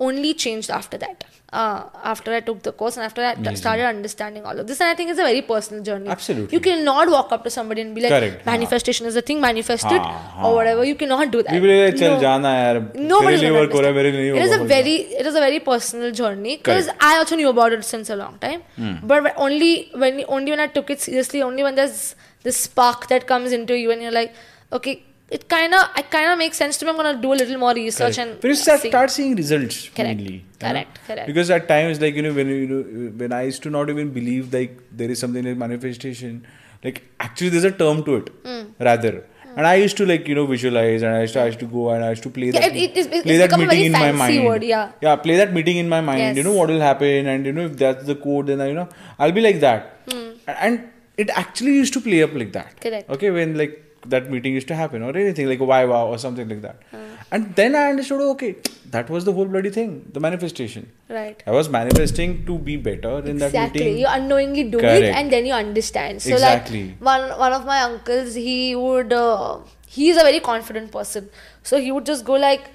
only 0.00 0.34
changed 0.34 0.70
after 0.70 0.98
that. 0.98 1.24
Uh, 1.50 1.84
after 2.04 2.34
I 2.34 2.40
took 2.40 2.62
the 2.62 2.72
course 2.72 2.98
and 2.98 3.06
after 3.06 3.22
I 3.22 3.34
mm-hmm. 3.34 3.54
started 3.54 3.84
understanding 3.84 4.44
all 4.44 4.58
of 4.58 4.66
this, 4.66 4.82
and 4.82 4.90
I 4.90 4.94
think 4.94 5.08
it's 5.10 5.18
a 5.18 5.22
very 5.22 5.40
personal 5.40 5.82
journey. 5.82 6.10
Absolutely, 6.10 6.54
you 6.54 6.60
cannot 6.60 7.08
walk 7.08 7.32
up 7.32 7.42
to 7.44 7.50
somebody 7.50 7.80
and 7.80 7.94
be 7.94 8.02
like, 8.02 8.10
Correct. 8.10 8.44
"Manifestation 8.44 9.04
haan. 9.04 9.12
is 9.12 9.16
a 9.16 9.22
thing, 9.22 9.40
manifest 9.40 9.86
it 9.86 10.02
uh-huh. 10.02 10.46
or 10.46 10.54
whatever." 10.56 10.84
You 10.84 10.94
cannot 10.94 11.30
do 11.30 11.42
that. 11.42 11.50
People 11.50 11.70
like, 11.70 11.96
"Chal 11.96 12.16
no. 12.16 12.20
jana 12.20 12.48
yaar." 12.48 12.94
Nobody 13.14 13.36
is 13.36 13.56
work 13.56 13.72
ho 13.72 13.80
mere 13.80 14.12
nahi 14.18 14.36
It 14.36 14.42
is 14.42 14.54
a 14.58 14.62
very, 14.74 14.96
it 15.22 15.30
is 15.32 15.34
a 15.34 15.44
very 15.46 15.60
personal 15.70 16.12
journey 16.20 16.58
because 16.58 16.90
I 17.00 17.16
also 17.16 17.40
knew 17.42 17.48
about 17.48 17.72
it 17.72 17.82
since 17.94 18.10
a 18.10 18.16
long 18.16 18.38
time, 18.46 18.60
hmm. 18.76 18.94
but 19.14 19.32
only 19.48 19.72
when 20.04 20.22
only 20.28 20.50
when 20.56 20.60
I 20.60 20.70
took 20.78 20.90
it 20.90 21.00
seriously, 21.00 21.42
only 21.50 21.62
when 21.62 21.76
there's 21.82 22.14
this 22.42 22.58
spark 22.68 23.08
that 23.08 23.26
comes 23.26 23.52
into 23.52 23.82
you 23.84 23.90
and 23.90 24.02
you're 24.02 24.18
like, 24.20 24.34
"Okay, 24.70 24.98
it 25.36 25.48
kind 25.48 25.74
of 25.74 25.82
it 26.00 26.10
kind 26.10 26.30
of 26.32 26.38
makes 26.38 26.56
sense 26.56 26.76
to 26.78 26.84
me. 26.86 26.90
I'm 26.90 26.96
gonna 26.96 27.20
do 27.20 27.32
a 27.32 27.38
little 27.40 27.58
more 27.58 27.72
research 27.74 28.16
Correct. 28.16 28.30
and 28.32 28.40
But 28.40 28.48
you 28.48 28.54
start, 28.54 28.80
see. 28.80 28.88
start 28.88 29.10
seeing 29.10 29.34
results 29.36 29.88
Correct. 29.94 30.18
mainly. 30.20 30.44
Correct, 30.60 30.98
correct. 31.06 31.26
Because 31.26 31.50
at 31.50 31.68
times, 31.68 32.00
like 32.00 32.14
you 32.14 32.22
know, 32.22 32.32
when 32.32 32.48
you 32.48 32.66
know, 32.66 33.10
when 33.22 33.32
I 33.32 33.42
used 33.42 33.62
to 33.64 33.70
not 33.70 33.90
even 33.90 34.10
believe 34.20 34.52
like 34.52 34.78
there 34.92 35.10
is 35.10 35.18
something 35.18 35.44
like 35.44 35.56
manifestation, 35.56 36.46
like 36.84 37.02
actually 37.20 37.50
there's 37.50 37.64
a 37.64 37.72
term 37.82 38.04
to 38.04 38.16
it 38.22 38.30
Hmm. 38.46 38.62
rather. 38.90 39.16
And 39.56 39.66
I 39.66 39.74
used 39.82 39.96
to 39.98 40.04
like 40.06 40.28
you 40.28 40.34
know 40.38 40.46
visualize, 40.46 41.02
and 41.02 41.14
I 41.14 41.22
used 41.22 41.32
to, 41.34 41.40
I 41.42 41.46
used 41.46 41.58
to 41.60 41.66
go 41.66 41.88
and 41.90 42.04
I 42.04 42.10
used 42.10 42.22
to 42.26 42.30
play 42.30 42.46
Yeah, 42.50 42.60
that 42.60 42.76
it- 42.76 42.82
it- 42.82 42.96
it's- 42.98 43.22
play 43.28 43.36
that 43.38 43.54
meeting 43.60 43.86
in 43.86 43.92
my 43.92 44.12
mind. 44.12 44.44
word, 44.44 44.62
yeah. 44.62 44.92
yeah, 45.06 45.16
play 45.16 45.36
that 45.40 45.52
meeting 45.52 45.78
in 45.78 45.88
my 45.88 46.00
mind. 46.00 46.36
You 46.36 46.44
know 46.48 46.52
what 46.58 46.68
will 46.74 46.80
happen, 46.88 47.26
and 47.32 47.44
you 47.50 47.52
know 47.56 47.64
if 47.70 47.76
that's 47.76 48.04
the 48.10 48.14
code, 48.26 48.46
then 48.52 48.60
I, 48.60 48.68
you 48.68 48.74
know 48.74 48.88
I'll 49.18 49.32
be 49.40 49.40
like 49.48 49.58
that. 49.60 49.88
Hmm. 50.12 50.28
And 50.68 50.88
it 51.16 51.30
actually 51.42 51.74
used 51.74 51.92
to 51.94 52.00
play 52.00 52.22
up 52.22 52.34
like 52.42 52.52
that. 52.52 52.80
Correct. 52.80 53.10
Okay, 53.16 53.30
when 53.38 53.56
like 53.62 53.82
that 54.06 54.30
meeting 54.30 54.54
used 54.54 54.68
to 54.68 54.74
happen 54.74 55.02
or 55.02 55.16
anything 55.16 55.48
like 55.48 55.60
why 55.60 55.84
wow 55.84 56.06
or 56.08 56.18
something 56.18 56.48
like 56.48 56.62
that. 56.62 56.82
And 57.30 57.54
then 57.56 57.74
I 57.74 57.90
understood, 57.90 58.20
okay, 58.32 58.56
that 58.90 59.10
was 59.10 59.24
the 59.26 59.32
whole 59.32 59.44
bloody 59.44 59.70
thing, 59.70 60.08
the 60.12 60.20
manifestation. 60.20 60.90
right. 61.08 61.42
I 61.46 61.50
was 61.50 61.68
manifesting 61.68 62.46
to 62.46 62.58
be 62.58 62.76
better 62.76 63.18
in 63.18 63.36
that 63.38 63.46
Exactly. 63.46 63.80
meeting. 63.84 63.98
You 63.98 64.06
unknowingly 64.08 64.64
do 64.64 64.78
it 64.80 65.04
and 65.04 65.30
then 65.30 65.44
you 65.46 65.52
understand. 65.52 66.22
So 66.22 66.32
Exactly. 66.32 66.84
like 66.88 67.00
one 67.00 67.38
one 67.38 67.52
of 67.52 67.66
my 67.66 67.80
uncles, 67.82 68.34
he 68.34 68.74
would 68.76 69.12
uh, 69.12 69.58
he's 69.86 70.16
a 70.16 70.20
very 70.30 70.40
confident 70.40 70.90
person. 70.92 71.28
So 71.62 71.78
he 71.80 71.92
would 71.92 72.06
just 72.06 72.24
go 72.24 72.34
like 72.34 72.70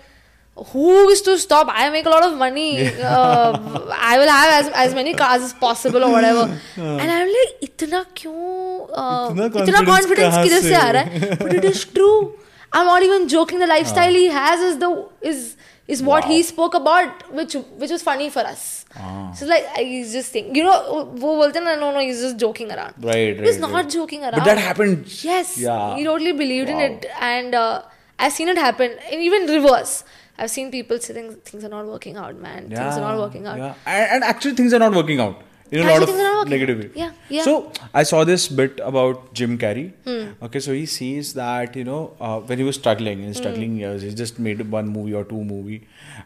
who 0.72 1.08
is 1.08 1.22
to 1.22 1.38
stop? 1.38 1.68
I 1.70 1.88
make 1.90 2.06
a 2.06 2.10
lot 2.10 2.24
of 2.26 2.36
money. 2.36 2.70
Uh, 2.86 3.52
I 3.96 4.18
will 4.18 4.28
have 4.28 4.64
as, 4.66 4.72
as 4.74 4.94
many 4.94 5.14
cars 5.14 5.42
as 5.42 5.52
possible 5.52 6.02
or 6.04 6.10
whatever. 6.10 6.44
and 6.76 7.10
I'm 7.16 7.28
like, 7.28 7.60
इतना 7.62 8.04
क्यों? 8.16 8.88
Uh, 8.90 9.30
इतना 9.30 9.46
इतना 9.46 9.84
confidence 9.84 9.88
confidence 9.90 10.34
कहाँ 10.34 10.44
किधर 10.44 10.60
से? 10.60 10.68
से 10.68 10.74
आ 10.74 10.90
रहा 10.90 11.02
है? 11.02 11.38
But 11.38 11.54
it 11.60 11.64
is 11.64 11.84
true. 11.84 12.32
I'm 12.72 12.86
not 12.86 13.02
even 13.02 13.28
joking. 13.28 13.60
The 13.60 13.66
lifestyle 13.68 14.12
he 14.12 14.26
has 14.26 14.60
is 14.60 14.78
the 14.78 14.90
is 15.22 15.56
is 15.96 16.02
what 16.02 16.24
he 16.30 16.38
Wow. 16.40 16.46
spoke 16.48 16.74
about, 16.78 17.22
which 17.36 17.54
which 17.82 17.90
was 17.96 18.02
funny 18.08 18.28
for 18.28 18.40
us. 18.48 18.64
So 19.38 19.46
like 19.52 19.68
I- 19.76 19.84
he's 19.92 20.12
just 20.12 20.32
saying, 20.32 20.50
you 20.58 20.64
know, 20.64 20.74
वो 21.22 21.36
बोलते 21.38 21.58
हैं 21.58 21.64
ना, 21.68 21.76
no 21.84 21.92
no, 21.94 22.00
he's 22.08 22.20
just 22.26 22.36
joking 22.42 22.72
around. 22.74 22.94
Right, 23.10 23.38
He's 23.46 23.54
right, 23.54 23.60
not 23.66 23.72
right. 23.78 23.88
joking 23.96 24.24
around. 24.24 24.40
But 24.40 24.50
that 24.50 24.58
happened. 24.66 25.06
Yes, 25.30 25.54
Yeah. 25.68 25.96
he 25.96 26.04
totally 26.10 26.32
believed 26.42 26.68
in 26.74 26.82
Wow. 26.82 26.90
it, 26.90 27.06
and 27.30 27.54
uh, 27.54 27.82
I've 28.18 28.32
seen 28.40 28.48
it 28.54 28.58
happen. 28.66 28.98
And 29.12 29.22
even 29.30 29.46
reverse, 29.56 29.94
I've 30.37 30.49
seen 30.49 30.71
people 30.71 30.99
saying 30.99 31.31
things 31.45 31.63
are 31.63 31.69
not 31.69 31.85
working 31.85 32.17
out, 32.17 32.35
man. 32.35 32.69
Things 32.69 32.79
are 32.79 33.01
not 33.01 33.17
working 33.19 33.45
out. 33.45 33.57
Yeah. 33.57 33.73
And, 33.85 34.11
and 34.11 34.23
actually, 34.23 34.55
things 34.55 34.73
are 34.73 34.79
not 34.79 34.93
working 34.93 35.19
out 35.19 35.41
in 35.71 35.79
a 35.79 35.83
Actually, 35.83 35.99
lot 35.99 36.05
things 36.07 36.19
are 36.19 36.33
not 36.33 36.45
of 36.45 36.49
negative 36.49 36.79
way. 36.79 36.89
Yeah, 36.95 37.11
yeah. 37.29 37.43
So 37.43 37.71
I 37.93 38.03
saw 38.03 38.23
this 38.23 38.47
bit 38.47 38.79
about 38.83 39.33
Jim 39.33 39.57
Carrey. 39.57 39.91
Hmm. 40.05 40.43
Okay, 40.47 40.59
so 40.59 40.73
he 40.73 40.85
sees 40.85 41.33
that 41.35 41.75
you 41.75 41.83
know 41.83 42.15
uh, 42.19 42.39
when 42.39 42.57
he 42.57 42.63
was 42.63 42.75
struggling 42.75 43.19
in 43.19 43.27
Hmm. 43.27 43.33
struggling 43.33 43.77
years, 43.77 44.01
he 44.03 44.13
just 44.23 44.39
made 44.39 44.61
one 44.71 44.87
movie 44.87 45.13
or 45.13 45.23
two 45.23 45.43
movie, 45.43 45.79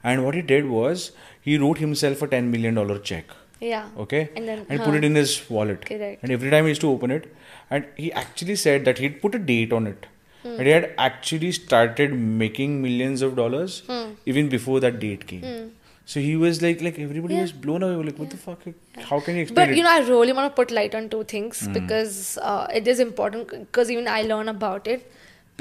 and 0.03 0.25
what 0.25 0.35
he 0.35 0.41
did 0.41 0.67
was 0.77 1.11
he 1.41 1.57
wrote 1.57 1.77
himself 1.85 2.21
a 2.21 2.27
ten 2.27 2.51
million 2.51 2.75
dollar 2.75 2.99
check. 2.99 3.25
Yeah. 3.59 3.87
Okay, 3.97 4.29
And 4.35 4.47
then, 4.47 4.65
put 4.65 4.79
huh. 4.79 4.91
it 4.93 5.03
in 5.03 5.15
his 5.15 5.31
wallet. 5.49 5.85
Correct. 5.85 6.21
And 6.23 6.31
every 6.31 6.51
time 6.51 6.65
he 6.65 6.69
used 6.69 6.81
to 6.81 6.89
open 6.89 7.09
it, 7.09 7.33
and 7.71 7.85
he 7.95 8.11
actually 8.13 8.55
said 8.55 8.85
that 8.85 8.99
he'd 8.99 9.19
put 9.21 9.33
a 9.33 9.39
date 9.39 9.73
on 9.73 9.87
it. 9.87 10.05
Hmm. 10.47 10.59
And 10.59 10.67
he 10.67 10.73
had 10.73 10.89
actually 11.07 11.51
started 11.57 12.13
making 12.43 12.81
millions 12.85 13.21
of 13.29 13.35
dollars 13.41 13.81
Hmm. 13.87 14.05
even 14.33 14.49
before 14.55 14.79
that 14.87 14.99
date 15.03 15.27
came. 15.33 15.47
So 16.11 16.21
he 16.25 16.35
was 16.41 16.59
like, 16.63 16.81
like 16.87 16.97
everybody 17.05 17.35
Yeah. 17.35 17.45
was 17.45 17.51
blown 17.63 17.83
away. 17.85 17.95
Like, 18.09 18.19
what 18.23 18.29
the 18.33 18.37
fuck? 18.43 18.61
How 19.09 19.19
can 19.23 19.35
you 19.39 19.41
explain 19.45 19.57
But 19.61 19.71
it? 19.73 19.77
you 19.79 19.83
know, 19.87 19.95
I 19.95 19.99
really 20.09 20.35
want 20.37 20.49
to 20.51 20.55
put 20.59 20.71
light 20.77 20.95
on 20.99 21.09
two 21.15 21.23
things 21.33 21.63
Hmm. 21.65 21.73
because 21.77 22.21
uh, 22.51 22.67
it 22.81 22.87
is 22.93 23.01
important. 23.05 23.49
Because 23.55 23.91
even 23.95 24.07
I 24.19 24.21
learn 24.29 24.51
about 24.53 24.87
it. 24.95 25.11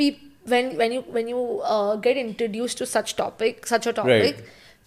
Peop- 0.02 0.22
when 0.52 0.68
when 0.80 0.92
you 0.96 1.00
when 1.16 1.26
you 1.30 1.38
uh, 1.76 1.96
get 2.02 2.18
introduced 2.22 2.78
to 2.80 2.86
such 2.90 3.16
topic, 3.20 3.66
such 3.70 3.86
a 3.92 3.94
topic, 3.96 4.44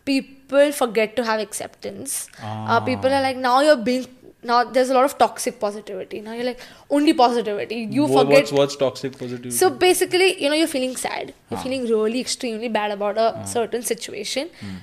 people 0.10 0.72
forget 0.78 1.16
to 1.18 1.26
have 1.30 1.42
acceptance. 1.46 2.14
Uh, 2.52 2.80
people 2.86 3.14
are 3.18 3.22
like, 3.22 3.36
now 3.38 3.60
you're 3.62 3.82
being 3.90 4.06
now. 4.43 4.63
There's 4.65 4.91
a 4.91 4.95
lot 4.95 5.05
of 5.11 5.17
toxic 5.19 5.59
positivity. 5.61 6.21
Now 6.21 6.33
you're 6.33 6.45
like 6.45 6.61
only 6.91 7.15
positivity. 7.15 7.79
You 7.99 8.07
Wha- 8.07 8.23
forget 8.23 8.41
what's 8.41 8.53
what's 8.53 8.77
toxic 8.77 9.19
positivity? 9.19 9.51
so 9.61 9.71
basically, 9.85 10.33
you 10.43 10.49
know, 10.49 10.55
you're 10.63 10.73
feeling 10.79 10.97
sad. 10.97 11.33
You're 11.51 11.61
feeling 11.61 11.87
really 11.93 12.21
extremely 12.21 12.69
bad 12.81 12.91
about 12.99 13.17
a 13.19 13.31
हाँ. 13.39 13.47
certain 13.55 13.83
situation. 13.93 14.51
Hmm. 14.65 14.75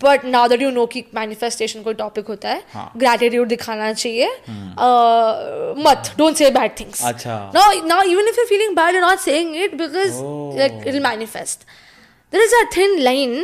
But 0.00 0.24
now 0.32 0.40
that 0.50 0.60
you 0.60 0.70
know 0.74 0.86
कि 0.86 1.00
manifestation 1.18 1.82
कोई 1.84 1.94
topic 2.00 2.28
होता 2.28 2.48
है, 2.48 2.62
हाँ. 2.72 2.84
gratitude 2.98 3.48
दिखाना 3.52 3.92
चाहिए. 4.02 4.28
Uh, 4.86 5.74
मत, 5.86 6.12
don't 6.18 6.36
say 6.42 6.50
bad 6.50 6.76
things. 6.80 7.00
अच्छा. 7.12 7.38
Now, 7.54 7.64
now 7.92 8.02
even 8.12 8.28
if 8.32 8.36
you're 8.36 8.50
feeling 8.52 8.74
bad, 8.76 8.92
you're 8.94 9.06
not 9.06 9.20
saying 9.24 9.54
it 9.64 9.76
because 9.80 10.20
Oh. 10.20 10.50
like 10.60 10.86
it'll 10.86 11.02
manifest. 11.08 11.66
There 12.30 12.44
is 12.48 12.54
a 12.60 12.62
thin 12.76 12.94
line. 13.08 13.34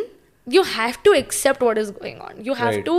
You 0.56 0.62
have 0.74 1.02
to 1.08 1.16
accept 1.22 1.60
what 1.68 1.76
is 1.84 1.90
going 1.98 2.20
on. 2.28 2.38
You 2.50 2.54
have 2.60 2.74
Right. 2.76 2.84
to 2.84 2.96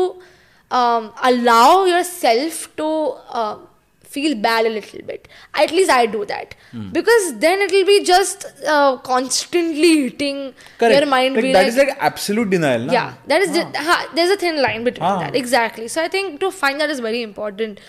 um, 0.70 1.12
allow 1.22 1.84
yourself 1.84 2.74
to 2.76 2.86
uh, 3.28 3.58
feel 4.02 4.34
bad 4.36 4.66
a 4.66 4.68
little 4.68 5.02
bit. 5.02 5.26
At 5.54 5.70
least 5.72 5.90
I 5.90 6.06
do 6.06 6.24
that 6.26 6.54
Hmm. 6.72 6.90
because 6.90 7.38
then 7.38 7.60
it'll 7.60 7.84
be 7.86 8.04
just 8.04 8.46
uh, 8.66 8.96
constantly 8.98 10.02
hitting 10.02 10.54
Correct. 10.78 11.00
your 11.00 11.06
mind. 11.06 11.34
Like, 11.34 11.42
be 11.44 11.52
that 11.52 11.66
is 11.66 11.76
like 11.76 11.96
absolute 11.98 12.50
denial. 12.50 12.80
Na? 12.86 12.92
yeah, 12.92 13.14
that 13.26 13.40
is 13.42 13.52
the- 13.52 13.78
ha, 13.88 14.08
there's 14.14 14.30
a 14.30 14.36
thin 14.36 14.60
line 14.62 14.84
between 14.84 15.08
Ah. 15.10 15.18
that. 15.20 15.34
Exactly. 15.36 15.88
So 15.88 16.02
I 16.02 16.08
think 16.08 16.40
to 16.40 16.50
find 16.50 16.80
that 16.80 16.90
is 16.90 17.00
very 17.00 17.22
important. 17.22 17.80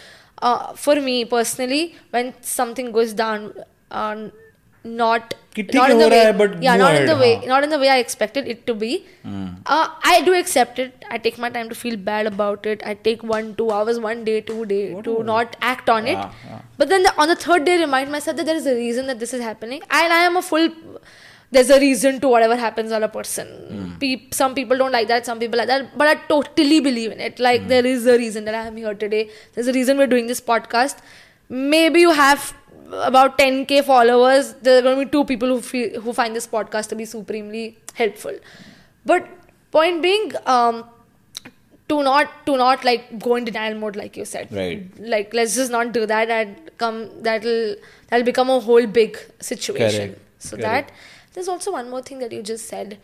Uh, 0.41 0.73
for 0.73 0.95
me 0.99 1.23
personally, 1.25 1.95
when 2.11 2.33
something 2.41 2.91
goes 2.91 3.13
down, 3.13 3.53
uh, 3.91 4.15
not 4.85 5.33
not 5.73 5.89
in 5.89 5.97
the 5.97 6.09
way 6.09 6.31
but 6.37 6.61
yeah 6.61 6.75
not 6.75 6.95
in 6.95 7.05
the 7.05 7.15
way 7.15 7.41
not 7.47 7.63
in 7.63 7.69
the 7.69 7.79
way 7.79 7.89
i 7.89 7.97
expected 7.97 8.47
it 8.47 8.65
to 8.67 8.73
be 8.73 9.05
uh, 9.65 9.87
i 10.03 10.21
do 10.25 10.33
accept 10.33 10.79
it 10.79 11.05
i 11.09 11.17
take 11.17 11.37
my 11.37 11.49
time 11.49 11.69
to 11.69 11.75
feel 11.75 11.97
bad 11.97 12.27
about 12.27 12.65
it 12.65 12.81
i 12.85 12.93
take 12.93 13.23
one 13.23 13.55
two 13.55 13.71
hours 13.71 13.99
one 13.99 14.23
day 14.23 14.39
two 14.41 14.65
day 14.65 15.01
to 15.01 15.23
not 15.23 15.55
act 15.61 15.89
on 15.89 16.05
it 16.05 16.17
but 16.77 16.89
then 16.89 17.07
on 17.17 17.27
the 17.27 17.35
third 17.35 17.65
day 17.65 17.79
remind 17.79 18.11
myself 18.11 18.37
that 18.37 18.45
there 18.45 18.55
is 18.55 18.67
a 18.67 18.75
reason 18.75 19.07
that 19.07 19.19
this 19.19 19.33
is 19.33 19.41
happening 19.41 19.81
and 19.89 20.13
i 20.13 20.19
am 20.19 20.37
a 20.37 20.41
full 20.41 20.69
there's 21.51 21.69
a 21.69 21.79
reason 21.79 22.19
to 22.19 22.27
whatever 22.27 22.55
happens 22.55 22.91
on 22.91 23.03
a 23.03 23.07
person. 23.07 23.47
Mm. 23.47 23.99
Pe- 23.99 24.29
some 24.31 24.55
people 24.55 24.77
don't 24.77 24.91
like 24.91 25.07
that, 25.07 25.25
some 25.25 25.39
people 25.39 25.57
like 25.57 25.67
that, 25.67 25.97
but 25.97 26.07
I 26.07 26.15
totally 26.27 26.79
believe 26.79 27.11
in 27.11 27.19
it. 27.19 27.39
Like, 27.39 27.61
mm. 27.61 27.67
there 27.67 27.85
is 27.85 28.05
a 28.05 28.17
reason 28.17 28.45
that 28.45 28.55
I 28.55 28.65
am 28.67 28.77
here 28.77 28.93
today. 28.93 29.29
There's 29.53 29.67
a 29.67 29.73
reason 29.73 29.97
we're 29.97 30.07
doing 30.07 30.27
this 30.27 30.41
podcast. 30.41 30.97
Maybe 31.47 32.01
you 32.01 32.11
have 32.11 32.53
about 32.91 33.37
10k 33.37 33.83
followers. 33.83 34.53
There 34.61 34.79
are 34.79 34.81
going 34.81 34.99
to 34.99 35.05
be 35.05 35.11
two 35.11 35.23
people 35.25 35.47
who 35.49 35.61
feel 35.61 36.01
who 36.01 36.13
find 36.13 36.35
this 36.35 36.47
podcast 36.47 36.89
to 36.89 36.95
be 36.95 37.05
supremely 37.05 37.77
helpful. 37.93 38.37
But 39.05 39.27
point 39.71 40.01
being, 40.01 40.31
um, 40.45 40.83
to 41.89 42.01
not 42.03 42.45
to 42.45 42.57
not 42.57 42.83
like 42.83 43.19
go 43.19 43.35
in 43.35 43.45
denial 43.45 43.77
mode 43.77 43.95
like 43.95 44.17
you 44.17 44.25
said 44.25 44.51
Right. 44.51 44.87
like 44.99 45.33
let's 45.35 45.55
just 45.55 45.71
not 45.71 45.91
do 45.91 46.05
that 46.07 46.29
and 46.31 46.71
come 46.79 47.09
that'll 47.21 47.75
that'll 48.07 48.25
become 48.25 48.49
a 48.49 48.59
whole 48.59 48.87
big 48.87 49.19
situation 49.39 50.07
Correct. 50.09 50.21
so 50.39 50.57
Correct. 50.57 50.89
that 50.89 50.95
there's 51.35 51.47
also 51.47 51.73
one 51.73 51.91
more 51.91 52.01
thing 52.01 52.17
that 52.19 52.31
you 52.31 52.41
just 52.41 52.67
said 52.67 52.97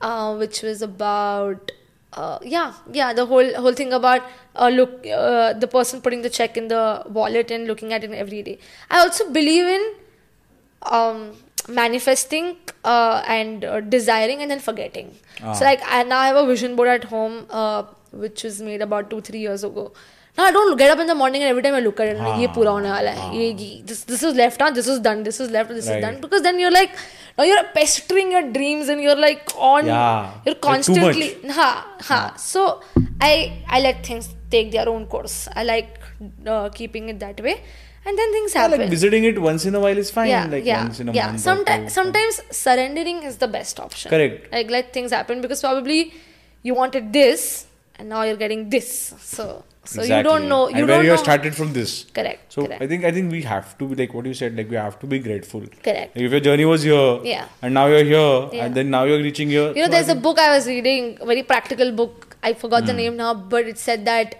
uh, 0.00 0.34
which 0.36 0.62
was 0.62 0.82
about 0.82 1.70
uh, 2.16 2.38
yeah 2.42 2.72
yeah 2.92 3.12
the 3.12 3.26
whole 3.26 3.52
whole 3.54 3.74
thing 3.74 3.92
about 3.92 4.22
uh, 4.56 4.68
look 4.68 5.06
uh, 5.06 5.52
the 5.64 5.68
person 5.76 6.00
putting 6.00 6.22
the 6.22 6.30
check 6.30 6.56
in 6.56 6.68
the 6.68 6.82
wallet 7.18 7.50
and 7.50 7.66
looking 7.66 7.92
at 7.92 8.04
it 8.04 8.10
every 8.12 8.42
day 8.42 8.58
i 8.90 8.98
also 9.00 9.30
believe 9.30 9.66
in 9.78 9.84
um, 10.82 11.32
manifesting 11.68 12.56
uh, 12.84 13.22
and 13.26 13.64
uh, 13.64 13.80
desiring 13.80 14.40
and 14.42 14.50
then 14.50 14.60
forgetting. 14.60 15.14
So 15.54 15.64
like 15.64 15.82
I 15.86 16.02
now 16.04 16.22
have 16.22 16.36
a 16.36 16.46
vision 16.46 16.76
board 16.76 16.88
at 16.88 17.04
home 17.04 17.46
uh, 17.50 17.82
which 18.12 18.44
was 18.44 18.62
made 18.62 18.80
about 18.80 19.10
two 19.10 19.20
three 19.20 19.40
years 19.40 19.64
ago 19.64 19.92
now 20.36 20.44
I 20.44 20.52
don't 20.52 20.76
get 20.76 20.90
up 20.90 20.98
in 20.98 21.06
the 21.06 21.14
morning 21.14 21.42
and 21.42 21.50
every 21.50 21.62
time 21.62 21.74
I 21.74 21.80
look 21.80 21.98
at 22.00 22.08
it, 22.08 22.18
like, 22.18 22.38
ye 22.38 22.46
ah, 22.46 22.52
pura 22.52 22.70
hone 22.70 22.84
wala 22.84 23.10
ah. 23.10 23.20
hai. 23.20 23.32
Ye, 23.32 23.52
ye, 23.52 23.82
this, 23.82 24.04
this 24.04 24.22
is 24.22 24.34
left, 24.34 24.60
on, 24.60 24.74
this 24.74 24.86
is 24.86 25.00
done, 25.00 25.22
this 25.22 25.40
is 25.40 25.50
left, 25.50 25.70
this 25.70 25.88
right. 25.88 25.96
is 25.96 26.02
done. 26.02 26.20
Because 26.20 26.42
then 26.42 26.58
you're 26.58 26.70
like, 26.70 26.96
now 27.38 27.44
you're 27.44 27.64
pestering 27.74 28.32
your 28.32 28.50
dreams 28.52 28.88
and 28.88 29.00
you're 29.00 29.16
like 29.16 29.50
on, 29.56 29.86
yeah. 29.86 30.32
you're 30.44 30.56
constantly. 30.56 31.38
Like 31.42 31.52
ha, 31.52 31.96
ha. 32.00 32.34
So 32.36 32.82
I, 33.20 33.62
I 33.66 33.80
let 33.80 34.04
things 34.04 34.28
take 34.50 34.72
their 34.72 34.88
own 34.88 35.06
course. 35.06 35.48
I 35.54 35.64
like 35.64 35.98
uh, 36.46 36.68
keeping 36.70 37.08
it 37.08 37.18
that 37.20 37.40
way. 37.40 37.62
And 38.04 38.16
then 38.16 38.32
things 38.32 38.54
yeah, 38.54 38.62
happen. 38.62 38.80
Like 38.80 38.90
visiting 38.90 39.24
it 39.24 39.40
once 39.40 39.64
in 39.64 39.74
a 39.74 39.80
while 39.80 39.98
is 39.98 40.10
fine. 40.12 40.28
Yeah, 40.28 40.46
like 40.46 40.64
yeah, 40.64 40.82
once 40.82 41.00
in 41.00 41.08
a 41.08 41.12
yeah. 41.12 41.26
month. 41.26 41.40
Sometimes, 41.40 41.92
sometimes 41.92 42.40
surrendering 42.50 43.24
is 43.24 43.38
the 43.38 43.48
best 43.48 43.80
option. 43.80 44.10
Correct. 44.10 44.52
Like 44.52 44.70
let 44.70 44.92
things 44.92 45.10
happen 45.10 45.40
because 45.40 45.60
probably 45.60 46.14
you 46.62 46.74
wanted 46.74 47.12
this 47.12 47.66
and 47.96 48.08
now 48.08 48.22
you're 48.22 48.36
getting 48.36 48.70
this. 48.70 49.14
So 49.18 49.64
so 49.88 50.02
you 50.02 50.22
don't 50.22 50.48
know. 50.48 50.68
You 50.68 50.76
and 50.76 50.86
where 50.88 50.96
don't 50.96 51.04
you 51.04 51.10
know. 51.10 51.16
started 51.16 51.54
from 51.54 51.72
this. 51.72 52.04
Correct. 52.18 52.52
So 52.52 52.64
correct. 52.66 52.82
I 52.82 52.86
think 52.86 53.04
I 53.04 53.12
think 53.12 53.30
we 53.32 53.42
have 53.42 53.76
to 53.78 53.88
be 53.88 53.94
like 54.00 54.12
what 54.14 54.26
you 54.26 54.34
said. 54.34 54.56
Like 54.56 54.68
we 54.70 54.76
have 54.76 54.98
to 55.00 55.06
be 55.06 55.18
grateful. 55.18 55.60
Correct. 55.86 56.16
Like 56.16 56.24
if 56.26 56.30
your 56.36 56.40
journey 56.40 56.64
was 56.64 56.82
here, 56.82 57.20
Yeah. 57.24 57.46
and 57.62 57.74
now 57.74 57.86
you're 57.86 58.04
here, 58.04 58.48
Yeah. 58.52 58.64
and 58.66 58.74
then 58.74 58.90
now 58.90 59.04
you're 59.04 59.22
reaching 59.28 59.48
here. 59.56 59.68
You 59.68 59.74
know, 59.82 59.84
So 59.84 59.90
there's 59.96 60.08
a 60.08 60.14
book 60.28 60.38
I 60.38 60.50
was 60.56 60.66
reading, 60.66 61.18
a 61.20 61.26
very 61.26 61.42
practical 61.42 61.92
book. 61.92 62.36
I 62.42 62.52
forgot 62.54 62.82
Hmm. 62.82 62.86
the 62.88 62.92
name 63.02 63.16
now, 63.16 63.32
but 63.34 63.66
it 63.74 63.78
said 63.78 64.04
that 64.12 64.36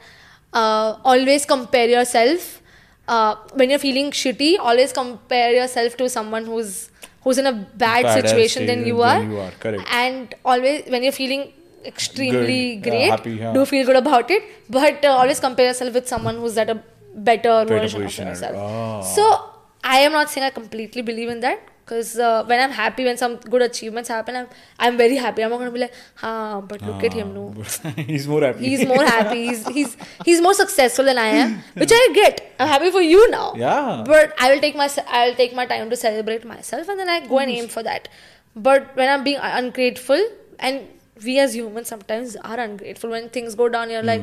uh, 0.53 0.97
always 1.05 1.45
compare 1.45 1.89
yourself. 1.89 2.63
Uh, 3.09 3.37
when 3.55 3.71
you're 3.71 3.79
feeling 3.79 4.11
shitty, 4.11 4.59
always 4.59 4.93
compare 4.93 5.53
yourself 5.53 5.97
to 5.99 6.09
someone 6.09 6.45
who's 6.45 6.91
who's 7.27 7.39
in 7.39 7.47
a 7.47 7.53
bad 7.53 8.05
Badass 8.05 8.15
situation 8.23 8.67
than 8.67 8.87
you 8.87 8.97
than 8.99 9.21
are. 9.27 9.31
you 9.33 9.39
are, 9.45 9.51
correct. 9.61 9.83
And 10.01 10.35
always 10.45 10.85
when 10.95 11.03
you're 11.03 11.13
feeling 11.21 11.53
extremely 11.87 12.77
Good, 12.77 12.93
yeah, 12.93 12.99
great, 12.99 13.11
happy, 13.11 13.33
yeah. 13.33 13.53
do 13.53 13.65
feel 13.65 13.87
good 13.87 13.97
about 13.97 14.31
it. 14.31 14.43
But 14.69 15.05
uh, 15.05 15.09
always 15.09 15.41
compare 15.41 15.67
yourself 15.69 15.95
with 15.95 16.09
someone 16.09 16.37
who's 16.37 16.59
at 16.59 16.71
a 16.71 16.83
better, 17.15 17.65
version 17.65 18.05
of 18.05 18.19
yourself. 18.19 18.57
Ah. 18.57 19.01
So 19.01 19.51
I 19.85 19.99
am 19.99 20.13
not 20.13 20.31
saying 20.31 20.45
I 20.45 20.51
completely 20.51 21.03
believe 21.03 21.29
in 21.29 21.41
that 21.41 21.61
because 21.87 22.19
uh, 22.19 22.45
when 22.45 22.61
I'm 22.61 22.73
happy, 22.73 23.05
when 23.05 23.17
some 23.17 23.37
good 23.37 23.63
achievements 23.63 24.09
happen, 24.09 24.37
I'm 24.37 24.49
I'm 24.79 24.97
very 24.97 25.17
happy. 25.17 25.45
I'm 25.45 25.51
not 25.51 25.59
gonna 25.59 25.71
be 25.71 25.79
like, 25.81 25.95
ah, 26.23 26.61
but 26.61 26.83
look 26.83 27.05
at 27.05 27.13
him, 27.13 27.33
no. 27.35 27.55
he's 27.97 28.27
more 28.27 28.41
happy. 28.43 28.69
He's 28.69 28.87
more 28.87 29.05
happy. 29.05 29.47
He's 29.47 29.67
he's 29.79 29.97
he's 30.25 30.41
more 30.41 30.55
successful 30.55 31.05
than 31.05 31.19
I 31.19 31.29
am, 31.43 31.63
which 31.75 31.93
I 31.93 32.09
get. 32.15 32.43
I'm 32.59 32.69
happy 32.69 32.91
for 32.91 33.03
you 33.03 33.31
now. 33.31 33.55
Yeah. 33.57 34.03
But 34.05 34.35
I 34.39 34.53
will 34.53 34.61
take 34.61 34.77
my 34.77 34.91
I'll 35.07 35.35
take 35.35 35.55
my 35.55 35.67
time 35.67 35.89
to 35.91 35.97
celebrate 35.97 36.45
myself, 36.45 36.89
and 36.89 36.99
then 36.99 37.09
I 37.09 37.21
go 37.27 37.39
and 37.39 37.51
aim 37.51 37.69
for 37.69 37.85
that. 37.85 38.09
But 38.57 38.97
when 38.97 39.09
I'm 39.09 39.23
being 39.23 39.39
ungrateful, 39.41 40.29
and 40.59 40.89
we 41.25 41.39
as 41.39 41.55
humans 41.55 41.89
sometimes 41.89 42.37
are 42.37 42.61
ungrateful 42.61 43.11
when 43.11 43.29
things 43.29 43.55
go 43.55 43.69
down 43.69 43.91
you're 43.91 44.03
like 44.03 44.23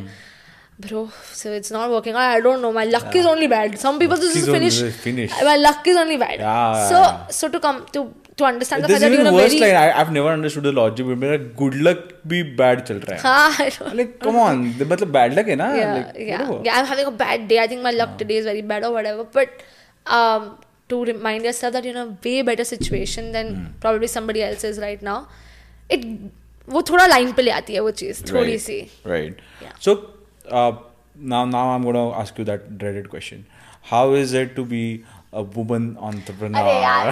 bro 0.79 1.09
so 1.31 1.51
it's 1.51 1.71
not 1.71 1.89
working 1.89 2.15
i 2.15 2.39
don't 2.39 2.61
know. 2.61 2.71
My 2.73 2.85
luck 2.85 3.13
yeah. 3.13 3.21
is 3.21 3.25
only 3.25 3.47
bad. 3.47 3.77
Some 3.77 3.99
people 3.99 4.17
luck 4.17 4.33
just 4.33 4.45
finish, 4.45 4.81
finish. 4.93 5.31
My 5.43 5.55
luck 5.55 5.87
is 5.87 5.97
only 5.97 6.17
bad. 6.17 6.39
Yeah, 6.39 6.89
so 6.89 7.27
so 7.29 7.49
to 7.49 7.59
come 7.59 7.85
to 7.93 8.11
to 8.37 8.45
understand 8.45 8.83
the 8.83 8.87
this 8.87 8.99
fact 8.99 9.13
that 9.13 9.31
you're 9.31 9.59
line. 9.61 9.75
I, 9.75 9.97
have 9.99 10.11
never 10.11 10.29
understood 10.29 10.63
the 10.63 10.71
logic 10.71 11.05
between 11.05 11.31
like, 11.31 11.55
good 11.55 11.75
luck 11.75 11.99
be 12.27 12.41
bad 12.41 12.85
children. 12.87 13.19
Like 13.93 14.19
come 14.19 14.37
on. 14.37 14.73
Matlab 14.73 15.11
bad 15.11 15.35
luck 15.35 15.45
hai 15.45 15.55
na 15.55 15.73
yeah, 15.75 15.93
like, 15.93 16.15
yeah. 16.17 16.59
yeah 16.63 16.79
i'm 16.79 16.85
having 16.85 17.05
a 17.05 17.15
bad 17.23 17.47
day. 17.47 17.59
I 17.59 17.67
think 17.67 17.81
my 17.83 17.91
luck 17.91 18.17
today 18.17 18.37
is 18.37 18.45
very 18.45 18.61
bad 18.61 18.83
or 18.83 18.91
whatever. 18.91 19.23
But 19.23 19.63
um 20.07 20.57
to 20.89 21.05
remind 21.05 21.43
yourself 21.45 21.73
that 21.73 21.85
you're 21.85 21.95
in 21.95 22.05
a 22.07 22.17
way 22.25 22.41
better 22.41 22.63
situation 22.63 23.31
than 23.31 23.55
mm. 23.55 23.67
probably 23.79 24.07
somebody 24.07 24.43
else 24.43 24.63
is 24.63 24.79
right 24.79 25.01
now 25.01 25.27
it 25.89 26.05
वो 26.68 26.82
थोड़ा 26.90 27.06
line 27.06 27.32
पे 27.32 27.42
ले 27.42 27.50
आती 27.50 27.74
है 27.74 27.80
वो 27.80 27.90
चीज़ 28.02 28.22
थोड़ी 28.32 28.50
right, 28.52 28.60
C 28.66 28.78
Right. 29.12 29.38
Yeah. 29.66 29.76
So 29.86 29.94
uh, 30.50 30.72
now, 31.34 31.44
now 31.52 31.62
I'm 31.74 31.82
going 31.90 31.94
to 32.00 32.06
ask 32.22 32.38
you 32.38 32.44
that 32.50 32.66
dreaded 32.82 33.08
question. 33.14 33.46
How 33.92 34.02
is 34.22 34.34
it 34.40 34.54
to 34.56 34.64
be 34.72 34.82
a 35.32 35.42
woman 35.42 35.86
entrepreneur? 36.10 36.60
अरे 36.60 36.74
यार 36.82 37.10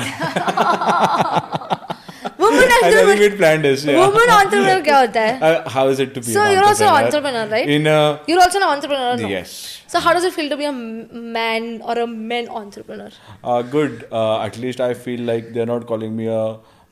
woman 2.38 2.64
I 2.64 2.68
think 2.68 2.84
entrepreneur 2.84 3.16
we 3.22 3.28
planned 3.38 3.64
this. 3.68 3.84
Yeah. 3.84 3.98
woman 4.02 4.30
entrepreneur 4.36 4.80
क्या 4.90 4.98
होता 5.00 5.20
है 5.28 5.40
Uh, 5.48 5.70
how 5.76 5.84
is 5.94 6.00
it 6.04 6.12
to 6.18 6.22
be? 6.26 6.32
So 6.36 6.42
an 6.44 6.52
you're 6.54 6.66
also 6.70 6.86
an 6.90 6.94
entrepreneur? 7.04 7.42
entrepreneur, 7.46 7.56
right? 7.56 7.72
In 7.78 7.86
a 7.94 7.98
you're 8.30 8.42
also 8.46 8.60
an 8.62 8.68
entrepreneur 8.68 9.16
no? 9.22 9.28
yes. 9.34 9.56
so 9.94 10.00
how 10.06 10.12
does 10.18 10.24
it 10.30 10.34
feel 10.38 10.48
to 10.54 10.56
be 10.62 10.68
a 10.70 10.74
m- 10.76 11.32
man 11.38 11.68
or 11.82 11.98
a 12.04 12.06
men 12.32 12.48
entrepreneur 12.62 13.10
Uh, 13.44 13.60
good. 13.76 14.06
Uh, 14.12 14.40
at 14.48 14.58
least 14.66 14.80
I 14.88 14.92
feel 15.06 15.20
like 15.32 15.52
they're 15.56 15.70
not 15.74 15.86
calling 15.92 16.16
me 16.22 16.26
a 16.38 16.42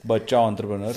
bacha 0.04 0.38
entrepreneur. 0.38 0.94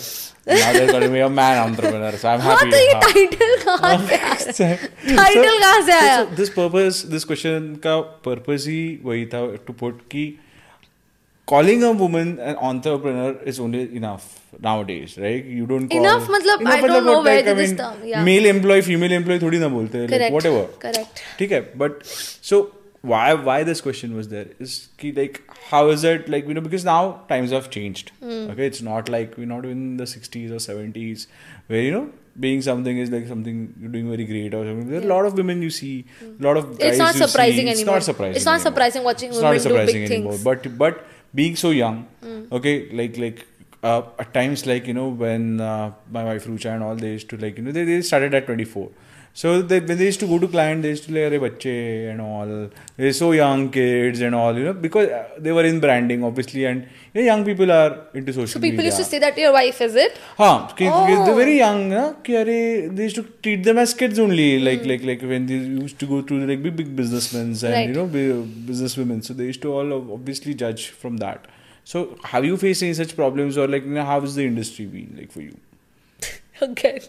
now 0.46 0.72
they're 0.72 0.90
calling 0.90 1.12
me 1.12 1.20
a 1.20 1.28
man 1.28 1.58
entrepreneur. 1.58 2.12
So 2.12 2.28
I'm 2.28 2.40
हाँ 2.40 2.56
happy. 2.56 2.70
तो 2.70 2.76
ये 2.76 2.92
हाँ. 2.92 3.00
Title 3.02 3.56
कहाँ 3.64 4.36
से 4.36 4.74
title 5.16 5.58
कहाँ 5.58 5.82
से 5.86 5.92
आया 5.92 6.36
this 6.36 6.50
purpose, 6.50 7.02
this 7.14 7.24
question 7.24 7.76
का 7.86 7.96
purpose 8.24 8.66
ही 8.66 8.80
वही 9.04 9.26
था 9.34 9.40
to 9.66 9.74
put 9.82 10.08
कि 10.14 10.24
calling 11.48 11.82
a 11.84 11.90
woman 11.92 12.38
an 12.50 12.56
entrepreneur 12.56 13.32
is 13.44 13.58
only 13.60 13.96
enough 13.96 14.28
nowadays, 14.60 15.16
right? 15.18 15.44
You 15.44 15.66
don't 15.66 15.88
call 15.88 15.98
Enough 15.98 16.28
मतलब, 16.30 16.66
I 16.66 16.80
don't 16.80 17.04
know 17.04 17.12
what, 17.14 17.24
where 17.24 17.36
like, 17.36 17.44
did 17.44 17.48
I 17.48 17.54
this 17.54 17.72
term, 17.78 17.96
yeah. 18.04 18.22
Male 18.24 18.46
employee, 18.46 18.82
female 18.82 19.12
employee 19.12 19.40
थोड़ी 19.42 19.58
ना 19.58 19.68
बोलते 19.68 19.98
हैं, 19.98 20.08
Correct. 20.08 20.22
like 20.22 20.36
whatever. 20.36 20.64
Correct. 20.84 21.22
ठीक 21.38 21.52
है 21.52 21.60
but 21.82 22.04
so 22.50 22.60
why 23.10 23.34
why 23.46 23.54
this 23.68 23.80
question 23.84 24.14
was 24.16 24.28
there 24.32 24.48
is 24.64 24.74
कि 24.98 25.08
like 25.16 25.38
how 25.70 25.78
is 25.92 26.04
it 26.10 26.28
like 26.34 26.48
you 26.50 26.54
know 26.58 26.60
because 26.66 26.84
now 26.88 26.98
times 27.30 27.54
have 27.56 27.68
changed 27.76 28.10
Hmm. 28.24 28.42
okay 28.54 28.66
it's 28.72 28.82
not 28.88 29.08
like 29.14 29.36
we're 29.40 29.48
not 29.52 29.64
in 29.70 29.80
the 30.02 30.04
60s 30.10 30.52
or 30.58 30.60
70s 30.66 31.24
where 31.72 31.80
you 31.86 31.94
know 31.94 32.02
being 32.44 32.62
something 32.66 32.98
is 33.04 33.10
like 33.14 33.26
something 33.30 33.58
you're 33.80 33.90
doing 33.96 34.08
very 34.12 34.26
great 34.28 34.54
or 34.58 34.62
something 34.68 34.88
there 34.92 35.00
are 35.00 35.08
a 35.08 35.12
lot 35.14 35.26
of 35.30 35.40
women 35.42 35.64
you 35.66 35.70
see 35.78 35.90
a 36.28 36.30
lot 36.48 36.60
of 36.62 36.68
guys 36.70 36.78
Hmm. 36.78 36.88
It's 36.90 36.98
not 37.04 37.14
surprising 37.22 37.66
see, 37.66 37.72
it's 37.72 37.80
anymore. 37.80 37.96
not 37.96 38.08
surprising 38.10 38.36
It's 38.42 38.48
not 38.50 38.54
anymore. 38.54 38.70
surprising 38.70 39.04
watching 39.10 39.30
it's 39.34 39.38
women 39.42 39.56
not 39.56 39.58
do 39.58 39.68
big 39.68 39.68
surprising 39.72 40.04
anymore 40.12 40.32
things. 40.32 40.44
Hmm. 40.44 40.50
but 40.50 40.78
but 40.84 41.04
being 41.42 41.56
so 41.64 41.72
young 41.82 41.98
okay 42.60 42.74
like 43.02 43.18
like 43.26 43.46
uh, 43.90 44.02
at 44.24 44.32
times 44.40 44.64
like 44.72 44.86
you 44.92 44.94
know 45.00 45.08
when 45.26 45.60
uh, 45.60 45.90
my 46.16 46.24
wife 46.30 46.46
Rucha 46.52 46.72
and 46.76 46.84
all 46.88 46.94
they 47.04 47.12
used 47.18 47.28
to 47.34 47.36
like 47.46 47.56
you 47.58 47.64
know 47.68 47.72
they, 47.78 47.84
they 47.92 48.00
started 48.10 48.34
at 48.40 48.46
24 48.46 48.90
so 49.34 49.62
they, 49.62 49.78
they 49.80 50.04
used 50.04 50.20
to 50.20 50.26
go 50.26 50.38
to 50.38 50.46
client, 50.46 50.82
they 50.82 50.90
used 50.90 51.04
to 51.04 51.30
like, 51.30 51.40
bache 51.40 52.10
and 52.10 52.20
all. 52.20 52.68
They're 52.96 53.14
so 53.14 53.32
young 53.32 53.70
kids 53.70 54.20
and 54.20 54.34
all, 54.34 54.56
you 54.56 54.64
know, 54.64 54.74
because 54.74 55.08
uh, 55.08 55.26
they 55.38 55.52
were 55.52 55.64
in 55.64 55.80
branding, 55.80 56.22
obviously, 56.22 56.66
and 56.66 56.82
you 57.14 57.22
know, 57.22 57.22
young 57.22 57.42
people 57.42 57.72
are 57.72 58.08
into 58.12 58.32
social 58.34 58.42
media. 58.42 58.52
So 58.52 58.60
people 58.60 58.76
media. 58.76 58.90
used 58.90 58.98
to 58.98 59.04
say 59.04 59.18
that 59.20 59.38
your 59.38 59.54
wife, 59.54 59.80
is 59.80 59.94
it? 59.94 60.18
Huh. 60.36 60.68
Oh. 60.80 61.24
They're 61.24 61.34
very 61.34 61.56
young, 61.56 61.88
na, 61.88 62.12
they 62.22 62.90
used 62.94 63.16
to 63.16 63.22
treat 63.42 63.64
them 63.64 63.78
as 63.78 63.94
kids 63.94 64.18
only, 64.18 64.58
hmm. 64.58 64.66
like, 64.66 64.82
mm. 64.82 64.88
like, 64.88 65.02
like 65.02 65.22
when 65.22 65.46
they 65.46 65.54
used 65.54 65.98
to 66.00 66.06
go 66.06 66.20
through 66.20 66.46
like 66.46 66.62
big, 66.62 66.76
big 66.76 66.94
businessmen 66.94 67.52
and, 67.52 67.62
right. 67.62 67.88
you 67.88 67.94
know, 67.94 68.06
businesswomen. 68.06 69.24
So 69.24 69.32
they 69.32 69.44
used 69.44 69.62
to 69.62 69.72
all 69.72 70.12
obviously 70.12 70.52
judge 70.52 70.88
from 70.88 71.16
that. 71.18 71.46
So 71.84 72.18
have 72.24 72.44
you 72.44 72.56
faced 72.58 72.82
any 72.82 72.92
such 72.92 73.16
problems 73.16 73.56
or 73.56 73.66
like, 73.66 73.84
you 73.84 73.90
know, 73.90 74.04
how 74.04 74.20
has 74.20 74.34
the 74.34 74.44
industry 74.44 74.84
been 74.86 75.16
like 75.18 75.32
for 75.32 75.40
you? 75.40 75.56
Again, 76.62 77.00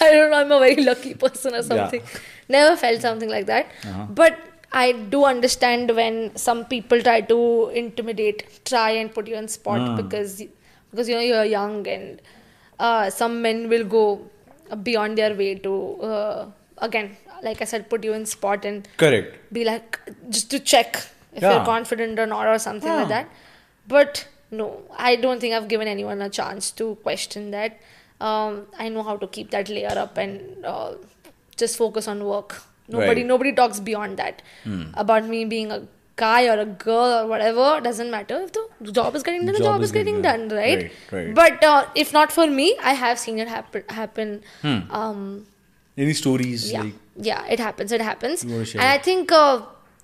I 0.00 0.10
don't 0.12 0.30
know. 0.30 0.36
I'm 0.38 0.52
a 0.52 0.58
very 0.64 0.82
lucky 0.88 1.14
person 1.14 1.54
or 1.54 1.62
something. 1.62 2.02
Never 2.48 2.76
felt 2.76 3.00
something 3.02 3.28
like 3.28 3.46
that. 3.46 3.66
Uh-huh. 3.84 4.06
But 4.20 4.38
I 4.72 4.92
do 5.14 5.24
understand 5.24 5.94
when 5.96 6.34
some 6.36 6.64
people 6.66 7.00
try 7.08 7.20
to 7.32 7.38
intimidate, 7.82 8.44
try 8.64 8.90
and 9.02 9.12
put 9.14 9.28
you 9.28 9.36
on 9.36 9.48
spot 9.48 9.80
Ah. 9.80 9.96
because 10.02 10.42
because 10.90 11.08
you 11.08 11.14
know 11.16 11.26
you're 11.30 11.44
young 11.44 11.86
and 11.94 12.20
uh, 12.78 13.10
some 13.10 13.40
men 13.42 13.68
will 13.68 13.84
go 13.84 14.04
beyond 14.82 15.18
their 15.18 15.34
way 15.34 15.54
to 15.66 15.72
uh, 16.10 16.46
again, 16.78 17.16
like 17.42 17.60
I 17.62 17.64
said, 17.64 17.88
put 17.88 18.04
you 18.04 18.12
in 18.14 18.26
spot 18.26 18.64
and 18.64 18.88
correct 18.96 19.36
be 19.52 19.64
like 19.64 19.98
just 20.28 20.50
to 20.52 20.58
check 20.74 20.96
if 21.32 21.42
Yeah. 21.42 21.54
you're 21.56 21.64
confident 21.64 22.18
or 22.18 22.26
not 22.26 22.46
or 22.46 22.58
something 22.58 22.88
like 23.00 23.08
that. 23.08 23.28
But 23.88 24.26
no, 24.50 24.82
I 24.96 25.16
don't 25.16 25.40
think 25.40 25.54
I've 25.54 25.68
given 25.68 25.88
anyone 25.88 26.22
a 26.22 26.30
chance 26.30 26.70
to 26.82 26.94
question 27.08 27.50
that. 27.52 27.78
Um, 28.20 28.66
I 28.78 28.88
know 28.88 29.02
how 29.02 29.16
to 29.16 29.26
keep 29.26 29.50
that 29.50 29.68
layer 29.68 29.96
up 29.96 30.16
and 30.18 30.64
uh, 30.64 30.94
just 31.56 31.76
focus 31.76 32.08
on 32.08 32.24
work. 32.24 32.62
Nobody, 32.88 33.08
Right. 33.08 33.22
Hmm. 33.22 33.28
nobody 33.28 33.52
talks 33.52 33.80
beyond 33.80 34.18
that 34.18 34.42
about 34.94 35.24
me 35.26 35.44
being 35.44 35.70
a 35.72 35.82
guy 36.16 36.46
or 36.46 36.58
a 36.60 36.64
girl 36.66 37.12
or 37.20 37.26
whatever. 37.26 37.80
Doesn't 37.80 38.10
matter 38.10 38.40
if 38.42 38.52
the 38.52 38.92
job 38.92 39.14
is 39.16 39.22
getting 39.22 39.46
done. 39.46 39.54
The 39.54 39.58
Job 39.60 39.66
job 39.76 39.82
is 39.82 39.90
getting 39.92 40.20
done, 40.22 40.48
done. 40.48 40.58
right? 40.58 40.82
Right, 40.82 40.92
right. 41.12 41.34
But 41.34 41.64
uh, 41.64 41.86
if 41.94 42.12
not 42.12 42.30
for 42.30 42.46
me, 42.46 42.76
I 42.82 42.92
have 42.92 43.18
seen 43.18 43.38
it 43.38 43.48
happen. 43.48 43.82
Happen. 43.88 44.42
Hmm. 44.62 44.78
Um, 44.90 45.46
any 45.96 46.12
stories 46.12 46.72
yeah 46.72 46.82
like 46.82 46.94
yeah 47.16 47.46
it 47.46 47.60
happens 47.60 47.92
it 47.92 48.00
happens 48.00 48.42
and 48.42 48.80
i 48.82 48.98
think 48.98 49.30
uh, 49.30 49.62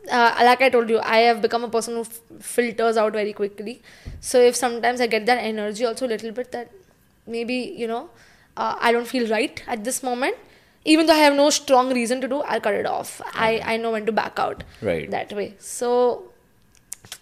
uh, 0.08 0.34
like 0.48 0.60
i 0.62 0.68
told 0.68 0.88
you 0.88 1.00
i 1.00 1.16
have 1.28 1.40
become 1.42 1.64
a 1.64 1.68
person 1.68 1.94
who 1.96 2.02
f- 2.02 2.20
filters 2.40 2.96
out 2.96 3.12
very 3.12 3.32
quickly 3.32 3.82
so 4.20 4.40
if 4.50 4.54
sometimes 4.54 5.00
i 5.00 5.08
get 5.08 5.26
that 5.26 5.38
energy 5.38 5.84
also 5.84 6.06
a 6.06 6.10
little 6.12 6.30
bit 6.30 6.52
that 6.52 6.70
maybe 7.35 7.55
you 7.83 7.87
know 7.93 8.01
uh, 8.57 8.75
i 8.79 8.91
don't 8.91 9.07
feel 9.13 9.27
right 9.29 9.63
at 9.67 9.83
this 9.83 10.01
moment 10.03 10.35
even 10.93 11.07
though 11.07 11.13
i 11.19 11.23
have 11.25 11.35
no 11.35 11.49
strong 11.49 11.91
reason 11.99 12.21
to 12.21 12.27
do 12.33 12.41
i'll 12.53 12.61
cut 12.69 12.73
it 12.83 12.85
off 12.85 13.13
i 13.33 13.51
i 13.73 13.77
know 13.77 13.91
when 13.97 14.05
to 14.05 14.11
back 14.21 14.39
out 14.47 14.63
Right. 14.89 15.09
that 15.11 15.33
way 15.41 15.47
so 15.59 15.91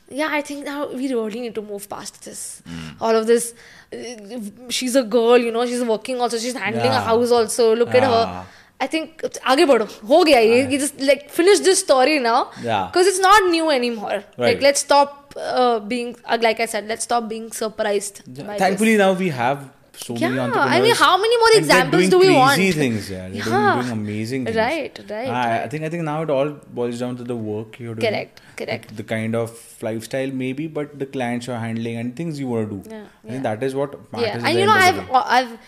yeah 0.09 0.29
i 0.31 0.41
think 0.41 0.65
now 0.65 0.87
we 0.91 1.07
really 1.13 1.39
need 1.45 1.55
to 1.55 1.61
move 1.69 1.87
past 1.93 2.23
this 2.25 2.41
Hmm. 2.65 2.89
all 3.05 3.15
of 3.21 3.27
this 3.27 3.53
uh, 3.93 4.73
she's 4.79 4.95
a 4.95 5.03
girl 5.15 5.37
you 5.37 5.51
know 5.55 5.65
she's 5.71 5.83
working 5.93 6.19
also 6.25 6.37
she's 6.43 6.59
handling 6.65 6.91
a 6.91 6.99
Yeah. 6.99 7.07
house 7.11 7.31
also 7.39 7.69
look 7.83 7.95
at 8.01 8.03
her 8.15 8.25
Ah. 8.25 8.43
I 8.83 8.87
think 8.93 9.21
आगे 9.51 9.65
बढ़ो 9.65 9.85
हो 10.07 10.23
गया 10.29 10.39
ये 10.39 10.55
you 10.71 10.77
just 10.79 11.01
like 11.09 11.21
finish 11.35 11.59
this 11.67 11.79
story 11.83 12.15
now 12.23 12.39
Yeah. 12.63 12.87
because 12.87 13.09
it's 13.11 13.19
not 13.25 13.45
new 13.51 13.69
anymore 13.75 14.15
like 14.15 14.39
Right. 14.45 14.63
let's 14.65 14.83
stop 14.87 15.37
uh, 15.51 15.79
being 15.93 16.09
uh, 16.25 16.37
like 16.47 16.59
I 16.65 16.67
said 16.73 16.89
let's 16.93 17.07
stop 17.09 17.29
being 17.29 17.45
surprised 17.59 18.19
by 18.49 18.57
thankfully 18.63 18.95
this. 18.97 19.03
now 19.05 19.11
we 19.21 19.29
have 19.37 19.61
so 20.00 20.14
many 20.14 20.34
Yeah, 20.36 20.42
entrepreneurs 20.44 20.74
I 20.76 20.80
mean, 20.86 20.94
how 21.02 21.14
many 21.22 21.36
more 21.42 21.52
examples 21.60 22.08
do 22.14 22.18
we 22.18 22.26
crazy 22.26 22.38
want? 22.38 22.74
things 22.82 23.10
yeah 23.14 23.28
they're 23.28 23.42
doing, 23.46 23.62
Yeah. 23.62 23.78
doing 23.80 23.90
amazing 23.94 24.44
things 24.48 24.56
Right, 24.56 25.00
right, 25.10 25.28
I, 25.28 25.62
I 25.64 25.68
think 25.74 25.84
I 25.88 25.88
think 25.94 26.04
now 26.10 26.18
it 26.26 26.30
all 26.36 26.50
boils 26.80 27.00
down 27.04 27.16
to 27.22 27.24
the 27.32 27.36
work 27.48 27.78
you're 27.84 27.94
doing 28.00 28.12
Correct, 28.12 28.40
correct. 28.60 28.96
the 29.00 29.06
kind 29.14 29.34
of 29.42 29.56
lifestyle 29.88 30.30
maybe 30.44 30.66
but 30.78 30.98
the 31.02 31.06
clients 31.18 31.46
you're 31.48 31.58
handling 31.66 31.96
and 32.04 32.14
things 32.22 32.38
you 32.44 32.48
want 32.54 32.70
to 32.70 32.76
do 32.76 32.90
Yeah, 32.94 33.02
I 33.02 33.28
think 33.30 33.34
yeah. 33.34 33.42
that 33.48 33.62
is 33.70 33.74
what 33.82 33.98
matters 34.12 34.42
yeah 34.42 34.48
and 34.50 34.58
you 34.60 34.66
know 34.66 34.78
I've. 34.88 35.02
I've 35.38 35.58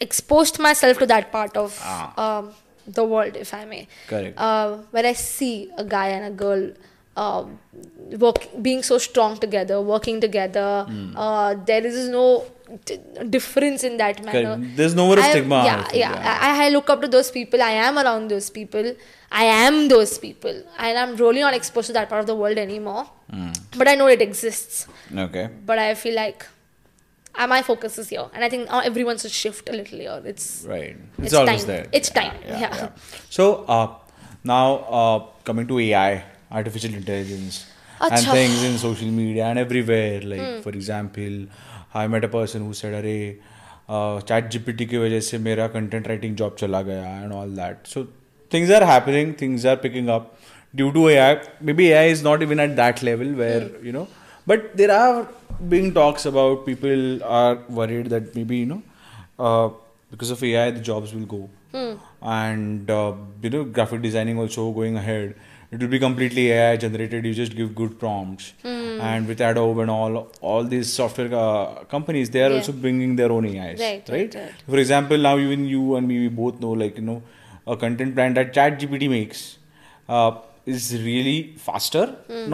exposed 0.00 0.58
myself 0.60 0.98
to 0.98 1.06
that 1.06 1.32
part 1.32 1.56
of 1.56 1.78
Ah. 1.82 2.12
um, 2.24 2.50
the 2.98 3.04
world 3.14 3.36
if 3.36 3.52
I 3.54 3.64
may 3.64 3.80
Correct. 4.10 4.38
uh, 4.38 4.76
where 4.92 5.06
I 5.06 5.12
see 5.12 5.70
a 5.76 5.84
guy 5.84 6.08
and 6.18 6.24
a 6.26 6.34
girl 6.44 6.70
um, 7.16 7.58
work 8.24 8.38
being 8.62 8.82
so 8.82 8.98
strong 8.98 9.36
together 9.46 9.80
working 9.80 10.20
together 10.26 10.68
Hmm. 10.88 11.16
uh, 11.16 11.54
there 11.70 11.84
is 11.84 12.08
no 12.08 12.26
d- 12.84 12.98
difference 13.36 13.84
in 13.88 13.96
that 14.02 14.22
manner 14.24 14.56
Correct. 14.56 14.76
There's 14.76 14.94
no 14.94 15.06
more 15.06 15.18
I- 15.18 15.30
stigma, 15.30 15.62
yeah 15.64 15.88
yeah, 15.92 16.12
yeah. 16.12 16.38
I, 16.48 16.66
I 16.66 16.68
look 16.70 16.88
up 16.90 17.00
to 17.02 17.08
those 17.16 17.30
people 17.30 17.62
I 17.62 17.72
am 17.86 17.98
around 17.98 18.28
those 18.34 18.50
people 18.50 18.94
I 19.30 19.44
am 19.44 19.88
those 19.88 20.18
people 20.18 20.56
and 20.78 20.98
I'm 20.98 21.16
really 21.16 21.40
not 21.40 21.54
exposed 21.54 21.86
to 21.88 21.92
that 21.94 22.08
part 22.08 22.20
of 22.20 22.26
the 22.26 22.36
world 22.44 22.58
anymore 22.58 23.04
Hmm. 23.30 23.50
but 23.76 23.86
I 23.88 23.94
know 23.94 24.06
it 24.06 24.22
exists 24.22 24.86
okay 25.26 25.48
but 25.66 25.78
I 25.78 25.94
feel 25.94 26.14
like 26.14 26.46
uh, 27.34 27.46
my 27.46 27.62
focus 27.62 27.98
is 27.98 28.08
here, 28.08 28.24
and 28.34 28.42
I 28.42 28.48
think 28.48 28.68
now 28.68 28.80
everyone 28.80 29.16
should 29.18 29.30
shift 29.30 29.68
a 29.68 29.72
little 29.72 29.98
here. 30.04 30.20
It's 30.24 30.64
right 30.68 30.96
it's, 31.18 31.26
It's 31.26 31.34
always 31.34 31.60
time. 31.64 31.66
there 31.72 31.86
It's 31.92 32.10
time, 32.10 32.32
yeah. 32.44 32.88
so 33.30 33.64
uh, 33.74 33.88
now 34.42 34.66
uh, 35.00 35.18
coming 35.44 35.66
to 35.68 35.78
AI 35.78 36.24
artificial 36.50 36.94
intelligence 36.94 37.66
and 38.00 38.26
things 38.26 38.64
in 38.64 38.76
social 38.78 39.06
media 39.20 39.44
and 39.50 39.58
everywhere 39.58 40.20
like 40.32 40.40
Hmm. 40.46 40.60
for 40.66 40.70
example 40.80 41.36
I 41.96 42.08
met 42.08 42.24
a 42.24 42.28
person 42.28 42.60
who 42.60 42.72
said 42.72 42.94
अरे 42.94 43.18
chat 43.90 44.48
GPT 44.50 44.86
की 44.86 44.96
वजह 44.98 45.20
से 45.20 45.38
मेरा 45.38 45.66
content 45.68 46.08
writing 46.08 46.36
job 46.36 46.56
चला 46.58 46.82
गया 46.82 47.16
and 47.22 47.32
all 47.32 47.50
that 47.56 47.86
so 47.86 48.04
things 48.52 48.70
are 48.70 48.84
happening 48.84 49.32
things 49.40 49.66
are 49.66 49.76
picking 49.76 50.08
up 50.08 50.32
due 50.74 50.90
to 50.90 51.08
A 51.08 51.16
I 51.16 51.34
maybe 51.72 51.86
A 51.86 51.92
I 51.92 52.10
is 52.10 52.24
not 52.24 52.42
even 52.42 52.60
at 52.60 52.70
that 52.76 53.02
level 53.04 53.34
where 53.34 53.70
you 53.84 53.92
know 53.92 54.06
but 54.46 54.74
there 54.76 54.90
are 54.90 55.24
being 55.62 55.92
talks 55.94 56.26
about 56.26 56.64
people 56.66 57.20
are 57.26 57.64
worried 57.70 58.08
that 58.08 58.36
maybe 58.44 58.60
you 58.60 58.66
know 58.66 58.80
because 59.40 60.32
of 60.32 60.44
A 60.44 60.54
I 60.54 60.72
the 60.72 60.82
jobs 60.82 61.14
will 61.14 61.24
go 61.26 61.48
and 61.74 62.90
you 63.44 63.50
know 63.50 63.64
graphic 63.64 64.00
designing 64.00 64.40
also 64.40 64.70
going 64.72 64.98
head 64.98 65.34
it 65.70 65.80
will 65.80 65.88
be 65.94 65.98
completely 65.98 66.44
AI 66.52 66.76
generated 66.84 67.24
you 67.28 67.34
just 67.38 67.54
give 67.60 67.74
good 67.80 67.98
prompts 68.02 68.52
Hmm. 68.62 69.00
and 69.10 69.28
with 69.32 69.40
Adobe 69.48 69.80
and 69.84 69.90
all 69.96 70.14
all 70.40 70.64
these 70.74 70.92
software 71.00 71.32
uh, 71.44 71.84
companies 71.94 72.30
they 72.36 72.42
are 72.46 72.50
Yeah. 72.50 72.56
also 72.60 72.72
bringing 72.86 73.16
their 73.20 73.30
own 73.36 73.46
AIs 73.52 73.80
Right, 73.86 74.08
right, 74.16 74.34
right. 74.40 74.54
for 74.74 74.78
example 74.84 75.18
now 75.28 75.34
even 75.46 75.66
you 75.74 75.82
and 76.00 76.08
me 76.12 76.18
we 76.24 76.28
both 76.42 76.60
know 76.66 76.72
like 76.84 76.96
you 77.02 77.06
know 77.10 77.18
a 77.66 77.76
content 77.84 78.14
plan 78.18 78.34
that 78.40 78.52
ChatGPT 78.58 79.08
makes 79.16 79.42
uh, 80.08 80.30
is 80.64 80.86
really 81.02 81.54
faster. 81.66 82.04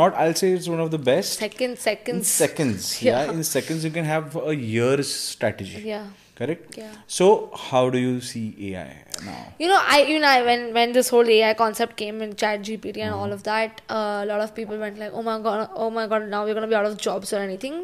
Not, 0.01 0.15
I'll 0.15 0.35
say 0.41 0.51
it's 0.57 0.69
one 0.69 0.81
of 0.81 0.91
the 0.93 0.99
best. 0.99 1.33
Second, 1.45 1.71
in 1.71 1.77
seconds. 1.77 2.29
seconds, 2.29 3.03
yeah. 3.07 3.25
Yeah. 3.25 3.33
In 3.33 3.43
seconds, 3.45 3.85
you 3.85 3.91
can 3.91 4.05
have 4.05 4.37
a 4.37 4.55
year's 4.55 5.13
strategy. 5.13 5.83
Yeah. 5.85 6.07
Correct. 6.39 6.77
Yeah. 6.77 6.93
So, 7.07 7.51
how 7.55 7.91
do 7.91 7.99
you 7.99 8.21
see 8.21 8.45
AI 8.75 9.05
now? 9.25 9.53
You 9.59 9.69
know, 9.69 9.79
I 9.81 10.03
you 10.03 10.19
know 10.19 10.27
I, 10.29 10.43
when 10.43 10.75
when 10.75 10.93
this 10.93 11.09
whole 11.09 11.29
AI 11.35 11.55
concept 11.55 11.97
came 11.97 12.21
in 12.23 12.33
ChatGPT 12.35 12.97
and 12.97 13.13
Mm-hmm. 13.13 13.19
all 13.21 13.33
of 13.33 13.45
that, 13.45 13.83
uh, 13.89 14.23
a 14.25 14.27
lot 14.27 14.41
of 14.41 14.55
people 14.55 14.77
went 14.79 14.99
like, 14.99 15.13
"Oh 15.13 15.23
my 15.23 15.39
god, 15.39 15.69
oh 15.75 15.91
my 15.91 16.07
god, 16.09 16.29
now 16.29 16.45
we're 16.45 16.55
gonna 16.55 16.67
be 16.73 16.75
out 16.75 16.87
of 16.87 16.97
jobs 16.97 17.33
or 17.33 17.39
anything." 17.49 17.77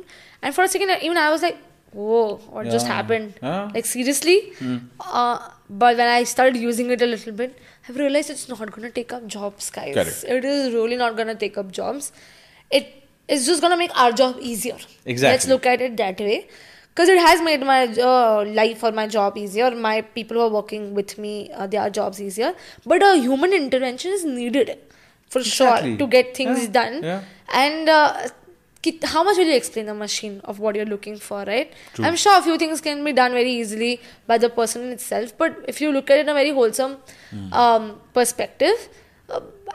And 0.42 0.54
for 0.54 0.64
a 0.64 0.68
second, 0.68 0.90
even 1.02 1.16
I 1.16 1.30
was 1.30 1.42
like, 1.48 1.58
"Whoa, 1.92 2.38
what 2.56 2.66
just 2.76 2.88
happened?" 2.94 3.34
Yeah. 3.42 3.70
Like 3.76 3.86
seriously. 3.86 4.38
Uh, 5.00 5.38
but 5.84 5.96
when 5.96 6.08
I 6.08 6.24
started 6.24 6.56
using 6.56 6.90
it 6.90 7.02
a 7.02 7.06
little 7.06 7.32
bit, 7.42 7.56
I've 7.88 7.96
realized 8.02 8.30
it's 8.30 8.48
not 8.48 8.72
gonna 8.78 8.90
take 8.90 9.12
up 9.12 9.28
jobs, 9.36 9.70
guys. 9.78 9.94
Correct. 9.94 10.24
It 10.38 10.44
is 10.44 10.74
really 10.74 10.96
not 11.04 11.16
gonna 11.16 11.36
take 11.46 11.56
up 11.56 11.70
jobs. 11.70 12.10
It 12.80 12.90
is 13.28 13.46
just 13.46 13.62
gonna 13.62 13.76
make 13.76 13.96
our 13.96 14.10
job 14.24 14.38
easier. 14.40 14.76
Exactly 15.06 15.32
let's 15.36 15.46
look 15.54 15.66
at 15.74 15.80
it 15.80 15.96
that 15.98 16.18
way. 16.28 16.48
Because 17.00 17.14
it 17.16 17.18
has 17.18 17.40
made 17.40 17.62
my 17.64 17.86
uh, 17.86 18.44
life 18.44 18.82
or 18.84 18.92
my 18.92 19.06
job 19.06 19.38
easier. 19.38 19.70
My 19.70 20.02
people 20.02 20.36
who 20.36 20.42
are 20.42 20.50
working 20.50 20.92
with 20.92 21.16
me, 21.16 21.50
uh, 21.52 21.66
their 21.66 21.88
jobs 21.88 22.20
easier. 22.20 22.54
But 22.84 23.02
a 23.02 23.16
human 23.16 23.54
intervention 23.54 24.12
is 24.12 24.22
needed 24.26 24.76
for 25.30 25.38
Exactly. 25.38 25.92
sure 25.92 25.98
to 25.98 26.06
get 26.06 26.36
things 26.36 26.64
Yeah, 26.64 26.70
done. 26.78 27.02
yeah. 27.02 27.22
And 27.54 27.88
uh, 27.88 28.28
how 29.04 29.24
much 29.24 29.38
will 29.38 29.46
you 29.46 29.54
explain 29.54 29.86
the 29.86 29.94
machine 29.94 30.42
of 30.44 30.58
what 30.58 30.76
you're 30.76 30.84
looking 30.92 31.16
for, 31.18 31.42
right? 31.44 31.72
I'm 32.00 32.16
sure 32.16 32.38
a 32.38 32.42
few 32.42 32.58
things 32.58 32.82
can 32.82 33.02
be 33.02 33.14
done 33.14 33.32
very 33.32 33.50
easily 33.50 34.02
by 34.26 34.36
the 34.36 34.50
person 34.50 34.92
itself. 34.92 35.32
But 35.38 35.56
if 35.68 35.80
you 35.80 35.92
look 35.92 36.10
at 36.10 36.18
it 36.18 36.22
in 36.22 36.28
a 36.28 36.34
very 36.34 36.50
wholesome 36.50 36.98
Hmm. 37.30 37.52
um, 37.54 38.00
perspective, 38.12 38.90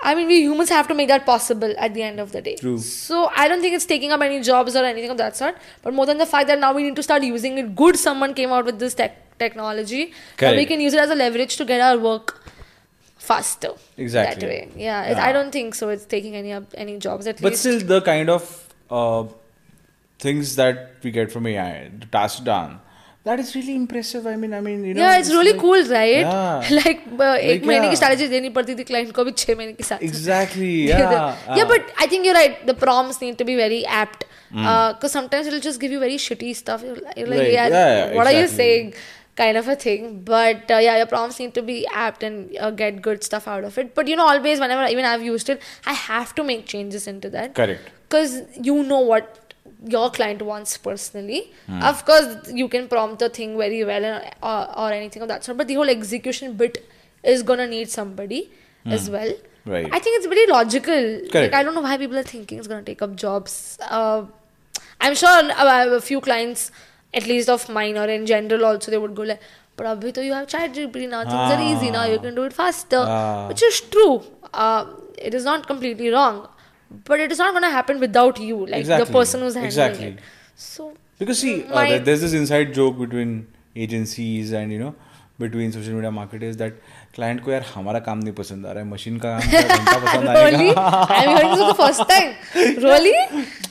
I 0.04 0.16
mean, 0.16 0.28
we 0.28 0.42
humans 0.42 0.70
have 0.70 0.88
to 0.88 0.94
make 0.94 1.08
that 1.08 1.26
possible 1.26 1.74
at 1.78 1.94
the 1.94 2.04
end 2.04 2.20
of 2.20 2.32
the 2.32 2.42
day. 2.42 2.56
True. 2.56 2.78
So 2.78 3.30
I 3.36 3.48
don't 3.48 3.62
think 3.62 3.76
it's 3.76 3.86
taking 3.86 4.12
up 4.12 4.22
any 4.22 4.42
jobs 4.42 4.76
or 4.76 4.84
anything 4.84 5.10
of 5.10 5.18
that 5.18 5.36
sort. 5.36 5.58
But 5.84 5.94
more 5.94 6.06
than 6.06 6.18
the 6.18 6.26
fact 6.26 6.48
that 6.48 6.60
now 6.60 6.74
we 6.74 6.84
need 6.84 6.96
to 6.96 7.04
start 7.04 7.24
using 7.24 7.58
it. 7.58 7.76
Good, 7.76 7.98
someone 7.98 8.34
came 8.34 8.52
out 8.52 8.66
with 8.66 8.80
this 8.80 8.94
tech 8.94 9.38
technology. 9.40 10.14
That 10.38 10.56
we 10.56 10.66
can 10.66 10.80
use 10.80 10.94
it 10.94 11.00
as 11.00 11.10
a 11.10 11.16
leverage 11.16 11.58
to 11.58 11.66
get 11.66 11.82
our 11.82 11.98
work 11.98 12.42
faster. 13.18 13.70
Exactly. 13.98 14.42
That 14.42 14.48
way. 14.48 14.70
Yeah. 14.76 15.12
Yeah. 15.12 15.26
I 15.26 15.32
don't 15.32 15.52
think 15.52 15.76
so. 15.76 15.90
It's 15.90 16.06
taking 16.06 16.36
any 16.36 16.54
up 16.54 16.64
any 16.76 16.98
jobs 17.00 17.28
at 17.28 17.42
But 17.42 17.52
least. 17.52 17.64
But 17.64 17.80
still, 17.80 17.88
the 17.88 18.02
kind 18.02 18.30
of 18.30 18.74
uh, 18.90 19.26
things 20.20 20.56
that 20.56 20.96
we 21.04 21.12
get 21.12 21.32
from 21.32 21.48
AI, 21.48 21.92
the 22.00 22.06
task 22.06 22.44
done, 22.44 22.80
that 23.25 23.39
is 23.41 23.55
really 23.55 23.75
impressive. 23.77 24.27
I 24.27 24.35
mean, 24.37 24.55
I 24.55 24.61
mean, 24.67 24.85
you 24.85 24.95
know, 24.95 25.03
yeah, 25.03 25.19
it's 25.19 25.31
really 25.31 25.53
like- 25.53 25.61
cool, 25.61 25.83
right? 25.95 26.21
Yeah. 26.21 26.69
like 26.85 27.03
uh, 27.07 27.37
एक 27.37 27.63
Like, 27.63 27.67
महीने 27.71 27.89
की 27.89 27.97
yeah. 27.97 28.01
strategy 28.03 28.29
देनी 28.35 28.51
पड़ती 28.59 28.75
थी 28.79 28.87
client 28.91 29.13
को 29.19 29.25
भी 29.25 29.33
छह 29.45 29.55
महीने 29.57 29.73
की 29.81 29.85
strategy. 29.89 30.09
Exactly. 30.11 30.73
Yeah, 30.89 30.99
Yeah. 30.99 31.15
the- 31.15 31.59
yeah, 31.61 31.71
but 31.75 31.93
I 31.99 32.07
think 32.15 32.25
you're 32.31 32.39
right. 32.41 32.67
The 32.73 32.77
prompts 32.85 33.21
need 33.27 33.39
to 33.45 33.49
be 33.53 33.57
very 33.63 33.85
apt. 34.03 34.25
Hmm. 34.53 34.65
Because 34.95 35.13
sometimes 35.13 35.47
it'll 35.51 35.61
just 35.69 35.81
give 35.81 35.93
you 35.97 35.99
very 36.05 36.17
shitty 36.29 36.55
stuff. 36.61 36.83
You're 36.87 36.97
like, 37.09 37.19
you're 37.23 37.29
like, 37.33 37.43
Right. 37.43 37.53
yeah, 37.57 37.69
Yeah, 37.75 37.91
yeah, 37.99 38.15
what 38.21 38.27
are 38.31 38.33
you 38.39 38.45
exactly. 38.47 38.65
saying? 38.65 38.95
Kind 39.41 39.57
of 39.59 39.69
a 39.69 39.77
thing. 39.83 40.09
But 40.31 40.71
uh, 40.77 40.79
yeah, 40.87 40.97
your 41.03 41.07
prompts 41.13 41.39
need 41.43 41.53
to 41.59 41.63
be 41.69 41.77
apt 42.07 42.25
and 42.29 42.57
uh, 42.69 42.71
get 42.81 43.01
good 43.05 43.23
stuff 43.29 43.47
out 43.53 43.65
of 43.69 43.79
it. 43.83 43.95
But 44.01 44.09
you 44.09 44.17
know, 44.17 44.27
always, 44.33 44.59
whenever 44.65 44.89
even 44.95 45.05
I've 45.11 45.23
used 45.29 45.49
it, 45.55 45.63
I 45.87 45.95
have 46.01 46.35
to 46.41 46.45
make 46.49 46.67
changes 46.73 47.07
into 47.13 47.31
that. 47.37 47.55
Correct. 47.55 47.89
Because 48.09 48.35
you 48.71 48.83
know 48.83 48.99
what 49.13 49.44
your 49.94 50.10
client 50.10 50.42
wants 50.42 50.78
personally. 50.78 51.52
Hmm. 51.68 51.82
Of 51.84 52.06
course, 52.06 52.52
you 52.54 52.68
can 52.68 52.88
prompt 52.88 53.20
the 53.20 53.30
thing 53.30 53.58
very 53.58 53.84
well 53.84 54.06
or, 54.42 54.80
or 54.80 54.92
anything 54.92 55.22
of 55.22 55.28
that 55.28 55.44
sort. 55.44 55.58
But 55.58 55.68
the 55.68 55.76
whole 55.76 55.90
execution 55.90 56.54
bit 56.54 56.86
is 57.24 57.44
gonna 57.44 57.68
need 57.68 57.90
somebody 57.90 58.50
as 58.86 59.10
well. 59.10 59.30
Hmm. 59.30 59.72
Right. 59.72 59.88
I 59.92 60.00
think 60.00 60.18
it's 60.18 60.28
very 60.28 60.46
logical. 60.48 61.04
Like, 61.22 61.32
Correct. 61.32 61.54
I 61.56 61.64
don't 61.64 61.74
know 61.74 61.82
why 61.82 61.98
people 61.98 62.18
are 62.18 62.24
thinking 62.24 62.60
it's 62.60 62.68
going 62.68 62.86
to 62.86 62.90
take 62.92 63.02
up 63.02 63.16
jobs. 63.16 63.80
Uh, 63.90 64.26
I'm 65.02 65.16
sure 65.16 65.28
uh, 65.30 65.88
a 65.96 66.02
few 66.02 66.22
clients, 66.22 66.72
at 67.14 67.26
least 67.26 67.50
of 67.50 67.68
mine 67.70 67.98
or 67.98 68.06
in 68.06 68.28
general, 68.28 68.64
also 68.66 68.92
they 68.92 69.00
would 69.00 69.16
go 69.16 69.24
like, 69.24 69.42
"But 69.76 69.88
abhi 69.88 70.14
to 70.14 70.24
you 70.24 70.34
have 70.34 70.48
ChatGPT 70.48 71.10
now. 71.10 71.24
Things 71.24 71.56
are 71.56 71.62
easy 71.62 71.90
now. 71.90 72.06
You 72.06 72.20
can 72.20 72.36
do 72.36 72.44
it 72.44 72.54
faster," 72.54 73.02
Ah. 73.08 73.48
which 73.48 73.64
is 73.64 73.82
true. 73.96 74.22
Uh, 74.54 74.86
it 75.18 75.34
is 75.34 75.44
not 75.44 75.66
completely 75.66 76.10
wrong, 76.10 76.48
but 77.11 77.21
it 77.21 77.33
is 77.33 77.39
not 77.39 77.53
going 77.59 77.63
to 77.69 77.71
happen 77.77 78.01
without 78.01 78.39
you, 78.41 78.57
like 78.59 78.71
the 78.73 78.79
Exactly. 78.81 79.15
person 79.19 79.41
who's 79.47 79.55
handling 79.55 79.67
Exactly. 79.75 80.07
it. 80.15 80.19
So 80.57 80.93
Because 81.21 81.39
see, 81.45 81.55
uh, 81.65 81.75
My- 81.77 81.89
there- 81.91 82.05
there's 82.09 82.23
this 82.27 82.35
inside 82.41 82.75
joke 82.81 82.99
between 83.05 83.33
agencies 83.85 84.53
and 84.61 84.73
you 84.77 84.79
know 84.83 84.95
between 85.43 85.73
social 85.75 85.95
media 85.99 86.11
marketers 86.19 86.57
that 86.61 86.79
client 87.19 87.43
को 87.45 87.51
यार 87.53 87.65
हमारा 87.75 87.99
काम 88.07 88.19
नहीं 88.25 88.33
पसंद 88.41 88.67
आ 88.67 88.73
रहा 88.73 88.83
है 88.85 88.89
machine 88.91 89.17
का 89.25 89.31
काम 89.45 89.53
का 89.53 89.77
घंटा 89.77 89.99
पसंद 90.07 90.29
really, 90.39 90.69
आएगा 90.71 91.07
I'm 91.19 91.31
hearing 91.35 91.53
this 91.53 91.63
for 91.63 91.69
the 91.71 91.77
first 91.83 92.03
time. 92.11 92.35
Really? 92.87 93.15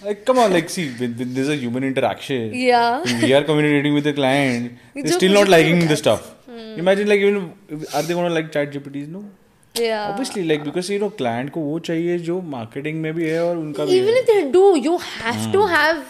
like 0.08 0.24
come 0.30 0.40
on 0.46 0.54
like 0.58 0.70
see 0.76 0.86
when, 1.02 1.14
when 1.22 1.34
there's 1.38 1.52
a 1.56 1.58
human 1.64 1.88
interaction 1.90 2.56
Yeah. 2.62 3.02
when 3.10 3.22
we 3.26 3.32
are 3.40 3.44
communicating 3.52 3.98
with 4.00 4.08
the 4.10 4.16
client 4.22 4.72
ये 4.98 5.04
they're 5.04 5.12
जो 5.12 5.20
still 5.20 5.38
not 5.40 5.48
मुझे 5.48 5.56
liking 5.58 5.84
the 5.84 5.96
होता 5.96 5.96
है। 5.96 6.02
stuff 6.04 6.80
imagine 6.86 7.12
like 7.14 7.26
even 7.30 7.46
are 7.94 8.04
they 8.10 8.18
going 8.20 8.30
to 8.32 8.36
like 8.40 8.52
chat 8.58 8.74
GPTs 8.78 9.12
no 9.18 9.24
Yeah. 9.24 9.36
obviously 9.83 10.45
like 10.49 10.65
because 10.65 10.89
you 10.91 10.99
know 11.03 11.11
client 11.21 11.51
को 11.51 11.61
वो 11.61 11.79
चाहिए 11.89 12.19
जो 12.27 12.41
marketing 12.57 13.01
में 13.07 13.13
भी 13.15 13.29
है 13.29 13.45
और 13.45 13.57
उनका 13.57 13.85
भी 13.85 14.01
even 14.01 14.15
है 14.15 14.23
if 14.23 14.29
they 14.33 14.43
do 14.57 14.67
you 14.89 14.99
have 15.07 15.47
to 15.55 15.63
have 15.77 16.03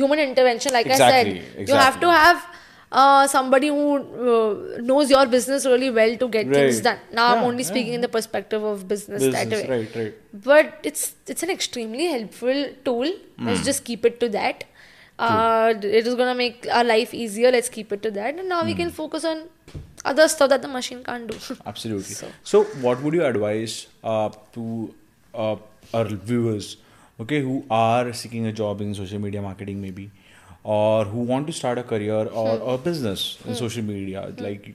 human 0.00 0.20
intervention 0.24 0.74
like 0.78 0.86
i 0.86 0.96
Exactly, 0.96 1.38
said 1.40 1.68
you 1.70 1.74
have 1.74 2.00
to 2.02 2.10
have 2.10 2.42
uh, 3.00 3.26
somebody 3.26 3.68
who 3.68 3.96
uh, 3.96 4.80
knows 4.88 5.10
your 5.14 5.24
business 5.34 5.64
really 5.66 5.90
well 5.98 6.16
to 6.22 6.28
get 6.28 6.46
right. 6.46 6.56
things 6.56 6.80
done 6.86 6.98
now 7.18 7.28
yeah, 7.28 7.38
i'm 7.38 7.44
only 7.50 7.64
speaking 7.70 7.88
yeah. 7.92 8.00
in 8.00 8.04
the 8.06 8.08
perspective 8.16 8.62
of 8.72 8.86
business, 8.88 9.22
business 9.22 9.44
that 9.44 9.56
way 9.58 9.68
right 9.76 9.96
right 9.96 10.42
but 10.50 10.90
it's 10.90 11.06
it's 11.26 11.42
an 11.42 11.50
extremely 11.58 12.06
helpful 12.16 12.64
tool 12.90 13.14
Hmm. 13.38 13.46
let's 13.48 13.64
just 13.70 13.84
keep 13.84 14.04
it 14.04 14.20
to 14.20 14.28
that 14.28 14.64
uh, 15.18 15.72
it 16.00 16.06
is 16.06 16.14
going 16.14 16.28
to 16.28 16.34
make 16.34 16.66
our 16.80 16.84
life 16.84 17.14
easier 17.14 17.50
let's 17.50 17.68
keep 17.68 17.92
it 17.92 18.02
to 18.02 18.10
that 18.10 18.38
and 18.38 18.48
now 18.48 18.60
mm. 18.62 18.66
we 18.66 18.72
Hmm. 18.72 18.82
can 18.82 18.90
focus 18.90 19.24
on 19.24 19.42
other 20.04 20.28
stuff 20.28 20.48
that 20.50 20.62
the 20.62 20.68
machine 20.68 21.02
can't 21.04 21.26
do 21.26 21.36
Absolutely. 21.66 22.14
So- 22.22 22.32
So, 22.42 22.64
what 22.86 23.02
would 23.02 23.14
you 23.14 23.24
advise 23.24 23.86
uh, 24.02 24.30
to 24.54 24.94
uh, 25.34 25.56
our 25.94 26.04
viewers, 26.04 26.76
okay, 27.20 27.40
who 27.40 27.64
are 27.70 28.12
seeking 28.12 28.46
a 28.46 28.52
job 28.52 28.80
in 28.80 28.94
social 28.94 29.18
media 29.18 29.40
marketing, 29.42 29.80
maybe, 29.80 30.10
or 30.64 31.04
who 31.04 31.20
want 31.32 31.46
to 31.48 31.52
start 31.52 31.78
a 31.78 31.82
career 31.82 32.26
or 32.42 32.50
Hmm. 32.58 32.68
a 32.74 32.78
business 32.90 33.38
in 33.46 33.54
social 33.60 33.82
media, 33.82 34.32
like 34.38 34.74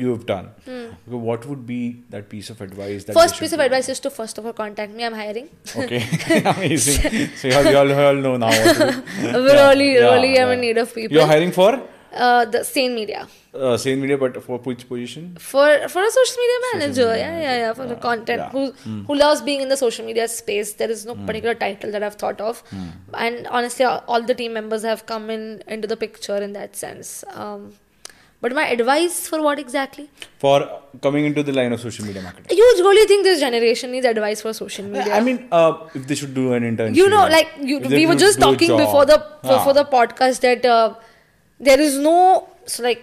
you 0.00 0.10
have 0.10 0.26
done? 0.26 0.48
Okay, 0.68 1.16
what 1.28 1.46
would 1.50 1.62
be 1.66 1.78
that 2.10 2.28
piece 2.32 2.50
of 2.54 2.60
advice? 2.66 3.04
That 3.04 3.14
Hmm. 3.14 3.20
first 3.22 3.38
piece 3.44 3.52
of 3.58 3.60
advice 3.66 3.88
is 3.94 4.00
to 4.06 4.10
first 4.18 4.38
of 4.42 4.46
all 4.50 4.52
contact 4.58 4.92
me 4.98 5.06
i'm 5.08 5.16
hiring 5.22 5.48
Okay, 5.84 6.02
amazing. 6.52 7.30
So, 7.40 7.48
you 7.48 7.56
all, 7.60 7.70
you 7.72 7.78
all, 7.82 7.88
you 7.94 8.04
all 8.10 8.20
know 8.26 8.36
now. 8.44 8.52
What 8.58 8.76
to 8.76 8.90
do. 8.92 9.42
really 9.48 9.88
Yeah, 9.94 10.12
really 10.14 10.34
yeah. 10.34 10.52
in 10.56 10.60
need 10.66 10.78
of 10.84 10.94
people 10.98 11.16
You're 11.18 11.26
hiring 11.34 11.52
for 11.60 11.72
uh, 12.14 12.44
the 12.44 12.62
same 12.64 12.94
media 12.94 13.26
uh, 13.54 13.76
same 13.76 14.00
media, 14.00 14.16
but 14.16 14.42
for 14.44 14.58
which 14.58 14.88
position? 14.88 15.34
for 15.38 15.66
for 15.88 16.02
a 16.02 16.10
social 16.10 16.36
media 16.42 16.58
manager 16.72 17.06
media 17.08 17.22
yeah 17.24 17.40
yeah 17.46 17.56
yeah 17.64 17.72
for 17.74 17.86
the 17.86 17.96
content 17.96 18.40
yeah. 18.42 18.50
Who 18.50 18.72
who 19.10 19.14
loves 19.14 19.42
being 19.42 19.60
in 19.60 19.68
the 19.68 19.76
social 19.76 20.04
media 20.06 20.26
space 20.28 20.72
there 20.82 20.90
is 20.90 21.04
no 21.10 21.14
particular 21.30 21.54
title 21.54 21.90
that 21.96 22.02
i've 22.08 22.16
thought 22.24 22.40
of 22.40 22.60
Hmm. 22.70 22.88
and 23.26 23.46
honestly 23.58 23.84
all 23.86 24.22
the 24.32 24.34
team 24.42 24.52
members 24.60 24.82
have 24.92 25.04
come 25.14 25.30
in 25.38 25.46
into 25.76 25.86
the 25.94 25.96
picture 26.04 26.36
in 26.48 26.52
that 26.58 26.76
sense 26.76 27.12
um, 27.34 27.72
but 28.44 28.52
my 28.58 28.66
advice 28.76 29.28
for 29.28 29.40
what 29.42 29.58
exactly 29.58 30.08
For 30.38 30.56
coming 31.02 31.24
into 31.26 31.42
the 31.48 31.52
line 31.52 31.72
of 31.72 31.80
social 31.80 32.04
media 32.06 32.22
marketing. 32.22 32.56
you 32.58 32.64
really 32.86 33.06
think 33.06 33.22
this 33.24 33.38
generation 33.40 33.92
needs 33.92 34.06
advice 34.06 34.40
for 34.42 34.52
social 34.52 34.84
media 34.84 35.14
I 35.14 35.20
mean, 35.20 35.46
uh, 35.52 35.72
if 35.94 36.06
they 36.08 36.16
should 36.16 36.34
do 36.34 36.52
an 36.54 36.64
internship. 36.70 36.96
you 36.96 37.08
know 37.08 37.22
like 37.28 37.52
you, 37.60 37.78
we 37.78 38.04
were 38.06 38.16
just 38.26 38.40
talking 38.40 38.76
before 38.76 39.04
the 39.06 39.18
for, 39.42 39.58
Ah. 39.60 39.72
the 39.80 39.84
podcast 39.84 40.40
that 40.40 40.64
uh, 40.64 40.94
there 41.68 41.80
is 41.86 41.96
no 42.06 42.16
so 42.74 42.82
like 42.88 43.02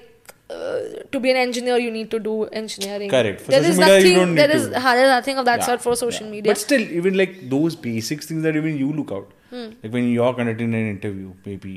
uh, 0.49 0.79
to 1.13 1.19
be 1.25 1.29
an 1.31 1.37
engineer 1.37 1.77
you 1.85 1.91
need 1.97 2.09
to 2.13 2.19
do 2.27 2.35
engineering 2.61 3.09
Correct. 3.09 3.41
For 3.41 3.51
There 3.51 3.63
social 3.63 3.71
is 3.73 3.79
media, 3.79 3.97
you 3.99 4.03
nothing 4.03 4.15
don't 4.19 4.29
need 4.35 4.39
there 4.41 4.55
is 4.59 4.69
to. 4.69 4.79
ha, 4.85 4.95
there's 4.95 5.09
nothing 5.17 5.37
of 5.41 5.45
that 5.49 5.59
Yeah, 5.59 5.65
sort 5.67 5.81
for 5.87 5.95
social 5.95 6.25
yeah. 6.25 6.31
media 6.37 6.51
But 6.53 6.57
still, 6.63 6.81
even 7.01 7.17
like 7.21 7.35
those 7.51 7.75
basics 7.75 8.25
things 8.31 8.43
that 8.47 8.55
even 8.63 8.77
you 8.85 8.89
look 9.01 9.11
out, 9.19 9.29
Hmm. 9.51 9.67
like 9.83 9.93
when 9.97 10.09
you're 10.15 10.33
conducting 10.39 10.73
an 10.79 10.89
interview, 10.95 11.29
maybe 11.45 11.75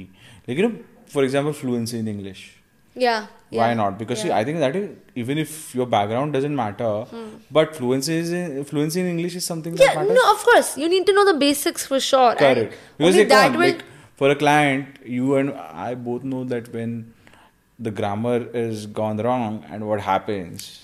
like 0.48 0.56
you 0.58 0.68
know, 0.68 0.74
for 1.06 1.22
example, 1.28 1.52
fluency 1.60 1.98
in 2.04 2.08
English. 2.16 2.42
yeah, 3.02 3.26
yeah 3.50 3.60
Why 3.60 3.68
not? 3.76 3.94
Because 4.00 4.22
see. 4.22 4.30
I 4.38 4.42
think 4.46 4.58
that 4.62 4.74
is, 4.80 4.88
even 5.22 5.38
if 5.44 5.52
your 5.78 5.86
background 5.94 6.32
doesn't 6.38 6.56
matter, 6.64 6.90
but 7.58 7.76
fluency 7.76 8.16
is 8.24 8.32
in, 8.40 8.64
fluency 8.72 9.00
in 9.04 9.06
English 9.14 9.36
is 9.40 9.46
something 9.52 9.74
that 9.78 9.84
Hmm. 9.84 9.88
yeah 9.90 10.02
matters. 10.02 10.18
no 10.22 10.24
of 10.34 10.42
course 10.50 10.70
you 10.82 10.88
need 10.96 11.06
to 11.12 11.14
know 11.18 11.24
the 11.30 11.38
basics 11.46 11.86
for 11.92 12.00
sure 12.10 12.34
Correct. 12.44 12.74
Because 12.98 13.14
only 13.14 13.18
like, 13.20 13.28
that 13.34 13.46
come 13.46 13.52
on, 13.56 13.58
will 13.62 13.72
like, 13.74 13.84
for 14.16 14.30
a 14.30 14.36
client, 14.36 14.98
you 15.04 15.36
and 15.36 15.52
I 15.52 15.94
both 15.94 16.22
know 16.24 16.44
that 16.44 16.72
when 16.72 17.14
the 17.78 17.90
grammar 17.90 18.46
is 18.54 18.86
gone 18.86 19.18
wrong 19.18 19.64
and 19.70 19.88
what 19.88 20.00
happens, 20.00 20.82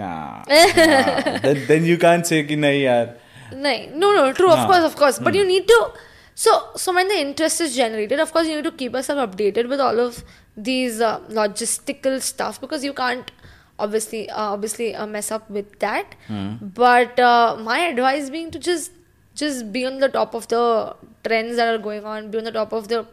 then, 0.00 1.84
you 1.84 1.98
can't 1.98 2.26
say 2.26 2.44
ki 2.44 2.56
nahi 2.56 2.84
yaar. 2.84 3.16
No, 3.52 4.12
no, 4.14 4.32
true, 4.32 4.50
of 4.50 4.66
course, 4.66 4.84
of 4.84 4.96
course. 4.96 5.18
But 5.18 5.34
hmm. 5.34 5.40
you 5.40 5.46
need 5.46 5.68
to. 5.68 5.92
So, 6.34 6.70
so 6.76 6.94
when 6.94 7.08
the 7.08 7.18
interest 7.20 7.60
is 7.60 7.76
generated, 7.76 8.18
of 8.18 8.32
course, 8.32 8.46
you 8.46 8.56
need 8.56 8.64
to 8.64 8.72
keep 8.72 8.94
yourself 8.94 9.18
updated 9.30 9.68
with 9.68 9.80
all 9.80 10.00
of 10.00 10.24
these 10.56 11.02
uh, 11.02 11.20
logistical 11.28 12.20
stuff 12.22 12.60
because 12.60 12.82
you 12.82 12.94
can't 12.94 13.30
obviously 13.78 14.30
uh, 14.30 14.52
obviously 14.52 14.94
uh, 14.94 15.06
mess 15.06 15.30
up 15.30 15.50
with 15.50 15.78
that. 15.80 16.14
Hmm. 16.28 16.54
But 16.62 17.20
uh, 17.20 17.58
my 17.60 17.80
advice 17.80 18.30
being 18.30 18.50
to 18.52 18.58
just 18.58 18.92
just 19.34 19.72
be 19.72 19.86
on 19.86 19.98
the 19.98 20.08
top 20.08 20.34
of 20.34 20.48
the 20.48 20.94
trends 21.24 21.56
that 21.56 21.72
are 21.74 21.78
going 21.78 22.04
on 22.04 22.30
be 22.30 22.38
on 22.38 22.44
the 22.44 22.52
top 22.52 22.72
of 22.72 22.88
the 22.88 23.06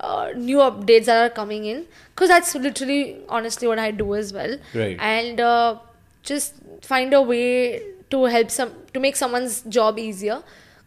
uh, 0.00 0.30
new 0.36 0.58
updates 0.58 1.06
that 1.06 1.26
are 1.26 1.30
coming 1.34 1.64
in. 1.64 1.86
Because 2.14 2.28
that's 2.28 2.54
literally 2.54 3.16
honestly 3.28 3.66
what 3.68 3.78
i 3.78 3.90
do 3.90 4.14
as 4.14 4.32
well. 4.32 4.58
Right. 4.74 4.96
and 5.00 5.40
uh, 5.40 5.78
just 6.22 6.54
find 6.82 7.12
a 7.14 7.22
way 7.22 7.82
to 8.10 8.24
help 8.24 8.50
some 8.50 8.72
to 8.94 9.00
make 9.00 9.16
someone's 9.16 9.62
job 9.62 9.98
easier. 9.98 10.42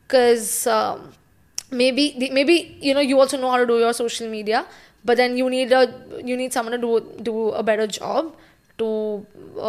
Because 0.08 0.66
um, 0.68 1.14
maybe 1.72 2.16
the- 2.18 2.32
maybe 2.32 2.78
you 2.82 2.94
know 2.94 3.00
you 3.02 3.20
also 3.20 3.38
know 3.38 3.50
how 3.52 3.58
to 3.58 3.66
do 3.66 3.78
your 3.80 3.94
social 3.94 4.28
media 4.30 4.66
but 5.06 5.18
then 5.18 5.38
you 5.38 5.50
need 5.50 5.72
a 5.72 5.82
you 6.26 6.36
need 6.36 6.52
someone 6.52 6.72
to 6.74 6.80
do 6.80 7.22
do 7.22 7.50
a 7.52 7.62
better 7.64 7.86
job 7.88 8.34
to 8.82 8.90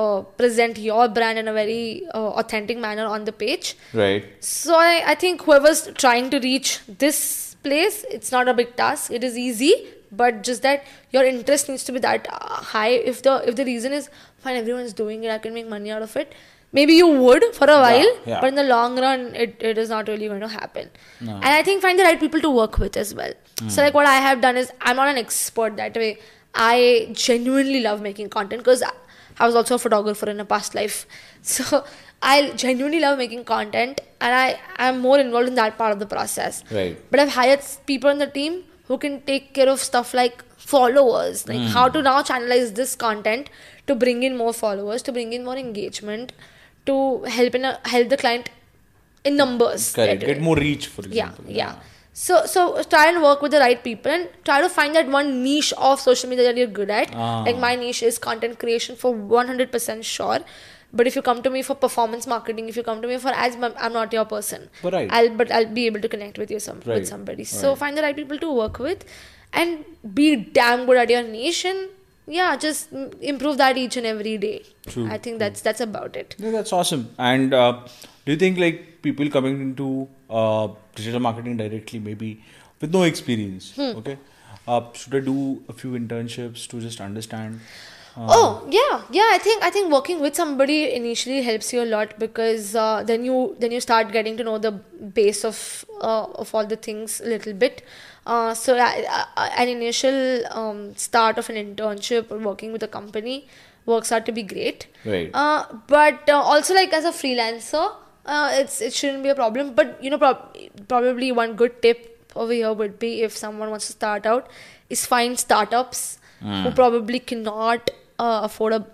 uh, 0.00 0.20
present 0.40 0.78
your 0.78 1.08
brand 1.08 1.38
in 1.38 1.48
a 1.48 1.52
very 1.52 2.02
uh, 2.14 2.40
authentic 2.42 2.78
manner 2.86 3.06
on 3.06 3.24
the 3.30 3.32
page 3.44 3.76
Right. 3.92 4.24
so 4.40 4.74
I, 4.74 4.92
I 5.12 5.14
think 5.22 5.42
whoever's 5.42 5.82
trying 6.04 6.30
to 6.34 6.40
reach 6.50 6.80
this 7.04 7.20
place, 7.62 8.04
it's 8.10 8.30
not 8.32 8.48
a 8.48 8.54
big 8.54 8.76
task. 8.76 9.10
It 9.10 9.22
is 9.22 9.34
easy, 9.36 9.72
but 10.20 10.42
just 10.42 10.62
that 10.62 10.84
your 11.16 11.24
interest 11.32 11.68
needs 11.68 11.84
to 11.88 11.92
be 11.92 12.00
that 12.06 12.26
uh, 12.32 12.54
high. 12.74 12.92
If 13.12 13.18
the 13.26 13.34
if 13.50 13.56
the 13.56 13.66
reason 13.66 13.92
is 13.98 14.08
fine, 14.44 14.56
everyone's 14.60 14.94
doing 15.02 15.24
it, 15.24 15.30
I 15.34 15.36
can 15.46 15.52
make 15.58 15.68
money 15.74 15.90
out 15.96 16.00
of 16.06 16.16
it. 16.22 16.32
Maybe 16.78 16.94
you 16.94 17.08
would 17.24 17.44
for 17.58 17.68
a 17.74 17.76
while, 17.84 18.10
yeah. 18.24 18.40
but 18.40 18.46
in 18.52 18.54
the 18.54 18.62
long 18.62 18.98
run, 19.04 19.22
it, 19.44 19.56
it 19.70 19.76
is 19.84 19.88
not 19.90 20.08
really 20.12 20.28
going 20.32 20.40
to 20.40 20.48
happen. 20.56 20.88
And 21.20 21.44
I 21.44 21.62
think 21.68 21.82
find 21.82 21.98
the 21.98 22.04
right 22.04 22.20
people 22.24 22.40
to 22.48 22.50
work 22.58 22.78
with 22.78 22.96
as 22.96 23.12
well. 23.20 23.32
So 23.68 23.82
like 23.82 23.92
what 23.92 24.06
I 24.06 24.18
have 24.26 24.40
done 24.40 24.56
is 24.56 24.70
I'm 24.80 24.96
not 24.96 25.08
an 25.08 25.18
expert 25.18 25.76
that 25.76 25.96
way. 25.96 26.12
I 26.54 27.10
genuinely 27.12 27.80
love 27.80 28.00
making 28.02 28.28
content 28.30 28.62
because 28.62 28.82
I 29.38 29.46
was 29.46 29.54
also 29.54 29.76
a 29.76 29.78
photographer 29.78 30.28
in 30.28 30.40
a 30.40 30.44
past 30.44 30.74
life. 30.74 31.06
So 31.42 31.84
I 32.22 32.50
genuinely 32.50 33.00
love 33.00 33.16
making 33.16 33.44
content 33.44 34.02
and 34.20 34.34
I 34.34 34.58
am 34.76 34.98
more 35.00 35.18
involved 35.18 35.48
in 35.48 35.54
that 35.54 35.78
part 35.78 35.92
of 35.92 35.98
the 35.98 36.06
process. 36.06 36.62
Right. 36.70 36.98
But 37.10 37.20
I've 37.20 37.30
hired 37.30 37.60
people 37.86 38.10
on 38.10 38.18
the 38.18 38.26
team 38.26 38.64
who 38.88 38.98
can 38.98 39.22
take 39.22 39.54
care 39.54 39.68
of 39.68 39.80
stuff 39.80 40.12
like 40.12 40.44
followers, 40.58 41.48
like 41.48 41.56
hmm. 41.58 41.66
how 41.66 41.88
to 41.88 42.02
now 42.02 42.22
channelize 42.22 42.74
this 42.74 42.94
content 42.94 43.48
to 43.86 43.94
bring 43.94 44.22
in 44.22 44.36
more 44.36 44.52
followers, 44.52 45.00
to 45.02 45.12
bring 45.12 45.32
in 45.32 45.44
more 45.44 45.56
engagement, 45.56 46.32
to 46.86 47.22
help 47.24 47.54
in 47.54 47.64
a, 47.64 47.80
help 47.84 48.10
the 48.10 48.16
client 48.18 48.50
in 49.24 49.36
numbers. 49.36 49.94
Correct. 49.94 50.20
Get 50.20 50.40
more 50.40 50.56
reach, 50.56 50.88
for 50.88 51.02
Yeah, 51.02 51.30
example. 51.30 51.44
yeah. 51.48 51.76
So, 52.12 52.44
so 52.46 52.82
try 52.82 53.08
and 53.08 53.22
work 53.22 53.40
with 53.40 53.52
the 53.52 53.58
right 53.60 53.82
people 53.82 54.10
and 54.10 54.28
try 54.44 54.60
to 54.60 54.68
find 54.68 54.94
that 54.94 55.08
one 55.08 55.42
niche 55.44 55.72
of 55.78 56.00
social 56.00 56.28
media 56.28 56.44
that 56.44 56.56
you're 56.56 56.66
good 56.66 56.90
at. 56.90 57.14
Ah. 57.14 57.42
Like 57.44 57.58
my 57.58 57.76
niche 57.76 58.02
is 58.02 58.18
content 58.18 58.58
creation 58.58 58.96
for 58.96 59.14
100% 59.14 60.04
sure. 60.04 60.40
But 60.92 61.06
if 61.06 61.14
you 61.14 61.22
come 61.22 61.40
to 61.42 61.50
me 61.50 61.62
for 61.62 61.74
performance 61.76 62.26
marketing, 62.26 62.68
if 62.68 62.76
you 62.76 62.82
come 62.82 63.00
to 63.00 63.06
me 63.06 63.16
for 63.16 63.28
ads, 63.28 63.56
I'm 63.62 63.92
not 63.92 64.12
your 64.12 64.24
person. 64.24 64.68
But 64.82 64.92
right. 64.92 65.08
I'll 65.12 65.30
but 65.30 65.52
I'll 65.52 65.66
be 65.66 65.86
able 65.86 66.00
to 66.00 66.08
connect 66.08 66.36
with 66.36 66.50
you 66.50 66.58
some 66.58 66.78
Right, 66.78 66.96
with 66.96 67.06
somebody. 67.06 67.44
So 67.44 67.68
right. 67.68 67.78
find 67.78 67.96
the 67.96 68.02
right 68.02 68.16
people 68.16 68.38
to 68.38 68.52
work 68.52 68.80
with, 68.80 69.04
and 69.52 69.84
be 70.14 70.34
damn 70.34 70.86
good 70.86 70.96
at 70.96 71.08
your 71.08 71.22
niche 71.22 71.64
and 71.64 71.90
yeah, 72.26 72.56
just 72.56 72.92
improve 73.20 73.56
that 73.58 73.76
each 73.76 73.96
and 73.96 74.04
every 74.06 74.36
day. 74.38 74.64
True, 74.86 75.06
I 75.08 75.16
think 75.18 75.38
that's 75.38 75.60
that's 75.60 75.80
about 75.80 76.16
it. 76.16 76.34
Yeah, 76.38 76.50
that's 76.50 76.72
awesome. 76.72 77.08
And 77.18 77.54
uh, 77.54 77.82
do 78.24 78.32
you 78.32 78.36
think 78.36 78.58
like 78.58 79.02
people 79.02 79.30
coming 79.30 79.60
into 79.60 80.08
uh, 80.30 80.68
digital 80.94 81.20
marketing 81.20 81.56
directly, 81.56 81.98
maybe 81.98 82.42
with 82.80 82.92
no 82.92 83.02
experience, 83.02 83.72
Hmm. 83.76 83.96
okay, 84.02 84.18
uh, 84.66 84.80
should 84.94 85.14
I 85.14 85.20
do 85.20 85.62
a 85.68 85.72
few 85.72 85.92
internships 85.92 86.66
to 86.68 86.80
just 86.80 87.00
understand? 87.00 87.60
Uh, 88.16 88.26
Oh 88.36 88.66
yeah, 88.76 89.02
yeah. 89.16 89.28
I 89.32 89.38
think 89.38 89.62
I 89.62 89.70
think 89.70 89.92
working 89.92 90.20
with 90.20 90.34
somebody 90.34 90.92
initially 90.94 91.42
helps 91.42 91.72
you 91.72 91.82
a 91.82 91.88
lot 91.90 92.14
because 92.18 92.74
uh, 92.74 93.02
then 93.10 93.24
you 93.24 93.54
then 93.60 93.70
you 93.70 93.80
start 93.80 94.10
getting 94.16 94.36
to 94.40 94.44
know 94.48 94.58
the 94.58 94.72
base 95.18 95.44
of 95.44 95.60
uh, 96.00 96.24
of 96.44 96.52
all 96.54 96.66
the 96.66 96.76
things 96.76 97.20
a 97.20 97.26
little 97.34 97.52
bit. 97.52 97.82
Uh, 98.26 98.52
so 98.54 98.74
an 98.76 99.68
initial 99.68 100.44
um, 100.50 100.94
start 100.96 101.38
of 101.38 101.48
an 101.50 101.56
internship 101.56 102.30
or 102.30 102.38
working 102.38 102.72
with 102.72 102.82
a 102.82 102.88
company 102.88 103.46
works 103.86 104.10
out 104.12 104.26
to 104.26 104.32
be 104.32 104.42
great. 104.42 104.86
Right. 105.04 105.30
Uh, 105.32 105.64
but 105.86 106.28
uh, 106.28 106.34
also 106.54 106.74
like 106.74 106.92
as 106.92 107.04
a 107.04 107.12
freelancer, 107.12 107.92
uh, 108.26 108.50
it's 108.54 108.80
it 108.80 108.92
shouldn't 108.92 109.22
be 109.22 109.28
a 109.30 109.34
problem. 109.34 109.74
But 109.74 110.02
you 110.02 110.10
know, 110.10 110.18
prob- 110.18 110.56
probably 110.88 111.32
one 111.32 111.54
good 111.54 111.80
tip 111.82 112.06
over 112.36 112.52
here 112.52 112.72
would 112.72 112.98
be 112.98 113.22
if 113.22 113.36
someone 113.36 113.70
wants 113.70 113.86
to 113.86 113.92
start 113.92 114.26
out, 114.26 114.48
is 114.88 115.04
find 115.06 115.38
startups 115.38 116.18
who 116.40 116.70
probably 116.70 117.18
cannot 117.20 117.90
uh, 118.18 118.40
afford 118.44 118.72
a 118.72 118.86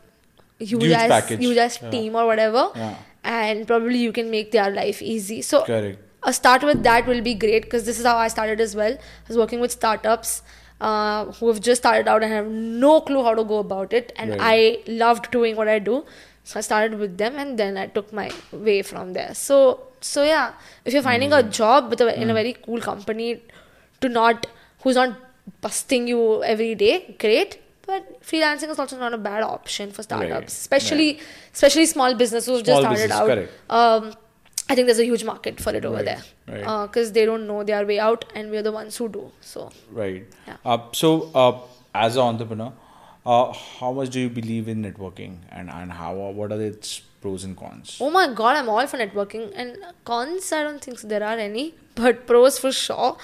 huge, 0.58 0.82
Huge 0.82 0.92
ass, 0.92 1.08
package. 1.08 1.38
huge 1.40 1.56
ass 1.58 1.78
Yeah. 1.82 1.90
team 1.90 2.16
or 2.16 2.26
whatever, 2.26 2.70
Yeah. 2.74 2.94
and 3.22 3.66
probably 3.66 3.98
you 3.98 4.10
can 4.12 4.30
make 4.30 4.50
their 4.52 4.70
life 4.70 5.00
easy. 5.02 5.42
So 5.42 5.62
Correct. 5.64 5.98
a 6.24 6.32
start 6.32 6.62
with 6.64 6.82
that 6.82 7.06
will 7.06 7.20
be 7.20 7.34
great 7.34 7.62
because 7.62 7.84
this 7.86 8.00
is 8.00 8.06
how 8.06 8.16
I 8.16 8.28
started 8.28 8.60
as 8.60 8.74
well. 8.74 8.92
I 8.94 9.28
was 9.28 9.36
working 9.38 9.60
with 9.60 9.70
startups 9.70 10.42
uh, 10.80 11.26
who 11.26 11.48
have 11.48 11.60
just 11.60 11.82
started 11.82 12.08
out 12.08 12.22
and 12.24 12.32
have 12.32 12.48
no 12.48 13.00
clue 13.00 13.22
how 13.22 13.34
to 13.34 13.44
go 13.44 13.58
about 13.58 13.92
it, 13.92 14.12
and 14.16 14.30
Right. 14.30 14.40
I 14.88 14.90
loved 15.04 15.30
doing 15.30 15.54
what 15.56 15.68
I 15.68 15.78
do. 15.78 16.04
So 16.48 16.58
I 16.60 16.62
started 16.66 16.98
with 17.02 17.14
them, 17.20 17.36
and 17.42 17.58
then 17.60 17.76
I 17.82 17.86
took 17.98 18.12
my 18.18 18.26
way 18.66 18.80
from 18.88 19.12
there. 19.14 19.30
So, 19.34 19.60
so 20.00 20.22
yeah, 20.32 20.52
if 20.84 20.92
you're 20.94 21.06
finding 21.12 21.32
a 21.38 21.42
job 21.60 21.90
with 21.90 22.00
a, 22.00 22.10
in 22.22 22.30
a 22.30 22.34
very 22.34 22.52
cool 22.66 22.80
company, 22.80 23.30
to 24.02 24.08
not 24.08 24.46
who's 24.82 24.94
not 25.00 25.16
busting 25.60 26.06
you 26.12 26.20
every 26.44 26.74
day, 26.82 27.16
great. 27.24 27.56
But 27.88 28.20
freelancing 28.28 28.70
is 28.74 28.78
also 28.84 28.96
not 28.98 29.14
a 29.14 29.18
bad 29.18 29.42
option 29.48 29.90
for 29.96 30.02
startups, 30.04 30.30
Right. 30.32 30.48
especially 30.62 31.08
especially 31.52 31.86
small 31.96 32.14
businesses 32.22 32.48
who've 32.52 32.64
just 32.70 32.80
started 32.80 33.10
business, 33.10 33.50
out. 33.70 34.06
Um, 34.06 34.14
I 34.68 34.74
think 34.76 34.86
there's 34.88 34.98
a 34.98 35.04
huge 35.10 35.22
market 35.32 35.60
for 35.66 35.74
it 35.80 35.84
over 35.84 35.96
Right, 35.96 36.04
there 36.04 36.22
right. 36.64 36.86
because 36.88 37.12
they 37.18 37.24
don't 37.24 37.46
know 37.50 37.60
their 37.74 37.84
way 37.90 37.98
out, 38.08 38.24
and 38.34 38.50
we're 38.56 38.64
the 38.70 38.72
ones 38.80 38.96
who 38.96 39.08
do. 39.08 39.30
So 39.40 39.70
Right. 40.00 40.24
Yeah. 40.48 40.56
Uh, 40.64 40.78
so, 41.02 41.30
uh, 41.42 41.52
as 42.06 42.16
an 42.16 42.22
entrepreneur, 42.22 42.72
uh, 43.34 43.52
how 43.80 43.92
much 43.92 44.10
do 44.10 44.20
you 44.20 44.30
believe 44.38 44.68
in 44.68 44.82
networking, 44.86 45.36
and 45.50 45.70
and 45.78 45.92
how 45.92 46.14
what 46.40 46.52
are 46.56 46.60
its 46.60 47.00
pros 47.20 47.44
and 47.48 47.56
cons? 47.56 47.96
Oh 48.00 48.10
my 48.10 48.26
god, 48.40 48.56
I'm 48.56 48.68
all 48.68 48.86
for 48.86 48.98
networking. 48.98 49.50
And 49.64 49.76
cons, 50.04 50.52
I 50.52 50.62
don't 50.62 50.80
think 50.88 50.98
so 51.00 51.08
there 51.14 51.24
are 51.30 51.36
any, 51.48 51.66
but 52.02 52.26
pros 52.26 52.58
for 52.58 52.72
sure. 52.72 53.16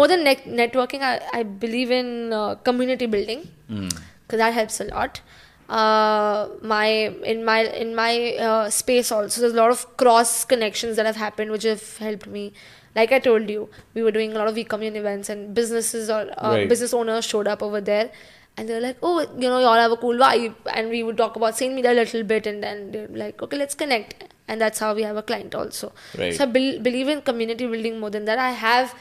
More 0.00 0.08
than 0.08 0.24
net- 0.24 0.44
networking, 0.62 1.02
I, 1.12 1.20
I 1.40 1.42
believe 1.66 1.90
in 2.00 2.32
uh, 2.32 2.54
community 2.70 3.06
building 3.06 3.48
because 3.68 4.38
that 4.44 4.52
helps 4.60 4.80
a 4.80 4.84
lot. 4.84 5.20
Uh, 5.68 6.48
my 6.62 6.86
in 7.32 7.44
my 7.44 7.60
in 7.84 7.94
my 7.94 8.34
uh, 8.36 8.70
space 8.70 9.10
also, 9.10 9.40
there's 9.40 9.54
a 9.54 9.56
lot 9.56 9.70
of 9.70 9.96
cross 9.96 10.44
connections 10.44 10.96
that 10.96 11.06
have 11.06 11.16
happened 11.16 11.50
which 11.50 11.62
have 11.64 11.84
helped 11.98 12.26
me. 12.26 12.52
Like 12.94 13.12
I 13.12 13.18
told 13.18 13.48
you, 13.50 13.68
we 13.94 14.02
were 14.02 14.12
doing 14.12 14.32
a 14.34 14.38
lot 14.38 14.46
of 14.46 14.54
We 14.54 14.64
Commune 14.64 14.94
events 14.94 15.28
and 15.28 15.54
businesses 15.54 16.10
or 16.10 16.20
uh, 16.36 16.50
Right. 16.50 16.68
business 16.68 16.92
owners 16.94 17.24
showed 17.24 17.48
up 17.48 17.62
over 17.62 17.80
there 17.80 18.10
and 18.56 18.68
they're 18.68 18.80
like, 18.80 18.98
oh, 19.02 19.20
you 19.20 19.48
know, 19.48 19.58
you 19.58 19.66
all 19.66 19.74
have 19.74 19.90
a 19.90 19.96
cool 19.96 20.16
vibe. 20.16 20.54
And 20.72 20.88
we 20.90 21.02
would 21.02 21.16
talk 21.16 21.36
about 21.36 21.56
Saint 21.56 21.74
Media 21.74 21.92
a 21.92 21.94
little 21.94 22.22
bit, 22.22 22.46
and 22.46 22.62
then 22.62 22.92
they're 22.92 23.08
like, 23.08 23.42
okay, 23.42 23.56
let's 23.56 23.74
connect. 23.74 24.32
And 24.46 24.60
that's 24.60 24.78
how 24.78 24.94
we 24.94 25.02
have 25.02 25.16
a 25.16 25.22
client 25.22 25.54
also. 25.54 25.92
Right. 26.16 26.34
So 26.34 26.44
I 26.44 26.46
bel 26.46 26.78
believe 26.80 27.08
in 27.08 27.22
community 27.22 27.66
building 27.66 27.98
more 27.98 28.10
than 28.10 28.26
that. 28.26 28.38
I 28.38 28.50
have 28.50 28.94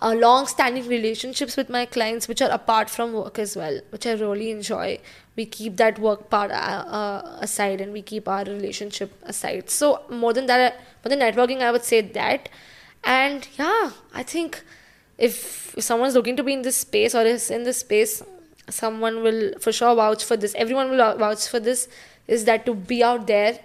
uh, 0.00 0.14
long 0.14 0.46
standing 0.46 0.86
relationships 0.86 1.56
with 1.56 1.68
my 1.68 1.86
clients, 1.86 2.28
which 2.28 2.40
are 2.40 2.50
apart 2.50 2.90
from 2.90 3.12
work 3.12 3.38
as 3.38 3.56
well, 3.56 3.80
which 3.90 4.06
I 4.06 4.12
really 4.12 4.50
enjoy. 4.50 4.98
We 5.36 5.46
keep 5.46 5.76
that 5.78 5.98
work 5.98 6.28
part 6.30 6.50
uh, 6.50 6.84
uh, 7.00 7.38
aside 7.40 7.80
and 7.80 7.92
we 7.92 8.02
keep 8.02 8.28
our 8.28 8.44
relationship 8.44 9.12
aside. 9.22 9.70
So, 9.70 10.02
more 10.10 10.32
than 10.32 10.46
that, 10.46 10.80
for 11.02 11.08
the 11.08 11.16
networking, 11.16 11.62
I 11.62 11.72
would 11.72 11.84
say 11.84 12.00
that. 12.02 12.48
And 13.02 13.48
yeah, 13.58 13.92
I 14.12 14.22
think 14.22 14.62
if, 15.16 15.76
if 15.76 15.84
someone's 15.84 16.14
looking 16.14 16.36
to 16.36 16.42
be 16.42 16.52
in 16.52 16.62
this 16.62 16.76
space 16.76 17.14
or 17.14 17.22
is 17.22 17.50
in 17.50 17.64
this 17.64 17.78
space, 17.78 18.22
someone 18.68 19.22
will 19.22 19.52
for 19.58 19.72
sure 19.72 19.94
vouch 19.94 20.24
for 20.24 20.36
this. 20.36 20.54
Everyone 20.54 20.90
will 20.90 21.16
vouch 21.16 21.46
for 21.48 21.60
this. 21.60 21.88
Is 22.26 22.44
that 22.44 22.64
to 22.66 22.74
be 22.74 23.02
out 23.02 23.26
there, 23.26 23.58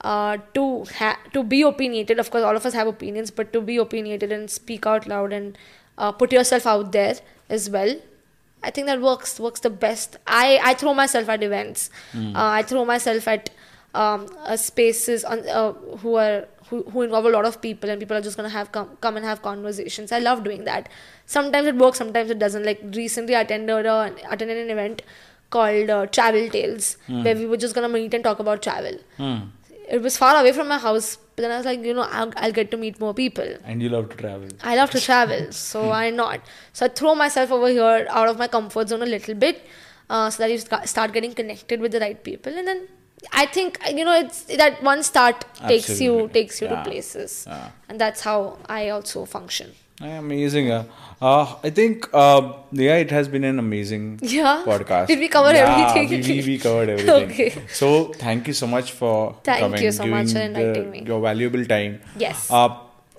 uh, 0.00 0.38
to 0.54 0.84
ha- 0.98 1.18
to 1.32 1.42
be 1.42 1.62
opinionated. 1.62 2.18
Of 2.18 2.30
course, 2.30 2.42
all 2.44 2.56
of 2.56 2.66
us 2.66 2.74
have 2.74 2.86
opinions, 2.86 3.30
but 3.30 3.52
to 3.52 3.60
be 3.60 3.76
opinionated 3.76 4.32
and 4.32 4.50
speak 4.50 4.86
out 4.86 5.06
loud 5.06 5.32
and 5.32 5.56
uh, 5.96 6.12
put 6.12 6.32
yourself 6.32 6.66
out 6.66 6.92
there 6.92 7.16
as 7.48 7.70
well. 7.70 7.94
I 8.62 8.70
think 8.72 8.86
that 8.88 9.00
works 9.00 9.38
works 9.38 9.60
the 9.60 9.70
best. 9.70 10.16
I 10.26 10.58
I 10.62 10.74
throw 10.74 10.94
myself 10.94 11.28
at 11.28 11.42
events. 11.42 11.90
Uh, 12.34 12.50
I 12.58 12.62
throw 12.62 12.84
myself 12.84 13.28
at 13.28 13.50
um, 13.94 14.26
uh, 14.44 14.56
spaces 14.56 15.24
on 15.24 15.46
uh, 15.48 15.72
who 15.98 16.16
are 16.16 16.46
who, 16.70 16.82
who 16.84 17.02
involve 17.02 17.24
a 17.26 17.30
lot 17.30 17.44
of 17.44 17.60
people 17.60 17.90
and 17.90 18.00
people 18.00 18.16
are 18.16 18.20
just 18.20 18.36
gonna 18.36 18.48
have 18.56 18.72
come 18.72 18.96
come 19.00 19.16
and 19.16 19.24
have 19.24 19.42
conversations. 19.42 20.12
I 20.12 20.18
love 20.18 20.42
doing 20.44 20.64
that. 20.64 20.88
Sometimes 21.26 21.66
it 21.66 21.76
works, 21.76 21.98
sometimes 21.98 22.30
it 22.30 22.38
doesn't. 22.38 22.64
Like 22.64 22.80
recently, 22.94 23.34
I 23.34 23.42
attended 23.42 23.86
a, 23.86 24.14
attended 24.30 24.58
an 24.64 24.70
event 24.70 25.02
called 25.50 25.88
uh, 25.90 26.06
Travel 26.06 26.48
Tales 26.50 26.96
where 27.24 27.34
we 27.34 27.46
were 27.46 27.56
just 27.56 27.74
gonna 27.74 27.88
meet 27.88 28.12
and 28.14 28.22
talk 28.24 28.38
about 28.38 28.62
travel. 28.62 28.98
It 29.90 30.02
was 30.02 30.18
far 30.18 30.36
away 30.38 30.52
from 30.52 30.68
my 30.68 30.76
house, 30.78 31.16
but 31.34 31.42
then 31.42 31.50
I 31.50 31.56
was 31.56 31.64
like, 31.64 31.82
you 31.82 31.94
know, 31.94 32.02
I'll, 32.02 32.30
I'll 32.36 32.52
get 32.52 32.70
to 32.72 32.76
meet 32.76 33.00
more 33.00 33.14
people. 33.14 33.54
And 33.64 33.82
you 33.82 33.88
love 33.88 34.10
to 34.10 34.16
travel. 34.18 34.48
I 34.62 34.76
love 34.76 34.90
to 34.90 35.00
travel, 35.00 35.50
so 35.52 35.86
why 35.88 36.10
not? 36.10 36.40
So 36.74 36.84
I 36.84 36.88
throw 36.90 37.14
myself 37.14 37.50
over 37.50 37.68
here 37.68 38.06
out 38.10 38.28
of 38.28 38.36
my 38.38 38.48
comfort 38.48 38.90
zone 38.90 39.00
a 39.00 39.06
little 39.06 39.34
bit, 39.34 39.66
uh, 40.10 40.28
so 40.28 40.42
that 40.42 40.50
you 40.50 40.58
start 40.58 41.12
getting 41.14 41.32
connected 41.32 41.80
with 41.80 41.92
the 41.92 42.00
right 42.00 42.22
people, 42.22 42.52
and 42.52 42.68
then 42.68 42.86
I 43.32 43.46
think 43.46 43.78
you 43.98 44.04
know 44.04 44.16
it's 44.18 44.42
that 44.62 44.82
one 44.82 45.02
start 45.02 45.44
takes 45.66 46.00
you 46.00 46.28
takes 46.32 46.60
you 46.60 46.68
Yeah. 46.68 46.82
to 46.82 46.90
places, 46.90 47.44
Yeah. 47.46 47.70
and 47.88 48.00
that's 48.00 48.20
how 48.20 48.58
I 48.68 48.88
also 48.90 49.24
function. 49.24 49.72
Amazing. 50.00 50.68
Yeah. 50.68 50.84
Uh, 51.20 51.56
I 51.64 51.70
think, 51.70 52.06
uh, 52.14 52.52
yeah, 52.70 52.96
it 53.04 53.10
has 53.10 53.26
been 53.26 53.42
an 53.42 53.58
amazing 53.58 54.20
Yeah. 54.22 54.62
podcast. 54.64 55.08
Did 55.08 55.18
we 55.18 55.26
cover 55.26 55.52
yeah, 55.52 55.70
everything? 55.72 56.08
We, 56.08 56.40
we, 56.40 56.46
we 56.46 56.58
covered 56.66 56.88
everything. 56.90 57.30
Okay. 57.30 57.62
So 57.68 58.12
thank 58.12 58.46
you 58.46 58.54
so 58.54 58.68
much 58.68 58.92
for 58.92 59.34
Thank 59.42 59.58
coming, 59.58 59.82
you 59.82 59.90
so 59.90 60.06
much 60.06 60.30
for 60.32 60.38
inviting 60.38 60.84
the- 60.84 60.90
me. 60.90 61.02
Your 61.04 61.20
valuable 61.20 61.64
time. 61.64 62.00
Yes. 62.16 62.48
Uh, 62.48 62.68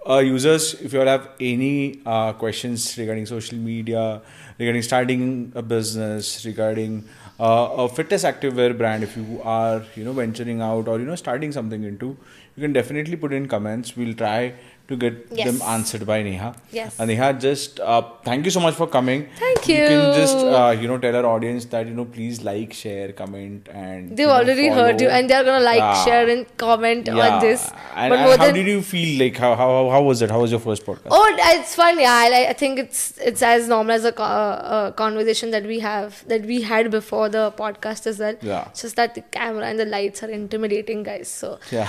uh, 0.09 0.19
users, 0.19 0.75
if 0.75 0.93
you 0.93 1.01
all 1.01 1.07
have 1.07 1.27
any 1.41 1.99
uh, 2.05 2.31
questions 2.31 2.97
regarding 2.97 3.25
social 3.25 3.57
media, 3.57 4.21
regarding 4.57 4.81
starting 4.81 5.51
a 5.55 5.61
business, 5.61 6.45
regarding 6.45 7.03
uh, 7.39 7.69
a 7.77 7.89
fitness 7.89 8.23
activewear 8.23 8.77
brand, 8.77 9.03
if 9.03 9.15
you 9.15 9.41
are 9.43 9.83
you 9.95 10.03
know 10.03 10.13
venturing 10.13 10.61
out 10.61 10.87
or 10.87 10.99
you 10.99 11.05
know 11.05 11.15
starting 11.15 11.51
something 11.51 11.83
into, 11.83 12.17
you 12.55 12.61
can 12.61 12.73
definitely 12.73 13.15
put 13.15 13.33
in 13.33 13.47
comments. 13.47 13.95
We'll 13.95 14.13
try 14.13 14.53
to 14.89 14.97
get 15.03 15.15
Yes. 15.39 15.47
them 15.47 15.61
answered 15.73 16.05
by 16.09 16.17
Neha. 16.27 16.49
Yes. 16.71 16.95
And 16.99 17.09
Neha, 17.09 17.33
just 17.45 17.79
uh, 17.79 18.01
thank 18.25 18.45
you 18.45 18.51
so 18.51 18.59
much 18.59 18.75
for 18.75 18.87
coming. 18.87 19.27
Thank 19.39 19.67
You 19.69 19.75
You 19.75 19.87
can 19.89 20.13
just 20.19 20.37
uh, 20.59 20.75
you 20.81 20.87
know 20.91 20.97
tell 20.97 21.15
our 21.19 21.25
audience 21.33 21.65
that 21.73 21.87
you 21.87 21.93
know 21.99 22.05
please 22.05 22.41
like, 22.49 22.73
share, 22.73 23.11
comment, 23.13 23.69
and 23.71 24.17
They've 24.17 24.27
know, 24.27 24.33
already 24.39 24.67
heard 24.79 24.99
you, 25.05 25.09
and 25.09 25.29
they're 25.29 25.43
gonna 25.49 25.63
like, 25.65 25.77
Yeah. 25.83 26.05
share, 26.05 26.29
and 26.35 26.45
comment 26.57 27.07
Yeah. 27.07 27.27
on 27.27 27.41
this. 27.41 27.67
And, 27.95 28.09
but 28.11 28.19
and 28.19 28.29
how 28.29 28.45
than 28.45 28.53
did 28.55 28.67
you 28.73 28.81
feel? 28.93 29.11
Like 29.23 29.37
how, 29.37 29.51
how 29.61 29.69
how 29.95 30.01
was 30.09 30.21
it? 30.21 30.31
How 30.37 30.41
was 30.45 30.51
your 30.57 30.59
first 30.67 30.85
podcast? 30.85 31.09
Oh, 31.19 31.25
it's 31.57 31.75
fun. 31.75 31.99
Yeah, 31.99 32.13
I, 32.13 32.47
I 32.49 32.53
think 32.53 32.79
it's 32.85 33.03
it's 33.31 33.41
as 33.51 33.67
normal 33.67 33.95
as 33.99 34.05
uh, 34.05 34.11
a 34.17 34.93
conversation 35.03 35.51
that 35.51 35.63
we 35.75 35.79
have 35.79 36.23
that 36.33 36.45
we 36.53 36.61
had 36.73 36.91
before 36.97 37.29
the 37.37 37.45
podcast 37.63 38.07
as 38.07 38.19
well. 38.19 38.35
Yeah. 38.41 38.67
It's 38.69 38.81
just 38.87 38.95
that 39.03 39.15
the 39.15 39.21
camera 39.39 39.65
and 39.67 39.79
the 39.79 39.85
lights 39.85 40.23
are 40.23 40.29
intimidating, 40.29 41.03
guys. 41.03 41.27
So 41.27 41.59
Yeah. 41.71 41.87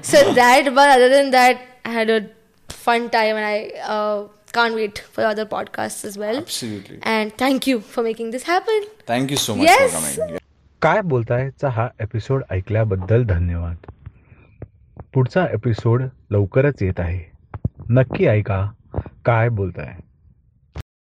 so 0.12 0.32
that. 0.42 0.74
But 0.74 0.90
other 0.98 1.08
than 1.08 1.30
that, 1.30 1.60
I 1.86 1.92
had 1.94 2.10
a 2.10 2.20
fun 2.68 3.08
time, 3.10 3.36
and 3.36 3.46
I 3.46 3.58
uh, 3.96 4.28
can't 4.52 4.74
wait 4.74 4.98
for 5.12 5.20
the 5.22 5.28
other 5.28 5.46
podcasts 5.46 6.04
as 6.04 6.18
well. 6.18 6.38
Absolutely. 6.38 6.98
And 7.14 7.36
thank 7.44 7.66
you 7.66 7.80
for 7.94 8.02
making 8.02 8.30
this 8.36 8.48
happen. 8.52 8.88
Thank 9.12 9.30
you 9.30 9.36
so 9.44 9.56
much 9.56 9.68
Yes. 9.72 9.92
for 9.92 10.26
coming. 10.26 10.40
काय 10.82 11.00
बोलतायचा 11.10 11.68
हा 11.76 11.88
episode 12.00 12.42
ऐकल्याबद्दल 12.52 13.24
धन्यवाद 13.26 13.86
पुढचा 15.14 15.44
episode 15.54 16.02
लवकरच 16.30 16.82
येत 16.82 17.00
आहे 17.00 17.20
नक्की 17.98 18.26
ऐका 18.26 18.58
काय 19.26 19.48
बोलताय 19.58 19.94